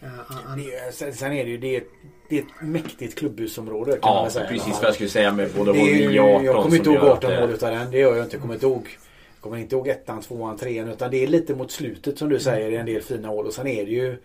Eh, 0.00 0.20
an- 0.50 0.58
Det 0.58 0.74
är, 0.74 0.92
sen, 0.92 1.14
sen 1.14 1.32
är 1.32 1.44
det 1.44 1.50
ju 1.50 1.58
det 1.58 1.76
är, 1.76 1.84
det 2.28 2.38
är 2.38 2.42
ett 2.42 2.48
mäktigt 2.62 3.18
klubbhusområde 3.18 3.92
kan 3.92 4.00
man 4.00 4.16
Ja, 4.16 4.22
väl 4.22 4.32
säga. 4.32 4.48
precis 4.48 4.74
vad 4.74 4.84
jag 4.84 4.94
skulle 4.94 5.08
säga 5.08 5.32
med 5.32 5.50
både 5.56 5.70
är 5.70 5.74
9 6.08 6.20
och 6.20 6.26
18. 6.28 6.44
Jag 6.44 6.62
kommer 6.62 6.76
inte 6.76 6.90
ihåg 6.90 6.96
gör 6.98 7.12
att 7.12 7.16
18 7.18 7.30
det- 7.30 7.40
mål 7.40 7.50
utav 7.50 7.70
den. 7.70 7.90
Det 7.90 7.98
gör 7.98 8.16
jag 8.16 8.24
inte. 8.26 8.34
Jag 8.36 8.40
kommer 8.42 8.54
inte 8.54 8.66
ihåg. 8.66 8.98
Kommer 9.40 9.56
inte 9.56 9.74
ihåg 9.74 9.88
ettan, 9.88 10.20
tvåan, 10.22 10.56
trean. 10.58 10.88
Utan 10.88 11.10
det 11.10 11.22
är 11.22 11.26
lite 11.26 11.54
mot 11.54 11.70
slutet 11.70 12.18
som 12.18 12.28
du 12.28 12.38
säger. 12.40 12.70
i 12.70 12.76
en 12.76 12.86
del 12.86 13.02
fina 13.02 13.28
hål. 13.28 13.46
Och 13.46 13.54
sen 13.54 13.66
är 13.66 13.84
det 13.84 13.90
ju 13.90 14.16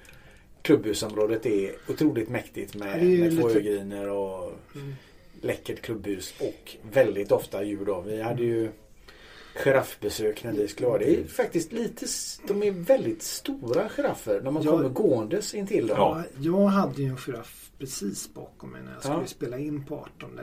klubbhusområdet 0.67 1.45
är 1.45 1.71
otroligt 1.87 2.29
mäktigt 2.29 2.75
med, 2.75 3.03
Ja, 3.03 3.19
med 3.23 3.37
tvåögriner 3.39 4.09
och 4.09 4.51
Mm. 4.75 4.93
läckert 5.41 5.81
klubbhus. 5.81 6.33
Och 6.39 6.75
väldigt 6.91 7.31
ofta 7.31 7.63
djur 7.63 7.85
då. 7.85 8.01
Vi 8.01 8.21
hade 8.21 8.43
ju 8.43 8.69
giraffbesök 9.63 10.43
när 10.43 10.51
vi 10.53 10.67
skulle 10.67 10.87
vara 10.87 10.97
det. 10.99 11.15
är 11.19 11.23
faktiskt 11.23 11.71
lite, 11.71 12.05
de 12.47 12.63
är 12.63 12.71
väldigt 12.71 13.23
stora 13.23 13.89
giraffer 13.89 14.41
när 14.41 14.51
man 14.51 14.63
Ja. 14.63 14.71
kommer 14.71 14.89
gåendes 14.89 15.53
intill 15.53 15.87
dem. 15.87 15.97
Ja, 15.97 16.23
jag 16.39 16.65
hade 16.67 17.01
ju 17.01 17.07
en 17.09 17.17
giraff 17.17 17.71
precis 17.79 18.33
bakom 18.33 18.69
mig 18.71 18.81
när 18.83 18.91
jag 18.93 19.01
skulle 19.03 19.17
Ja. 19.19 19.25
spela 19.27 19.57
in 19.59 19.85
på 19.85 19.95
18. 19.95 20.39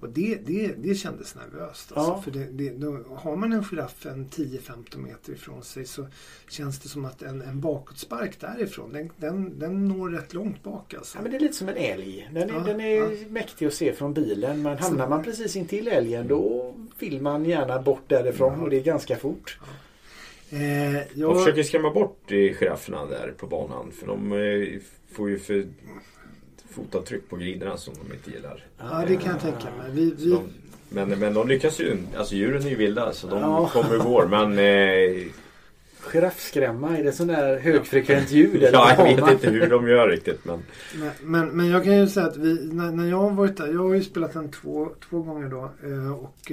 Och 0.00 0.08
det, 0.08 0.38
det, 0.46 0.74
det 0.78 0.94
kändes 0.94 1.34
nervöst. 1.34 1.92
Alltså. 1.92 2.12
Ja. 2.12 2.22
För 2.22 2.30
det, 2.30 2.44
det, 2.44 2.70
då, 2.70 2.98
har 3.16 3.36
man 3.36 3.52
en 3.52 3.62
giraff 3.64 4.06
en 4.06 4.26
10-15 4.28 4.96
meter 4.98 5.32
ifrån 5.32 5.62
sig 5.62 5.84
så 5.84 6.06
känns 6.48 6.78
det 6.78 6.88
som 6.88 7.04
att 7.04 7.22
en, 7.22 7.42
en 7.42 7.60
bakåtspark 7.60 8.40
därifrån, 8.40 8.92
den, 8.92 9.10
den, 9.16 9.58
den 9.58 9.88
når 9.88 10.08
rätt 10.10 10.34
långt 10.34 10.62
bak. 10.62 10.94
Alltså. 10.94 11.18
Ja, 11.18 11.22
men 11.22 11.30
det 11.30 11.36
är 11.36 11.40
lite 11.40 11.54
som 11.54 11.68
en 11.68 11.76
älg. 11.76 12.28
Den 12.32 12.50
är, 12.50 12.54
Ja, 12.54 12.60
den 12.60 12.80
är 12.80 12.96
ja. 12.96 13.08
mäktig 13.28 13.66
att 13.66 13.74
se 13.74 13.92
från 13.92 14.14
bilen. 14.14 14.62
Men 14.62 14.78
Så- 14.78 14.82
hamnar 14.84 15.08
man 15.08 15.24
precis 15.24 15.56
intill 15.56 15.88
älgen 15.88 16.28
då 16.28 16.74
vill 16.98 17.22
man 17.22 17.44
gärna 17.44 17.82
bort 17.82 18.02
därifrån 18.08 18.60
och 18.60 18.70
det 18.70 18.76
är 18.76 18.82
ganska 18.82 19.16
fort. 19.16 19.58
eh, 20.50 20.94
Jag 20.94 21.04
jag, 21.14 21.38
försöker 21.38 21.62
skrämma 21.62 21.90
bort 21.90 22.18
girafferna 22.28 23.06
där 23.06 23.34
på 23.36 23.46
banan. 23.46 23.92
För 23.92 24.06
de 24.06 24.32
eh, 24.32 24.80
får 25.12 25.30
ju 25.30 25.38
för 25.38 25.66
fotavtryck 26.70 27.28
på 27.28 27.36
griderna 27.36 27.76
som 27.76 27.94
de 28.08 28.14
inte 28.14 28.30
gillar. 28.30 28.64
ja, 28.78 29.04
det 29.08 29.16
kan 29.16 29.32
jag 29.32 29.40
tänka 29.40 29.64
mig. 29.78 29.90
Vi, 29.92 30.14
vi, 30.18 30.30
de, 30.30 30.42
men, 30.88 31.08
men 31.18 31.34
de 31.34 31.48
lyckas 31.48 31.80
ju. 31.80 31.96
Alltså 32.16 32.34
djuren 32.34 32.62
är 32.62 32.68
ju 32.70 32.76
vilda 32.76 33.12
så 33.12 33.26
de 33.26 33.40
Ja. 33.40 33.68
kommer 33.72 33.98
och 33.98 34.04
går. 34.04 34.26
Men 34.26 34.58
eh, 34.58 35.26
Giraffskrämma, 36.12 36.98
är 36.98 37.04
det 37.04 37.12
sån 37.12 37.26
där 37.26 37.58
högfrekvent 37.58 38.30
ljud? 38.30 38.54
eller 38.56 38.72
ja, 38.72 38.94
jag 38.98 39.04
vet 39.04 39.20
man? 39.20 39.32
inte 39.32 39.50
hur 39.50 39.66
de 39.70 39.88
gör 39.88 40.08
riktigt. 40.08 40.44
Men 40.44 40.62
men, 40.94 41.10
men, 41.22 41.48
men 41.48 41.68
jag 41.68 41.84
kan 41.84 41.96
ju 41.98 42.06
säga 42.08 42.26
att 42.26 42.36
vi, 42.36 42.68
när, 42.72 42.90
när 42.90 43.08
jag 43.10 43.16
har 43.16 43.30
varit 43.30 43.56
där, 43.56 43.66
jag 43.72 43.78
har 43.82 43.94
ju 43.94 44.02
spelat 44.02 44.32
den 44.32 44.50
två, 44.50 44.88
två 45.10 45.22
gånger 45.22 45.48
då. 45.48 45.70
Eh, 45.84 46.12
och 46.12 46.52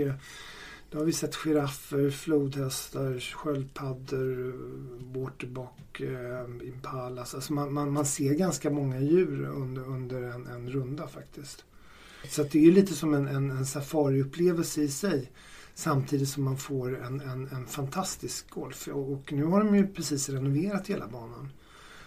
nu 0.97 1.01
har 1.01 1.05
vi 1.05 1.13
sett 1.13 1.35
giraffer, 1.35 2.09
flodhästar, 2.09 3.19
sköldpaddor, 3.19 4.53
waterbock, 5.13 5.99
eh, 5.99 6.67
impalas. 6.67 7.35
Alltså 7.35 7.53
man, 7.53 7.73
man, 7.73 7.91
man 7.91 8.05
ser 8.05 8.33
ganska 8.33 8.69
många 8.69 8.99
djur 8.99 9.45
under, 9.45 9.81
under 9.87 10.21
en, 10.21 10.47
en 10.47 10.69
runda 10.69 11.07
faktiskt. 11.07 11.65
Så 12.29 12.41
att 12.41 12.51
det 12.51 12.67
är 12.67 12.71
lite 12.71 12.93
som 12.93 13.13
en, 13.13 13.27
en, 13.27 13.51
en 13.51 13.65
safariupplevelse 13.65 14.81
i 14.81 14.87
sig. 14.87 15.31
Samtidigt 15.75 16.29
som 16.29 16.43
man 16.43 16.57
får 16.57 17.03
en, 17.03 17.21
en, 17.21 17.47
en 17.47 17.67
fantastisk 17.67 18.49
golf. 18.49 18.87
Och, 18.87 19.11
och 19.11 19.33
nu 19.33 19.43
har 19.43 19.63
de 19.63 19.75
ju 19.75 19.87
precis 19.87 20.29
renoverat 20.29 20.87
hela 20.87 21.07
banan. 21.07 21.49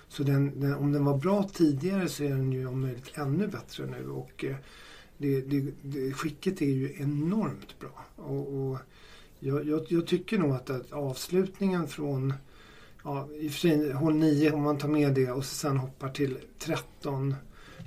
Så 0.09 0.23
den, 0.23 0.61
den, 0.61 0.75
om 0.75 0.93
den 0.93 1.05
var 1.05 1.19
bra 1.19 1.43
tidigare 1.43 2.09
så 2.09 2.25
är 2.25 2.31
den 2.31 2.53
ju 2.53 2.67
om 2.67 2.81
möjligt 2.81 3.11
ännu 3.15 3.47
bättre 3.47 3.87
nu. 3.87 4.09
Och 4.09 4.45
eh, 4.45 4.57
det, 5.21 5.41
det, 5.41 5.73
det, 5.83 6.13
skicket 6.13 6.63
är 6.63 6.67
ju 6.67 6.95
enormt 6.97 7.79
bra. 7.79 8.05
Och, 8.17 8.55
och 8.55 8.79
jag, 9.39 9.69
jag, 9.69 9.87
jag, 9.89 10.07
tycker 10.07 10.39
nog 10.39 10.51
att, 10.51 10.71
att 10.71 10.93
avslutningen 10.93 11.89
från 11.89 12.35
ja, 13.05 13.29
i 13.35 13.49
och 13.49 13.53
för 13.53 13.59
sig 13.59 13.93
hål 13.93 14.15
9 14.15 14.53
om 14.53 14.63
man 14.63 14.79
tar 14.79 14.89
med 14.89 15.15
det 15.15 15.31
och 15.31 15.45
sen 15.45 15.77
hoppar 15.77 16.09
till 16.09 16.39
13 16.59 17.35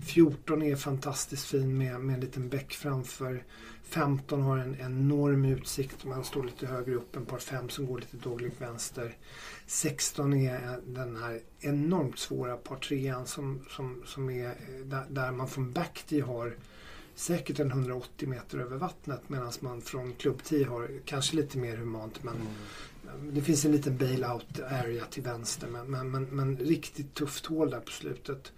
14 0.05 0.61
är 0.61 0.76
fantastiskt 0.76 1.45
fin 1.45 1.77
med, 1.77 1.99
med 1.99 2.15
en 2.15 2.22
liten 2.22 2.49
bäck 2.49 2.73
framför. 2.73 3.43
15 3.84 4.41
har 4.41 4.57
en 4.57 4.76
enorm 4.80 5.45
utsikt. 5.45 6.05
Man 6.05 6.23
står 6.23 6.43
lite 6.43 6.68
högre 6.68 6.95
upp 6.95 7.15
en 7.15 7.26
par 7.26 7.38
5 7.38 7.69
som 7.69 7.85
går 7.85 7.99
lite 7.99 8.18
dåligt 8.18 8.61
vänster. 8.61 9.18
16 9.68 10.34
är 10.34 10.80
den 10.85 11.15
här 11.15 11.39
enormt 11.60 12.19
svåra 12.19 12.57
par 12.57 12.76
3 12.76 13.15
som, 13.26 13.65
som, 13.69 14.03
som 14.05 14.30
är 14.30 14.45
eh, 14.45 14.85
där, 14.85 15.05
där 15.10 15.31
man 15.31 15.47
från 15.47 15.72
backtee 15.72 16.22
har 16.22 16.55
säkert 17.15 17.60
en 17.60 17.72
180 17.72 18.30
meter 18.30 18.57
över 18.57 18.77
vattnet 18.77 19.22
medan 19.27 19.52
man 19.60 19.81
från 19.81 20.14
klubb 20.14 20.44
10 20.44 20.65
har 20.65 20.90
kanske 21.06 21.35
lite 21.35 21.57
mer 21.57 21.77
humant 21.77 22.23
men 22.23 22.35
mm. 22.35 23.35
det 23.35 23.41
finns 23.41 23.65
en 23.65 23.72
liten 23.72 23.98
bailout 23.98 24.60
area 24.60 25.06
till 25.06 25.23
vänster 25.23 25.68
men, 25.68 25.91
men, 25.91 26.11
men, 26.11 26.23
men 26.23 26.57
riktigt 26.57 27.14
tufft 27.14 27.45
hål 27.45 27.69
där 27.69 27.80
på 27.80 27.91
slutet. 27.91 28.52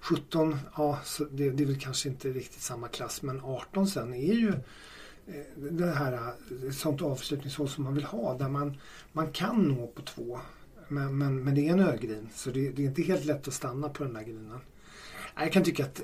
17, 0.00 0.58
ja 0.76 0.98
det, 1.30 1.50
det 1.50 1.62
är 1.62 1.66
väl 1.66 1.80
kanske 1.80 2.08
inte 2.08 2.28
riktigt 2.28 2.62
samma 2.62 2.88
klass 2.88 3.22
men 3.22 3.40
18 3.40 3.86
sen 3.86 4.14
är 4.14 4.34
ju 4.34 4.48
eh, 5.26 5.62
det 5.70 5.90
här 5.90 6.34
ett 6.68 6.74
sånt 6.74 7.02
avslutningshål 7.02 7.68
som 7.68 7.84
man 7.84 7.94
vill 7.94 8.04
ha 8.04 8.38
där 8.38 8.48
man, 8.48 8.76
man 9.12 9.32
kan 9.32 9.62
nå 9.62 9.86
på 9.86 10.02
två. 10.02 10.40
Men, 10.88 11.18
men, 11.18 11.44
men 11.44 11.54
det 11.54 11.68
är 11.68 11.72
en 11.72 11.80
ögrin 11.80 12.28
så 12.34 12.50
det, 12.50 12.70
det, 12.70 12.82
är 12.82 12.86
inte 12.86 13.02
helt 13.02 13.24
lätt 13.24 13.48
att 13.48 13.54
stanna 13.54 13.88
på 13.88 14.04
den 14.04 14.12
där 14.12 14.22
grinen. 14.22 14.60
Jag 15.36 15.52
kan 15.52 15.64
tycka 15.64 15.84
att 15.84 16.02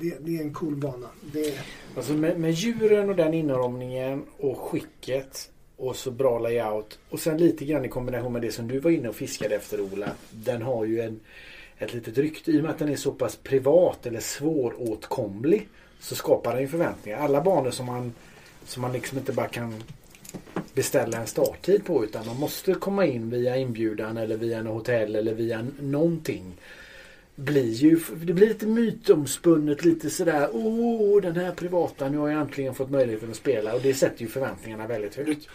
det, 0.00 0.16
det 0.20 0.36
är 0.36 0.42
en 0.42 0.54
cool 0.54 0.76
bana. 0.76 1.08
Det... 1.32 1.58
Alltså 1.96 2.12
med, 2.12 2.40
med 2.40 2.50
djuren 2.50 3.10
och 3.10 3.16
den 3.16 3.34
inramningen 3.34 4.24
och 4.38 4.58
skicket 4.58 5.50
och 5.76 5.96
så 5.96 6.10
bra 6.10 6.38
layout 6.38 6.98
och 7.10 7.20
sen 7.20 7.38
lite 7.38 7.64
grann 7.64 7.84
i 7.84 7.88
kombination 7.88 8.32
med 8.32 8.42
det 8.42 8.52
som 8.52 8.68
du 8.68 8.78
var 8.78 8.90
inne 8.90 9.08
och 9.08 9.16
fiskade 9.16 9.54
efter 9.54 9.80
Ola. 9.80 10.10
Den 10.30 10.62
har 10.62 10.84
ju 10.84 11.00
en 11.00 11.20
ett 11.78 11.94
litet 11.94 12.18
rykte. 12.18 12.50
I 12.50 12.58
och 12.58 12.62
med 12.62 12.70
att 12.70 12.78
den 12.78 12.88
är 12.88 12.96
så 12.96 13.12
pass 13.12 13.36
privat 13.36 14.06
eller 14.06 14.20
svåråtkomlig 14.20 15.68
så 16.00 16.14
skapar 16.14 16.52
den 16.52 16.62
ju 16.62 16.68
förväntningar. 16.68 17.18
Alla 17.18 17.40
banor 17.40 17.70
som 17.70 17.86
man, 17.86 18.12
som 18.64 18.82
man 18.82 18.92
liksom 18.92 19.18
inte 19.18 19.32
bara 19.32 19.48
kan 19.48 19.82
beställa 20.74 21.18
en 21.18 21.26
starttid 21.26 21.84
på 21.84 22.04
utan 22.04 22.26
man 22.26 22.36
måste 22.36 22.74
komma 22.74 23.06
in 23.06 23.30
via 23.30 23.56
inbjudan 23.56 24.16
eller 24.16 24.36
via 24.36 24.58
en 24.58 24.66
hotell 24.66 25.16
eller 25.16 25.34
via 25.34 25.66
någonting. 25.80 26.56
Blir 27.40 27.72
ju, 27.72 28.00
det 28.22 28.32
blir 28.32 28.48
lite 28.48 28.66
mytomspunnet, 28.66 29.84
lite 29.84 30.10
sådär 30.10 30.48
Åh, 30.52 31.20
den 31.22 31.36
här 31.36 31.52
privata, 31.52 32.08
nu 32.08 32.18
har 32.18 32.28
jag 32.28 32.40
äntligen 32.40 32.74
fått 32.74 32.90
möjligheten 32.90 33.30
att 33.30 33.36
spela 33.36 33.74
och 33.74 33.80
det 33.80 33.94
sätter 33.94 34.22
ju 34.22 34.28
förväntningarna 34.28 34.86
väldigt 34.86 35.14
högt. 35.14 35.48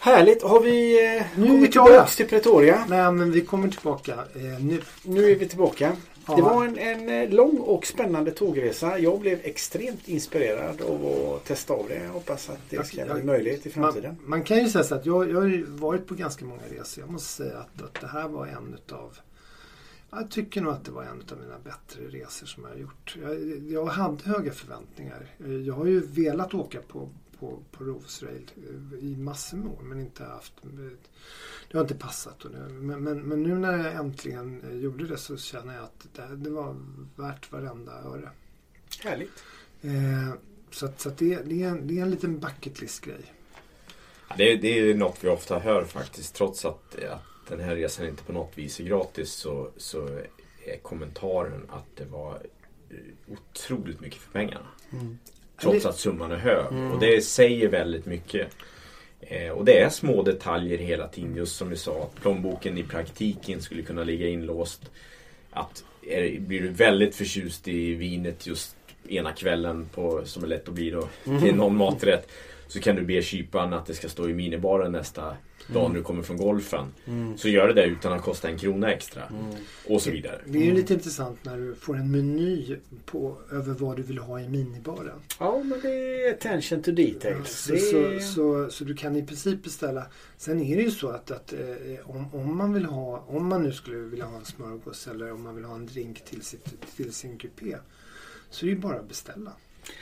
Härligt! 0.00 0.42
Har 0.42 0.60
vi 0.60 1.06
eh, 1.16 1.22
nu 1.36 1.46
kommit 1.46 1.72
tillbaka 1.72 2.06
till 2.06 2.28
Pretoria? 2.28 2.84
Nej, 2.88 3.12
men 3.12 3.32
vi 3.32 3.40
kommer 3.40 3.68
tillbaka 3.68 4.12
eh, 4.12 4.64
nu. 4.64 4.80
Nu 5.02 5.30
är 5.30 5.36
vi 5.36 5.48
tillbaka. 5.48 5.92
Ja. 6.28 6.36
Det 6.36 6.42
var 6.42 6.64
en, 6.64 6.78
en, 6.78 7.08
eh, 7.08 7.30
lång 7.30 7.58
och 7.58 7.86
spännande 7.86 8.30
tågresa. 8.30 8.98
Jag 8.98 9.20
blev 9.20 9.38
extremt 9.42 10.08
inspirerad 10.08 10.82
av 10.82 11.06
att 11.06 11.44
testa 11.44 11.74
av 11.74 11.86
det. 11.88 12.04
Jag 12.04 12.10
hoppas 12.10 12.50
att 12.50 12.60
det 12.70 12.86
ska 12.86 13.04
bli 13.14 13.22
möjligt 13.22 13.66
i 13.66 13.70
framtiden. 13.70 14.16
Man, 14.20 14.30
man, 14.30 14.42
kan 14.42 14.58
ju 14.58 14.68
säga 14.68 14.84
så 14.84 14.94
att 14.94 15.06
jag, 15.06 15.30
jag 15.30 15.40
har 15.40 15.78
varit 15.78 16.06
på 16.06 16.14
ganska 16.14 16.44
många 16.44 16.62
resor. 16.78 17.04
Jag 17.04 17.10
måste 17.10 17.28
säga 17.28 17.58
att, 17.58 17.82
att 17.82 18.00
det 18.00 18.06
här 18.06 18.28
var 18.28 18.46
en 18.46 18.74
utav 18.74 19.18
jag 20.10 20.30
tycker 20.30 20.60
nog 20.60 20.72
att 20.72 20.84
det 20.84 20.90
var 20.90 21.02
en 21.02 21.22
av 21.32 21.38
mina 21.38 21.58
bättre 21.58 22.02
resor 22.02 22.46
som 22.46 22.64
jag 22.64 22.70
har 22.70 22.76
gjort. 22.76 23.16
Jag, 23.22 23.58
jag 23.68 23.86
hade 23.86 24.24
höga 24.24 24.52
förväntningar. 24.52 25.26
Jag 25.66 25.74
har 25.74 25.86
ju 25.86 26.00
velat 26.00 26.54
åka 26.54 26.82
på 26.82 27.08
på, 27.40 27.62
på 27.70 27.84
Rovsrail 27.84 28.50
i 29.00 29.16
massor 29.16 29.56
med 29.56 29.66
år 29.66 29.82
men 29.82 30.00
inte 30.00 30.24
haft 30.24 30.52
det 31.70 31.78
har 31.78 31.84
inte 31.84 31.94
passat. 31.94 32.44
Och 32.44 32.50
det, 32.50 32.58
men, 32.58 33.02
men, 33.02 33.20
men, 33.20 33.42
nu 33.42 33.54
när 33.54 33.84
jag 33.84 33.94
äntligen 33.94 34.80
gjorde 34.82 35.06
det 35.06 35.18
så 35.18 35.36
känner 35.36 35.74
jag 35.74 35.84
att 35.84 36.06
det, 36.12 36.36
det 36.36 36.50
var 36.50 36.76
värt 37.16 37.52
varenda 37.52 37.92
öre. 37.92 38.30
Härligt. 39.02 39.44
Eh, 39.82 40.34
så 40.70 40.86
att, 40.86 41.00
så 41.00 41.08
att 41.08 41.18
det, 41.18 41.42
det, 41.42 41.62
är 41.62 41.68
en, 41.68 41.86
det 41.86 41.98
är 41.98 42.02
en 42.02 42.10
liten 42.10 42.38
bucket 42.38 42.80
list-grej. 42.80 43.32
Ja, 44.28 44.34
det, 44.38 44.56
det 44.56 44.78
är 44.78 44.94
något 44.94 45.24
vi 45.24 45.28
ofta 45.28 45.58
hör 45.58 45.84
faktiskt. 45.84 46.34
Trots 46.34 46.64
att, 46.64 46.94
att 46.94 47.20
den 47.48 47.60
här 47.60 47.76
resan 47.76 48.06
inte 48.06 48.22
på 48.22 48.32
något 48.32 48.58
vis 48.58 48.80
är 48.80 48.84
gratis 48.84 49.32
så, 49.32 49.68
så 49.76 50.08
är 50.66 50.76
kommentaren 50.82 51.66
att 51.68 51.96
det 51.96 52.04
var 52.04 52.38
otroligt 53.28 54.00
mycket 54.00 54.20
för 54.20 54.32
pengarna. 54.32 54.66
Mm. 54.92 55.18
Trots 55.60 55.86
att 55.86 55.98
summan 55.98 56.32
är 56.32 56.36
hög. 56.36 56.66
Mm. 56.70 56.92
Och 56.92 57.00
det 57.00 57.24
säger 57.24 57.68
väldigt 57.68 58.06
mycket. 58.06 58.48
Eh, 59.20 59.50
och 59.50 59.64
det 59.64 59.80
är 59.80 59.88
små 59.88 60.22
detaljer 60.22 60.78
hela 60.78 61.08
tiden. 61.08 61.36
Just 61.36 61.56
som 61.56 61.70
du 61.70 61.76
sa, 61.76 62.02
att 62.02 62.22
plånboken 62.22 62.78
i 62.78 62.82
praktiken 62.82 63.62
skulle 63.62 63.82
kunna 63.82 64.04
ligga 64.04 64.28
inlåst. 64.28 64.90
Att 65.50 65.84
är, 66.02 66.40
blir 66.40 66.60
du 66.60 66.68
väldigt 66.68 67.14
förtjust 67.14 67.68
i 67.68 67.94
vinet 67.94 68.46
just 68.46 68.76
ena 69.08 69.32
kvällen 69.32 69.88
på, 69.94 70.22
som 70.24 70.44
är 70.44 70.46
lätt 70.46 70.68
att 70.68 70.74
bli 70.74 70.90
då, 70.90 71.08
mm. 71.24 71.42
till 71.42 71.54
någon 71.54 71.76
maträtt. 71.76 72.28
Så 72.68 72.80
kan 72.80 72.96
du 72.96 73.02
be 73.02 73.22
kyparen 73.22 73.72
att 73.72 73.86
det 73.86 73.94
ska 73.94 74.08
stå 74.08 74.28
i 74.28 74.34
minibaren 74.34 74.92
nästa 74.92 75.36
dag 75.72 75.84
mm. 75.84 75.96
du 75.96 76.02
kommer 76.02 76.22
från 76.22 76.36
golfen. 76.36 76.86
Mm. 77.06 77.38
Så 77.38 77.48
gör 77.48 77.68
det 77.68 77.74
det 77.74 77.84
utan 77.84 78.12
att 78.12 78.22
kosta 78.22 78.48
en 78.48 78.58
krona 78.58 78.92
extra. 78.92 79.22
Mm. 79.22 79.54
Och 79.88 80.02
så 80.02 80.10
vidare. 80.10 80.40
Det 80.46 80.58
är 80.58 80.62
ju 80.62 80.74
lite 80.74 80.94
intressant 80.94 81.44
när 81.44 81.56
du 81.56 81.74
får 81.74 81.96
en 81.96 82.10
meny 82.10 82.76
på, 83.04 83.36
över 83.52 83.74
vad 83.74 83.96
du 83.96 84.02
vill 84.02 84.18
ha 84.18 84.40
i 84.40 84.48
minibaren. 84.48 85.20
Ja, 85.38 85.62
men 85.64 85.80
det 85.80 85.88
är 85.88 86.34
attention 86.34 86.82
to 86.82 86.90
details. 86.90 87.68
Ja, 87.72 87.78
så, 87.78 87.84
så, 87.84 88.20
så, 88.34 88.70
så, 88.70 88.84
du 88.84 88.94
kan 88.94 89.16
i 89.16 89.26
princip 89.26 89.62
beställa. 89.62 90.06
Sen 90.36 90.60
är 90.60 90.76
det 90.76 90.82
ju 90.82 90.90
så 90.90 91.08
att, 91.08 91.30
att 91.30 91.52
eh, 91.52 92.10
om, 92.10 92.34
om, 92.34 92.56
man 92.56 92.72
vill 92.72 92.84
ha, 92.84 93.24
om 93.28 93.46
man 93.46 93.62
nu 93.62 93.72
skulle 93.72 93.96
vilja 93.96 94.24
ha 94.24 94.36
en 94.38 94.44
smörgås 94.44 95.06
eller 95.06 95.32
om 95.32 95.42
man 95.42 95.54
vill 95.54 95.64
ha 95.64 95.74
en 95.74 95.86
drink 95.86 96.24
till, 96.24 96.42
sitt, 96.42 96.96
till 96.96 97.12
sin 97.12 97.38
kupé. 97.38 97.76
Så 98.50 98.66
är 98.66 98.70
det 98.70 98.74
ju 98.74 98.80
bara 98.80 98.96
att 98.96 99.08
beställa. 99.08 99.52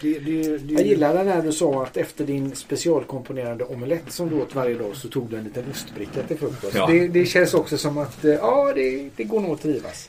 Det, 0.01 0.19
det, 0.19 0.59
det, 0.59 0.75
jag 0.75 0.87
gillar 0.87 1.25
när 1.25 1.43
du 1.43 1.53
sa 1.53 1.83
att 1.83 1.97
efter 1.97 2.25
din 2.25 2.57
specialkomponerade 2.57 3.65
omelett 3.65 4.13
som 4.13 4.29
du 4.29 4.35
åt 4.43 4.55
varje 4.55 4.75
dag 4.75 4.97
så 4.97 5.09
tog 5.09 5.31
du 5.31 5.37
en 5.37 5.45
liten 5.45 5.65
ostbricka 5.71 6.23
till 6.23 6.39
frukost. 6.39 6.75
Ja. 6.75 6.87
Det, 6.87 7.09
det, 7.09 7.27
känns 7.27 7.55
också 7.55 7.79
som 7.79 7.99
att 7.99 8.25
eh, 8.25 8.31
ja, 8.31 8.73
det, 8.75 9.11
det 9.17 9.25
går 9.25 9.41
nog 9.41 9.53
att 9.53 9.63
trivas. 9.63 10.09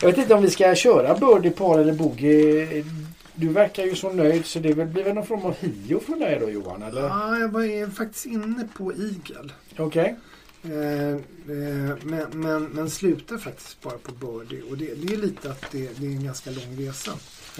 Jag 0.00 0.08
vet 0.08 0.18
inte 0.18 0.34
om 0.34 0.42
vi 0.42 0.50
ska 0.50 0.74
köra 0.74 1.14
birdie, 1.14 1.50
par 1.50 1.78
eller 1.78 1.92
boogie. 1.92 2.84
Du 3.34 3.48
verkar 3.48 3.84
ju 3.84 3.94
så 3.94 4.12
nöjd 4.12 4.46
så 4.46 4.58
det 4.58 4.74
blir 4.74 5.04
väl 5.04 5.14
någon 5.14 5.26
form 5.26 5.44
av 5.44 5.54
hio 5.60 6.00
från 6.00 6.18
dig 6.18 6.38
då 6.40 6.50
Johan? 6.50 6.82
Eller? 6.82 7.02
Ja, 7.02 7.38
jag 7.38 7.48
var 7.48 7.90
faktiskt 7.90 8.26
inne 8.26 8.68
på 8.76 8.92
Eagle. 8.92 9.52
Okej. 9.76 9.84
Okay. 9.86 10.14
Eh, 10.64 11.10
eh, 11.10 11.96
men, 12.02 12.26
men, 12.32 12.64
men 12.64 12.90
slutar 12.90 13.38
faktiskt 13.38 13.82
bara 13.82 13.98
på 13.98 14.12
birdie 14.12 14.62
och 14.62 14.78
det, 14.78 14.94
det 14.94 15.14
är 15.14 15.18
lite 15.18 15.50
att 15.50 15.70
det, 15.70 16.00
det 16.00 16.06
är 16.06 16.10
en 16.10 16.24
ganska 16.24 16.50
lång 16.50 16.76
resa. 16.78 17.12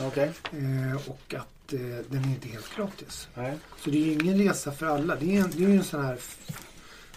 Okay. 0.06 0.28
Eh, 0.52 0.96
och 1.08 1.34
att 1.34 1.72
eh, 1.72 1.80
den 2.08 2.24
är 2.24 2.28
inte 2.28 2.48
helt 2.48 2.76
gratis. 2.76 3.28
Nej. 3.34 3.58
Så 3.78 3.90
det 3.90 3.96
är 3.96 4.04
ju 4.04 4.12
ingen 4.12 4.38
resa 4.38 4.72
för 4.72 4.86
alla. 4.86 5.16
Det 5.16 5.36
är, 5.36 5.40
en, 5.40 5.50
det 5.56 5.64
är 5.64 5.68
en 5.68 5.84
sån 5.84 6.04
här 6.04 6.18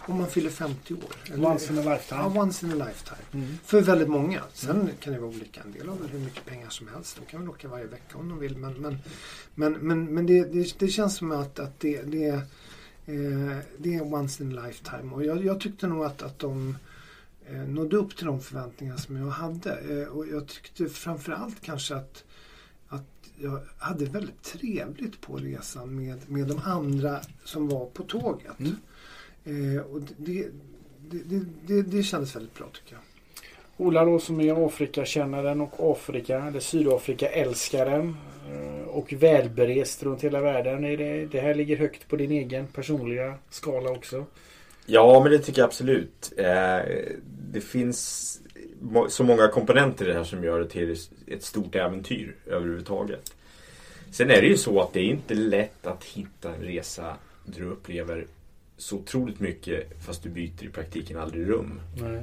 om 0.08 0.18
man 0.18 0.28
fyller 0.28 0.50
50 0.50 0.94
år. 0.94 1.00
Eller, 1.32 1.46
once 1.46 1.72
in 1.72 1.78
a 1.78 1.82
lifetime. 1.82 2.20
Ja, 2.20 2.40
once 2.42 2.66
in 2.66 2.72
a 2.72 2.74
lifetime. 2.74 3.44
Mm. 3.44 3.58
För 3.64 3.80
väldigt 3.80 4.08
många. 4.08 4.42
Sen 4.52 4.80
mm. 4.80 4.88
kan 5.00 5.12
det 5.12 5.18
vara 5.18 5.30
olika. 5.30 5.60
En 5.60 5.72
del 5.72 5.88
har 5.88 5.96
hur 6.12 6.18
mycket 6.18 6.44
pengar 6.44 6.70
som 6.70 6.88
helst. 6.88 7.16
De 7.20 7.30
kan 7.30 7.40
väl 7.40 7.48
åka 7.48 7.68
varje 7.68 7.86
vecka 7.86 8.18
om 8.18 8.28
de 8.28 8.38
vill. 8.38 8.56
Men, 8.56 8.72
men, 8.72 8.98
men, 9.54 9.72
men, 9.72 10.14
men 10.14 10.26
det, 10.26 10.44
det, 10.44 10.78
det 10.78 10.88
känns 10.88 11.16
som 11.16 11.32
att, 11.32 11.58
att 11.58 11.80
det, 11.80 12.02
det, 12.02 12.42
eh, 13.08 13.58
det 13.78 13.94
är 13.94 14.14
once 14.14 14.42
in 14.44 14.58
a 14.58 14.66
lifetime. 14.66 15.14
Och 15.14 15.24
jag, 15.24 15.44
jag 15.44 15.60
tyckte 15.60 15.86
nog 15.86 16.04
att, 16.04 16.22
att 16.22 16.38
de 16.38 16.76
eh, 17.46 17.62
nådde 17.62 17.96
upp 17.96 18.16
till 18.16 18.26
de 18.26 18.40
förväntningar 18.40 18.96
som 18.96 19.16
jag 19.16 19.28
hade. 19.28 20.02
Eh, 20.02 20.08
och 20.08 20.26
jag 20.28 20.46
tyckte 20.46 20.88
framförallt 20.88 21.60
kanske 21.60 21.94
att 21.94 22.24
jag 23.40 23.60
hade 23.78 24.04
väldigt 24.04 24.42
trevligt 24.42 25.20
på 25.20 25.36
resan 25.36 25.96
med, 25.96 26.30
med 26.30 26.46
de 26.46 26.60
andra 26.64 27.20
som 27.44 27.68
var 27.68 27.86
på 27.86 28.02
tåget. 28.02 28.58
Mm. 28.58 28.76
Eh, 29.44 29.82
och 29.82 30.00
det, 30.16 30.48
det, 31.10 31.44
det, 31.66 31.82
det, 31.82 32.02
kändes 32.02 32.36
väldigt 32.36 32.54
bra 32.54 32.66
tycker 32.72 32.94
jag. 32.94 33.02
Ola 33.80 34.04
då 34.04 34.18
som 34.18 34.40
är 34.40 34.66
Afrikakännaren 34.66 35.60
och 35.60 35.92
Afrika 35.92 36.42
eller 36.42 36.60
Sydafrika-älskaren 36.60 38.16
eh, 38.52 38.88
och 38.88 39.12
välberest 39.12 40.02
runt 40.02 40.24
hela 40.24 40.40
världen. 40.40 40.84
Är 40.84 40.96
det, 40.96 41.26
det 41.26 41.40
här 41.40 41.54
ligger 41.54 41.76
högt 41.76 42.08
på 42.08 42.16
din 42.16 42.32
egen 42.32 42.66
personliga 42.66 43.34
skala 43.50 43.90
också? 43.90 44.24
Ja, 44.86 45.20
men 45.22 45.32
det 45.32 45.38
tycker 45.38 45.60
jag 45.60 45.66
absolut. 45.66 46.32
Eh, 46.36 46.78
det 47.52 47.60
finns 47.60 48.40
så 49.08 49.24
många 49.24 49.48
komponenter 49.48 50.04
i 50.04 50.08
det 50.08 50.14
här 50.14 50.24
som 50.24 50.44
gör 50.44 50.58
det 50.58 50.68
till 50.68 50.96
ett 51.26 51.42
stort 51.42 51.74
äventyr 51.74 52.36
överhuvudtaget. 52.46 53.34
Sen 54.10 54.30
är 54.30 54.40
det 54.40 54.46
ju 54.46 54.56
så 54.56 54.80
att 54.80 54.92
det 54.92 55.00
är 55.00 55.04
inte 55.04 55.34
lätt 55.34 55.86
att 55.86 56.04
hitta 56.04 56.54
en 56.54 56.60
resa 56.60 57.16
där 57.44 57.60
du 57.60 57.66
upplever 57.66 58.26
så 58.76 58.96
otroligt 58.96 59.40
mycket 59.40 60.04
fast 60.06 60.22
du 60.22 60.28
byter 60.28 60.64
i 60.64 60.68
praktiken 60.68 61.18
aldrig 61.18 61.48
rum. 61.48 61.80
Nej. 62.00 62.22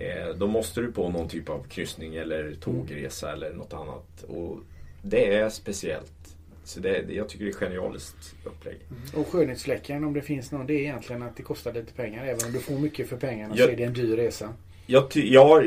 Eh, 0.00 0.34
då 0.34 0.46
måste 0.46 0.80
du 0.80 0.92
på 0.92 1.08
någon 1.08 1.28
typ 1.28 1.48
av 1.48 1.64
kryssning 1.68 2.14
eller 2.14 2.54
tågresa 2.60 3.28
mm. 3.28 3.42
eller 3.42 3.56
något 3.56 3.72
annat. 3.72 4.24
Och 4.28 4.58
Det 5.02 5.34
är 5.34 5.48
speciellt 5.48 6.36
Så 6.64 6.80
det, 6.80 7.04
jag 7.10 7.28
tycker 7.28 7.44
det 7.44 7.50
är 7.50 7.54
genialiskt 7.54 8.34
upplägg. 8.44 8.78
Och 9.14 9.28
skönhetsfläcken 9.28 10.04
om 10.04 10.12
det 10.12 10.22
finns 10.22 10.52
någon 10.52 10.66
det 10.66 10.74
är 10.74 10.80
egentligen 10.80 11.22
att 11.22 11.36
det 11.36 11.42
kostar 11.42 11.72
lite 11.72 11.92
pengar. 11.92 12.24
Även 12.24 12.46
om 12.46 12.52
du 12.52 12.58
får 12.58 12.78
mycket 12.78 13.08
för 13.08 13.16
pengarna 13.16 13.54
Ja. 13.56 13.64
så 13.64 13.70
är 13.70 13.76
det 13.76 13.84
en 13.84 13.92
dyr 13.92 14.16
resa. 14.16 14.54
Jag, 14.86 15.04
ja, 15.14 15.62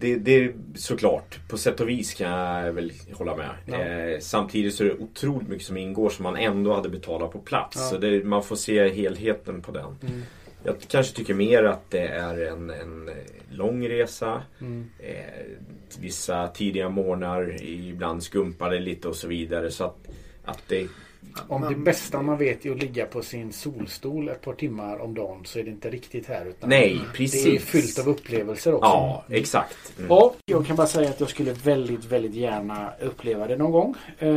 det, 0.00 0.16
det 0.16 0.32
är 0.32 0.52
såklart. 0.74 1.38
På 1.48 1.58
sätt 1.58 1.80
och 1.80 1.88
vis 1.88 2.14
kan 2.14 2.30
jag 2.30 2.72
väl 2.72 2.92
hålla 3.12 3.36
med. 3.36 3.50
Ja. 3.66 3.78
Eh, 3.78 4.18
samtidigt 4.20 4.74
så 4.74 4.84
är 4.84 4.88
det 4.88 4.94
otroligt 4.94 5.48
mycket 5.48 5.66
som 5.66 5.76
ingår 5.76 6.10
som 6.10 6.22
man 6.22 6.36
ändå 6.36 6.74
hade 6.74 6.88
betalat 6.88 7.32
på 7.32 7.38
plats. 7.38 7.76
Ja. 7.76 7.82
Så 7.82 7.98
det, 7.98 8.24
man 8.24 8.44
får 8.44 8.56
se 8.56 8.88
helheten 8.88 9.62
på 9.62 9.72
den. 9.72 9.96
Mm. 10.02 10.22
Jag 10.64 10.80
kanske 10.88 11.16
tycker 11.16 11.34
mer 11.34 11.64
att 11.64 11.90
det 11.90 12.06
är 12.06 12.38
en, 12.46 12.70
en 12.70 13.08
eh, 13.08 13.14
lång 13.50 13.88
resa. 13.88 14.42
Mm. 14.60 14.90
Eh, 14.98 15.44
vissa 16.00 16.48
tidiga 16.48 16.88
morgnar, 16.88 17.62
ibland 17.62 18.22
skumpar 18.22 18.70
det 18.70 18.78
lite 18.78 19.08
och 19.08 19.16
så 19.16 19.28
vidare. 19.28 19.70
Så 19.70 19.84
att, 19.84 20.08
att 20.44 20.62
det... 20.68 20.88
Om 21.48 21.60
det 21.62 21.70
Men- 21.70 21.84
bästa 21.84 22.22
man 22.22 22.38
vet 22.38 22.66
är 22.66 22.70
att 22.70 22.82
ligga 22.82 23.06
på 23.06 23.22
sin 23.22 23.52
solstol 23.52 24.28
ett 24.28 24.40
par 24.42 24.52
timmar 24.54 24.98
om 24.98 25.14
dagen 25.14 25.40
så 25.44 25.58
är 25.58 25.62
det 25.64 25.70
inte 25.70 25.90
riktigt 25.90 26.26
här. 26.26 26.46
Utan 26.46 26.68
Nej, 26.70 27.00
Det 27.12 27.16
precis. 27.18 27.46
är 27.46 27.58
fyllt 27.58 27.98
av 27.98 28.08
upplevelser 28.08 28.74
också. 28.74 28.86
Ja, 28.88 29.24
exakt. 29.30 29.92
Mm. 29.98 30.08
Ja, 30.10 30.34
jag 30.46 30.66
kan 30.66 30.76
bara 30.76 30.86
säga 30.86 31.08
att 31.10 31.20
jag 31.20 31.28
skulle 31.30 31.52
väldigt, 31.52 32.04
väldigt 32.04 32.34
gärna 32.34 32.92
uppleva 33.00 33.46
det 33.46 33.56
någon 33.56 33.72
gång. 33.72 33.94
Eh, 34.18 34.28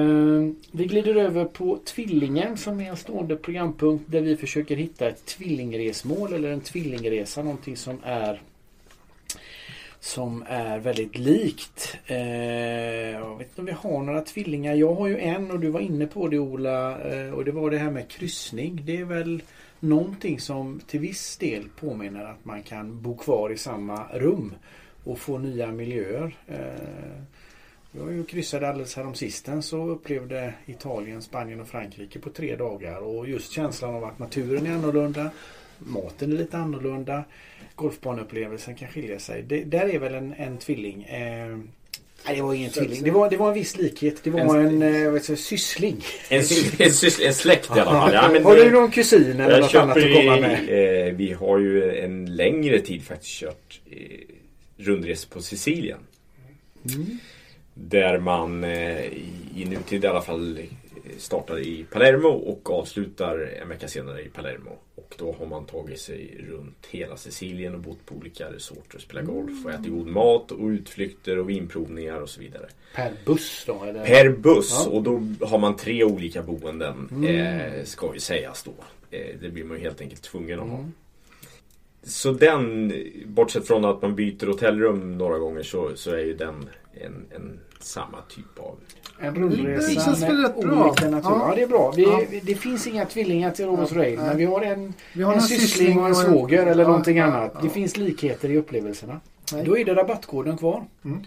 vi 0.71 0.85
glider 0.85 1.15
över 1.15 1.45
på 1.45 1.79
Tvillingen 1.85 2.57
som 2.57 2.79
är 2.81 2.89
en 2.89 2.97
stående 2.97 3.35
programpunkt 3.35 4.03
där 4.07 4.21
vi 4.21 4.37
försöker 4.37 4.75
hitta 4.75 5.07
ett 5.07 5.25
tvillingresmål 5.25 6.33
eller 6.33 6.51
en 6.51 6.61
tvillingresa. 6.61 7.43
Någonting 7.43 7.77
som 7.77 7.97
är 8.03 8.41
som 10.01 10.43
är 10.47 10.79
väldigt 10.79 11.17
likt. 11.17 11.97
Eh, 12.05 13.11
jag 13.11 13.37
vet 13.37 13.47
inte 13.47 13.61
om 13.61 13.65
vi 13.65 13.71
har 13.71 14.03
några 14.03 14.21
tvillingar. 14.21 14.73
Jag 14.73 14.95
har 14.95 15.07
ju 15.07 15.19
en 15.19 15.51
och 15.51 15.59
du 15.59 15.69
var 15.69 15.79
inne 15.79 16.07
på 16.07 16.27
det 16.27 16.39
Ola. 16.39 16.99
Eh, 16.99 17.33
och 17.33 17.45
det 17.45 17.51
var 17.51 17.71
det 17.71 17.77
här 17.77 17.91
med 17.91 18.07
kryssning. 18.07 18.81
Det 18.85 18.97
är 18.97 19.05
väl 19.05 19.43
någonting 19.79 20.39
som 20.39 20.81
till 20.87 20.99
viss 20.99 21.37
del 21.37 21.69
påminner 21.79 22.25
att 22.25 22.45
man 22.45 22.63
kan 22.63 23.01
bo 23.01 23.17
kvar 23.17 23.49
i 23.49 23.57
samma 23.57 24.07
rum 24.13 24.55
och 25.03 25.19
få 25.19 25.37
nya 25.37 25.71
miljöer. 25.71 26.35
Eh, 26.47 27.21
jag 27.91 28.03
var 28.05 28.11
ju 28.11 28.23
kryssade 28.23 28.67
alldeles 28.69 28.95
häromsistens 28.95 29.73
och 29.73 29.91
upplevde 29.91 30.53
Italien, 30.65 31.21
Spanien 31.21 31.59
och 31.61 31.67
Frankrike 31.67 32.19
på 32.19 32.29
tre 32.29 32.55
dagar. 32.55 32.97
Och 32.97 33.29
just 33.29 33.51
känslan 33.51 33.95
av 33.95 34.03
att 34.03 34.19
naturen 34.19 34.65
är 34.65 34.71
annorlunda. 34.71 35.29
Maten 35.77 36.31
är 36.33 36.37
lite 36.37 36.57
annorlunda. 36.57 37.23
Golfbaneupplevelsen 37.75 38.75
kan 38.75 38.87
skilja 38.87 39.19
sig. 39.19 39.43
Det, 39.43 39.63
där 39.63 39.89
är 39.95 39.99
väl 39.99 40.13
en, 40.13 40.33
en 40.33 40.57
tvilling. 40.57 41.03
Eh, 41.03 41.57
nej, 42.25 42.35
det 42.35 42.41
var 42.41 42.53
ingen 42.53 42.71
tvilling. 42.71 43.03
Det 43.03 43.11
var, 43.11 43.29
det 43.29 43.37
var 43.37 43.47
en 43.47 43.53
viss 43.53 43.77
likhet. 43.77 44.23
Det 44.23 44.29
var 44.29 44.57
en, 44.59 44.81
En- 44.81 45.05
eh, 45.05 45.13
det, 45.13 45.35
syssling. 45.37 46.03
En, 46.29 46.39
en, 46.79 46.91
en 47.27 47.33
släkt 47.33 47.69
i 47.77 47.79
alla 47.79 47.91
fall. 47.91 48.13
Ja, 48.13 48.29
men 48.33 48.43
Har 48.43 48.55
du 48.55 48.71
någon 48.71 48.91
kusin 48.91 49.39
eller 49.39 49.61
något 49.61 49.75
annat 49.75 49.97
att 49.97 50.03
komma 50.13 50.39
med? 50.39 51.07
eh, 51.07 51.13
vi 51.13 51.33
har 51.33 51.59
ju 51.59 51.95
en 51.99 52.35
längre 52.35 52.79
tid 52.79 53.03
faktiskt 53.03 53.31
kört 53.31 53.81
eh, 53.91 53.97
rundresor 54.77 55.29
på 55.29 55.41
Sicilien. 55.41 55.99
Mm. 56.93 57.19
Där 57.73 58.19
man 58.19 58.63
eh, 58.63 59.05
i, 59.55 59.65
nutid 59.69 60.03
i 60.03 60.07
alla 60.07 60.21
fall 60.21 60.59
startar 61.17 61.59
i 61.59 61.85
Palermo 61.91 62.27
och 62.27 62.69
avslutar 62.71 63.59
en 63.61 63.69
vecka 63.69 63.87
senare 63.87 64.21
i 64.21 64.29
Palermo. 64.29 64.71
Och 64.95 65.15
då 65.17 65.35
har 65.39 65.45
man 65.45 65.65
tagit 65.65 65.99
sig 65.99 66.45
runt 66.49 66.85
hela 66.89 67.17
Sicilien 67.17 67.73
och 67.75 67.79
bott 67.79 68.05
på 68.05 68.15
olika 68.15 68.51
resorter 68.53 68.95
och 68.95 69.01
spelat 69.01 69.25
golf 69.25 69.65
och 69.65 69.71
ätit 69.71 69.91
god 69.91 70.07
mat 70.07 70.51
och 70.51 70.67
utflykter 70.67 71.37
och 71.37 71.49
vinprovningar 71.49 72.21
och 72.21 72.29
så 72.29 72.39
vidare. 72.41 72.67
Per 72.95 73.11
buss 73.25 73.63
då? 73.67 73.83
Eller? 73.83 74.05
Per 74.05 74.29
buss 74.29 74.81
Ja. 74.85 74.91
och 74.91 75.03
då 75.03 75.23
har 75.45 75.57
man 75.57 75.75
tre 75.77 76.03
olika 76.03 76.41
boenden 76.43 77.07
Mm. 77.11 77.25
eh, 77.25 77.83
ska 77.83 78.13
ju 78.13 78.19
sägas 78.19 78.63
då. 78.63 78.71
Eh, 79.17 79.35
det 79.41 79.49
blir 79.49 79.63
man 79.63 79.77
ju 79.77 79.83
helt 79.83 80.01
enkelt 80.01 80.21
tvungen 80.21 80.59
att 80.59 80.69
ha. 80.69 80.85
Så 82.03 82.31
den, 82.31 82.93
bortsett 83.25 83.67
från 83.67 83.85
att 83.85 84.01
man 84.01 84.15
byter 84.15 84.45
hotellrum 84.47 85.17
några 85.17 85.37
gånger 85.37 85.63
så, 85.63 85.91
så 85.95 86.11
är 86.11 86.19
ju 86.19 86.33
den 86.35 86.69
en, 86.93 87.25
en 87.35 87.59
samma 87.79 88.17
typ 88.29 88.59
av... 88.59 88.75
En 89.19 89.33
Det 89.33 89.39
rundresa 89.39 90.01
känns 90.01 90.23
väl 90.23 90.33
med 90.37 90.43
rätt 90.43 90.61
bra. 90.61 90.85
olika 90.89 91.09
natur. 91.09 91.29
Ja. 91.29 91.45
Ja. 91.49 91.55
det 91.55 91.61
är 91.61 91.67
bra. 91.67 91.93
Vi, 91.95 92.03
Ja. 92.03 92.21
Det 92.43 92.55
finns 92.55 92.87
inga 92.87 93.05
tvillingar 93.05 93.51
till 93.51 93.65
Rovos 93.65 93.91
Ja, 93.91 93.97
Rail 93.97 94.17
men 94.19 94.37
vi 94.37 94.45
har 94.45 94.61
en, 94.61 94.93
Vi 95.13 95.23
har 95.23 95.31
en 95.33 95.37
en 95.39 95.43
syssling 95.45 95.99
och 95.99 96.07
en 96.07 96.15
svåger 96.15 96.65
eller 96.65 96.83
ja, 96.83 96.87
någonting 96.89 97.19
annat. 97.19 97.51
ja. 97.55 97.59
Det 97.63 97.69
finns 97.69 97.97
likheter 97.97 98.49
i 98.49 98.57
upplevelserna. 98.57 99.19
Nej. 99.53 99.65
Då 99.65 99.77
är 99.77 99.85
det 99.85 99.95
rabattkoden 99.95 100.57
kvar. 100.57 100.83
Mm. 101.05 101.19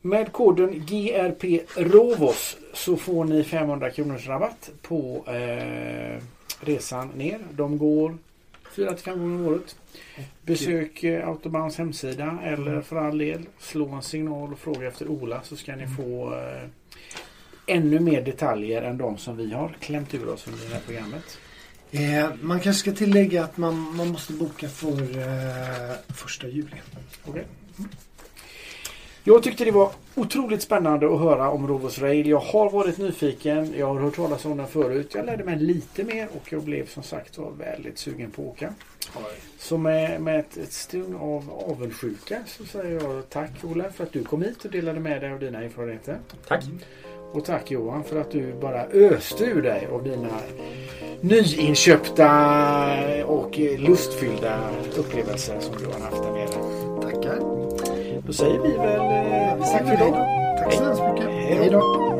Med 0.00 0.32
koden 0.32 0.86
GRP 0.86 1.60
ROVOS 1.76 2.56
så 2.74 2.96
får 2.96 3.24
ni 3.24 3.44
500 3.44 3.90
kronors 3.90 4.28
rabatt 4.28 4.70
på 4.82 5.24
eh, 5.26 6.22
resan 6.60 7.08
ner. 7.16 7.38
De 7.50 7.78
går 7.78 8.16
4-5 8.74 9.18
gånger 9.18 9.34
om 9.34 9.46
året. 9.46 9.76
Besök 10.42 11.04
eh, 11.04 11.28
Autobahns 11.28 11.78
hemsida 11.78 12.38
eller 12.44 12.80
för 12.80 12.96
all 12.96 13.18
del 13.18 13.46
slå 13.58 13.88
en 13.88 14.02
signal 14.02 14.52
och 14.52 14.58
fråga 14.58 14.88
efter 14.88 15.08
Ola 15.08 15.42
så 15.42 15.56
ska 15.56 15.76
ni 15.76 15.86
få 15.86 16.34
eh, 16.34 16.68
ännu 17.66 18.00
mer 18.00 18.22
detaljer 18.22 18.82
än 18.82 18.98
de 18.98 19.18
som 19.18 19.36
vi 19.36 19.52
har 19.52 19.76
klämt 19.80 20.14
ur 20.14 20.28
oss 20.28 20.46
under 20.46 20.68
det 20.68 20.74
här 20.74 20.82
programmet. 20.86 21.38
Eh, 21.90 22.30
man 22.40 22.60
kanske 22.60 22.80
ska 22.80 22.92
tillägga 22.92 23.44
att 23.44 23.56
man, 23.56 23.96
man 23.96 24.08
måste 24.08 24.32
boka 24.32 24.68
för 24.68 25.18
eh, 25.18 25.96
första 26.14 26.48
juli. 26.48 26.76
Okej. 27.24 27.44
Jag 29.24 29.42
tyckte 29.42 29.64
det 29.64 29.70
var 29.70 29.90
otroligt 30.14 30.62
spännande 30.62 31.14
att 31.14 31.20
höra 31.20 31.50
om 31.50 31.68
Rovos 31.68 31.98
Rail. 31.98 32.28
Jag 32.28 32.38
har 32.38 32.70
varit 32.70 32.98
nyfiken. 32.98 33.74
Jag 33.78 33.86
har 33.86 34.00
hört 34.00 34.16
talas 34.16 34.44
om 34.44 34.56
den 34.56 34.66
förut. 34.66 35.14
Jag 35.14 35.26
lärde 35.26 35.44
mig 35.44 35.58
lite 35.58 36.04
mer 36.04 36.28
och 36.36 36.52
jag 36.52 36.62
blev 36.62 36.86
som 36.86 37.02
sagt 37.02 37.38
var 37.38 37.50
väldigt 37.50 37.98
sugen 37.98 38.30
på 38.30 38.42
att 38.42 38.48
åka. 38.48 38.74
Så 39.58 39.78
med, 39.78 40.20
med 40.20 40.40
ett, 40.40 40.56
ett 40.56 40.72
stung 40.72 41.14
av 41.14 41.64
avundsjuka 41.70 42.38
så 42.46 42.64
säger 42.64 43.00
jag 43.00 43.28
tack 43.30 43.50
Ola 43.64 43.84
för 43.92 44.04
att 44.04 44.12
du 44.12 44.24
kom 44.24 44.42
hit 44.42 44.64
och 44.64 44.70
delade 44.70 45.00
med 45.00 45.20
dig 45.20 45.32
av 45.32 45.38
dina 45.38 45.62
erfarenheter. 45.62 46.18
Tack! 46.48 46.64
Och 47.32 47.44
tack 47.44 47.70
Johan 47.70 48.04
för 48.04 48.20
att 48.20 48.30
du 48.30 48.52
bara 48.52 48.84
öste 48.84 49.44
ur 49.44 49.62
dig 49.62 49.88
av 49.92 50.04
dina 50.04 50.40
nyinköpta 51.20 52.30
och 53.24 53.58
lustfyllda 53.58 54.70
upplevelser 54.96 55.60
som 55.60 55.74
du 55.78 55.86
har 55.86 56.00
haft 56.00 56.22
där 56.22 56.32
nere. 56.32 56.81
Då 58.26 58.32
säger 58.32 58.58
vi 58.58 58.68
väl 58.76 59.00
eh, 59.00 59.72
tack 59.72 59.86
för 59.86 59.94
idag. 59.94 60.14
Tack 60.58 60.72
så 60.72 60.84
hemskt 60.84 61.02
mycket. 61.14 61.30
Hej 61.30 61.70
då. 61.70 62.11